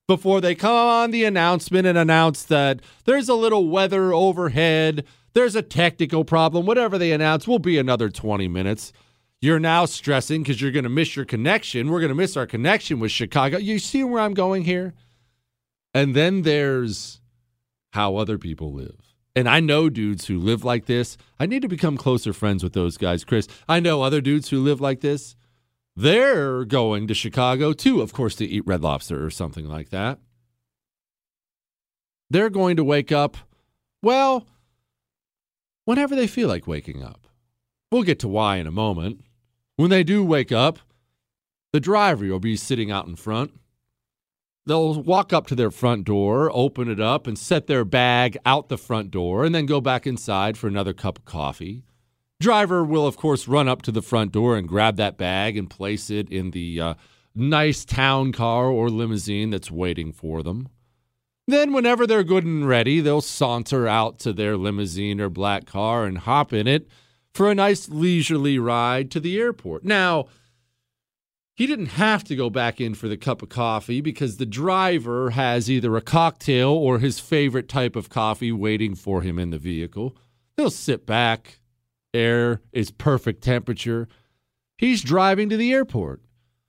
before 0.06 0.40
they 0.40 0.54
come 0.54 0.74
on 0.74 1.10
the 1.10 1.24
announcement 1.24 1.86
and 1.86 1.98
announce 1.98 2.42
that 2.44 2.80
there's 3.04 3.28
a 3.28 3.34
little 3.34 3.68
weather 3.68 4.14
overhead, 4.14 5.04
there's 5.34 5.54
a 5.54 5.62
technical 5.62 6.24
problem, 6.24 6.64
whatever 6.64 6.96
they 6.96 7.12
announce 7.12 7.46
will 7.46 7.58
be 7.58 7.76
another 7.76 8.08
20 8.08 8.48
minutes. 8.48 8.92
You're 9.44 9.60
now 9.60 9.84
stressing 9.84 10.42
because 10.42 10.62
you're 10.62 10.70
going 10.70 10.84
to 10.84 10.88
miss 10.88 11.16
your 11.16 11.26
connection. 11.26 11.90
We're 11.90 12.00
going 12.00 12.08
to 12.08 12.14
miss 12.14 12.34
our 12.34 12.46
connection 12.46 12.98
with 12.98 13.10
Chicago. 13.10 13.58
You 13.58 13.78
see 13.78 14.02
where 14.02 14.22
I'm 14.22 14.32
going 14.32 14.64
here? 14.64 14.94
And 15.92 16.16
then 16.16 16.40
there's 16.40 17.20
how 17.92 18.16
other 18.16 18.38
people 18.38 18.72
live. 18.72 19.14
And 19.36 19.46
I 19.46 19.60
know 19.60 19.90
dudes 19.90 20.28
who 20.28 20.38
live 20.38 20.64
like 20.64 20.86
this. 20.86 21.18
I 21.38 21.44
need 21.44 21.60
to 21.60 21.68
become 21.68 21.98
closer 21.98 22.32
friends 22.32 22.64
with 22.64 22.72
those 22.72 22.96
guys, 22.96 23.22
Chris. 23.22 23.46
I 23.68 23.80
know 23.80 24.00
other 24.00 24.22
dudes 24.22 24.48
who 24.48 24.62
live 24.62 24.80
like 24.80 25.02
this. 25.02 25.36
They're 25.94 26.64
going 26.64 27.06
to 27.08 27.12
Chicago 27.12 27.74
too, 27.74 28.00
of 28.00 28.14
course, 28.14 28.36
to 28.36 28.46
eat 28.46 28.66
red 28.66 28.80
lobster 28.80 29.22
or 29.22 29.28
something 29.28 29.68
like 29.68 29.90
that. 29.90 30.20
They're 32.30 32.48
going 32.48 32.76
to 32.76 32.84
wake 32.84 33.12
up, 33.12 33.36
well, 34.02 34.46
whenever 35.84 36.16
they 36.16 36.28
feel 36.28 36.48
like 36.48 36.66
waking 36.66 37.02
up. 37.02 37.26
We'll 37.92 38.04
get 38.04 38.20
to 38.20 38.28
why 38.28 38.56
in 38.56 38.66
a 38.66 38.72
moment. 38.72 39.20
When 39.76 39.90
they 39.90 40.04
do 40.04 40.24
wake 40.24 40.52
up, 40.52 40.78
the 41.72 41.80
driver 41.80 42.26
will 42.26 42.38
be 42.38 42.56
sitting 42.56 42.90
out 42.92 43.08
in 43.08 43.16
front. 43.16 43.58
They'll 44.66 45.02
walk 45.02 45.32
up 45.32 45.46
to 45.48 45.54
their 45.54 45.72
front 45.72 46.04
door, 46.04 46.50
open 46.54 46.88
it 46.88 47.00
up, 47.00 47.26
and 47.26 47.36
set 47.36 47.66
their 47.66 47.84
bag 47.84 48.38
out 48.46 48.68
the 48.68 48.78
front 48.78 49.10
door, 49.10 49.44
and 49.44 49.54
then 49.54 49.66
go 49.66 49.80
back 49.80 50.06
inside 50.06 50.56
for 50.56 50.68
another 50.68 50.92
cup 50.92 51.18
of 51.18 51.24
coffee. 51.24 51.82
Driver 52.40 52.84
will, 52.84 53.06
of 53.06 53.16
course, 53.16 53.48
run 53.48 53.68
up 53.68 53.82
to 53.82 53.92
the 53.92 54.00
front 54.00 54.32
door 54.32 54.56
and 54.56 54.68
grab 54.68 54.96
that 54.96 55.18
bag 55.18 55.56
and 55.56 55.68
place 55.68 56.08
it 56.08 56.30
in 56.30 56.52
the 56.52 56.80
uh, 56.80 56.94
nice 57.34 57.84
town 57.84 58.32
car 58.32 58.68
or 58.68 58.88
limousine 58.88 59.50
that's 59.50 59.70
waiting 59.70 60.12
for 60.12 60.42
them. 60.42 60.68
Then, 61.46 61.72
whenever 61.72 62.06
they're 62.06 62.24
good 62.24 62.44
and 62.44 62.66
ready, 62.66 63.00
they'll 63.00 63.20
saunter 63.20 63.86
out 63.86 64.18
to 64.20 64.32
their 64.32 64.56
limousine 64.56 65.20
or 65.20 65.28
black 65.28 65.66
car 65.66 66.04
and 66.04 66.18
hop 66.18 66.52
in 66.52 66.66
it 66.66 66.88
for 67.34 67.50
a 67.50 67.54
nice 67.54 67.88
leisurely 67.88 68.58
ride 68.58 69.10
to 69.10 69.20
the 69.20 69.38
airport. 69.38 69.84
Now, 69.84 70.26
he 71.54 71.66
didn't 71.66 71.86
have 71.86 72.24
to 72.24 72.36
go 72.36 72.48
back 72.48 72.80
in 72.80 72.94
for 72.94 73.08
the 73.08 73.16
cup 73.16 73.42
of 73.42 73.48
coffee 73.48 74.00
because 74.00 74.36
the 74.36 74.46
driver 74.46 75.30
has 75.30 75.70
either 75.70 75.96
a 75.96 76.00
cocktail 76.00 76.70
or 76.70 76.98
his 76.98 77.20
favorite 77.20 77.68
type 77.68 77.96
of 77.96 78.08
coffee 78.08 78.52
waiting 78.52 78.94
for 78.94 79.22
him 79.22 79.38
in 79.38 79.50
the 79.50 79.58
vehicle. 79.58 80.16
He'll 80.56 80.70
sit 80.70 81.06
back, 81.06 81.58
air 82.12 82.60
is 82.72 82.90
perfect 82.90 83.42
temperature. 83.42 84.08
He's 84.78 85.02
driving 85.02 85.48
to 85.48 85.56
the 85.56 85.72
airport. 85.72 86.22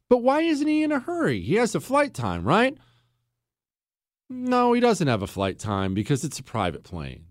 But 0.08 0.20
why 0.20 0.42
isn't 0.42 0.68
he 0.68 0.84
in 0.84 0.92
a 0.92 1.00
hurry? 1.00 1.42
He 1.42 1.56
has 1.56 1.74
a 1.74 1.80
flight 1.80 2.14
time, 2.14 2.44
right? 2.44 2.78
No, 4.30 4.74
he 4.74 4.82
doesn't 4.82 5.08
have 5.08 5.24
a 5.24 5.28
flight 5.28 5.58
time 5.58 5.94
because 5.94 6.24
it's 6.24 6.40
a 6.40 6.44
private 6.44 6.84
plane. 6.84 7.26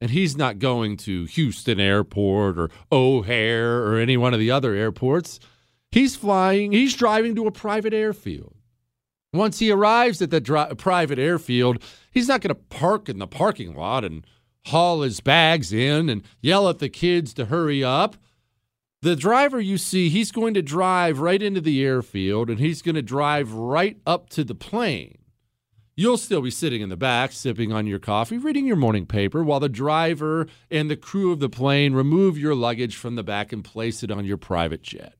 And 0.00 0.10
he's 0.10 0.36
not 0.36 0.58
going 0.58 0.96
to 0.98 1.24
Houston 1.26 1.78
Airport 1.78 2.58
or 2.58 2.70
O'Hare 2.90 3.84
or 3.84 3.98
any 3.98 4.16
one 4.16 4.32
of 4.32 4.40
the 4.40 4.50
other 4.50 4.74
airports. 4.74 5.38
He's 5.92 6.16
flying, 6.16 6.72
he's 6.72 6.94
driving 6.94 7.34
to 7.34 7.46
a 7.46 7.52
private 7.52 7.92
airfield. 7.92 8.54
Once 9.32 9.58
he 9.58 9.70
arrives 9.70 10.20
at 10.22 10.30
the 10.30 10.40
dri- 10.40 10.74
private 10.76 11.18
airfield, 11.18 11.82
he's 12.10 12.28
not 12.28 12.40
going 12.40 12.54
to 12.54 12.54
park 12.54 13.08
in 13.08 13.18
the 13.18 13.26
parking 13.26 13.74
lot 13.74 14.04
and 14.04 14.26
haul 14.66 15.02
his 15.02 15.20
bags 15.20 15.72
in 15.72 16.08
and 16.08 16.22
yell 16.40 16.68
at 16.68 16.78
the 16.78 16.88
kids 16.88 17.32
to 17.34 17.46
hurry 17.46 17.82
up. 17.84 18.16
The 19.02 19.16
driver 19.16 19.60
you 19.60 19.78
see, 19.78 20.08
he's 20.08 20.30
going 20.30 20.54
to 20.54 20.62
drive 20.62 21.20
right 21.20 21.42
into 21.42 21.60
the 21.60 21.82
airfield 21.82 22.50
and 22.50 22.58
he's 22.58 22.82
going 22.82 22.96
to 22.96 23.02
drive 23.02 23.52
right 23.52 23.98
up 24.06 24.28
to 24.30 24.44
the 24.44 24.54
plane. 24.54 25.19
You'll 26.00 26.16
still 26.16 26.40
be 26.40 26.50
sitting 26.50 26.80
in 26.80 26.88
the 26.88 26.96
back, 26.96 27.30
sipping 27.30 27.74
on 27.74 27.86
your 27.86 27.98
coffee, 27.98 28.38
reading 28.38 28.66
your 28.66 28.76
morning 28.76 29.04
paper, 29.04 29.44
while 29.44 29.60
the 29.60 29.68
driver 29.68 30.46
and 30.70 30.90
the 30.90 30.96
crew 30.96 31.30
of 31.30 31.40
the 31.40 31.50
plane 31.50 31.92
remove 31.92 32.38
your 32.38 32.54
luggage 32.54 32.96
from 32.96 33.16
the 33.16 33.22
back 33.22 33.52
and 33.52 33.62
place 33.62 34.02
it 34.02 34.10
on 34.10 34.24
your 34.24 34.38
private 34.38 34.80
jet. 34.80 35.12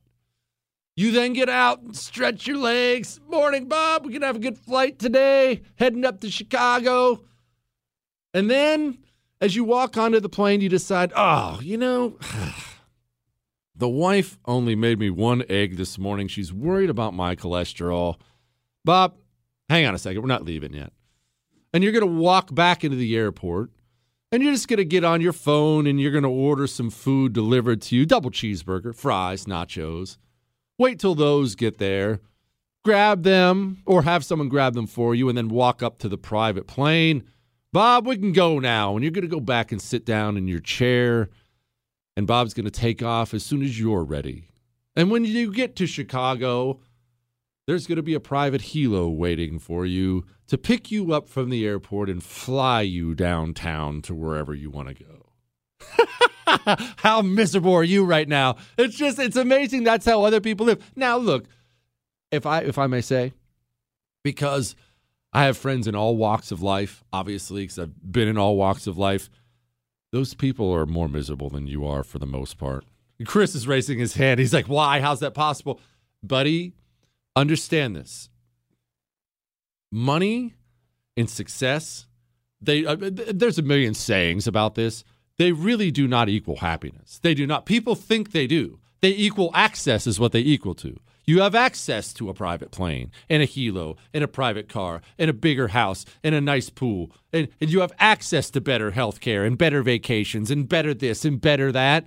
You 0.96 1.12
then 1.12 1.34
get 1.34 1.50
out 1.50 1.82
and 1.82 1.94
stretch 1.94 2.46
your 2.46 2.56
legs. 2.56 3.20
Morning, 3.28 3.68
Bob. 3.68 4.04
We're 4.04 4.08
going 4.12 4.22
to 4.22 4.28
have 4.28 4.36
a 4.36 4.38
good 4.38 4.56
flight 4.56 4.98
today, 4.98 5.60
heading 5.74 6.06
up 6.06 6.22
to 6.22 6.30
Chicago. 6.30 7.24
And 8.32 8.50
then 8.50 9.00
as 9.38 9.54
you 9.54 9.64
walk 9.64 9.98
onto 9.98 10.18
the 10.18 10.30
plane, 10.30 10.62
you 10.62 10.70
decide, 10.70 11.12
oh, 11.14 11.60
you 11.62 11.76
know, 11.76 12.16
the 13.76 13.90
wife 13.90 14.38
only 14.46 14.74
made 14.74 14.98
me 14.98 15.10
one 15.10 15.44
egg 15.50 15.76
this 15.76 15.98
morning. 15.98 16.26
She's 16.26 16.54
worried 16.54 16.88
about 16.88 17.12
my 17.12 17.36
cholesterol. 17.36 18.16
Bob, 18.82 19.19
hang 19.70 19.86
on 19.86 19.94
a 19.94 19.98
second. 19.98 20.20
We're 20.20 20.28
not 20.28 20.44
leaving 20.44 20.74
yet. 20.74 20.92
And 21.72 21.84
you're 21.84 21.92
going 21.92 22.06
to 22.06 22.20
walk 22.20 22.52
back 22.54 22.84
into 22.84 22.96
the 22.96 23.16
airport 23.16 23.70
and 24.32 24.42
you're 24.42 24.52
just 24.52 24.68
going 24.68 24.78
to 24.78 24.84
get 24.84 25.04
on 25.04 25.20
your 25.20 25.32
phone 25.32 25.86
and 25.86 26.00
you're 26.00 26.10
going 26.10 26.24
to 26.24 26.28
order 26.28 26.66
some 26.66 26.90
food 26.90 27.32
delivered 27.32 27.80
to 27.82 27.96
you 27.96 28.04
double 28.04 28.30
cheeseburger, 28.30 28.94
fries, 28.94 29.44
nachos. 29.44 30.16
Wait 30.78 30.98
till 30.98 31.14
those 31.14 31.54
get 31.54 31.78
there. 31.78 32.20
Grab 32.84 33.22
them 33.22 33.82
or 33.86 34.02
have 34.02 34.24
someone 34.24 34.48
grab 34.48 34.74
them 34.74 34.86
for 34.86 35.14
you 35.14 35.28
and 35.28 35.38
then 35.38 35.48
walk 35.48 35.82
up 35.82 35.98
to 35.98 36.08
the 36.08 36.18
private 36.18 36.66
plane. 36.66 37.24
Bob, 37.72 38.06
we 38.06 38.16
can 38.16 38.32
go 38.32 38.58
now. 38.58 38.94
And 38.94 39.04
you're 39.04 39.12
going 39.12 39.22
to 39.22 39.28
go 39.28 39.40
back 39.40 39.70
and 39.70 39.80
sit 39.80 40.04
down 40.04 40.36
in 40.36 40.48
your 40.48 40.60
chair. 40.60 41.28
And 42.16 42.26
Bob's 42.26 42.54
going 42.54 42.64
to 42.64 42.70
take 42.70 43.02
off 43.02 43.34
as 43.34 43.44
soon 43.44 43.62
as 43.62 43.78
you're 43.78 44.02
ready. 44.02 44.48
And 44.96 45.10
when 45.10 45.24
you 45.24 45.52
get 45.52 45.76
to 45.76 45.86
Chicago, 45.86 46.80
there's 47.70 47.86
going 47.86 47.94
to 47.94 48.02
be 48.02 48.14
a 48.14 48.20
private 48.20 48.60
helo 48.60 49.14
waiting 49.14 49.60
for 49.60 49.86
you 49.86 50.24
to 50.48 50.58
pick 50.58 50.90
you 50.90 51.12
up 51.12 51.28
from 51.28 51.50
the 51.50 51.64
airport 51.64 52.10
and 52.10 52.20
fly 52.20 52.80
you 52.80 53.14
downtown 53.14 54.02
to 54.02 54.12
wherever 54.12 54.52
you 54.52 54.68
want 54.68 54.88
to 54.88 55.04
go. 55.04 56.76
how 56.96 57.22
miserable 57.22 57.72
are 57.72 57.84
you 57.84 58.04
right 58.04 58.28
now? 58.28 58.56
It's 58.76 58.96
just 58.96 59.20
it's 59.20 59.36
amazing 59.36 59.84
that's 59.84 60.04
how 60.04 60.24
other 60.24 60.40
people 60.40 60.66
live. 60.66 60.84
Now 60.96 61.16
look, 61.16 61.44
if 62.32 62.44
I 62.44 62.62
if 62.62 62.76
I 62.76 62.88
may 62.88 63.02
say, 63.02 63.34
because 64.24 64.74
I 65.32 65.44
have 65.44 65.56
friends 65.56 65.86
in 65.86 65.94
all 65.94 66.16
walks 66.16 66.50
of 66.50 66.60
life, 66.60 67.04
obviously, 67.12 67.62
because 67.62 67.78
I've 67.78 68.12
been 68.12 68.26
in 68.26 68.36
all 68.36 68.56
walks 68.56 68.88
of 68.88 68.98
life. 68.98 69.30
Those 70.10 70.34
people 70.34 70.72
are 70.72 70.86
more 70.86 71.08
miserable 71.08 71.50
than 71.50 71.68
you 71.68 71.86
are 71.86 72.02
for 72.02 72.18
the 72.18 72.26
most 72.26 72.58
part. 72.58 72.84
Chris 73.26 73.54
is 73.54 73.68
raising 73.68 74.00
his 74.00 74.14
hand. 74.14 74.40
He's 74.40 74.52
like, 74.52 74.66
"Why? 74.66 75.00
How's 75.00 75.20
that 75.20 75.34
possible?" 75.34 75.78
Buddy, 76.20 76.74
understand 77.36 77.96
this. 77.96 78.28
Money 79.92 80.54
and 81.16 81.28
success, 81.28 82.06
they 82.60 82.86
uh, 82.86 82.96
there's 83.00 83.58
a 83.58 83.62
million 83.62 83.94
sayings 83.94 84.46
about 84.46 84.74
this. 84.74 85.04
They 85.38 85.52
really 85.52 85.90
do 85.90 86.06
not 86.06 86.28
equal 86.28 86.56
happiness. 86.56 87.18
They 87.22 87.34
do 87.34 87.46
not. 87.46 87.66
People 87.66 87.94
think 87.94 88.32
they 88.32 88.46
do. 88.46 88.78
They 89.00 89.10
equal 89.10 89.50
access 89.54 90.06
is 90.06 90.20
what 90.20 90.32
they 90.32 90.40
equal 90.40 90.74
to. 90.76 90.98
You 91.24 91.40
have 91.42 91.54
access 91.54 92.12
to 92.14 92.28
a 92.28 92.34
private 92.34 92.70
plane 92.70 93.12
and 93.28 93.42
a 93.42 93.46
helo 93.46 93.96
and 94.12 94.24
a 94.24 94.28
private 94.28 94.68
car 94.68 95.00
and 95.18 95.30
a 95.30 95.34
bigger 95.34 95.68
house 95.68 96.04
and 96.24 96.34
a 96.34 96.40
nice 96.40 96.70
pool. 96.70 97.12
And, 97.32 97.48
and 97.60 97.70
you 97.70 97.80
have 97.80 97.92
access 97.98 98.50
to 98.50 98.60
better 98.60 98.90
health 98.90 99.20
care 99.20 99.44
and 99.44 99.56
better 99.56 99.82
vacations 99.82 100.50
and 100.50 100.68
better 100.68 100.92
this 100.92 101.24
and 101.24 101.40
better 101.40 101.70
that. 101.72 102.04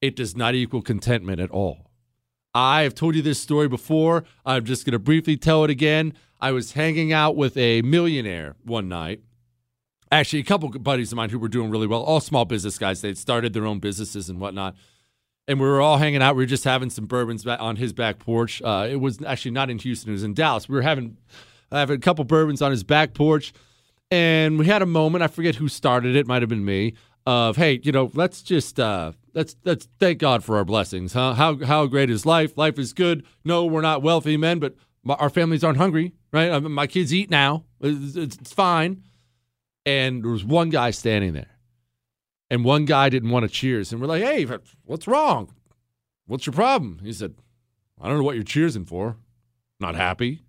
It 0.00 0.16
does 0.16 0.36
not 0.36 0.54
equal 0.54 0.82
contentment 0.82 1.40
at 1.40 1.50
all. 1.50 1.87
I 2.58 2.82
have 2.82 2.94
told 2.94 3.14
you 3.14 3.22
this 3.22 3.40
story 3.40 3.68
before. 3.68 4.24
I'm 4.44 4.64
just 4.64 4.84
going 4.84 4.92
to 4.92 4.98
briefly 4.98 5.36
tell 5.36 5.64
it 5.64 5.70
again. 5.70 6.14
I 6.40 6.52
was 6.52 6.72
hanging 6.72 7.12
out 7.12 7.36
with 7.36 7.56
a 7.56 7.82
millionaire 7.82 8.56
one 8.64 8.88
night. 8.88 9.20
Actually, 10.10 10.40
a 10.40 10.44
couple 10.44 10.68
buddies 10.70 11.12
of 11.12 11.16
mine 11.16 11.30
who 11.30 11.38
were 11.38 11.48
doing 11.48 11.70
really 11.70 11.86
well, 11.86 12.02
all 12.02 12.20
small 12.20 12.44
business 12.44 12.78
guys. 12.78 13.00
They'd 13.00 13.18
started 13.18 13.52
their 13.52 13.66
own 13.66 13.78
businesses 13.78 14.28
and 14.28 14.40
whatnot 14.40 14.74
and 15.48 15.58
we 15.58 15.66
were 15.66 15.80
all 15.80 15.96
hanging 15.96 16.22
out. 16.22 16.36
We 16.36 16.42
were 16.42 16.46
just 16.46 16.64
having 16.64 16.90
some 16.90 17.06
bourbons 17.06 17.46
on 17.46 17.76
his 17.76 17.92
back 17.92 18.18
porch. 18.18 18.60
Uh, 18.62 18.86
it 18.88 18.96
was 18.96 19.20
actually 19.24 19.52
not 19.52 19.70
in 19.70 19.78
Houston; 19.78 20.10
it 20.10 20.12
was 20.12 20.22
in 20.22 20.34
Dallas. 20.34 20.68
We 20.68 20.74
were 20.74 20.82
having 20.82 21.16
having 21.72 21.96
a 21.96 22.00
couple 22.00 22.24
bourbons 22.24 22.62
on 22.62 22.70
his 22.70 22.84
back 22.84 23.14
porch, 23.14 23.52
and 24.10 24.58
we 24.58 24.66
had 24.66 24.82
a 24.82 24.86
moment. 24.86 25.24
I 25.24 25.26
forget 25.26 25.56
who 25.56 25.68
started 25.68 26.14
it; 26.14 26.26
might 26.26 26.42
have 26.42 26.50
been 26.50 26.64
me. 26.64 26.94
Of 27.26 27.56
hey, 27.56 27.80
you 27.82 27.92
know, 27.92 28.10
let's 28.14 28.42
just 28.42 28.78
uh, 28.78 29.12
let's 29.34 29.56
let's 29.64 29.88
thank 29.98 30.18
God 30.18 30.44
for 30.44 30.56
our 30.56 30.64
blessings, 30.64 31.12
huh? 31.12 31.34
How 31.34 31.64
how 31.64 31.86
great 31.86 32.10
is 32.10 32.26
life? 32.26 32.56
Life 32.56 32.78
is 32.78 32.92
good. 32.92 33.24
No, 33.44 33.64
we're 33.64 33.80
not 33.80 34.02
wealthy 34.02 34.36
men, 34.36 34.58
but 34.58 34.74
my, 35.02 35.14
our 35.14 35.30
families 35.30 35.64
aren't 35.64 35.78
hungry, 35.78 36.14
right? 36.32 36.50
I 36.50 36.60
mean, 36.60 36.72
my 36.72 36.86
kids 36.86 37.12
eat 37.14 37.30
now. 37.30 37.64
It's, 37.80 38.16
it's, 38.16 38.36
it's 38.36 38.52
fine. 38.52 39.04
And 39.86 40.22
there 40.22 40.30
was 40.30 40.44
one 40.44 40.70
guy 40.70 40.90
standing 40.90 41.32
there 41.32 41.58
and 42.50 42.64
one 42.64 42.84
guy 42.84 43.08
didn't 43.08 43.30
want 43.30 43.44
to 43.44 43.48
cheers. 43.48 43.92
And 43.92 44.00
we're 44.00 44.06
like, 44.06 44.22
hey, 44.22 44.46
what's 44.84 45.06
wrong? 45.06 45.54
What's 46.26 46.46
your 46.46 46.52
problem? 46.52 47.00
He 47.02 47.12
said, 47.12 47.34
I 48.00 48.08
don't 48.08 48.18
know 48.18 48.24
what 48.24 48.34
you're 48.34 48.44
cheersing 48.44 48.86
for. 48.86 49.16
Not 49.80 49.94
happy. 49.94 50.42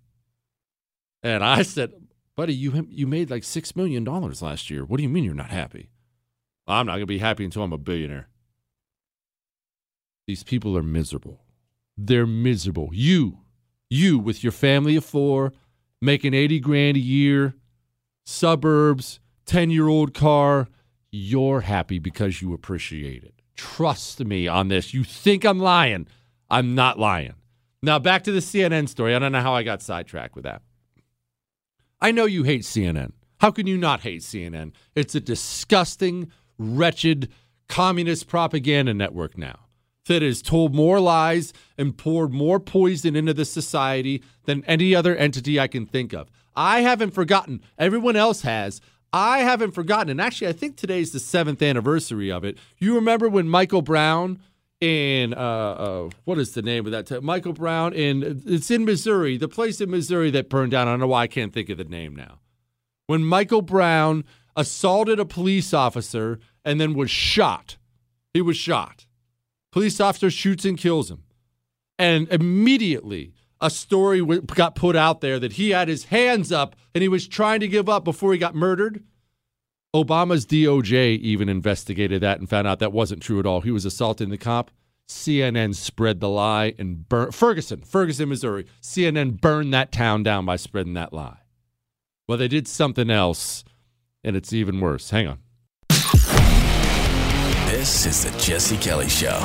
And 1.22 1.44
I 1.44 1.62
said, 1.62 1.92
buddy, 2.36 2.54
you, 2.54 2.86
you 2.90 3.06
made 3.06 3.30
like 3.30 3.42
$6 3.42 3.76
million 3.76 4.04
last 4.04 4.70
year. 4.70 4.84
What 4.84 4.96
do 4.96 5.02
you 5.02 5.08
mean 5.08 5.24
you're 5.24 5.34
not 5.34 5.50
happy? 5.50 5.90
I'm 6.66 6.86
not 6.86 6.98
to 6.98 7.06
be 7.06 7.18
happy 7.18 7.44
until 7.44 7.62
I'm 7.62 7.72
a 7.72 7.78
billionaire. 7.78 8.28
These 10.30 10.44
people 10.44 10.78
are 10.78 10.82
miserable. 10.84 11.40
They're 11.98 12.24
miserable. 12.24 12.90
You, 12.92 13.38
you 13.88 14.16
with 14.16 14.44
your 14.44 14.52
family 14.52 14.94
of 14.94 15.04
four, 15.04 15.52
making 16.00 16.34
80 16.34 16.60
grand 16.60 16.96
a 16.96 17.00
year, 17.00 17.54
suburbs, 18.24 19.18
10 19.46 19.70
year 19.70 19.88
old 19.88 20.14
car, 20.14 20.68
you're 21.10 21.62
happy 21.62 21.98
because 21.98 22.40
you 22.40 22.54
appreciate 22.54 23.24
it. 23.24 23.42
Trust 23.56 24.24
me 24.24 24.46
on 24.46 24.68
this. 24.68 24.94
You 24.94 25.02
think 25.02 25.44
I'm 25.44 25.58
lying. 25.58 26.06
I'm 26.48 26.76
not 26.76 26.96
lying. 26.96 27.34
Now, 27.82 27.98
back 27.98 28.22
to 28.22 28.30
the 28.30 28.38
CNN 28.38 28.88
story. 28.88 29.16
I 29.16 29.18
don't 29.18 29.32
know 29.32 29.42
how 29.42 29.56
I 29.56 29.64
got 29.64 29.82
sidetracked 29.82 30.36
with 30.36 30.44
that. 30.44 30.62
I 32.00 32.12
know 32.12 32.26
you 32.26 32.44
hate 32.44 32.62
CNN. 32.62 33.14
How 33.40 33.50
can 33.50 33.66
you 33.66 33.76
not 33.76 34.02
hate 34.02 34.22
CNN? 34.22 34.74
It's 34.94 35.16
a 35.16 35.20
disgusting, 35.20 36.30
wretched, 36.56 37.32
communist 37.66 38.28
propaganda 38.28 38.94
network 38.94 39.36
now 39.36 39.66
that 40.06 40.22
has 40.22 40.42
told 40.42 40.74
more 40.74 41.00
lies 41.00 41.52
and 41.78 41.96
poured 41.96 42.32
more 42.32 42.58
poison 42.58 43.16
into 43.16 43.34
the 43.34 43.44
society 43.44 44.22
than 44.44 44.64
any 44.64 44.94
other 44.94 45.14
entity 45.14 45.60
I 45.60 45.68
can 45.68 45.86
think 45.86 46.12
of. 46.12 46.30
I 46.56 46.80
haven't 46.80 47.12
forgotten. 47.12 47.62
Everyone 47.78 48.16
else 48.16 48.42
has. 48.42 48.80
I 49.12 49.40
haven't 49.40 49.72
forgotten, 49.72 50.08
and 50.08 50.20
actually, 50.20 50.48
I 50.48 50.52
think 50.52 50.76
today's 50.76 51.10
the 51.10 51.18
seventh 51.18 51.62
anniversary 51.62 52.30
of 52.30 52.44
it. 52.44 52.56
You 52.78 52.94
remember 52.94 53.28
when 53.28 53.48
Michael 53.48 53.82
Brown 53.82 54.38
in 54.80 55.34
uh, 55.34 55.36
uh, 55.36 56.10
what 56.24 56.38
is 56.38 56.52
the 56.52 56.62
name 56.62 56.86
of 56.86 56.92
that? 56.92 57.06
T- 57.06 57.20
Michael 57.20 57.52
Brown 57.52 57.92
in 57.92 58.42
it's 58.46 58.70
in 58.70 58.84
Missouri, 58.84 59.36
the 59.36 59.48
place 59.48 59.80
in 59.80 59.90
Missouri 59.90 60.30
that 60.30 60.48
burned 60.48 60.70
down. 60.70 60.88
I 60.88 60.92
don't 60.92 61.00
know 61.00 61.08
why 61.08 61.22
I 61.22 61.26
can't 61.26 61.52
think 61.52 61.68
of 61.68 61.78
the 61.78 61.84
name 61.84 62.14
now. 62.14 62.38
When 63.06 63.24
Michael 63.24 63.62
Brown 63.62 64.24
assaulted 64.56 65.18
a 65.18 65.24
police 65.24 65.74
officer 65.74 66.38
and 66.64 66.80
then 66.80 66.94
was 66.94 67.10
shot, 67.10 67.76
he 68.32 68.40
was 68.40 68.56
shot. 68.56 69.06
Police 69.72 70.00
officer 70.00 70.30
shoots 70.30 70.64
and 70.64 70.76
kills 70.76 71.10
him, 71.10 71.22
and 71.98 72.28
immediately 72.28 73.32
a 73.60 73.70
story 73.70 74.20
got 74.22 74.74
put 74.74 74.96
out 74.96 75.20
there 75.20 75.38
that 75.38 75.52
he 75.52 75.70
had 75.70 75.88
his 75.88 76.04
hands 76.04 76.50
up 76.50 76.74
and 76.94 77.02
he 77.02 77.08
was 77.08 77.28
trying 77.28 77.60
to 77.60 77.68
give 77.68 77.88
up 77.88 78.04
before 78.04 78.32
he 78.32 78.38
got 78.38 78.54
murdered. 78.54 79.04
Obama's 79.94 80.46
DOJ 80.46 81.18
even 81.18 81.48
investigated 81.48 82.22
that 82.22 82.38
and 82.38 82.48
found 82.48 82.66
out 82.66 82.78
that 82.78 82.92
wasn't 82.92 83.22
true 83.22 83.38
at 83.40 83.46
all. 83.46 83.60
He 83.60 83.70
was 83.70 83.84
assaulting 83.84 84.30
the 84.30 84.38
cop. 84.38 84.70
CNN 85.08 85.74
spread 85.74 86.20
the 86.20 86.28
lie 86.28 86.74
and 86.78 87.04
Ferguson, 87.32 87.82
Ferguson, 87.82 88.28
Missouri. 88.28 88.66
CNN 88.80 89.40
burned 89.40 89.74
that 89.74 89.90
town 89.90 90.22
down 90.22 90.46
by 90.46 90.56
spreading 90.56 90.94
that 90.94 91.12
lie. 91.12 91.38
Well, 92.28 92.38
they 92.38 92.46
did 92.46 92.68
something 92.68 93.10
else, 93.10 93.64
and 94.22 94.36
it's 94.36 94.52
even 94.52 94.80
worse. 94.80 95.10
Hang 95.10 95.26
on. 95.26 95.38
This 97.80 98.04
is 98.04 98.24
the 98.24 98.38
Jesse 98.38 98.76
Kelly 98.76 99.08
Show. 99.08 99.42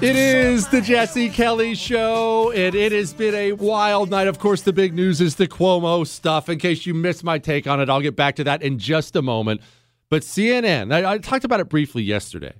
It 0.00 0.16
is 0.16 0.66
the 0.68 0.80
Jesse 0.80 1.28
Kelly 1.28 1.74
Show, 1.74 2.50
and 2.52 2.74
it 2.74 2.90
has 2.92 3.12
been 3.12 3.34
a 3.34 3.52
wild 3.52 4.08
night. 4.08 4.28
Of 4.28 4.38
course, 4.38 4.62
the 4.62 4.72
big 4.72 4.94
news 4.94 5.20
is 5.20 5.34
the 5.34 5.46
Cuomo 5.46 6.06
stuff. 6.06 6.48
In 6.48 6.58
case 6.58 6.86
you 6.86 6.94
missed 6.94 7.22
my 7.22 7.38
take 7.38 7.66
on 7.66 7.82
it, 7.82 7.90
I'll 7.90 8.00
get 8.00 8.16
back 8.16 8.36
to 8.36 8.44
that 8.44 8.62
in 8.62 8.78
just 8.78 9.14
a 9.14 9.20
moment. 9.20 9.60
But 10.08 10.22
CNN, 10.22 10.90
I, 10.90 11.12
I 11.12 11.18
talked 11.18 11.44
about 11.44 11.60
it 11.60 11.68
briefly 11.68 12.02
yesterday. 12.02 12.54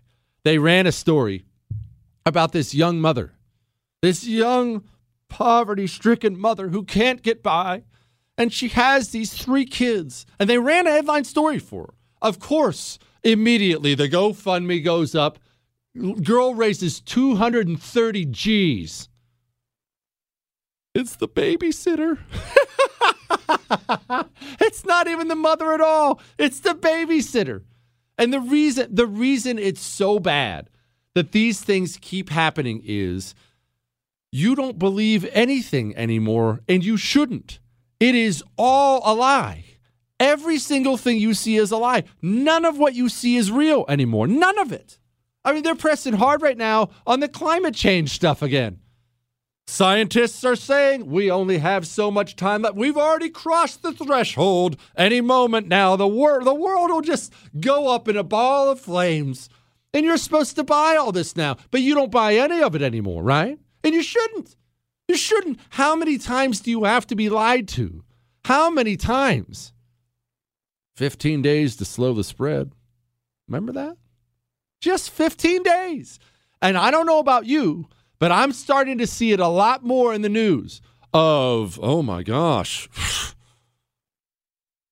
They 0.44 0.58
ran 0.58 0.86
a 0.86 0.92
story 0.92 1.46
about 2.26 2.52
this 2.52 2.74
young 2.74 3.00
mother, 3.00 3.32
this 4.02 4.26
young 4.26 4.84
poverty 5.30 5.86
stricken 5.86 6.38
mother 6.38 6.68
who 6.68 6.84
can't 6.84 7.22
get 7.22 7.42
by. 7.42 7.84
And 8.38 8.52
she 8.52 8.68
has 8.68 9.10
these 9.10 9.34
three 9.34 9.66
kids, 9.66 10.24
and 10.38 10.48
they 10.48 10.58
ran 10.58 10.86
a 10.86 10.90
headline 10.90 11.24
story 11.24 11.58
for 11.58 11.86
her. 11.86 11.94
Of 12.22 12.38
course, 12.38 12.98
immediately 13.22 13.94
the 13.94 14.08
GoFundMe 14.08 14.82
goes 14.82 15.14
up. 15.14 15.38
Girl 16.22 16.54
raises 16.54 17.00
230 17.00 18.24
G's. 18.26 19.08
It's 20.94 21.16
the 21.16 21.28
babysitter. 21.28 22.18
it's 24.60 24.84
not 24.84 25.08
even 25.08 25.28
the 25.28 25.34
mother 25.34 25.72
at 25.72 25.80
all. 25.80 26.20
It's 26.38 26.60
the 26.60 26.74
babysitter. 26.74 27.62
And 28.18 28.32
the 28.32 28.40
reason 28.40 28.94
the 28.94 29.06
reason 29.06 29.58
it's 29.58 29.80
so 29.80 30.18
bad 30.18 30.68
that 31.14 31.32
these 31.32 31.60
things 31.60 31.98
keep 32.00 32.28
happening 32.28 32.82
is 32.84 33.34
you 34.30 34.54
don't 34.54 34.78
believe 34.78 35.28
anything 35.32 35.96
anymore 35.96 36.60
and 36.68 36.84
you 36.84 36.96
shouldn't. 36.96 37.58
It 38.02 38.16
is 38.16 38.42
all 38.58 39.00
a 39.04 39.14
lie. 39.14 39.64
Every 40.18 40.58
single 40.58 40.96
thing 40.96 41.20
you 41.20 41.34
see 41.34 41.56
is 41.56 41.70
a 41.70 41.76
lie. 41.76 42.02
None 42.20 42.64
of 42.64 42.76
what 42.76 42.96
you 42.96 43.08
see 43.08 43.36
is 43.36 43.52
real 43.52 43.84
anymore. 43.88 44.26
None 44.26 44.58
of 44.58 44.72
it. 44.72 44.98
I 45.44 45.52
mean, 45.52 45.62
they're 45.62 45.76
pressing 45.76 46.14
hard 46.14 46.42
right 46.42 46.58
now 46.58 46.90
on 47.06 47.20
the 47.20 47.28
climate 47.28 47.76
change 47.76 48.10
stuff 48.10 48.42
again. 48.42 48.80
Scientists 49.68 50.42
are 50.42 50.56
saying 50.56 51.06
we 51.06 51.30
only 51.30 51.58
have 51.58 51.86
so 51.86 52.10
much 52.10 52.34
time 52.34 52.62
that 52.62 52.74
we've 52.74 52.96
already 52.96 53.30
crossed 53.30 53.82
the 53.82 53.92
threshold. 53.92 54.76
Any 54.96 55.20
moment 55.20 55.68
now, 55.68 55.94
the, 55.94 56.08
wor- 56.08 56.42
the 56.42 56.52
world 56.52 56.90
will 56.90 57.02
just 57.02 57.32
go 57.60 57.86
up 57.86 58.08
in 58.08 58.16
a 58.16 58.24
ball 58.24 58.68
of 58.68 58.80
flames. 58.80 59.48
And 59.94 60.04
you're 60.04 60.16
supposed 60.16 60.56
to 60.56 60.64
buy 60.64 60.96
all 60.96 61.12
this 61.12 61.36
now, 61.36 61.56
but 61.70 61.82
you 61.82 61.94
don't 61.94 62.10
buy 62.10 62.34
any 62.34 62.64
of 62.64 62.74
it 62.74 62.82
anymore, 62.82 63.22
right? 63.22 63.60
And 63.84 63.94
you 63.94 64.02
shouldn't. 64.02 64.56
You 65.08 65.16
shouldn't. 65.16 65.58
How 65.70 65.94
many 65.96 66.18
times 66.18 66.60
do 66.60 66.70
you 66.70 66.84
have 66.84 67.06
to 67.08 67.14
be 67.14 67.28
lied 67.28 67.68
to? 67.68 68.04
How 68.44 68.70
many 68.70 68.96
times? 68.96 69.72
15 70.96 71.42
days 71.42 71.76
to 71.76 71.84
slow 71.84 72.12
the 72.12 72.24
spread. 72.24 72.72
Remember 73.48 73.72
that? 73.72 73.96
Just 74.80 75.10
15 75.10 75.62
days. 75.62 76.18
And 76.60 76.76
I 76.76 76.90
don't 76.90 77.06
know 77.06 77.18
about 77.18 77.46
you, 77.46 77.88
but 78.18 78.32
I'm 78.32 78.52
starting 78.52 78.98
to 78.98 79.06
see 79.06 79.32
it 79.32 79.40
a 79.40 79.48
lot 79.48 79.84
more 79.84 80.14
in 80.14 80.22
the 80.22 80.28
news 80.28 80.80
of, 81.12 81.78
oh 81.82 82.02
my 82.02 82.22
gosh, 82.22 82.88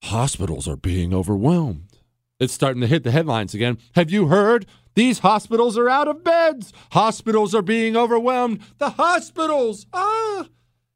hospitals 0.03 0.69
are 0.69 0.77
being 0.77 1.15
overwhelmed. 1.15 1.99
It's 2.39 2.55
starting 2.55 2.81
to 2.81 2.87
hit 2.87 3.05
the 3.05 3.11
headlines 3.11 3.55
again. 3.55 3.79
Have 3.95 4.11
you 4.11 4.29
heard? 4.29 4.67
These 4.95 5.21
hospitals 5.21 5.79
are 5.79 5.89
out 5.89 6.09
of 6.09 6.25
beds. 6.25 6.73
Hospitals 6.93 7.55
are 7.55 7.63
being 7.63 7.97
overwhelmed. 7.97 8.61
The 8.79 8.91
hospitals, 8.91 9.87
ah. 9.93 10.47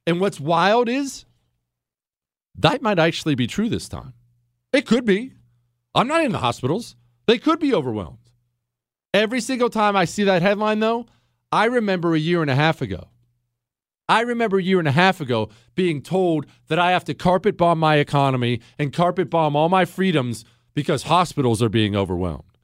And 0.07 0.21
what's 0.21 0.41
wild 0.41 0.89
is 0.89 1.25
that 2.57 2.83
might 2.83 2.99
actually 2.99 3.35
be 3.35 3.47
true 3.47 3.69
this 3.69 3.89
time. 3.89 4.15
It 4.73 4.87
could 4.87 5.05
be. 5.05 5.33
I'm 5.95 6.09
not 6.09 6.25
in 6.25 6.33
the 6.33 6.39
hospitals. 6.39 6.97
They 7.27 7.39
could 7.39 7.59
be 7.59 7.75
overwhelmed. 7.75 8.19
Every 9.13 9.41
single 9.41 9.71
time 9.71 9.97
I 9.97 10.05
see 10.05 10.25
that 10.25 10.43
headline, 10.43 10.81
though, 10.81 11.07
I 11.53 11.67
remember 11.67 12.15
a 12.15 12.19
year 12.19 12.43
and 12.43 12.51
a 12.51 12.55
half 12.55 12.83
ago. 12.83 13.09
I 14.09 14.21
remember 14.21 14.59
a 14.59 14.63
year 14.63 14.79
and 14.79 14.89
a 14.89 14.93
half 14.93 15.21
ago 15.21 15.49
being 15.75 16.03
told 16.03 16.47
that 16.69 16.79
I 16.79 16.91
have 16.91 17.05
to 17.05 17.15
carpet 17.15 17.57
bomb 17.57 17.79
my 17.79 17.97
economy 17.97 18.61
and 18.79 18.93
carpet 18.93 19.31
bomb 19.31 19.57
all 19.57 19.69
my 19.69 19.85
freedoms 19.85 20.45
because 20.75 21.05
hospitals 21.05 21.63
are 21.63 21.69
being 21.69 21.97
overwhelmed. 21.97 22.59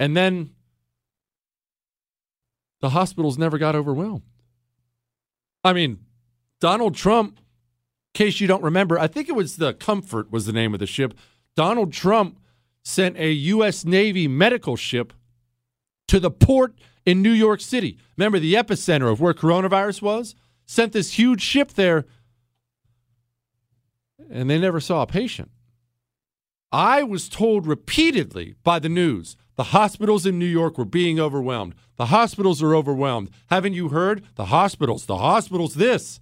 And 0.00 0.16
then 0.16 0.50
the 2.80 2.90
hospitals 2.90 3.38
never 3.38 3.58
got 3.58 3.74
overwhelmed. 3.74 4.22
I 5.62 5.72
mean, 5.72 5.98
Donald 6.60 6.94
Trump, 6.94 7.38
in 7.38 7.44
case 8.14 8.40
you 8.40 8.46
don't 8.46 8.62
remember, 8.62 8.98
I 8.98 9.06
think 9.06 9.28
it 9.28 9.34
was 9.34 9.56
the 9.56 9.74
Comfort 9.74 10.30
was 10.30 10.46
the 10.46 10.52
name 10.52 10.74
of 10.74 10.80
the 10.80 10.86
ship. 10.86 11.14
Donald 11.54 11.92
Trump 11.92 12.38
sent 12.82 13.16
a 13.18 13.30
U.S. 13.30 13.84
Navy 13.84 14.26
medical 14.26 14.76
ship 14.76 15.12
to 16.08 16.18
the 16.18 16.30
port 16.30 16.74
in 17.04 17.22
New 17.22 17.32
York 17.32 17.60
City. 17.60 17.98
Remember 18.16 18.38
the 18.38 18.54
epicenter 18.54 19.10
of 19.10 19.20
where 19.20 19.34
coronavirus 19.34 20.02
was? 20.02 20.34
Sent 20.66 20.92
this 20.92 21.14
huge 21.14 21.42
ship 21.42 21.72
there, 21.74 22.06
and 24.30 24.48
they 24.48 24.58
never 24.58 24.80
saw 24.80 25.02
a 25.02 25.06
patient. 25.06 25.50
I 26.72 27.02
was 27.02 27.28
told 27.28 27.66
repeatedly 27.66 28.54
by 28.62 28.78
the 28.78 28.88
news 28.88 29.36
the 29.60 29.64
hospitals 29.64 30.24
in 30.24 30.38
New 30.38 30.46
York 30.46 30.78
were 30.78 30.86
being 30.86 31.20
overwhelmed. 31.20 31.74
The 31.96 32.06
hospitals 32.06 32.62
are 32.62 32.74
overwhelmed. 32.74 33.28
Haven't 33.50 33.74
you 33.74 33.90
heard? 33.90 34.24
The 34.36 34.46
hospitals, 34.46 35.04
the 35.04 35.18
hospitals, 35.18 35.74
this. 35.74 36.18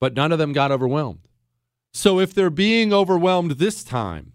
But 0.00 0.14
none 0.14 0.32
of 0.32 0.38
them 0.38 0.54
got 0.54 0.72
overwhelmed. 0.72 1.28
So 1.92 2.20
if 2.20 2.32
they're 2.32 2.48
being 2.48 2.90
overwhelmed 2.90 3.50
this 3.50 3.84
time, 3.84 4.32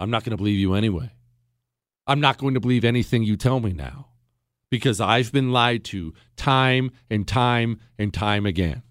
I'm 0.00 0.10
not 0.10 0.24
going 0.24 0.32
to 0.32 0.36
believe 0.36 0.58
you 0.58 0.74
anyway. 0.74 1.12
I'm 2.04 2.18
not 2.18 2.38
going 2.38 2.54
to 2.54 2.60
believe 2.60 2.84
anything 2.84 3.22
you 3.22 3.36
tell 3.36 3.60
me 3.60 3.72
now 3.72 4.08
because 4.72 5.00
I've 5.00 5.30
been 5.30 5.52
lied 5.52 5.84
to 5.84 6.14
time 6.34 6.90
and 7.08 7.28
time 7.28 7.78
and 7.96 8.12
time 8.12 8.44
again. 8.44 8.82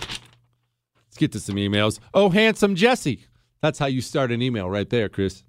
Let's 0.00 1.16
get 1.16 1.30
to 1.30 1.38
some 1.38 1.54
emails. 1.54 2.00
Oh, 2.12 2.30
handsome 2.30 2.74
Jesse. 2.74 3.24
That's 3.62 3.78
how 3.78 3.86
you 3.86 4.00
start 4.00 4.32
an 4.32 4.42
email 4.42 4.68
right 4.68 4.90
there, 4.90 5.08
Chris. 5.08 5.44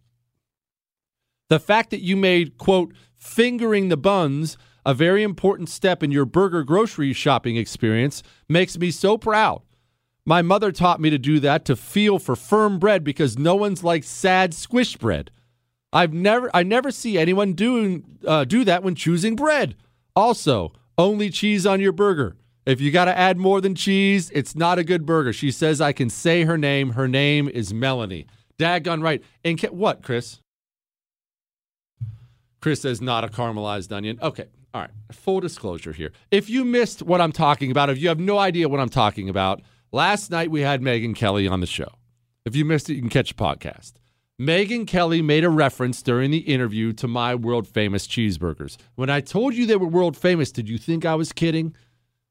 The 1.50 1.60
fact 1.60 1.92
that 1.92 2.02
you 2.02 2.16
made, 2.16 2.58
quote, 2.58 2.94
fingering 3.16 3.90
the 3.90 3.98
buns 3.98 4.58
a 4.88 4.94
very 4.94 5.22
important 5.22 5.68
step 5.68 6.02
in 6.02 6.12
your 6.12 6.24
burger 6.24 6.64
grocery 6.64 7.12
shopping 7.12 7.58
experience 7.58 8.24
makes 8.48 8.78
me 8.78 8.90
so 8.90 9.18
proud. 9.18 9.62
My 10.26 10.42
mother 10.42 10.72
taught 10.72 11.02
me 11.02 11.10
to 11.10 11.18
do 11.18 11.42
that 11.42 11.66
to 11.66 11.76
feel 11.76 12.20
for 12.20 12.38
firm 12.38 12.80
bread 12.80 13.04
because 13.04 13.38
no 13.38 13.54
one's 13.54 13.84
like 13.84 14.06
sad 14.06 14.54
squish 14.54 14.96
bread. 14.96 15.30
I've 15.92 16.14
never 16.14 16.50
I 16.54 16.64
never 16.64 16.90
see 16.90 17.18
anyone 17.18 17.52
doing 17.52 18.18
uh, 18.26 18.46
do 18.46 18.64
that 18.64 18.82
when 18.82 18.96
choosing 18.96 19.36
bread. 19.36 19.76
Also, 20.16 20.72
only 20.98 21.30
cheese 21.30 21.66
on 21.66 21.82
your 21.82 21.92
burger. 21.92 22.38
If 22.66 22.80
you 22.80 22.90
got 22.90 23.06
to 23.06 23.18
add 23.18 23.38
more 23.38 23.60
than 23.60 23.76
cheese, 23.76 24.30
it's 24.34 24.56
not 24.56 24.80
a 24.80 24.86
good 24.86 25.06
burger. 25.06 25.34
She 25.34 25.52
says 25.52 25.82
I 25.82 25.92
can 25.92 26.10
say 26.10 26.44
her 26.44 26.58
name. 26.58 26.92
Her 26.92 27.10
name 27.10 27.50
is 27.50 27.74
Melanie. 27.74 28.26
Daggone 28.58 29.04
right. 29.04 29.22
And 29.44 29.60
ca- 29.60 29.68
what, 29.72 30.02
Chris? 30.02 30.40
Chris 32.60 32.82
says 32.82 33.02
not 33.02 33.24
a 33.24 33.28
caramelized 33.28 33.92
onion. 33.92 34.20
Okay. 34.22 34.46
All 34.74 34.82
right. 34.82 34.92
Full 35.12 35.40
disclosure 35.40 35.94
here. 35.94 36.12
If 36.32 36.50
you 36.50 36.66
missed 36.66 37.02
what 37.02 37.22
I'm 37.22 37.32
talking 37.32 37.72
about, 37.72 37.90
if 37.90 37.98
you 37.98 38.10
have 38.10 38.20
no 38.20 38.38
idea 38.38 38.70
what 38.70 38.80
I'm 38.80 38.90
talking 38.90 39.30
about, 39.30 39.62
last 39.92 40.32
night 40.32 40.52
we 40.52 40.62
had 40.62 40.82
Megyn 40.82 41.16
Kelly 41.16 41.48
on 41.48 41.62
the 41.62 41.68
show. 41.68 41.90
If 42.46 42.56
you 42.56 42.66
missed 42.66 42.90
it, 42.90 42.96
you 42.96 43.02
can 43.02 43.10
catch 43.10 43.32
a 43.32 43.36
podcast. 43.36 43.94
Megyn 44.40 44.86
Kelly 44.86 45.22
made 45.22 45.44
a 45.44 45.50
reference 45.50 46.04
during 46.04 46.30
the 46.30 46.38
interview 46.38 46.94
to 46.94 47.08
my 47.08 47.34
world 47.34 47.68
famous 47.68 48.06
cheeseburgers. 48.08 48.78
When 48.96 49.10
I 49.10 49.20
told 49.20 49.56
you 49.56 49.66
they 49.66 49.76
were 49.76 49.88
world 49.88 50.16
famous, 50.16 50.52
did 50.52 50.70
you 50.70 50.78
think 50.78 51.06
I 51.06 51.16
was 51.16 51.34
kidding? 51.34 51.76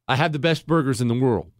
I 0.07 0.15
have 0.15 0.33
the 0.33 0.39
best 0.39 0.67
burgers 0.67 1.01
in 1.01 1.09
the 1.09 1.19
world. 1.19 1.51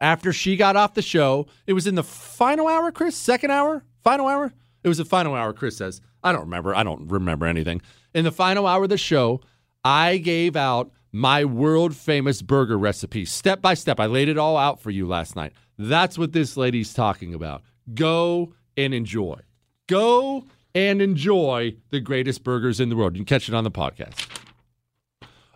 After 0.00 0.32
she 0.32 0.56
got 0.56 0.76
off 0.76 0.94
the 0.94 1.02
show, 1.02 1.46
it 1.66 1.72
was 1.72 1.86
in 1.86 1.94
the 1.94 2.02
final 2.02 2.68
hour, 2.68 2.92
Chris? 2.92 3.16
Second 3.16 3.50
hour? 3.50 3.84
Final 4.02 4.28
hour? 4.28 4.52
It 4.84 4.88
was 4.88 4.98
the 4.98 5.04
final 5.04 5.34
hour, 5.34 5.52
Chris 5.52 5.76
says. 5.78 6.00
I 6.22 6.32
don't 6.32 6.42
remember. 6.42 6.74
I 6.74 6.82
don't 6.82 7.08
remember 7.10 7.46
anything. 7.46 7.80
In 8.14 8.24
the 8.24 8.32
final 8.32 8.66
hour 8.66 8.84
of 8.84 8.88
the 8.88 8.98
show, 8.98 9.40
I 9.84 10.18
gave 10.18 10.56
out 10.56 10.90
my 11.12 11.44
world 11.44 11.94
famous 11.94 12.42
burger 12.42 12.78
recipe 12.78 13.24
step 13.24 13.60
by 13.60 13.74
step. 13.74 13.98
I 13.98 14.06
laid 14.06 14.28
it 14.28 14.38
all 14.38 14.56
out 14.56 14.80
for 14.80 14.90
you 14.90 15.06
last 15.06 15.34
night. 15.36 15.52
That's 15.78 16.18
what 16.18 16.32
this 16.32 16.56
lady's 16.56 16.92
talking 16.92 17.34
about. 17.34 17.62
Go 17.94 18.52
and 18.76 18.94
enjoy. 18.94 19.40
Go 19.88 20.44
and 20.74 21.02
enjoy 21.02 21.74
the 21.90 22.00
greatest 22.00 22.44
burgers 22.44 22.80
in 22.80 22.88
the 22.90 22.96
world. 22.96 23.14
You 23.14 23.20
can 23.20 23.26
catch 23.26 23.48
it 23.48 23.54
on 23.54 23.64
the 23.64 23.70
podcast. 23.70 24.28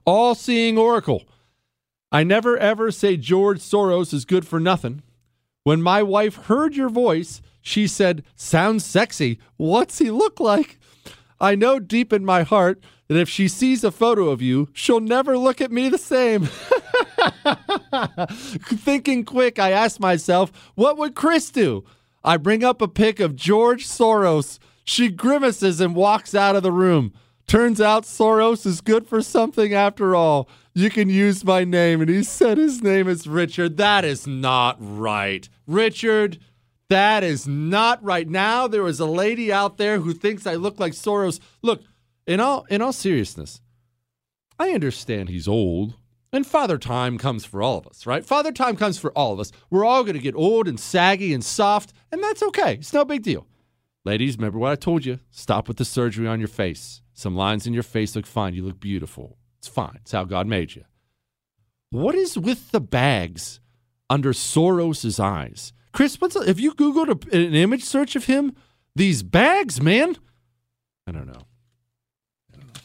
All 0.04 0.34
seeing 0.34 0.76
Oracle. 0.76 1.24
I 2.10 2.24
never 2.24 2.56
ever 2.58 2.90
say 2.90 3.16
George 3.16 3.58
Soros 3.58 4.12
is 4.12 4.24
good 4.24 4.46
for 4.46 4.60
nothing. 4.60 5.02
When 5.62 5.82
my 5.82 6.02
wife 6.02 6.36
heard 6.36 6.76
your 6.76 6.88
voice, 6.90 7.40
she 7.64 7.86
said, 7.86 8.22
Sounds 8.36 8.84
sexy. 8.84 9.40
What's 9.56 9.98
he 9.98 10.10
look 10.10 10.38
like? 10.38 10.78
I 11.40 11.54
know 11.54 11.80
deep 11.80 12.12
in 12.12 12.22
my 12.22 12.42
heart 12.42 12.78
that 13.08 13.18
if 13.18 13.28
she 13.28 13.48
sees 13.48 13.82
a 13.82 13.90
photo 13.90 14.28
of 14.28 14.42
you, 14.42 14.68
she'll 14.74 15.00
never 15.00 15.38
look 15.38 15.62
at 15.62 15.72
me 15.72 15.88
the 15.88 15.96
same. 15.98 16.44
Thinking 18.30 19.24
quick, 19.24 19.58
I 19.58 19.72
asked 19.72 19.98
myself, 19.98 20.52
what 20.74 20.98
would 20.98 21.14
Chris 21.14 21.50
do? 21.50 21.84
I 22.22 22.36
bring 22.36 22.62
up 22.62 22.82
a 22.82 22.88
pic 22.88 23.18
of 23.18 23.34
George 23.34 23.86
Soros. 23.86 24.58
She 24.84 25.08
grimaces 25.08 25.80
and 25.80 25.96
walks 25.96 26.34
out 26.34 26.56
of 26.56 26.62
the 26.62 26.70
room. 26.70 27.14
Turns 27.46 27.80
out 27.80 28.04
Soros 28.04 28.66
is 28.66 28.82
good 28.82 29.06
for 29.06 29.22
something 29.22 29.72
after 29.72 30.14
all. 30.14 30.50
You 30.74 30.90
can 30.90 31.08
use 31.08 31.44
my 31.44 31.64
name. 31.64 32.02
And 32.02 32.10
he 32.10 32.22
said 32.24 32.58
his 32.58 32.82
name 32.82 33.08
is 33.08 33.26
Richard. 33.26 33.78
That 33.78 34.04
is 34.04 34.26
not 34.26 34.76
right. 34.78 35.48
Richard, 35.66 36.38
that 36.90 37.24
is 37.24 37.47
not 37.47 38.02
right. 38.02 38.28
Now 38.28 38.66
there 38.66 38.86
is 38.86 39.01
a 39.01 39.06
lady 39.06 39.52
out 39.52 39.78
there 39.78 40.01
who 40.01 40.12
thinks 40.12 40.47
I 40.47 40.55
look 40.55 40.78
like 40.78 40.93
Soros. 40.93 41.40
Look, 41.62 41.82
in 42.27 42.40
all 42.40 42.66
in 42.70 42.82
all 42.82 42.93
seriousness, 42.93 43.61
I 44.59 44.70
understand 44.70 45.28
he's 45.28 45.48
old. 45.48 45.97
And 46.32 46.44
father 46.44 46.78
time 46.78 47.16
comes 47.16 47.44
for 47.44 47.62
all 47.62 47.78
of 47.78 47.86
us, 47.86 48.06
right? 48.06 48.24
Father 48.24 48.51
time 48.51 48.74
comes 48.74 48.98
for 48.98 49.12
all 49.12 49.32
of 49.32 49.39
us. 49.39 49.52
We're 49.70 49.85
all 49.85 50.02
going 50.02 50.16
to 50.16 50.20
get 50.20 50.35
old 50.35 50.66
and 50.66 50.81
saggy 50.81 51.32
and 51.32 51.44
soft, 51.44 51.93
and 52.11 52.20
that's 52.20 52.43
okay. 52.43 52.74
It's 52.74 52.93
no 52.93 53.05
big 53.05 53.23
deal. 53.23 53.47
Ladies, 54.05 54.36
remember 54.36 54.59
what 54.59 54.73
I 54.73 54.74
told 54.74 55.05
you. 55.06 55.20
Stop 55.31 55.69
with 55.69 55.77
the 55.77 55.85
surgery 55.85 56.27
on 56.27 56.40
your 56.40 56.48
face. 56.48 57.02
Some 57.12 57.36
lines 57.36 57.69
in 57.69 57.73
your 57.73 57.85
face 57.85 58.16
look 58.16 58.27
fine. 58.27 58.52
You 58.52 58.65
look 58.65 58.81
beautiful. 58.81 59.39
It's 59.59 59.69
fine. 59.69 59.98
It's 60.02 60.11
how 60.11 60.24
God 60.24 60.48
made 60.48 60.74
you. 60.74 60.85
What 61.90 62.16
is 62.16 62.36
with 62.36 62.73
the 62.73 62.81
bags 62.81 63.61
under 64.11 64.32
Soros's 64.32 65.20
eyes? 65.20 65.73
Chris, 65.94 66.20
what's 66.20 66.34
if 66.34 66.58
you 66.58 66.74
Googled 66.74 67.08
a, 67.08 67.36
an 67.36 67.54
image 67.54 67.84
search 67.84 68.16
of 68.16 68.24
him? 68.24 68.54
These 68.96 69.22
bags, 69.22 69.80
man. 69.80 70.16
I 71.06 71.12
don't 71.12 71.26
know. 71.26 71.42
I 72.52 72.56
don't 72.56 72.66
know. 72.66 72.80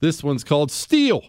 This 0.00 0.22
one's 0.24 0.44
called 0.44 0.70
Steel. 0.70 1.22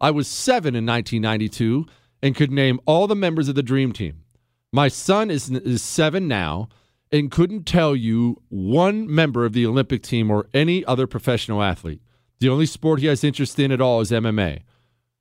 I 0.00 0.10
was 0.10 0.26
seven 0.26 0.74
in 0.74 0.84
1992 0.84 1.86
and 2.20 2.34
could 2.34 2.50
name 2.50 2.80
all 2.84 3.06
the 3.06 3.14
members 3.14 3.48
of 3.48 3.54
the 3.54 3.62
Dream 3.62 3.92
Team. 3.92 4.24
My 4.72 4.88
son 4.88 5.30
is, 5.30 5.48
is 5.50 5.82
seven 5.82 6.26
now 6.26 6.68
and 7.12 7.30
couldn't 7.30 7.64
tell 7.64 7.94
you 7.94 8.42
one 8.48 9.12
member 9.12 9.44
of 9.44 9.52
the 9.52 9.66
Olympic 9.66 10.02
team 10.02 10.32
or 10.32 10.48
any 10.52 10.84
other 10.84 11.06
professional 11.06 11.62
athlete. 11.62 12.02
The 12.40 12.48
only 12.48 12.66
sport 12.66 13.00
he 13.00 13.06
has 13.06 13.22
interest 13.22 13.58
in 13.60 13.70
at 13.70 13.80
all 13.80 14.00
is 14.00 14.10
MMA. 14.10 14.62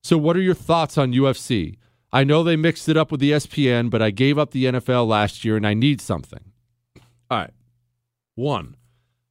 So, 0.02 0.18
what 0.18 0.36
are 0.38 0.42
your 0.42 0.56
thoughts 0.56 0.98
on 0.98 1.12
UFC? 1.12 1.78
I 2.12 2.24
know 2.24 2.44
they 2.44 2.56
mixed 2.56 2.90
it 2.90 2.98
up 2.98 3.12
with 3.12 3.20
the 3.20 3.32
ESPN, 3.32 3.90
but 3.90 4.02
I 4.02 4.10
gave 4.10 4.38
up 4.38 4.52
the 4.52 4.66
NFL 4.66 5.08
last 5.08 5.46
year 5.46 5.56
and 5.56 5.68
I 5.68 5.74
need 5.74 6.02
something. 6.02 6.52
All 7.30 7.38
right. 7.38 7.54
One, 8.36 8.76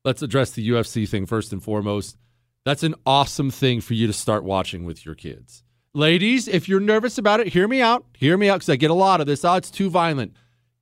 let's 0.04 0.22
address 0.22 0.50
the 0.50 0.68
UFC 0.68 1.08
thing 1.08 1.26
first 1.26 1.52
and 1.52 1.62
foremost. 1.62 2.16
That's 2.64 2.82
an 2.82 2.94
awesome 3.06 3.50
thing 3.50 3.80
for 3.80 3.94
you 3.94 4.06
to 4.06 4.12
start 4.12 4.44
watching 4.44 4.84
with 4.84 5.04
your 5.04 5.14
kids. 5.14 5.64
Ladies, 5.94 6.46
if 6.46 6.68
you're 6.68 6.80
nervous 6.80 7.18
about 7.18 7.40
it, 7.40 7.48
hear 7.48 7.66
me 7.66 7.80
out. 7.80 8.04
Hear 8.12 8.36
me 8.36 8.48
out 8.48 8.56
because 8.56 8.68
I 8.68 8.76
get 8.76 8.90
a 8.90 8.94
lot 8.94 9.20
of 9.20 9.26
this. 9.26 9.44
Oh, 9.44 9.54
it's 9.54 9.70
too 9.70 9.90
violent. 9.90 10.34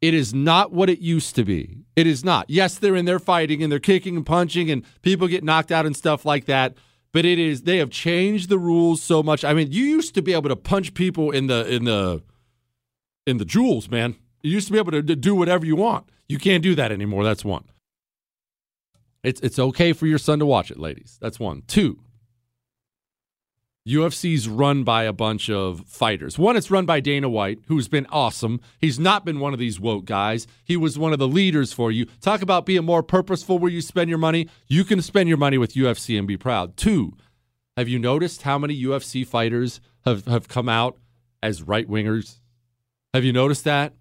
It 0.02 0.12
is 0.12 0.34
not 0.34 0.72
what 0.72 0.90
it 0.90 0.98
used 0.98 1.34
to 1.36 1.44
be. 1.44 1.78
It 1.94 2.06
is 2.06 2.24
not. 2.24 2.50
Yes, 2.50 2.76
they're 2.76 2.96
in 2.96 3.06
there 3.06 3.18
fighting 3.18 3.62
and 3.62 3.72
they're 3.72 3.78
kicking 3.78 4.16
and 4.16 4.26
punching 4.26 4.70
and 4.70 4.84
people 5.00 5.28
get 5.28 5.44
knocked 5.44 5.72
out 5.72 5.86
and 5.86 5.96
stuff 5.96 6.26
like 6.26 6.44
that. 6.46 6.74
But 7.16 7.24
it 7.24 7.38
is 7.38 7.62
they 7.62 7.78
have 7.78 7.88
changed 7.88 8.50
the 8.50 8.58
rules 8.58 9.02
so 9.02 9.22
much. 9.22 9.42
I 9.42 9.54
mean, 9.54 9.72
you 9.72 9.84
used 9.84 10.14
to 10.16 10.20
be 10.20 10.34
able 10.34 10.50
to 10.50 10.54
punch 10.54 10.92
people 10.92 11.30
in 11.30 11.46
the 11.46 11.66
in 11.66 11.84
the 11.84 12.22
in 13.26 13.38
the 13.38 13.46
jewels, 13.46 13.88
man. 13.88 14.16
You 14.42 14.50
used 14.50 14.66
to 14.66 14.72
be 14.74 14.78
able 14.78 14.92
to 14.92 15.00
do 15.00 15.34
whatever 15.34 15.64
you 15.64 15.76
want. 15.76 16.10
You 16.28 16.38
can't 16.38 16.62
do 16.62 16.74
that 16.74 16.92
anymore. 16.92 17.24
That's 17.24 17.42
one. 17.42 17.64
It's 19.22 19.40
it's 19.40 19.58
okay 19.58 19.94
for 19.94 20.06
your 20.06 20.18
son 20.18 20.40
to 20.40 20.44
watch 20.44 20.70
it, 20.70 20.78
ladies. 20.78 21.16
That's 21.18 21.40
one. 21.40 21.62
Two. 21.66 22.00
UFC's 23.86 24.48
run 24.48 24.82
by 24.82 25.04
a 25.04 25.12
bunch 25.12 25.48
of 25.48 25.86
fighters. 25.86 26.38
One, 26.38 26.56
it's 26.56 26.70
run 26.70 26.86
by 26.86 26.98
Dana 26.98 27.28
White, 27.28 27.60
who's 27.68 27.86
been 27.86 28.06
awesome. 28.10 28.60
He's 28.80 28.98
not 28.98 29.24
been 29.24 29.38
one 29.38 29.52
of 29.52 29.60
these 29.60 29.78
woke 29.78 30.06
guys. 30.06 30.48
He 30.64 30.76
was 30.76 30.98
one 30.98 31.12
of 31.12 31.20
the 31.20 31.28
leaders 31.28 31.72
for 31.72 31.92
you. 31.92 32.06
Talk 32.20 32.42
about 32.42 32.66
being 32.66 32.84
more 32.84 33.04
purposeful 33.04 33.58
where 33.58 33.70
you 33.70 33.80
spend 33.80 34.08
your 34.08 34.18
money. 34.18 34.48
You 34.66 34.82
can 34.82 35.00
spend 35.02 35.28
your 35.28 35.38
money 35.38 35.56
with 35.56 35.74
UFC 35.74 36.18
and 36.18 36.26
be 36.26 36.36
proud. 36.36 36.76
Two, 36.76 37.16
have 37.76 37.88
you 37.88 37.98
noticed 37.98 38.42
how 38.42 38.58
many 38.58 38.82
UFC 38.82 39.24
fighters 39.24 39.80
have, 40.04 40.24
have 40.26 40.48
come 40.48 40.68
out 40.68 40.98
as 41.42 41.62
right 41.62 41.88
wingers? 41.88 42.40
Have 43.14 43.22
you 43.22 43.32
noticed 43.32 43.64
that? 43.64 43.92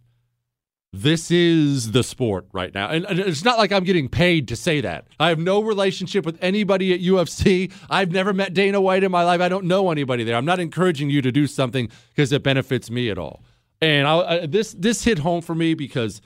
This 0.97 1.29
is 1.29 1.91
the 1.91 2.03
sport 2.03 2.47
right 2.53 2.73
now. 2.73 2.87
And 2.87 3.05
it's 3.19 3.43
not 3.43 3.57
like 3.57 3.73
I'm 3.73 3.83
getting 3.83 4.07
paid 4.07 4.47
to 4.47 4.55
say 4.55 4.79
that. 4.79 5.07
I 5.19 5.27
have 5.27 5.39
no 5.39 5.61
relationship 5.61 6.25
with 6.25 6.37
anybody 6.41 6.93
at 6.93 7.01
UFC. 7.01 7.69
I've 7.89 8.11
never 8.11 8.31
met 8.31 8.53
Dana 8.53 8.79
White 8.79 9.03
in 9.03 9.11
my 9.11 9.25
life. 9.25 9.41
I 9.41 9.49
don't 9.49 9.65
know 9.65 9.91
anybody 9.91 10.23
there. 10.23 10.37
I'm 10.37 10.45
not 10.45 10.61
encouraging 10.61 11.09
you 11.09 11.21
to 11.21 11.33
do 11.33 11.47
something 11.47 11.89
because 12.13 12.31
it 12.31 12.43
benefits 12.43 12.89
me 12.89 13.09
at 13.09 13.17
all. 13.17 13.43
And 13.81 14.07
I, 14.07 14.19
I, 14.19 14.45
this 14.45 14.73
this 14.73 15.03
hit 15.03 15.19
home 15.19 15.41
for 15.41 15.53
me 15.53 15.73
because 15.73 16.21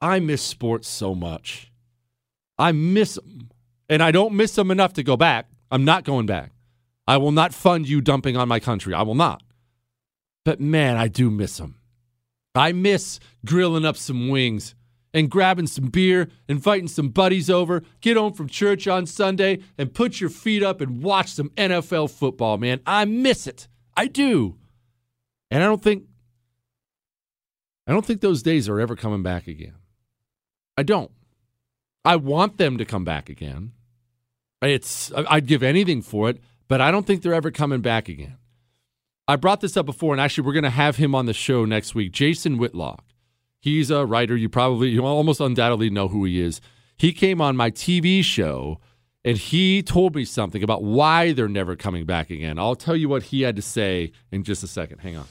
I 0.00 0.20
miss 0.20 0.42
sports 0.42 0.86
so 0.86 1.16
much. 1.16 1.72
I 2.56 2.70
miss 2.70 3.16
them. 3.16 3.50
And 3.88 4.00
I 4.00 4.12
don't 4.12 4.34
miss 4.34 4.54
them 4.54 4.70
enough 4.70 4.92
to 4.92 5.02
go 5.02 5.16
back. 5.16 5.48
I'm 5.72 5.84
not 5.84 6.04
going 6.04 6.26
back. 6.26 6.52
I 7.08 7.16
will 7.16 7.32
not 7.32 7.52
fund 7.52 7.88
you 7.88 8.00
dumping 8.00 8.36
on 8.36 8.46
my 8.46 8.60
country. 8.60 8.94
I 8.94 9.02
will 9.02 9.16
not. 9.16 9.42
But 10.44 10.60
man, 10.60 10.96
I 10.96 11.08
do 11.08 11.30
miss 11.30 11.56
them. 11.56 11.80
I 12.54 12.72
miss 12.72 13.18
grilling 13.44 13.84
up 13.84 13.96
some 13.96 14.28
wings 14.28 14.74
and 15.12 15.30
grabbing 15.30 15.68
some 15.68 15.86
beer, 15.86 16.28
inviting 16.48 16.88
some 16.88 17.08
buddies 17.08 17.48
over, 17.48 17.82
get 18.00 18.16
home 18.16 18.32
from 18.32 18.48
church 18.48 18.88
on 18.88 19.06
Sunday, 19.06 19.60
and 19.78 19.94
put 19.94 20.20
your 20.20 20.30
feet 20.30 20.62
up 20.62 20.80
and 20.80 21.02
watch 21.02 21.30
some 21.30 21.50
NFL 21.50 22.10
football, 22.10 22.58
man. 22.58 22.80
I 22.84 23.04
miss 23.04 23.46
it. 23.46 23.68
I 23.96 24.08
do. 24.08 24.56
And 25.50 25.62
I 25.62 25.66
don't 25.66 25.82
think 25.82 26.04
I 27.86 27.92
don't 27.92 28.04
think 28.04 28.20
those 28.20 28.42
days 28.42 28.68
are 28.68 28.80
ever 28.80 28.96
coming 28.96 29.22
back 29.22 29.46
again. 29.46 29.74
I 30.76 30.82
don't. 30.82 31.10
I 32.04 32.16
want 32.16 32.58
them 32.58 32.78
to 32.78 32.84
come 32.84 33.04
back 33.04 33.28
again. 33.28 33.72
It's 34.62 35.12
I'd 35.14 35.46
give 35.46 35.62
anything 35.62 36.02
for 36.02 36.30
it, 36.30 36.40
but 36.66 36.80
I 36.80 36.90
don't 36.90 37.06
think 37.06 37.22
they're 37.22 37.34
ever 37.34 37.50
coming 37.50 37.82
back 37.82 38.08
again. 38.08 38.36
I 39.26 39.36
brought 39.36 39.62
this 39.62 39.76
up 39.76 39.86
before, 39.86 40.12
and 40.12 40.20
actually, 40.20 40.46
we're 40.46 40.52
going 40.52 40.64
to 40.64 40.70
have 40.70 40.96
him 40.96 41.14
on 41.14 41.24
the 41.24 41.32
show 41.32 41.64
next 41.64 41.94
week. 41.94 42.12
Jason 42.12 42.58
Whitlock. 42.58 43.04
He's 43.58 43.90
a 43.90 44.04
writer. 44.04 44.36
You 44.36 44.50
probably, 44.50 44.90
you 44.90 45.02
almost 45.02 45.40
undoubtedly 45.40 45.88
know 45.88 46.08
who 46.08 46.26
he 46.26 46.40
is. 46.40 46.60
He 46.98 47.12
came 47.12 47.40
on 47.40 47.56
my 47.56 47.70
TV 47.70 48.22
show 48.22 48.78
and 49.24 49.38
he 49.38 49.82
told 49.82 50.14
me 50.14 50.26
something 50.26 50.62
about 50.62 50.82
why 50.82 51.32
they're 51.32 51.48
never 51.48 51.74
coming 51.74 52.04
back 52.04 52.28
again. 52.28 52.58
I'll 52.58 52.76
tell 52.76 52.94
you 52.94 53.08
what 53.08 53.24
he 53.24 53.40
had 53.40 53.56
to 53.56 53.62
say 53.62 54.12
in 54.30 54.44
just 54.44 54.62
a 54.62 54.66
second. 54.66 54.98
Hang 54.98 55.16
on. 55.16 55.24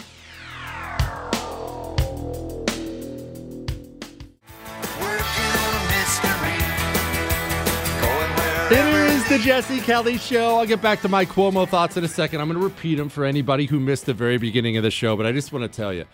It 8.72 8.86
is 8.96 9.13
the 9.30 9.38
Jesse 9.38 9.80
Kelly 9.80 10.18
Show. 10.18 10.58
I'll 10.58 10.66
get 10.66 10.82
back 10.82 11.02
to 11.02 11.10
my 11.10 11.26
Cuomo 11.26 11.68
thoughts 11.68 11.96
in 11.98 12.04
a 12.04 12.08
second. 12.08 12.42
I'm 12.42 12.48
going 12.48 12.60
to 12.60 12.64
repeat 12.64 12.96
them 12.96 13.10
for 13.10 13.26
anybody 13.26 13.66
who 13.66 13.80
missed 13.80 14.06
the 14.06 14.14
very 14.14 14.38
beginning 14.38 14.76
of 14.76 14.84
the 14.84 14.92
show, 14.92 15.16
but 15.16 15.26
I 15.26 15.32
just 15.32 15.54
want 15.54 15.64
to 15.64 15.76
tell 15.76 15.94
you. 15.94 16.06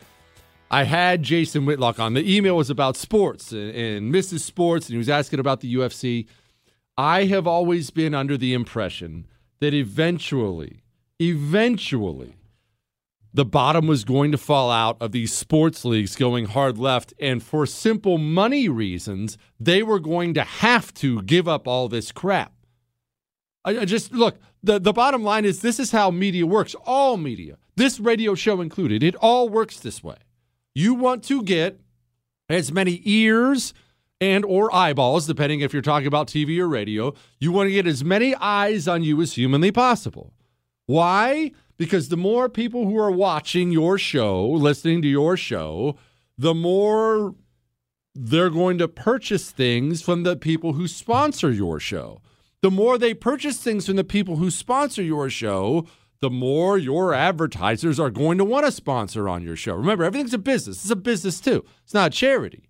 I 0.69 0.84
had 0.84 1.23
Jason 1.23 1.65
Whitlock 1.65 1.99
on. 1.99 2.14
The 2.14 2.36
email 2.36 2.56
was 2.56 2.69
about 2.69 2.95
sports 2.95 3.52
and, 3.52 3.73
and 3.76 4.11
misses 4.11 4.44
Sports, 4.44 4.88
and 4.88 4.94
he 4.94 4.98
was 4.98 5.10
asking 5.10 5.40
about 5.40 5.61
the 5.61 5.73
UFC. 5.73 6.27
I 6.98 7.26
have 7.26 7.48
always 7.48 7.90
been 7.90 8.14
under 8.14 8.38
the 8.38 8.53
impression 8.53 9.26
that 9.60 9.73
eventually, 9.73 10.84
eventually, 11.19 12.36
the 13.34 13.45
bottom 13.45 13.88
was 13.88 14.03
going 14.03 14.31
to 14.31 14.38
fall 14.38 14.69
out 14.69 14.98
of 15.02 15.14
these 15.14 15.34
sports 15.34 15.84
leagues 15.84 16.15
going 16.15 16.45
hard 16.45 16.77
left. 16.77 17.14
And 17.19 17.41
for 17.41 17.65
simple 17.65 18.18
money 18.18 18.69
reasons, 18.69 19.38
they 19.60 19.81
were 19.81 19.99
going 19.99 20.34
to 20.36 20.44
have 20.44 20.94
to 20.95 21.22
give 21.23 21.48
up 21.48 21.68
all 21.68 21.88
this 21.88 22.11
crap. 22.11 22.53
I, 23.65 23.80
I 23.80 23.86
just 23.86 24.11
look, 24.11 24.38
the, 24.64 24.80
the 24.80 24.94
bottom 24.94 25.23
line 25.23 25.45
is 25.45 25.61
this 25.61 25.80
is 25.80 25.91
how 25.91 26.11
media 26.11 26.45
works. 26.45 26.76
All 26.86 27.18
media, 27.18 27.57
this 27.76 27.99
radio 27.99 28.36
show 28.36 28.61
included, 28.61 29.03
it 29.03 29.15
all 29.15 29.49
works 29.49 29.80
this 29.80 30.03
way. 30.03 30.18
You 30.76 30.94
want 30.94 31.23
to 31.26 31.44
get 31.44 31.80
as 32.49 32.72
many 32.72 33.02
ears 33.06 33.73
and 34.22 34.44
or 34.44 34.73
eyeballs 34.73 35.27
depending 35.27 35.61
if 35.61 35.72
you're 35.72 35.81
talking 35.81 36.07
about 36.07 36.27
TV 36.27 36.60
or 36.60 36.68
radio 36.68 37.14
you 37.40 37.52
want 37.52 37.68
to 37.68 37.73
get 37.73 37.88
as 37.88 38.03
many 38.03 38.36
eyes 38.36 38.88
on 38.88 39.03
you 39.03 39.22
as 39.22 39.34
humanly 39.34 39.72
possible 39.72 40.34
why 40.88 41.52
because 41.77 42.10
the 42.10 42.18
more 42.18 42.49
people 42.49 42.86
who 42.86 42.98
are 42.98 43.11
watching 43.11 43.72
your 43.72 43.98
show 43.98 44.45
listening 44.45 45.02
to 45.02 45.07
your 45.07 45.38
show 45.38 45.95
the 46.38 46.53
more 46.53 47.34
they're 48.14 48.49
going 48.49 48.77
to 48.77 48.88
purchase 48.88 49.52
things 49.52 50.02
from 50.02 50.23
the 50.23 50.36
people 50.36 50.73
who 50.73 50.88
sponsor 50.88 51.52
your 51.52 51.80
show 51.80 52.22
the 52.61 52.72
more 52.72 52.98
they 52.98 53.14
purchase 53.14 53.57
things 53.57 53.86
from 53.86 53.95
the 53.95 54.03
people 54.03 54.36
who 54.38 54.52
sponsor 54.52 55.02
your 55.02 55.30
show 55.30 55.88
the 56.22 56.30
more 56.30 56.77
your 56.77 57.14
advertisers 57.14 57.99
are 57.99 58.10
going 58.10 58.38
to 58.38 58.44
want 58.44 58.65
to 58.65 58.72
sponsor 58.72 59.30
on 59.30 59.44
your 59.44 59.56
show. 59.56 59.76
Remember, 59.76 60.03
everything's 60.03 60.34
a 60.34 60.38
business. 60.38 60.84
It's 60.84 60.91
a 60.91 60.95
business 60.95 61.40
too. 61.40 61.64
It's 61.84 61.94
not 61.94 62.11
charity. 62.11 62.69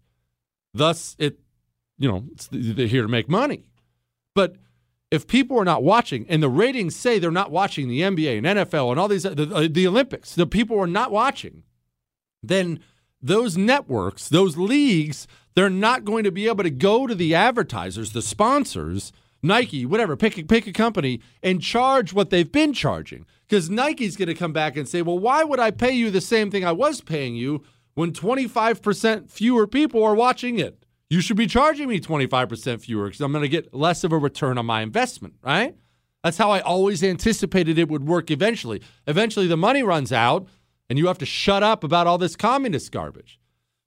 Thus, 0.74 1.16
it, 1.18 1.40
you 1.98 2.08
know, 2.08 2.26
they're 2.52 2.88
here 2.88 3.02
to 3.02 3.08
make 3.08 3.28
money. 3.28 3.66
But 4.36 4.58
if 5.10 5.26
people 5.26 5.60
are 5.60 5.66
not 5.66 5.82
watching, 5.82 6.28
and 6.30 6.44
the 6.44 6.50
ratings 6.50 6.96
say 6.96 7.18
they're 7.18 7.32
not 7.32 7.52
watching 7.52 7.88
the 7.88 8.02
NBA 8.02 8.38
and 8.38 8.46
NFL 8.46 8.92
and 8.92 9.00
all 9.00 9.08
these, 9.08 9.26
uh, 9.26 9.34
the, 9.34 9.54
uh, 9.54 9.68
the 9.70 9.88
Olympics, 9.88 10.36
the 10.36 10.46
people 10.46 10.80
are 10.80 10.88
not 10.88 11.12
watching, 11.12 11.64
then 12.44 12.80
those 13.20 13.58
networks, 13.58 14.30
those 14.30 14.58
leagues, 14.58 15.28
they're 15.56 15.72
not 15.72 16.06
going 16.06 16.24
to 16.24 16.32
be 16.32 16.48
able 16.48 16.64
to 16.64 16.70
go 16.70 17.08
to 17.08 17.16
the 17.16 17.34
advertisers, 17.34 18.12
the 18.12 18.22
sponsors, 18.22 19.12
Nike, 19.42 19.86
whatever, 19.86 20.16
pick 20.16 20.38
a, 20.38 20.44
pick 20.44 20.68
a 20.68 20.74
company 20.74 21.22
and 21.42 21.62
charge 21.62 22.14
what 22.14 22.30
they've 22.30 22.52
been 22.52 22.74
charging. 22.74 23.26
Because 23.48 23.70
Nike's 23.70 24.16
going 24.16 24.28
to 24.28 24.36
come 24.36 24.54
back 24.54 24.78
and 24.78 24.88
say, 24.88 25.02
well, 25.02 25.18
why 25.18 25.44
would 25.44 25.60
I 25.60 25.72
pay 25.72 25.92
you 25.92 26.12
the 26.12 26.22
same 26.22 26.52
thing 26.52 26.66
I 26.66 26.72
was 26.72 27.02
paying 27.02 27.36
you 27.36 27.64
when 27.96 28.12
25% 28.12 29.30
fewer 29.30 29.66
people 29.66 30.04
are 30.04 30.16
watching 30.16 30.60
it? 30.60 30.84
You 31.10 31.22
should 31.22 31.38
be 31.38 31.48
charging 31.48 31.88
me 31.88 32.00
25% 32.00 32.82
fewer 32.82 33.06
because 33.06 33.22
I'm 33.22 33.32
going 33.32 33.42
to 33.42 33.50
get 33.50 33.74
less 33.74 34.04
of 34.04 34.12
a 34.12 34.18
return 34.18 34.58
on 34.60 34.68
my 34.68 34.82
investment, 34.82 35.36
right? 35.42 35.76
That's 36.24 36.38
how 36.38 36.52
I 36.52 36.60
always 36.60 37.04
anticipated 37.04 37.78
it 37.80 37.90
would 37.90 38.06
work 38.06 38.30
eventually. 38.30 38.82
Eventually, 39.08 39.48
the 39.48 39.58
money 39.58 39.82
runs 39.82 40.12
out, 40.12 40.48
and 40.90 41.00
you 41.00 41.08
have 41.08 41.18
to 41.20 41.26
shut 41.26 41.64
up 41.64 41.84
about 41.84 42.08
all 42.08 42.18
this 42.18 42.36
communist 42.36 42.92
garbage. 42.92 43.40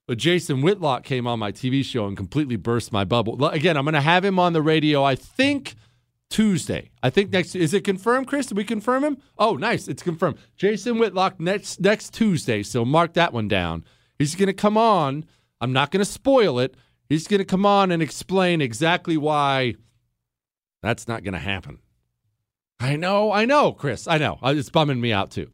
But 0.07 0.17
Jason 0.17 0.61
Whitlock 0.61 1.03
came 1.03 1.27
on 1.27 1.39
my 1.39 1.51
TV 1.51 1.83
show 1.83 2.07
and 2.07 2.17
completely 2.17 2.57
burst 2.57 2.91
my 2.91 3.05
bubble. 3.05 3.43
Again, 3.45 3.77
I'm 3.77 3.85
going 3.85 3.93
to 3.93 4.01
have 4.01 4.25
him 4.25 4.37
on 4.37 4.53
the 4.53 4.61
radio, 4.61 5.03
I 5.03 5.15
think 5.15 5.75
Tuesday. 6.29 6.91
I 7.01 7.09
think 7.09 7.31
next 7.31 7.55
is 7.55 7.73
it 7.73 7.83
confirmed, 7.83 8.27
Chris? 8.27 8.47
Did 8.47 8.57
we 8.57 8.63
confirm 8.65 9.03
him? 9.03 9.17
Oh, 9.37 9.55
nice. 9.55 9.87
It's 9.87 10.03
confirmed. 10.03 10.39
Jason 10.57 10.97
Whitlock 10.97 11.39
next 11.39 11.79
next 11.79 12.13
Tuesday. 12.13 12.63
So 12.63 12.83
mark 12.83 13.13
that 13.13 13.31
one 13.31 13.47
down. 13.47 13.85
He's 14.19 14.35
going 14.35 14.47
to 14.47 14.53
come 14.53 14.77
on. 14.77 15.25
I'm 15.61 15.71
not 15.71 15.91
going 15.91 16.03
to 16.03 16.11
spoil 16.11 16.59
it. 16.59 16.75
He's 17.07 17.27
going 17.27 17.39
to 17.39 17.45
come 17.45 17.65
on 17.65 17.91
and 17.91 18.01
explain 18.01 18.61
exactly 18.61 19.15
why 19.15 19.75
that's 20.81 21.07
not 21.07 21.23
going 21.23 21.33
to 21.33 21.39
happen. 21.39 21.79
I 22.79 22.97
know, 22.97 23.31
I 23.31 23.45
know, 23.45 23.71
Chris. 23.71 24.07
I 24.07 24.17
know. 24.17 24.39
It's 24.43 24.69
bumming 24.69 24.99
me 24.99 25.13
out 25.13 25.31
too. 25.31 25.49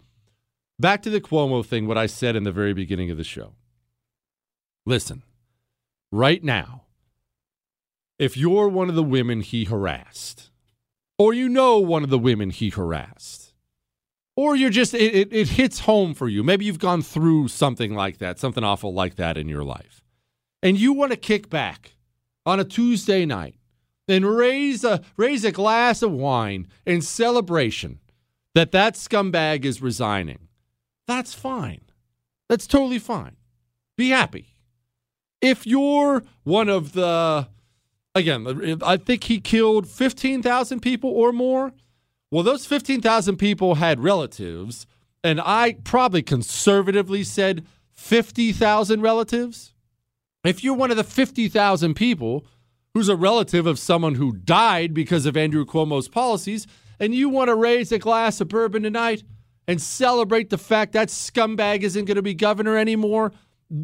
Back 0.79 1.03
to 1.03 1.11
the 1.11 1.21
Cuomo 1.21 1.63
thing, 1.63 1.85
what 1.85 1.97
I 1.97 2.07
said 2.07 2.35
in 2.35 2.43
the 2.43 2.51
very 2.51 2.73
beginning 2.73 3.11
of 3.11 3.17
the 3.17 3.23
show. 3.23 3.53
Listen, 4.89 5.21
right 6.11 6.43
now, 6.43 6.85
if 8.17 8.35
you're 8.35 8.67
one 8.67 8.89
of 8.89 8.95
the 8.95 9.03
women 9.03 9.41
he 9.41 9.65
harassed, 9.65 10.49
or 11.19 11.31
you 11.31 11.47
know 11.47 11.77
one 11.77 12.03
of 12.03 12.09
the 12.09 12.17
women 12.17 12.49
he 12.49 12.71
harassed, 12.71 13.53
or 14.35 14.55
you're 14.55 14.71
just, 14.71 14.95
it, 14.95 15.13
it, 15.13 15.31
it 15.31 15.49
hits 15.49 15.81
home 15.81 16.15
for 16.15 16.27
you. 16.27 16.41
Maybe 16.43 16.65
you've 16.65 16.79
gone 16.79 17.03
through 17.03 17.49
something 17.49 17.93
like 17.93 18.17
that, 18.17 18.39
something 18.39 18.63
awful 18.63 18.91
like 18.91 19.13
that 19.17 19.37
in 19.37 19.47
your 19.47 19.63
life, 19.63 20.03
and 20.63 20.75
you 20.75 20.91
want 20.91 21.11
to 21.11 21.17
kick 21.17 21.51
back 21.51 21.91
on 22.47 22.59
a 22.59 22.65
Tuesday 22.65 23.27
night 23.27 23.57
and 24.07 24.25
raise 24.25 24.83
a, 24.83 25.01
raise 25.17 25.45
a 25.45 25.51
glass 25.51 26.01
of 26.01 26.11
wine 26.11 26.67
in 26.87 27.03
celebration 27.03 27.99
that 28.55 28.71
that 28.71 28.95
scumbag 28.95 29.65
is 29.65 29.83
resigning. 29.83 30.47
That's 31.05 31.35
fine. 31.35 31.81
That's 32.47 32.65
totally 32.65 32.97
fine. 32.97 33.35
Be 33.95 34.09
happy. 34.09 34.48
If 35.41 35.65
you're 35.65 36.23
one 36.43 36.69
of 36.69 36.93
the, 36.93 37.47
again, 38.13 38.79
I 38.83 38.97
think 38.97 39.25
he 39.25 39.39
killed 39.39 39.87
15,000 39.87 40.79
people 40.81 41.09
or 41.09 41.31
more. 41.31 41.73
Well, 42.31 42.43
those 42.43 42.65
15,000 42.65 43.37
people 43.37 43.75
had 43.75 44.03
relatives, 44.03 44.85
and 45.23 45.41
I 45.43 45.77
probably 45.83 46.21
conservatively 46.21 47.23
said 47.23 47.65
50,000 47.91 49.01
relatives. 49.01 49.73
If 50.43 50.63
you're 50.63 50.75
one 50.75 50.91
of 50.91 50.97
the 50.97 51.03
50,000 51.03 51.95
people 51.95 52.45
who's 52.93 53.09
a 53.09 53.15
relative 53.15 53.65
of 53.65 53.79
someone 53.79 54.15
who 54.15 54.33
died 54.33 54.93
because 54.93 55.25
of 55.25 55.37
Andrew 55.37 55.65
Cuomo's 55.65 56.07
policies, 56.07 56.67
and 56.99 57.15
you 57.15 57.29
want 57.29 57.49
to 57.49 57.55
raise 57.55 57.91
a 57.91 57.99
glass 57.99 58.41
of 58.41 58.49
bourbon 58.49 58.83
tonight 58.83 59.23
and 59.67 59.81
celebrate 59.81 60.49
the 60.49 60.57
fact 60.57 60.93
that 60.93 61.09
scumbag 61.09 61.81
isn't 61.81 62.05
going 62.05 62.15
to 62.15 62.21
be 62.21 62.33
governor 62.33 62.77
anymore, 62.77 63.31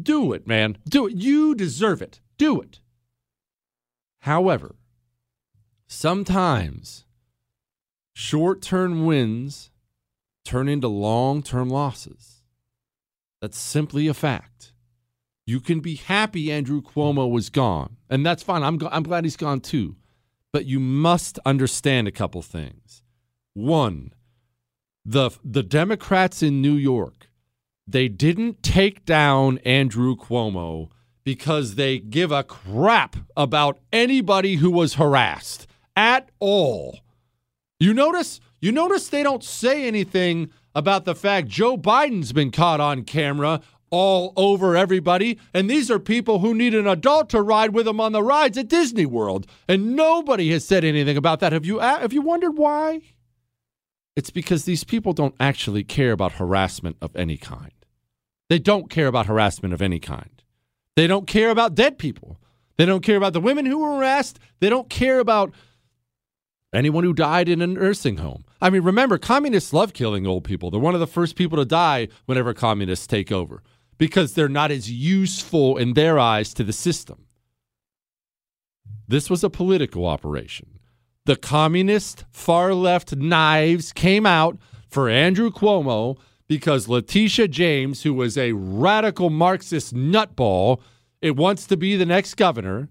do 0.02 0.32
it, 0.32 0.46
man. 0.46 0.78
Do 0.88 1.06
it. 1.06 1.14
You 1.14 1.54
deserve 1.54 2.02
it. 2.02 2.20
Do 2.38 2.60
it. 2.60 2.80
However, 4.20 4.76
sometimes 5.86 7.04
short 8.12 8.62
term 8.62 9.04
wins 9.04 9.70
turn 10.44 10.68
into 10.68 10.88
long 10.88 11.42
term 11.42 11.68
losses. 11.68 12.42
That's 13.40 13.58
simply 13.58 14.08
a 14.08 14.14
fact. 14.14 14.72
You 15.46 15.60
can 15.60 15.80
be 15.80 15.94
happy 15.94 16.50
Andrew 16.50 16.82
Cuomo 16.82 17.30
was 17.30 17.50
gone, 17.50 17.96
and 18.10 18.26
that's 18.26 18.42
fine. 18.42 18.64
I'm, 18.64 18.78
go- 18.78 18.88
I'm 18.90 19.04
glad 19.04 19.24
he's 19.24 19.36
gone 19.36 19.60
too. 19.60 19.96
But 20.52 20.66
you 20.66 20.80
must 20.80 21.38
understand 21.44 22.08
a 22.08 22.12
couple 22.12 22.42
things. 22.42 23.02
One, 23.54 24.12
the 25.04 25.30
the 25.44 25.62
Democrats 25.62 26.42
in 26.42 26.60
New 26.60 26.74
York, 26.74 27.28
they 27.86 28.08
didn't 28.08 28.62
take 28.62 29.04
down 29.04 29.58
Andrew 29.58 30.16
Cuomo 30.16 30.88
because 31.24 31.74
they 31.74 31.98
give 31.98 32.32
a 32.32 32.44
crap 32.44 33.16
about 33.36 33.78
anybody 33.92 34.56
who 34.56 34.70
was 34.70 34.94
harassed 34.94 35.66
at 35.96 36.30
all. 36.38 37.00
You 37.78 37.92
notice? 37.94 38.40
You 38.60 38.72
notice 38.72 39.08
they 39.08 39.22
don't 39.22 39.44
say 39.44 39.86
anything 39.86 40.50
about 40.74 41.04
the 41.04 41.14
fact 41.14 41.48
Joe 41.48 41.76
Biden's 41.76 42.32
been 42.32 42.50
caught 42.50 42.80
on 42.80 43.04
camera 43.04 43.60
all 43.90 44.32
over 44.36 44.76
everybody, 44.76 45.38
and 45.54 45.70
these 45.70 45.90
are 45.90 45.98
people 45.98 46.40
who 46.40 46.54
need 46.54 46.74
an 46.74 46.86
adult 46.86 47.30
to 47.30 47.40
ride 47.40 47.72
with 47.72 47.86
them 47.86 48.00
on 48.00 48.12
the 48.12 48.22
rides 48.22 48.58
at 48.58 48.68
Disney 48.68 49.06
World, 49.06 49.46
and 49.68 49.94
nobody 49.94 50.50
has 50.50 50.64
said 50.64 50.84
anything 50.84 51.16
about 51.16 51.40
that. 51.40 51.52
Have 51.52 51.64
you 51.64 51.78
have 51.78 52.12
you 52.12 52.22
wondered 52.22 52.56
why? 52.56 53.02
It's 54.16 54.30
because 54.30 54.64
these 54.64 54.84
people 54.84 55.12
don't 55.12 55.34
actually 55.38 55.84
care 55.84 56.12
about 56.12 56.32
harassment 56.32 56.96
of 57.00 57.14
any 57.14 57.36
kind. 57.36 57.72
They 58.48 58.58
don't 58.58 58.90
care 58.90 59.06
about 59.06 59.26
harassment 59.26 59.74
of 59.74 59.82
any 59.82 59.98
kind. 59.98 60.42
They 60.94 61.06
don't 61.06 61.26
care 61.26 61.50
about 61.50 61.74
dead 61.74 61.98
people. 61.98 62.40
They 62.76 62.86
don't 62.86 63.02
care 63.02 63.16
about 63.16 63.32
the 63.32 63.40
women 63.40 63.66
who 63.66 63.78
were 63.78 63.96
harassed. 63.96 64.38
They 64.60 64.68
don't 64.68 64.88
care 64.88 65.18
about 65.18 65.52
anyone 66.72 67.04
who 67.04 67.12
died 67.12 67.48
in 67.48 67.62
a 67.62 67.66
nursing 67.66 68.18
home. 68.18 68.44
I 68.60 68.70
mean, 68.70 68.82
remember, 68.82 69.18
communists 69.18 69.72
love 69.72 69.92
killing 69.92 70.26
old 70.26 70.44
people. 70.44 70.70
They're 70.70 70.80
one 70.80 70.94
of 70.94 71.00
the 71.00 71.06
first 71.06 71.36
people 71.36 71.58
to 71.58 71.64
die 71.64 72.08
whenever 72.26 72.54
communists 72.54 73.06
take 73.06 73.32
over 73.32 73.62
because 73.98 74.34
they're 74.34 74.48
not 74.48 74.70
as 74.70 74.90
useful 74.90 75.76
in 75.76 75.94
their 75.94 76.18
eyes 76.18 76.52
to 76.54 76.64
the 76.64 76.72
system. 76.72 77.26
This 79.08 79.30
was 79.30 79.44
a 79.44 79.50
political 79.50 80.06
operation. 80.06 80.78
The 81.24 81.36
communist 81.36 82.24
far 82.30 82.74
left 82.74 83.16
knives 83.16 83.92
came 83.92 84.26
out 84.26 84.58
for 84.88 85.08
Andrew 85.08 85.50
Cuomo 85.50 86.18
because 86.48 86.88
Letitia 86.88 87.48
James, 87.48 88.02
who 88.02 88.14
was 88.14 88.38
a 88.38 88.52
radical 88.52 89.30
Marxist 89.30 89.94
nutball, 89.94 90.80
it 91.20 91.36
wants 91.36 91.66
to 91.66 91.76
be 91.76 91.96
the 91.96 92.06
next 92.06 92.34
governor, 92.34 92.88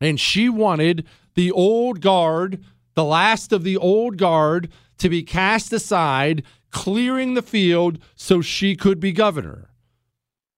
and 0.00 0.20
she 0.20 0.48
wanted 0.48 1.06
the 1.34 1.50
old 1.50 2.00
guard, 2.00 2.62
the 2.94 3.04
last 3.04 3.52
of 3.52 3.62
the 3.62 3.76
old 3.76 4.18
guard, 4.18 4.70
to 4.98 5.08
be 5.08 5.22
cast 5.22 5.72
aside, 5.72 6.42
clearing 6.70 7.34
the 7.34 7.42
field 7.42 7.98
so 8.14 8.40
she 8.40 8.74
could 8.76 9.00
be 9.00 9.12
governor. 9.12 9.70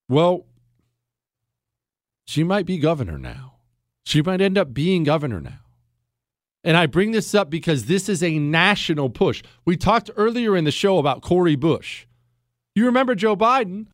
Well, 0.08 0.46
she 2.26 2.42
might 2.42 2.66
be 2.66 2.78
governor 2.78 3.18
now. 3.18 3.54
She 4.04 4.22
might 4.22 4.40
end 4.40 4.58
up 4.58 4.72
being 4.74 5.04
governor 5.04 5.40
now. 5.40 5.60
And 6.64 6.76
I 6.76 6.86
bring 6.86 7.12
this 7.12 7.34
up 7.34 7.50
because 7.50 7.84
this 7.84 8.08
is 8.08 8.22
a 8.22 8.38
national 8.38 9.10
push. 9.10 9.42
We 9.64 9.76
talked 9.76 10.10
earlier 10.16 10.56
in 10.56 10.64
the 10.64 10.70
show 10.70 10.98
about 10.98 11.22
Cori 11.22 11.56
Bush. 11.56 12.06
You 12.78 12.86
remember 12.86 13.16
Joe 13.16 13.34
Biden? 13.34 13.88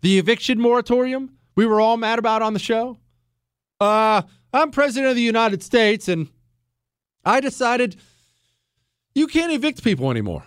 The 0.00 0.18
eviction 0.18 0.58
moratorium 0.58 1.36
we 1.56 1.66
were 1.66 1.78
all 1.78 1.98
mad 1.98 2.18
about 2.18 2.40
on 2.40 2.54
the 2.54 2.58
show? 2.58 2.96
Uh, 3.78 4.22
I'm 4.54 4.70
president 4.70 5.10
of 5.10 5.16
the 5.16 5.20
United 5.20 5.62
States 5.62 6.08
and 6.08 6.28
I 7.26 7.40
decided 7.40 7.96
you 9.14 9.26
can't 9.26 9.52
evict 9.52 9.84
people 9.84 10.10
anymore. 10.10 10.44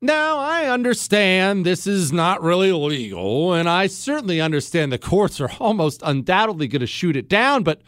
Now, 0.00 0.38
I 0.38 0.66
understand 0.66 1.66
this 1.66 1.84
is 1.84 2.12
not 2.12 2.40
really 2.42 2.70
legal, 2.70 3.52
and 3.52 3.68
I 3.68 3.88
certainly 3.88 4.40
understand 4.40 4.92
the 4.92 4.98
courts 4.98 5.40
are 5.40 5.50
almost 5.58 6.00
undoubtedly 6.04 6.68
going 6.68 6.78
to 6.78 6.86
shoot 6.86 7.16
it 7.16 7.28
down, 7.28 7.64
but 7.64 7.82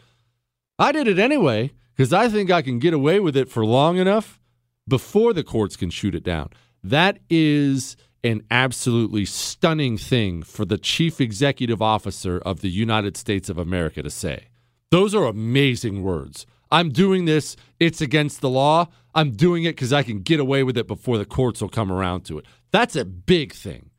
I 0.77 0.91
did 0.91 1.07
it 1.07 1.17
anyway 1.17 1.71
because 1.95 2.11
I 2.11 2.27
think 2.27 2.51
I 2.51 2.61
can 2.61 2.79
get 2.79 2.93
away 2.93 3.21
with 3.21 3.37
it 3.37 3.47
for 3.47 3.65
long 3.65 3.95
enough 3.95 4.41
before 4.85 5.31
the 5.31 5.45
courts 5.45 5.77
can 5.77 5.89
shoot 5.89 6.13
it 6.13 6.23
down. 6.23 6.49
That 6.83 7.19
is 7.29 7.95
an 8.23 8.41
absolutely 8.49 9.25
stunning 9.25 9.97
thing 9.97 10.43
for 10.43 10.63
the 10.65 10.77
chief 10.77 11.19
executive 11.19 11.81
officer 11.81 12.39
of 12.39 12.61
the 12.61 12.69
United 12.69 13.17
States 13.17 13.49
of 13.49 13.57
America 13.57 14.01
to 14.01 14.09
say. 14.09 14.47
Those 14.91 15.13
are 15.13 15.25
amazing 15.25 16.03
words. 16.03 16.45
I'm 16.71 16.89
doing 16.89 17.25
this, 17.25 17.55
it's 17.79 18.01
against 18.01 18.41
the 18.41 18.49
law. 18.49 18.87
I'm 19.13 19.31
doing 19.31 19.63
it 19.63 19.75
because 19.75 19.93
I 19.93 20.01
can 20.03 20.21
get 20.21 20.39
away 20.39 20.63
with 20.63 20.77
it 20.77 20.87
before 20.87 21.17
the 21.17 21.25
courts 21.25 21.61
will 21.61 21.69
come 21.69 21.91
around 21.91 22.21
to 22.25 22.39
it. 22.39 22.45
That's 22.71 22.95
a 22.95 23.05
big 23.05 23.53
thing. 23.53 23.91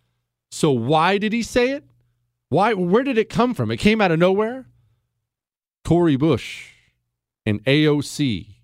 So, 0.51 0.73
why 0.73 1.19
did 1.19 1.33
he 1.33 1.43
say 1.43 1.71
it? 1.71 1.85
Why? 2.49 2.75
Where 2.75 3.05
did 3.05 3.19
it 3.19 3.29
come 3.29 3.55
from? 3.55 3.71
It 3.71 3.77
came 3.77 4.01
out 4.01 4.11
of 4.11 4.19
nowhere. 4.19 4.67
Cori 5.85 6.17
Bush 6.17 6.71
and 7.45 7.63
AOC, 7.65 8.57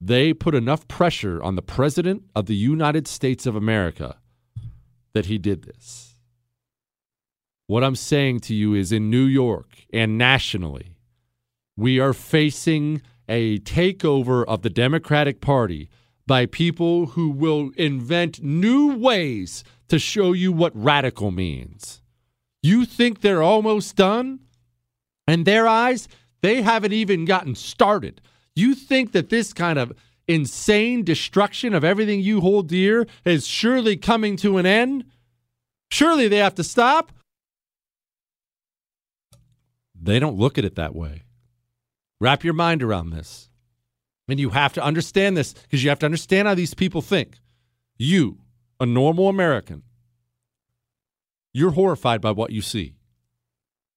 they 0.00 0.32
put 0.32 0.54
enough 0.54 0.88
pressure 0.88 1.42
on 1.42 1.54
the 1.54 1.62
President 1.62 2.24
of 2.34 2.46
the 2.46 2.56
United 2.56 3.06
States 3.06 3.46
of 3.46 3.54
America 3.54 4.16
that 5.14 5.26
he 5.26 5.38
did 5.38 5.62
this. 5.62 6.16
What 7.66 7.82
I'm 7.82 7.96
saying 7.96 8.40
to 8.40 8.54
you 8.54 8.74
is 8.74 8.92
in 8.92 9.08
New 9.08 9.24
York 9.24 9.86
and 9.92 10.18
nationally, 10.18 10.96
we 11.76 11.98
are 11.98 12.12
facing 12.12 13.00
a 13.28 13.58
takeover 13.60 14.44
of 14.44 14.62
the 14.62 14.70
Democratic 14.70 15.40
Party 15.40 15.88
by 16.26 16.46
people 16.46 17.06
who 17.06 17.30
will 17.30 17.70
invent 17.76 18.42
new 18.42 18.96
ways 18.96 19.64
to 19.88 19.98
show 19.98 20.32
you 20.32 20.52
what 20.52 20.72
radical 20.74 21.30
means. 21.30 22.02
You 22.62 22.84
think 22.84 23.20
they're 23.20 23.42
almost 23.42 23.96
done? 23.96 24.40
In 25.26 25.44
their 25.44 25.66
eyes, 25.66 26.08
they 26.42 26.62
haven't 26.62 26.92
even 26.92 27.24
gotten 27.24 27.54
started. 27.54 28.20
You 28.54 28.74
think 28.74 29.12
that 29.12 29.30
this 29.30 29.52
kind 29.52 29.78
of 29.78 29.92
insane 30.26 31.04
destruction 31.04 31.74
of 31.74 31.84
everything 31.84 32.20
you 32.20 32.40
hold 32.40 32.68
dear 32.68 33.06
is 33.24 33.46
surely 33.46 33.96
coming 33.96 34.36
to 34.38 34.58
an 34.58 34.66
end? 34.66 35.04
Surely 35.90 36.28
they 36.28 36.38
have 36.38 36.54
to 36.56 36.64
stop? 36.64 37.12
They 40.00 40.18
don't 40.18 40.36
look 40.36 40.58
at 40.58 40.64
it 40.64 40.74
that 40.74 40.94
way. 40.94 41.22
Wrap 42.20 42.44
your 42.44 42.54
mind 42.54 42.82
around 42.82 43.10
this. 43.10 43.48
And 44.28 44.40
you 44.40 44.50
have 44.50 44.72
to 44.74 44.82
understand 44.82 45.36
this 45.36 45.52
because 45.52 45.82
you 45.82 45.90
have 45.90 45.98
to 46.00 46.06
understand 46.06 46.48
how 46.48 46.54
these 46.54 46.74
people 46.74 47.02
think. 47.02 47.38
You, 47.96 48.38
a 48.80 48.86
normal 48.86 49.28
American, 49.28 49.82
you're 51.52 51.72
horrified 51.72 52.20
by 52.20 52.32
what 52.32 52.50
you 52.50 52.62
see. 52.62 52.94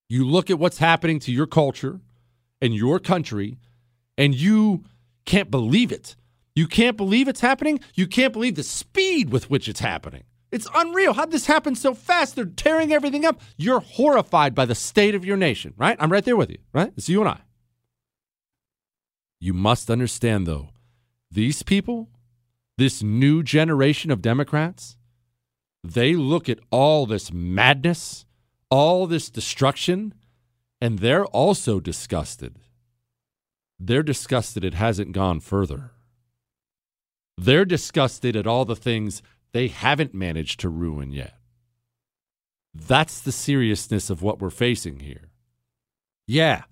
You 0.08 0.26
look 0.26 0.50
at 0.50 0.58
what's 0.58 0.78
happening 0.78 1.18
to 1.20 1.32
your 1.32 1.46
culture 1.46 2.00
and 2.60 2.74
your 2.74 2.98
country, 2.98 3.58
and 4.16 4.34
you 4.34 4.84
can't 5.28 5.50
believe 5.50 5.92
it. 5.92 6.16
You 6.56 6.66
can't 6.66 6.96
believe 6.96 7.28
it's 7.28 7.40
happening. 7.40 7.80
You 7.94 8.06
can't 8.06 8.32
believe 8.32 8.56
the 8.56 8.62
speed 8.62 9.30
with 9.30 9.50
which 9.50 9.68
it's 9.68 9.80
happening. 9.80 10.24
It's 10.50 10.66
unreal. 10.74 11.12
How'd 11.12 11.30
this 11.30 11.46
happen 11.46 11.74
so 11.74 11.92
fast? 11.92 12.34
They're 12.34 12.46
tearing 12.46 12.92
everything 12.92 13.26
up. 13.26 13.38
You're 13.58 13.80
horrified 13.80 14.54
by 14.54 14.64
the 14.64 14.74
state 14.74 15.14
of 15.14 15.26
your 15.26 15.36
nation, 15.36 15.74
right? 15.76 15.98
I'm 16.00 16.10
right 16.10 16.24
there 16.24 16.36
with 16.36 16.50
you, 16.50 16.56
right? 16.72 16.92
It's 16.96 17.10
you 17.10 17.20
and 17.20 17.28
I. 17.28 17.40
You 19.38 19.52
must 19.52 19.90
understand, 19.90 20.46
though, 20.46 20.70
these 21.30 21.62
people, 21.62 22.08
this 22.78 23.02
new 23.02 23.42
generation 23.42 24.10
of 24.10 24.22
Democrats, 24.22 24.96
they 25.84 26.14
look 26.14 26.48
at 26.48 26.58
all 26.70 27.04
this 27.04 27.30
madness, 27.30 28.24
all 28.70 29.06
this 29.06 29.28
destruction, 29.28 30.14
and 30.80 31.00
they're 31.00 31.26
also 31.26 31.80
disgusted. 31.80 32.56
They're 33.78 34.02
disgusted 34.02 34.64
it 34.64 34.74
hasn't 34.74 35.12
gone 35.12 35.40
further. 35.40 35.92
They're 37.36 37.64
disgusted 37.64 38.34
at 38.34 38.46
all 38.46 38.64
the 38.64 38.74
things 38.74 39.22
they 39.52 39.68
haven't 39.68 40.14
managed 40.14 40.60
to 40.60 40.68
ruin 40.68 41.12
yet. 41.12 41.34
That's 42.74 43.20
the 43.20 43.32
seriousness 43.32 44.10
of 44.10 44.22
what 44.22 44.40
we're 44.40 44.50
facing 44.50 45.00
here. 45.00 45.30
Yeah, 46.26 46.64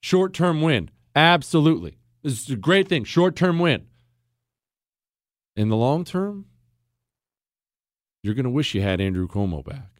short 0.00 0.32
term 0.32 0.62
win. 0.62 0.90
Absolutely. 1.14 1.98
This 2.22 2.42
is 2.42 2.50
a 2.50 2.56
great 2.56 2.88
thing. 2.88 3.04
Short 3.04 3.36
term 3.36 3.58
win. 3.58 3.86
In 5.56 5.68
the 5.68 5.76
long 5.76 6.04
term, 6.04 6.46
you're 8.22 8.34
going 8.34 8.44
to 8.44 8.50
wish 8.50 8.74
you 8.74 8.82
had 8.82 9.00
Andrew 9.00 9.28
Cuomo 9.28 9.64
back. 9.64 9.90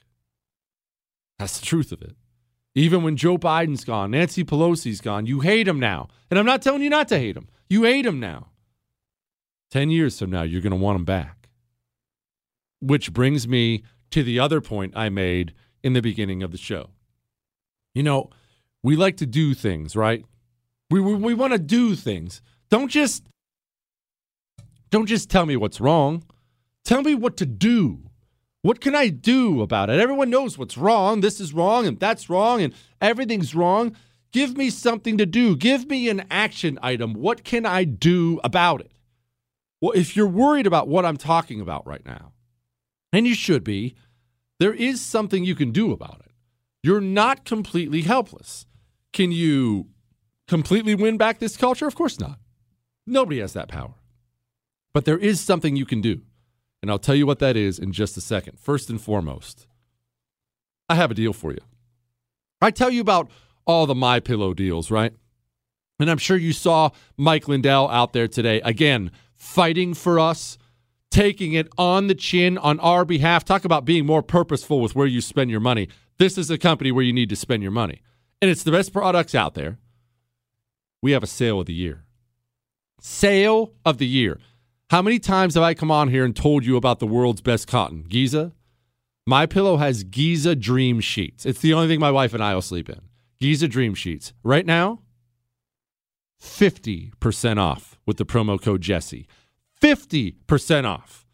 That's 1.39 1.59
the 1.59 1.67
truth 1.67 1.93
of 1.93 2.03
it. 2.03 2.17
Even 2.75 3.03
when 3.03 3.17
Joe 3.17 3.37
Biden's 3.37 3.85
gone, 3.85 4.13
Nancy 4.13 4.45
Pelosi's 4.45 5.01
gone, 5.01 5.27
you 5.27 5.41
hate 5.41 5.67
him 5.67 5.81
now. 5.81 6.09
And 6.31 6.39
I'm 6.39 6.47
not 6.47 6.63
telling 6.63 6.83
you 6.83 6.91
not 6.91 7.09
to 7.09 7.19
hate 7.19 7.37
him. 7.37 7.49
You 7.69 7.85
hate 7.85 8.07
him 8.07 8.21
now. 8.21 8.49
10 9.71 9.91
years 9.91 10.19
from 10.19 10.31
now, 10.31 10.43
you're 10.43 10.61
going 10.61 10.71
to 10.71 10.77
want 10.77 10.97
him 10.97 11.05
back. 11.05 11.49
Which 12.81 13.13
brings 13.13 13.47
me 13.47 13.83
to 14.11 14.23
the 14.23 14.39
other 14.39 14.61
point 14.61 14.97
I 14.97 15.09
made 15.09 15.53
in 15.83 15.93
the 15.93 16.03
beginning 16.03 16.43
of 16.43 16.53
the 16.53 16.59
show. 16.59 16.91
You 17.95 18.03
know, 18.03 18.31
we 18.83 18.97
like 18.97 19.17
to 19.19 19.27
do 19.27 19.55
things, 19.55 19.97
right? 19.97 20.25
We, 20.91 21.01
we, 21.01 21.15
we 21.15 21.35
want 21.35 21.53
to 21.53 21.59
do 21.59 21.95
things. 21.95 22.43
Don't 22.69 22.89
just 22.89 23.25
don't 24.91 25.07
just 25.07 25.31
tell 25.31 25.47
me 25.47 25.57
what's 25.57 25.81
wrong. 25.81 26.25
Tell 26.85 27.03
me 27.03 27.15
what 27.15 27.37
to 27.37 27.47
do. 27.47 28.10
What 28.63 28.81
can 28.81 28.95
I 28.95 29.09
do 29.09 29.63
about 29.63 29.89
it? 29.89 30.01
Everyone 30.01 30.29
knows 30.29 30.59
what's 30.59 30.77
wrong. 30.77 31.21
This 31.21 31.41
is 31.41 31.55
wrong 31.55 31.87
and 31.87 31.99
that's 31.99 32.29
wrong 32.29 32.61
and 32.61 32.75
everything's 33.01 33.55
wrong. 33.55 33.97
Give 34.33 34.57
me 34.57 34.71
something 34.71 35.17
to 35.19 35.27
do. 35.27 35.57
Give 35.57 35.89
me 35.89 36.09
an 36.09 36.25
action 36.31 36.79
item. 36.83 37.15
What 37.15 37.43
can 37.43 37.65
I 37.65 37.85
do 37.85 38.39
about 38.45 38.81
it? 38.81 38.93
Well, 39.81 39.93
if 39.93 40.15
you're 40.15 40.27
worried 40.27 40.67
about 40.67 40.89
what 40.89 41.07
I'm 41.07 41.17
talking 41.17 41.61
about 41.61 41.87
right 41.87 42.05
now, 42.05 42.33
and 43.13 43.27
you 43.27 43.35
should 43.35 43.65
be, 43.65 43.95
there 44.59 44.75
is 44.75 45.01
something 45.01 45.43
you 45.43 45.55
can 45.55 45.73
do 45.73 45.91
about 45.91 46.21
it. 46.21 46.33
You're 46.83 47.01
not 47.01 47.45
completely 47.45 48.03
helpless. 48.03 48.67
Can 49.13 49.33
you 49.33 49.89
completely 50.47 50.95
win 50.95 51.17
back 51.17 51.39
this 51.39 51.57
culture? 51.57 51.87
Of 51.87 51.95
course 51.95 52.21
not. 52.21 52.39
Nobody 53.07 53.41
has 53.41 53.55
that 53.55 53.69
power. 53.69 53.95
But 54.93 55.07
there 55.07 55.19
is 55.19 55.41
something 55.41 55.77
you 55.77 55.87
can 55.87 56.01
do. 56.01 56.23
And 56.83 56.91
I'll 56.91 56.99
tell 56.99 57.15
you 57.15 57.27
what 57.27 57.39
that 57.41 57.57
is 57.57 57.79
in 57.79 57.93
just 57.93 58.17
a 58.17 58.21
second. 58.21 58.59
First 58.59 58.89
and 58.91 59.01
foremost, 59.01 59.67
I 60.89 60.95
have 60.95 61.11
a 61.11 61.15
deal 61.15 61.33
for 61.33 61.53
you. 61.53 61.61
I 62.61 62.71
tell 62.71 62.91
you 62.91 63.01
about 63.01 63.31
all 63.67 63.87
the 63.87 63.95
My 63.95 64.21
Pillow 64.21 64.55
deals, 64.55 64.91
right? 64.91 65.13
And 65.99 66.11
I'm 66.11 66.19
sure 66.19 66.37
you 66.37 66.53
saw 66.53 66.91
Mike 67.17 67.49
Lindell 67.49 67.89
out 67.89 68.13
there 68.13 68.29
today 68.29 68.61
again 68.63 69.11
fighting 69.37 69.95
for 69.95 70.19
us, 70.19 70.59
taking 71.11 71.53
it 71.53 71.69
on 71.77 72.07
the 72.07 72.15
chin 72.15 72.57
on 72.59 72.81
our 72.81 73.05
behalf. 73.05 73.45
Talk 73.45 73.65
about 73.65 73.85
being 73.85 74.07
more 74.07 74.23
purposeful 74.23 74.81
with 74.81 74.95
where 74.95 75.07
you 75.07 75.21
spend 75.21 75.51
your 75.51 75.61
money. 75.61 75.89
This 76.19 76.39
is 76.39 76.51
a 76.51 76.59
company 76.59 76.93
where 76.93 77.05
you 77.05 77.13
need 77.13 77.29
to 77.29 77.37
spend 77.37 77.63
your 77.63 77.73
money. 77.73 78.03
And 78.41 78.51
it's 78.51 78.63
the 78.63 78.73
best 78.73 78.93
products 78.93 79.35
out 79.35 79.55
there 79.55 79.79
we 81.03 81.13
have 81.13 81.23
a 81.23 81.27
sale 81.27 81.61
of 81.61 81.67
the 81.67 81.75
year. 81.75 82.05
Sale 83.01 83.73
of 83.85 83.99
the 83.99 84.07
year. 84.07 84.39
How 84.91 85.03
many 85.03 85.21
times 85.21 85.55
have 85.55 85.63
I 85.63 85.75
come 85.75 85.93
on 85.93 86.09
here 86.09 86.25
and 86.25 86.35
told 86.35 86.67
you 86.67 86.77
about 86.77 86.99
the 86.99 87.07
world's 87.07 87.41
best 87.41 87.69
cotton? 87.69 88.05
Giza? 88.09 88.51
My 89.25 89.47
pillow 89.47 89.77
has 89.77 90.03
Giza 90.03 90.57
Dream 90.57 90.99
Sheets. 90.99 91.47
It's 91.47 91.61
the 91.61 91.73
only 91.75 91.87
thing 91.87 92.01
my 92.01 92.11
wife 92.11 92.35
and 92.35 92.43
I 92.43 92.55
will 92.55 92.61
sleep 92.61 92.89
in. 92.89 93.01
Giza 93.39 93.69
Dream 93.69 93.95
Sheets. 93.95 94.33
Right 94.43 94.67
now, 94.67 95.03
50% 96.43 97.59
off 97.59 98.01
with 98.05 98.17
the 98.17 98.27
promo 98.27 98.61
code 98.61 98.81
Jesse. 98.81 99.29
50% 99.81 100.85
off. 100.87 101.25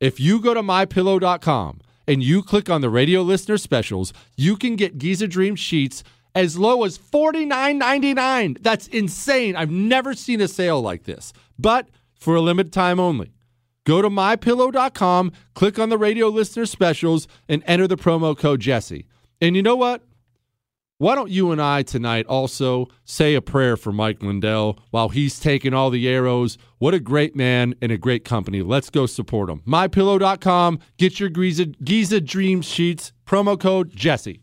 If 0.00 0.18
you 0.18 0.40
go 0.40 0.52
to 0.52 0.62
mypillow.com 0.62 1.82
and 2.08 2.20
you 2.20 2.42
click 2.42 2.68
on 2.68 2.80
the 2.80 2.90
radio 2.90 3.22
listener 3.22 3.58
specials, 3.58 4.12
you 4.36 4.56
can 4.56 4.74
get 4.74 4.98
Giza 4.98 5.28
Dream 5.28 5.54
Sheets 5.54 6.02
as 6.34 6.58
low 6.58 6.82
as 6.82 6.98
$49.99. 6.98 8.60
That's 8.60 8.88
insane. 8.88 9.54
I've 9.54 9.70
never 9.70 10.14
seen 10.14 10.40
a 10.40 10.48
sale 10.48 10.82
like 10.82 11.04
this, 11.04 11.32
but 11.56 11.88
for 12.24 12.34
a 12.34 12.40
limited 12.40 12.72
time 12.72 12.98
only. 12.98 13.34
Go 13.84 14.00
to 14.00 14.08
mypillow.com, 14.08 15.32
click 15.52 15.78
on 15.78 15.90
the 15.90 15.98
radio 15.98 16.28
listener 16.28 16.64
specials, 16.64 17.28
and 17.50 17.62
enter 17.66 17.86
the 17.86 17.98
promo 17.98 18.36
code 18.36 18.60
Jesse. 18.60 19.06
And 19.42 19.54
you 19.54 19.62
know 19.62 19.76
what? 19.76 20.02
Why 20.96 21.14
don't 21.16 21.30
you 21.30 21.52
and 21.52 21.60
I 21.60 21.82
tonight 21.82 22.24
also 22.26 22.86
say 23.04 23.34
a 23.34 23.42
prayer 23.42 23.76
for 23.76 23.92
Mike 23.92 24.22
Lindell 24.22 24.78
while 24.90 25.10
he's 25.10 25.38
taking 25.38 25.74
all 25.74 25.90
the 25.90 26.08
arrows? 26.08 26.56
What 26.78 26.94
a 26.94 27.00
great 27.00 27.36
man 27.36 27.74
and 27.82 27.92
a 27.92 27.98
great 27.98 28.24
company. 28.24 28.62
Let's 28.62 28.88
go 28.88 29.04
support 29.04 29.50
him. 29.50 29.60
MyPillow.com. 29.66 30.78
Get 30.96 31.20
your 31.20 31.28
Giza, 31.28 31.66
Giza 31.66 32.22
Dream 32.22 32.62
Sheets. 32.62 33.12
Promo 33.26 33.60
code 33.60 33.94
Jesse. 33.94 34.40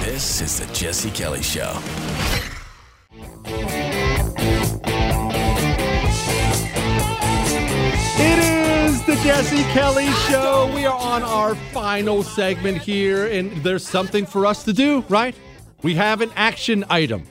This 0.00 0.40
is 0.40 0.60
the 0.60 0.72
Jesse 0.72 1.10
Kelly 1.10 1.42
Show. 1.42 1.78
It 8.20 8.38
is 8.40 9.00
the 9.04 9.14
Jesse 9.22 9.62
Kelly 9.72 10.10
Show. 10.28 10.72
We 10.74 10.84
are 10.86 10.98
on 10.98 11.22
our 11.22 11.54
final 11.54 12.24
segment 12.24 12.78
here, 12.78 13.26
and 13.26 13.52
there's 13.62 13.86
something 13.86 14.26
for 14.26 14.44
us 14.44 14.64
to 14.64 14.72
do, 14.72 15.04
right? 15.08 15.36
We 15.82 15.94
have 15.94 16.20
an 16.20 16.32
action 16.34 16.84
item. 16.90 17.28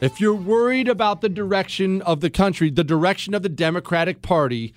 If 0.00 0.20
you're 0.20 0.34
worried 0.34 0.88
about 0.88 1.20
the 1.20 1.28
direction 1.28 2.00
of 2.02 2.20
the 2.20 2.30
country, 2.30 2.70
the 2.70 2.82
direction 2.82 3.34
of 3.34 3.42
the 3.42 3.48
Democratic 3.50 4.22
Party, 4.22 4.72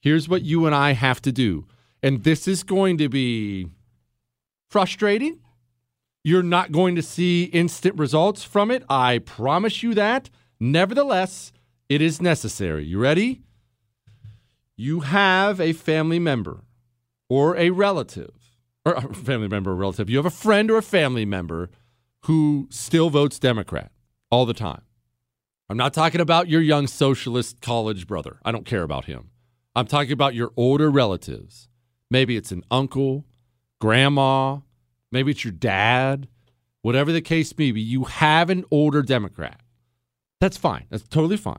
here's 0.00 0.28
what 0.28 0.42
you 0.42 0.64
and 0.66 0.74
I 0.74 0.92
have 0.92 1.20
to 1.22 1.32
do. 1.32 1.66
And 2.02 2.22
this 2.22 2.46
is 2.46 2.62
going 2.62 2.98
to 2.98 3.08
be 3.08 3.66
frustrating. 4.70 5.40
You're 6.22 6.42
not 6.42 6.70
going 6.70 6.94
to 6.94 7.02
see 7.02 7.44
instant 7.44 7.98
results 7.98 8.44
from 8.44 8.70
it. 8.70 8.84
I 8.88 9.18
promise 9.18 9.82
you 9.82 9.94
that. 9.94 10.30
Nevertheless, 10.60 11.52
it 11.88 12.00
is 12.00 12.22
necessary. 12.22 12.84
You 12.84 12.98
ready? 12.98 13.43
You 14.76 15.00
have 15.00 15.60
a 15.60 15.72
family 15.72 16.18
member 16.18 16.64
or 17.28 17.56
a 17.56 17.70
relative, 17.70 18.34
or 18.84 18.94
a 18.94 19.14
family 19.14 19.48
member 19.48 19.70
or 19.72 19.76
relative. 19.76 20.10
You 20.10 20.16
have 20.16 20.26
a 20.26 20.30
friend 20.30 20.70
or 20.70 20.78
a 20.78 20.82
family 20.82 21.24
member 21.24 21.70
who 22.24 22.66
still 22.70 23.10
votes 23.10 23.38
Democrat 23.38 23.92
all 24.30 24.46
the 24.46 24.54
time. 24.54 24.82
I'm 25.68 25.76
not 25.76 25.94
talking 25.94 26.20
about 26.20 26.48
your 26.48 26.60
young 26.60 26.86
socialist 26.86 27.60
college 27.60 28.06
brother. 28.06 28.38
I 28.44 28.52
don't 28.52 28.66
care 28.66 28.82
about 28.82 29.06
him. 29.06 29.30
I'm 29.76 29.86
talking 29.86 30.12
about 30.12 30.34
your 30.34 30.52
older 30.56 30.90
relatives. 30.90 31.68
Maybe 32.10 32.36
it's 32.36 32.52
an 32.52 32.64
uncle, 32.70 33.24
grandma, 33.80 34.58
maybe 35.10 35.30
it's 35.30 35.44
your 35.44 35.52
dad, 35.52 36.28
whatever 36.82 37.12
the 37.12 37.22
case 37.22 37.56
may 37.56 37.72
be. 37.72 37.80
You 37.80 38.04
have 38.04 38.50
an 38.50 38.64
older 38.70 39.02
Democrat. 39.02 39.60
That's 40.40 40.56
fine. 40.56 40.86
That's 40.90 41.08
totally 41.08 41.36
fine. 41.36 41.58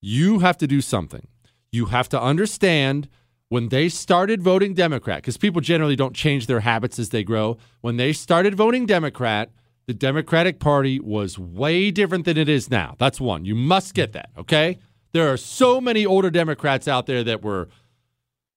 You 0.00 0.38
have 0.40 0.56
to 0.58 0.66
do 0.66 0.80
something. 0.80 1.26
You 1.74 1.86
have 1.86 2.08
to 2.10 2.22
understand 2.22 3.08
when 3.48 3.68
they 3.68 3.88
started 3.88 4.40
voting 4.40 4.74
Democrat, 4.74 5.18
because 5.18 5.36
people 5.36 5.60
generally 5.60 5.96
don't 5.96 6.14
change 6.14 6.46
their 6.46 6.60
habits 6.60 7.00
as 7.00 7.08
they 7.08 7.24
grow. 7.24 7.56
When 7.80 7.96
they 7.96 8.12
started 8.12 8.54
voting 8.54 8.86
Democrat, 8.86 9.50
the 9.88 9.92
Democratic 9.92 10.60
Party 10.60 11.00
was 11.00 11.36
way 11.36 11.90
different 11.90 12.26
than 12.26 12.36
it 12.36 12.48
is 12.48 12.70
now. 12.70 12.94
That's 12.98 13.20
one. 13.20 13.44
You 13.44 13.56
must 13.56 13.92
get 13.92 14.12
that, 14.12 14.30
okay? 14.38 14.78
There 15.12 15.32
are 15.32 15.36
so 15.36 15.80
many 15.80 16.06
older 16.06 16.30
Democrats 16.30 16.86
out 16.86 17.06
there 17.06 17.24
that 17.24 17.42
were, 17.42 17.68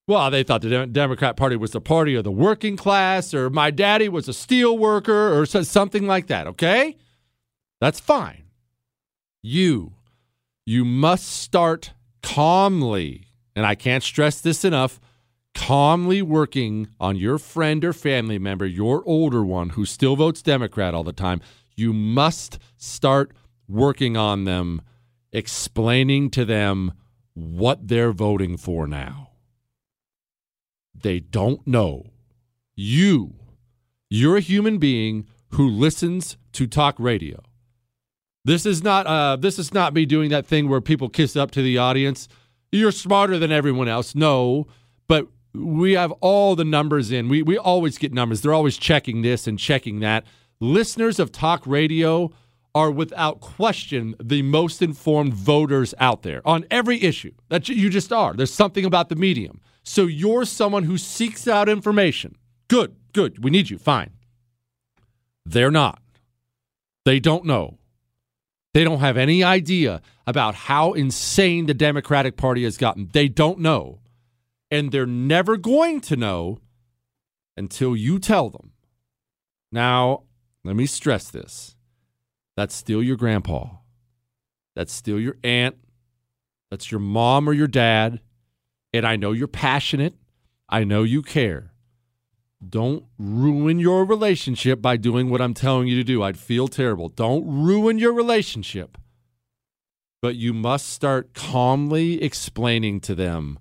well, 0.06 0.30
they 0.30 0.44
thought 0.44 0.62
the 0.62 0.70
Dem- 0.70 0.92
Democrat 0.92 1.36
Party 1.36 1.56
was 1.56 1.72
the 1.72 1.80
party 1.80 2.14
of 2.14 2.22
the 2.22 2.30
working 2.30 2.76
class, 2.76 3.34
or 3.34 3.50
my 3.50 3.72
daddy 3.72 4.08
was 4.08 4.28
a 4.28 4.32
steel 4.32 4.78
worker, 4.78 5.36
or 5.36 5.44
so- 5.44 5.62
something 5.64 6.06
like 6.06 6.28
that, 6.28 6.46
okay? 6.46 6.96
That's 7.80 7.98
fine. 7.98 8.44
You, 9.42 9.94
you 10.64 10.84
must 10.84 11.26
start 11.26 11.94
calmly, 12.22 13.28
and 13.54 13.66
I 13.66 13.74
can't 13.74 14.02
stress 14.02 14.40
this 14.40 14.64
enough 14.64 15.00
calmly 15.54 16.22
working 16.22 16.88
on 17.00 17.16
your 17.16 17.36
friend 17.36 17.84
or 17.84 17.92
family 17.92 18.38
member, 18.38 18.64
your 18.64 19.02
older 19.06 19.44
one 19.44 19.70
who 19.70 19.84
still 19.84 20.14
votes 20.14 20.40
Democrat 20.40 20.94
all 20.94 21.02
the 21.02 21.12
time, 21.12 21.40
you 21.74 21.92
must 21.92 22.58
start 22.76 23.32
working 23.66 24.16
on 24.16 24.44
them, 24.44 24.80
explaining 25.32 26.30
to 26.30 26.44
them 26.44 26.92
what 27.34 27.88
they're 27.88 28.12
voting 28.12 28.56
for 28.56 28.86
now. 28.86 29.30
They 30.94 31.20
don't 31.20 31.66
know. 31.66 32.06
You, 32.74 33.34
you're 34.08 34.36
a 34.36 34.40
human 34.40 34.78
being 34.78 35.26
who 35.50 35.68
listens 35.68 36.36
to 36.52 36.66
talk 36.66 36.94
radio. 36.98 37.42
This 38.44 38.64
is 38.64 38.82
not 38.82 39.06
uh, 39.06 39.36
this 39.36 39.58
is 39.58 39.74
not 39.74 39.94
me 39.94 40.06
doing 40.06 40.30
that 40.30 40.46
thing 40.46 40.68
where 40.68 40.80
people 40.80 41.08
kiss 41.08 41.36
up 41.36 41.50
to 41.52 41.62
the 41.62 41.78
audience. 41.78 42.28
You're 42.72 42.92
smarter 42.92 43.38
than 43.38 43.52
everyone 43.52 43.88
else. 43.88 44.14
No, 44.14 44.66
but 45.06 45.26
we 45.54 45.92
have 45.92 46.12
all 46.20 46.54
the 46.56 46.64
numbers 46.64 47.10
in. 47.10 47.28
We 47.28 47.42
we 47.42 47.58
always 47.58 47.98
get 47.98 48.12
numbers. 48.12 48.40
They're 48.40 48.54
always 48.54 48.78
checking 48.78 49.22
this 49.22 49.46
and 49.46 49.58
checking 49.58 50.00
that. 50.00 50.24
Listeners 50.60 51.18
of 51.18 51.30
talk 51.30 51.66
radio 51.66 52.30
are 52.74 52.90
without 52.90 53.40
question 53.40 54.14
the 54.22 54.42
most 54.42 54.82
informed 54.82 55.34
voters 55.34 55.94
out 55.98 56.22
there 56.22 56.46
on 56.46 56.64
every 56.70 57.02
issue. 57.02 57.32
That 57.48 57.68
you 57.68 57.90
just 57.90 58.12
are. 58.12 58.34
There's 58.34 58.52
something 58.52 58.84
about 58.84 59.08
the 59.08 59.16
medium. 59.16 59.60
So 59.82 60.02
you're 60.02 60.44
someone 60.44 60.84
who 60.84 60.98
seeks 60.98 61.48
out 61.48 61.68
information. 61.68 62.36
Good, 62.68 62.94
good. 63.12 63.42
We 63.42 63.50
need 63.50 63.70
you. 63.70 63.78
Fine. 63.78 64.10
They're 65.46 65.70
not. 65.70 66.02
They 67.04 67.20
don't 67.20 67.46
know. 67.46 67.78
They 68.74 68.84
don't 68.84 69.00
have 69.00 69.16
any 69.16 69.42
idea 69.42 70.02
about 70.26 70.54
how 70.54 70.92
insane 70.92 71.66
the 71.66 71.74
Democratic 71.74 72.36
Party 72.36 72.64
has 72.64 72.76
gotten. 72.76 73.08
They 73.12 73.28
don't 73.28 73.60
know. 73.60 74.00
And 74.70 74.92
they're 74.92 75.06
never 75.06 75.56
going 75.56 76.00
to 76.02 76.16
know 76.16 76.58
until 77.56 77.96
you 77.96 78.18
tell 78.18 78.50
them. 78.50 78.72
Now, 79.72 80.24
let 80.64 80.76
me 80.76 80.86
stress 80.86 81.30
this 81.30 81.76
that's 82.56 82.74
still 82.74 83.02
your 83.02 83.16
grandpa, 83.16 83.68
that's 84.74 84.92
still 84.92 85.18
your 85.20 85.36
aunt, 85.44 85.76
that's 86.70 86.90
your 86.90 87.00
mom 87.00 87.48
or 87.48 87.52
your 87.52 87.66
dad. 87.68 88.20
And 88.92 89.06
I 89.06 89.16
know 89.16 89.32
you're 89.32 89.48
passionate, 89.48 90.14
I 90.68 90.84
know 90.84 91.02
you 91.02 91.22
care. 91.22 91.72
Don't 92.66 93.04
ruin 93.18 93.78
your 93.78 94.04
relationship 94.04 94.82
by 94.82 94.96
doing 94.96 95.30
what 95.30 95.40
I'm 95.40 95.54
telling 95.54 95.86
you 95.86 95.96
to 95.96 96.04
do. 96.04 96.22
I'd 96.22 96.38
feel 96.38 96.66
terrible. 96.66 97.08
Don't 97.08 97.46
ruin 97.46 97.98
your 97.98 98.12
relationship. 98.12 98.98
But 100.20 100.34
you 100.34 100.52
must 100.52 100.88
start 100.88 101.34
calmly 101.34 102.20
explaining 102.22 103.00
to 103.02 103.14
them 103.14 103.58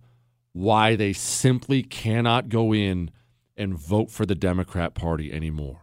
why 0.54 0.96
they 0.96 1.14
simply 1.14 1.84
cannot 1.84 2.50
go 2.50 2.74
in 2.74 3.12
and 3.56 3.78
vote 3.78 4.10
for 4.10 4.26
the 4.26 4.36
Democrat 4.36 4.96
Party 4.96 5.32
anymore. 5.32 5.82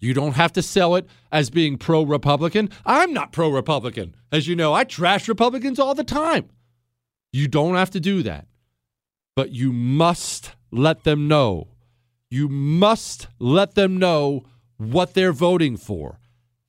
You 0.00 0.14
don't 0.14 0.34
have 0.34 0.52
to 0.54 0.62
sell 0.62 0.96
it 0.96 1.06
as 1.30 1.50
being 1.50 1.76
pro 1.76 2.02
Republican. 2.02 2.70
I'm 2.86 3.12
not 3.12 3.30
pro 3.32 3.50
Republican. 3.50 4.16
As 4.32 4.48
you 4.48 4.56
know, 4.56 4.72
I 4.72 4.84
trash 4.84 5.28
Republicans 5.28 5.78
all 5.78 5.94
the 5.94 6.02
time. 6.02 6.48
You 7.32 7.46
don't 7.46 7.74
have 7.74 7.90
to 7.90 8.00
do 8.00 8.22
that. 8.22 8.46
But 9.36 9.52
you 9.52 9.72
must 9.72 10.52
let 10.70 11.04
them 11.04 11.28
know. 11.28 11.68
You 12.32 12.48
must 12.48 13.28
let 13.38 13.74
them 13.74 13.98
know 13.98 14.44
what 14.78 15.12
they're 15.12 15.34
voting 15.34 15.76
for. 15.76 16.18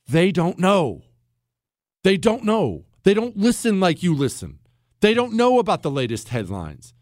They 0.09 0.29
don't 0.29 0.59
know. 0.59 1.03
They 2.03 2.17
don't 2.17 2.43
know. 2.43 2.83
They 3.03 3.13
don't 3.13 3.37
listen 3.37 3.79
like 3.79 4.03
you 4.03 4.13
listen. 4.13 4.59
They 4.99 5.13
don't 5.13 5.31
know 5.31 5.59
about 5.59 5.81
the 5.81 5.89
latest 5.89 6.27
headlines. 6.27 6.93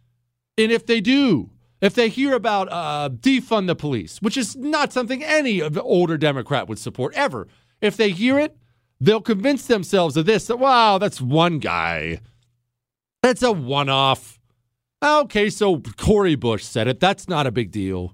And 0.60 0.72
if 0.72 0.86
they 0.86 1.02
do, 1.02 1.50
if 1.82 1.96
they 1.96 2.08
hear 2.08 2.36
about 2.36 2.72
uh, 2.72 3.10
defund 3.10 3.66
the 3.66 3.76
police, 3.76 4.22
which 4.22 4.38
is 4.38 4.56
not 4.56 4.94
something 4.94 5.24
any 5.24 5.64
older 5.64 6.16
Democrat 6.16 6.68
would 6.68 6.78
support 6.78 7.16
ever, 7.16 7.48
if 7.82 7.98
they 7.98 8.12
hear 8.12 8.38
it, 8.38 8.56
they'll 9.00 9.22
convince 9.22 9.66
themselves 9.66 10.16
of 10.16 10.28
this 10.28 10.46
that, 10.46 10.58
wow, 10.58 11.00
that's 11.00 11.20
one 11.20 11.58
guy. 11.58 12.20
That's 13.24 13.42
a 13.42 13.52
one 13.52 13.90
off. 13.90 14.40
Okay, 15.02 15.50
so 15.50 15.80
Cori 15.98 16.36
Bush 16.36 16.64
said 16.64 16.88
it. 16.88 17.00
That's 17.00 17.28
not 17.28 17.48
a 17.48 17.52
big 17.52 17.72
deal. 17.72 18.14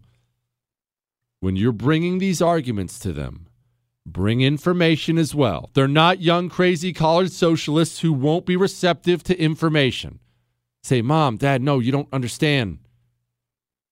When 1.39 1.55
you're 1.55 1.71
bringing 1.71 2.17
these 2.17 2.41
arguments 2.41 2.97
to 2.99 3.13
them, 3.13 3.47
bring 4.05 4.41
information 4.41 5.17
as 5.17 5.35
well. 5.35 5.69
They're 5.73 5.87
not 5.87 6.21
young, 6.21 6.49
crazy 6.49 6.93
college 6.93 7.31
socialists 7.31 7.99
who 7.99 8.11
won't 8.11 8.45
be 8.45 8.55
receptive 8.55 9.23
to 9.23 9.39
information. 9.39 10.19
Say, 10.81 11.01
Mom, 11.01 11.37
Dad, 11.37 11.61
no, 11.61 11.79
you 11.79 11.91
don't 11.91 12.11
understand. 12.11 12.79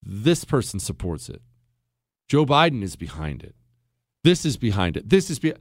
This 0.02 0.44
person 0.44 0.80
supports 0.80 1.30
it. 1.30 1.42
Joe 2.28 2.46
Biden 2.46 2.82
is 2.82 2.96
behind 2.96 3.44
it. 3.44 3.56
This 4.24 4.46
is 4.46 4.58
behind 4.58 4.98
it. 4.98 5.10
This 5.10 5.30
is 5.30 5.38
be- 5.38 5.54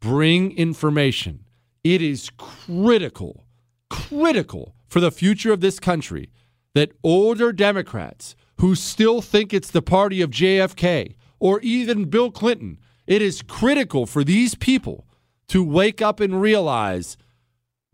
bring 0.00 0.56
information. 0.56 1.44
It 1.84 2.02
is 2.02 2.30
critical, 2.36 3.44
critical 3.90 4.74
for 4.88 4.98
the 5.00 5.12
future 5.12 5.52
of 5.52 5.60
this 5.60 5.78
country 5.78 6.30
that 6.74 6.92
older 7.04 7.52
Democrats 7.52 8.34
who 8.60 8.74
still 8.74 9.22
think 9.22 9.54
it's 9.54 9.70
the 9.70 9.82
party 9.82 10.20
of 10.20 10.30
JFK 10.30 11.14
or 11.40 11.60
even 11.60 12.10
Bill 12.10 12.30
Clinton, 12.30 12.78
it 13.06 13.22
is 13.22 13.42
critical 13.42 14.06
for 14.06 14.24
these 14.24 14.54
people 14.54 15.06
to 15.48 15.64
wake 15.64 16.02
up 16.02 16.20
and 16.20 16.40
realize, 16.40 17.16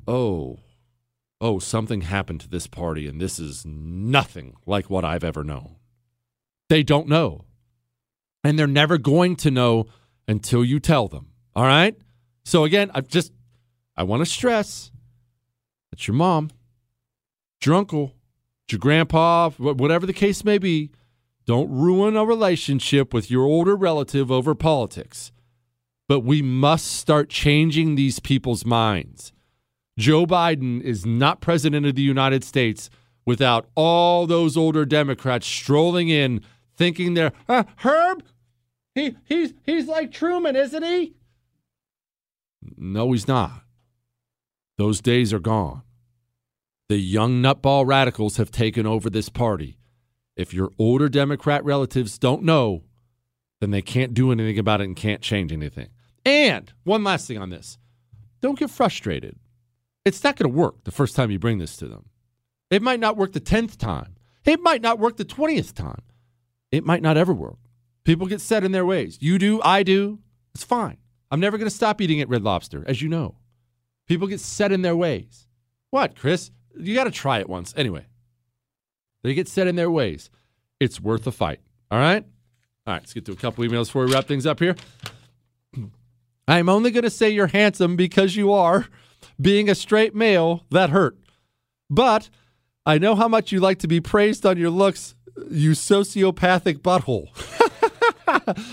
oh, 0.06 0.58
oh, 1.40 1.58
something 1.58 2.02
happened 2.02 2.40
to 2.40 2.48
this 2.48 2.66
party 2.66 3.06
and 3.06 3.20
this 3.20 3.38
is 3.38 3.64
nothing 3.64 4.54
like 4.66 4.90
what 4.90 5.04
I've 5.04 5.24
ever 5.24 5.44
known. 5.44 5.76
They 6.68 6.82
don't 6.82 7.08
know. 7.08 7.44
And 8.42 8.58
they're 8.58 8.66
never 8.66 8.98
going 8.98 9.36
to 9.36 9.50
know 9.50 9.86
until 10.26 10.64
you 10.64 10.80
tell 10.80 11.08
them. 11.08 11.28
All 11.54 11.64
right? 11.64 11.96
So 12.44 12.64
again, 12.64 12.90
I 12.94 13.00
just 13.00 13.32
I 13.96 14.02
want 14.02 14.20
to 14.20 14.26
stress 14.26 14.90
it's 15.94 16.08
your 16.08 16.16
mom, 16.16 16.50
your 17.64 17.76
uncle, 17.76 18.16
your 18.68 18.80
grandpa, 18.80 19.50
whatever 19.50 20.06
the 20.06 20.12
case 20.12 20.44
may 20.44 20.58
be. 20.58 20.90
Don't 21.46 21.70
ruin 21.70 22.16
a 22.16 22.24
relationship 22.24 23.12
with 23.12 23.30
your 23.30 23.44
older 23.44 23.76
relative 23.76 24.30
over 24.30 24.54
politics. 24.54 25.30
But 26.08 26.20
we 26.20 26.42
must 26.42 26.86
start 26.86 27.28
changing 27.28 27.94
these 27.94 28.18
people's 28.18 28.64
minds. 28.64 29.32
Joe 29.98 30.26
Biden 30.26 30.80
is 30.82 31.06
not 31.06 31.40
president 31.40 31.86
of 31.86 31.94
the 31.94 32.02
United 32.02 32.44
States 32.44 32.90
without 33.26 33.68
all 33.74 34.26
those 34.26 34.56
older 34.56 34.84
Democrats 34.84 35.46
strolling 35.46 36.08
in 36.08 36.40
thinking 36.76 37.14
they're 37.14 37.32
uh, 37.48 37.64
Herb. 37.76 38.22
He 38.94 39.16
he's 39.24 39.54
he's 39.64 39.86
like 39.86 40.12
Truman, 40.12 40.56
isn't 40.56 40.82
he? 40.82 41.14
No, 42.76 43.12
he's 43.12 43.28
not. 43.28 43.62
Those 44.78 45.00
days 45.00 45.32
are 45.32 45.40
gone. 45.40 45.82
The 46.88 46.98
young 46.98 47.42
nutball 47.42 47.86
radicals 47.86 48.36
have 48.36 48.50
taken 48.50 48.86
over 48.86 49.08
this 49.08 49.28
party. 49.28 49.78
If 50.36 50.52
your 50.52 50.70
older 50.78 51.08
Democrat 51.08 51.64
relatives 51.64 52.18
don't 52.18 52.42
know, 52.42 52.82
then 53.60 53.70
they 53.70 53.82
can't 53.82 54.14
do 54.14 54.32
anything 54.32 54.58
about 54.58 54.80
it 54.80 54.84
and 54.84 54.96
can't 54.96 55.22
change 55.22 55.52
anything. 55.52 55.88
And 56.24 56.72
one 56.84 57.04
last 57.04 57.26
thing 57.26 57.38
on 57.38 57.50
this 57.50 57.78
don't 58.40 58.58
get 58.58 58.70
frustrated. 58.70 59.38
It's 60.04 60.22
not 60.22 60.36
going 60.36 60.50
to 60.50 60.56
work 60.56 60.84
the 60.84 60.90
first 60.90 61.16
time 61.16 61.30
you 61.30 61.38
bring 61.38 61.58
this 61.58 61.76
to 61.78 61.88
them. 61.88 62.10
It 62.70 62.82
might 62.82 63.00
not 63.00 63.16
work 63.16 63.32
the 63.32 63.40
10th 63.40 63.78
time. 63.78 64.16
It 64.44 64.60
might 64.60 64.82
not 64.82 64.98
work 64.98 65.16
the 65.16 65.24
20th 65.24 65.72
time. 65.72 66.02
It 66.70 66.84
might 66.84 67.02
not 67.02 67.16
ever 67.16 67.32
work. 67.32 67.58
People 68.04 68.26
get 68.26 68.40
set 68.40 68.64
in 68.64 68.72
their 68.72 68.84
ways. 68.84 69.16
You 69.20 69.38
do, 69.38 69.62
I 69.62 69.82
do. 69.82 70.18
It's 70.54 70.64
fine. 70.64 70.98
I'm 71.30 71.40
never 71.40 71.56
going 71.56 71.70
to 71.70 71.74
stop 71.74 72.00
eating 72.00 72.20
at 72.20 72.28
Red 72.28 72.42
Lobster, 72.42 72.84
as 72.86 73.00
you 73.00 73.08
know. 73.08 73.36
People 74.06 74.28
get 74.28 74.40
set 74.40 74.72
in 74.72 74.82
their 74.82 74.96
ways. 74.96 75.46
What, 75.90 76.16
Chris? 76.16 76.50
You 76.78 76.94
got 76.94 77.04
to 77.04 77.10
try 77.10 77.38
it 77.38 77.48
once. 77.48 77.72
Anyway, 77.76 78.06
they 79.24 79.34
get 79.34 79.48
set 79.48 79.66
in 79.66 79.74
their 79.74 79.90
ways. 79.90 80.30
It's 80.78 81.00
worth 81.00 81.26
a 81.26 81.32
fight. 81.32 81.60
All 81.90 81.98
right? 81.98 82.24
All 82.86 82.92
right, 82.92 83.02
let's 83.02 83.14
get 83.14 83.24
to 83.24 83.32
a 83.32 83.36
couple 83.36 83.64
emails 83.64 83.86
before 83.86 84.04
we 84.04 84.12
wrap 84.12 84.26
things 84.26 84.46
up 84.46 84.60
here. 84.60 84.76
I'm 86.48 86.68
only 86.68 86.90
going 86.90 87.04
to 87.04 87.10
say 87.10 87.30
you're 87.30 87.46
handsome 87.46 87.96
because 87.96 88.36
you 88.36 88.52
are. 88.52 88.86
Being 89.40 89.70
a 89.70 89.74
straight 89.74 90.14
male, 90.14 90.64
that 90.70 90.90
hurt. 90.90 91.16
But 91.88 92.28
I 92.84 92.98
know 92.98 93.14
how 93.14 93.26
much 93.26 93.50
you 93.50 93.60
like 93.60 93.78
to 93.78 93.88
be 93.88 94.00
praised 94.00 94.44
on 94.44 94.58
your 94.58 94.70
looks, 94.70 95.14
you 95.50 95.70
sociopathic 95.70 96.78
butthole. 96.78 97.28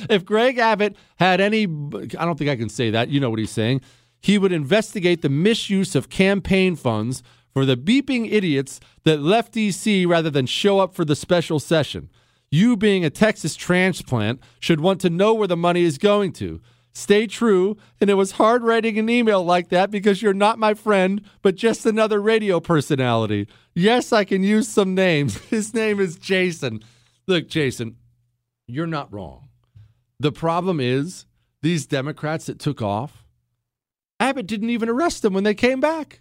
if 0.10 0.26
Greg 0.26 0.58
Abbott 0.58 0.98
had 1.16 1.40
any, 1.40 1.64
I 1.64 2.26
don't 2.26 2.38
think 2.38 2.50
I 2.50 2.58
can 2.58 2.70
say 2.70 2.90
that. 2.92 3.08
You 3.08 3.22
know 3.22 3.30
what 3.30 3.40
he's 3.40 3.52
saying. 3.52 3.82
He 4.20 4.38
would 4.38 4.52
investigate 4.52 5.22
the 5.22 5.30
misuse 5.30 5.96
of 5.96 6.10
campaign 6.10 6.76
funds 6.76 7.24
for 7.54 7.66
the 7.66 7.78
beeping 7.78 8.32
idiots 8.32 8.80
that 9.04 9.22
left 9.22 9.54
DC 9.54 10.08
rather 10.08 10.30
than 10.30 10.46
show 10.46 10.80
up 10.80 10.96
for 10.96 11.06
the 11.06 11.16
special 11.16 11.60
session. 11.60 12.10
You, 12.50 12.76
being 12.76 13.06
a 13.06 13.10
Texas 13.10 13.56
transplant, 13.56 14.42
should 14.60 14.82
want 14.82 15.00
to 15.02 15.10
know 15.10 15.34
where 15.34 15.48
the 15.48 15.58
money 15.58 15.84
is 15.84 15.98
going 15.98 16.34
to. 16.34 16.62
Stay 16.94 17.26
true. 17.26 17.78
And 18.00 18.10
it 18.10 18.16
was 18.16 18.34
hard 18.34 18.64
writing 18.64 19.00
an 19.00 19.10
email 19.10 19.44
like 19.44 19.70
that 19.70 19.92
because 19.92 20.22
you're 20.22 20.34
not 20.34 20.60
my 20.60 20.74
friend, 20.74 21.22
but 21.42 21.56
just 21.56 21.86
another 21.86 22.22
radio 22.22 22.60
personality. 22.60 23.48
Yes, 23.74 24.12
I 24.12 24.26
can 24.26 24.44
use 24.44 24.68
some 24.68 24.94
names. 24.94 25.38
His 25.50 25.74
name 25.74 26.00
is 26.00 26.18
Jason. 26.18 26.82
Look, 27.28 27.48
Jason, 27.48 27.96
you're 28.68 28.88
not 28.88 29.12
wrong. 29.14 29.50
The 30.20 30.32
problem 30.32 30.80
is 30.80 31.26
these 31.62 31.86
Democrats 31.86 32.48
that 32.48 32.60
took 32.60 32.82
off, 32.82 33.26
Abbott 34.20 34.48
didn't 34.48 34.70
even 34.70 34.90
arrest 34.90 35.22
them 35.22 35.34
when 35.34 35.44
they 35.44 35.56
came 35.56 35.80
back. 35.80 36.21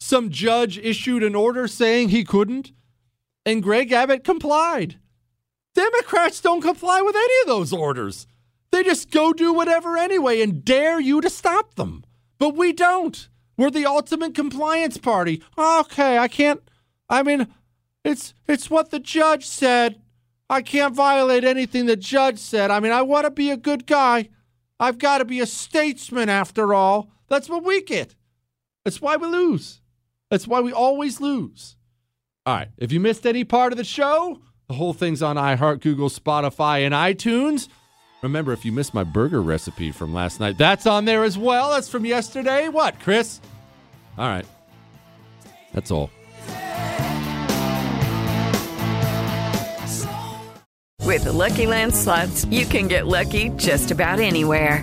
Some 0.00 0.30
judge 0.30 0.78
issued 0.78 1.22
an 1.22 1.34
order 1.34 1.66
saying 1.66 2.08
he 2.10 2.24
couldn't, 2.24 2.72
and 3.44 3.62
Greg 3.62 3.92
Abbott 3.92 4.24
complied. 4.24 4.98
Democrats 5.74 6.40
don't 6.40 6.62
comply 6.62 7.02
with 7.02 7.16
any 7.16 7.40
of 7.42 7.46
those 7.48 7.72
orders. 7.72 8.26
They 8.72 8.82
just 8.82 9.10
go 9.10 9.32
do 9.32 9.52
whatever 9.52 9.96
anyway 9.96 10.40
and 10.40 10.64
dare 10.64 11.00
you 11.00 11.20
to 11.20 11.30
stop 11.30 11.74
them. 11.74 12.04
But 12.38 12.56
we 12.56 12.72
don't. 12.72 13.28
We're 13.56 13.70
the 13.70 13.86
ultimate 13.86 14.34
compliance 14.34 14.98
party. 14.98 15.42
Okay, 15.56 16.18
I 16.18 16.28
can't 16.28 16.60
I 17.08 17.22
mean, 17.22 17.48
it's 18.04 18.34
it's 18.46 18.70
what 18.70 18.90
the 18.90 18.98
judge 18.98 19.46
said. 19.46 20.00
I 20.48 20.62
can't 20.62 20.94
violate 20.94 21.44
anything 21.44 21.86
the 21.86 21.96
judge 21.96 22.38
said. 22.38 22.70
I 22.70 22.80
mean, 22.80 22.92
I 22.92 23.02
want 23.02 23.24
to 23.24 23.30
be 23.30 23.50
a 23.50 23.56
good 23.56 23.86
guy. 23.86 24.28
I've 24.78 24.98
got 24.98 25.18
to 25.18 25.24
be 25.24 25.40
a 25.40 25.46
statesman 25.46 26.28
after 26.28 26.72
all. 26.74 27.10
That's 27.28 27.48
what 27.48 27.64
we 27.64 27.82
get. 27.82 28.14
That's 28.84 29.00
why 29.00 29.16
we 29.16 29.26
lose. 29.26 29.80
That's 30.30 30.46
why 30.46 30.60
we 30.60 30.72
always 30.72 31.20
lose. 31.20 31.76
All 32.44 32.56
right. 32.56 32.68
If 32.78 32.92
you 32.92 33.00
missed 33.00 33.26
any 33.26 33.44
part 33.44 33.72
of 33.72 33.76
the 33.76 33.84
show, 33.84 34.40
the 34.68 34.74
whole 34.74 34.92
thing's 34.92 35.22
on 35.22 35.36
iHeart, 35.36 35.80
Google, 35.80 36.08
Spotify, 36.08 36.84
and 36.84 36.94
iTunes. 36.94 37.68
Remember, 38.22 38.52
if 38.52 38.64
you 38.64 38.72
missed 38.72 38.94
my 38.94 39.04
burger 39.04 39.40
recipe 39.40 39.92
from 39.92 40.12
last 40.12 40.40
night, 40.40 40.58
that's 40.58 40.86
on 40.86 41.04
there 41.04 41.22
as 41.22 41.38
well. 41.38 41.70
That's 41.70 41.88
from 41.88 42.04
yesterday. 42.04 42.68
What, 42.68 42.98
Chris? 43.00 43.40
All 44.18 44.26
right. 44.28 44.46
That's 45.72 45.90
all. 45.90 46.10
With 51.06 51.22
the 51.24 51.32
Lucky 51.32 51.66
Land 51.66 51.94
slots, 51.94 52.44
you 52.46 52.66
can 52.66 52.88
get 52.88 53.06
lucky 53.06 53.50
just 53.50 53.92
about 53.92 54.18
anywhere. 54.18 54.82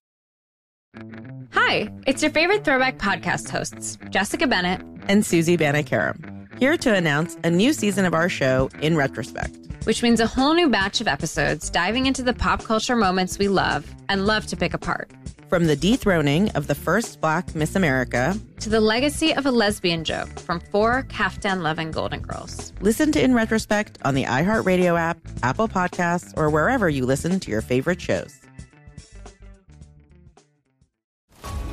Hi, 1.53 1.89
it's 2.05 2.21
your 2.21 2.31
favorite 2.31 2.65
throwback 2.65 2.97
podcast 2.97 3.49
hosts, 3.49 3.97
Jessica 4.09 4.45
Bennett 4.45 4.81
and 5.07 5.25
Susie 5.25 5.55
Banikarim, 5.55 6.59
here 6.59 6.75
to 6.75 6.93
announce 6.93 7.37
a 7.45 7.49
new 7.49 7.71
season 7.71 8.03
of 8.03 8.13
our 8.13 8.27
show 8.27 8.69
in 8.81 8.97
retrospect. 8.97 9.55
Which 9.85 10.03
means 10.03 10.19
a 10.19 10.27
whole 10.27 10.53
new 10.53 10.69
batch 10.69 10.99
of 10.99 11.07
episodes 11.07 11.69
diving 11.69 12.07
into 12.07 12.23
the 12.23 12.33
pop 12.33 12.63
culture 12.65 12.97
moments 12.97 13.39
we 13.39 13.47
love 13.47 13.89
and 14.09 14.27
love 14.27 14.47
to 14.47 14.57
pick 14.57 14.73
apart. 14.73 15.09
From 15.47 15.65
the 15.65 15.77
dethroning 15.77 16.49
of 16.51 16.67
the 16.67 16.75
first 16.75 17.21
black 17.21 17.55
Miss 17.55 17.75
America 17.77 18.37
to 18.59 18.69
the 18.69 18.81
legacy 18.81 19.33
of 19.33 19.45
a 19.45 19.51
lesbian 19.51 20.03
joke 20.03 20.39
from 20.39 20.59
four 20.59 21.03
Kaftan 21.03 21.61
loving 21.61 21.91
Golden 21.91 22.21
Girls. 22.21 22.73
Listen 22.81 23.13
to 23.13 23.23
In 23.23 23.33
Retrospect 23.33 23.97
on 24.03 24.13
the 24.13 24.25
iHeartRadio 24.25 24.99
app, 24.99 25.19
Apple 25.41 25.69
Podcasts, 25.69 26.37
or 26.37 26.49
wherever 26.49 26.89
you 26.89 27.05
listen 27.05 27.39
to 27.39 27.49
your 27.49 27.61
favorite 27.61 28.01
shows. 28.01 28.40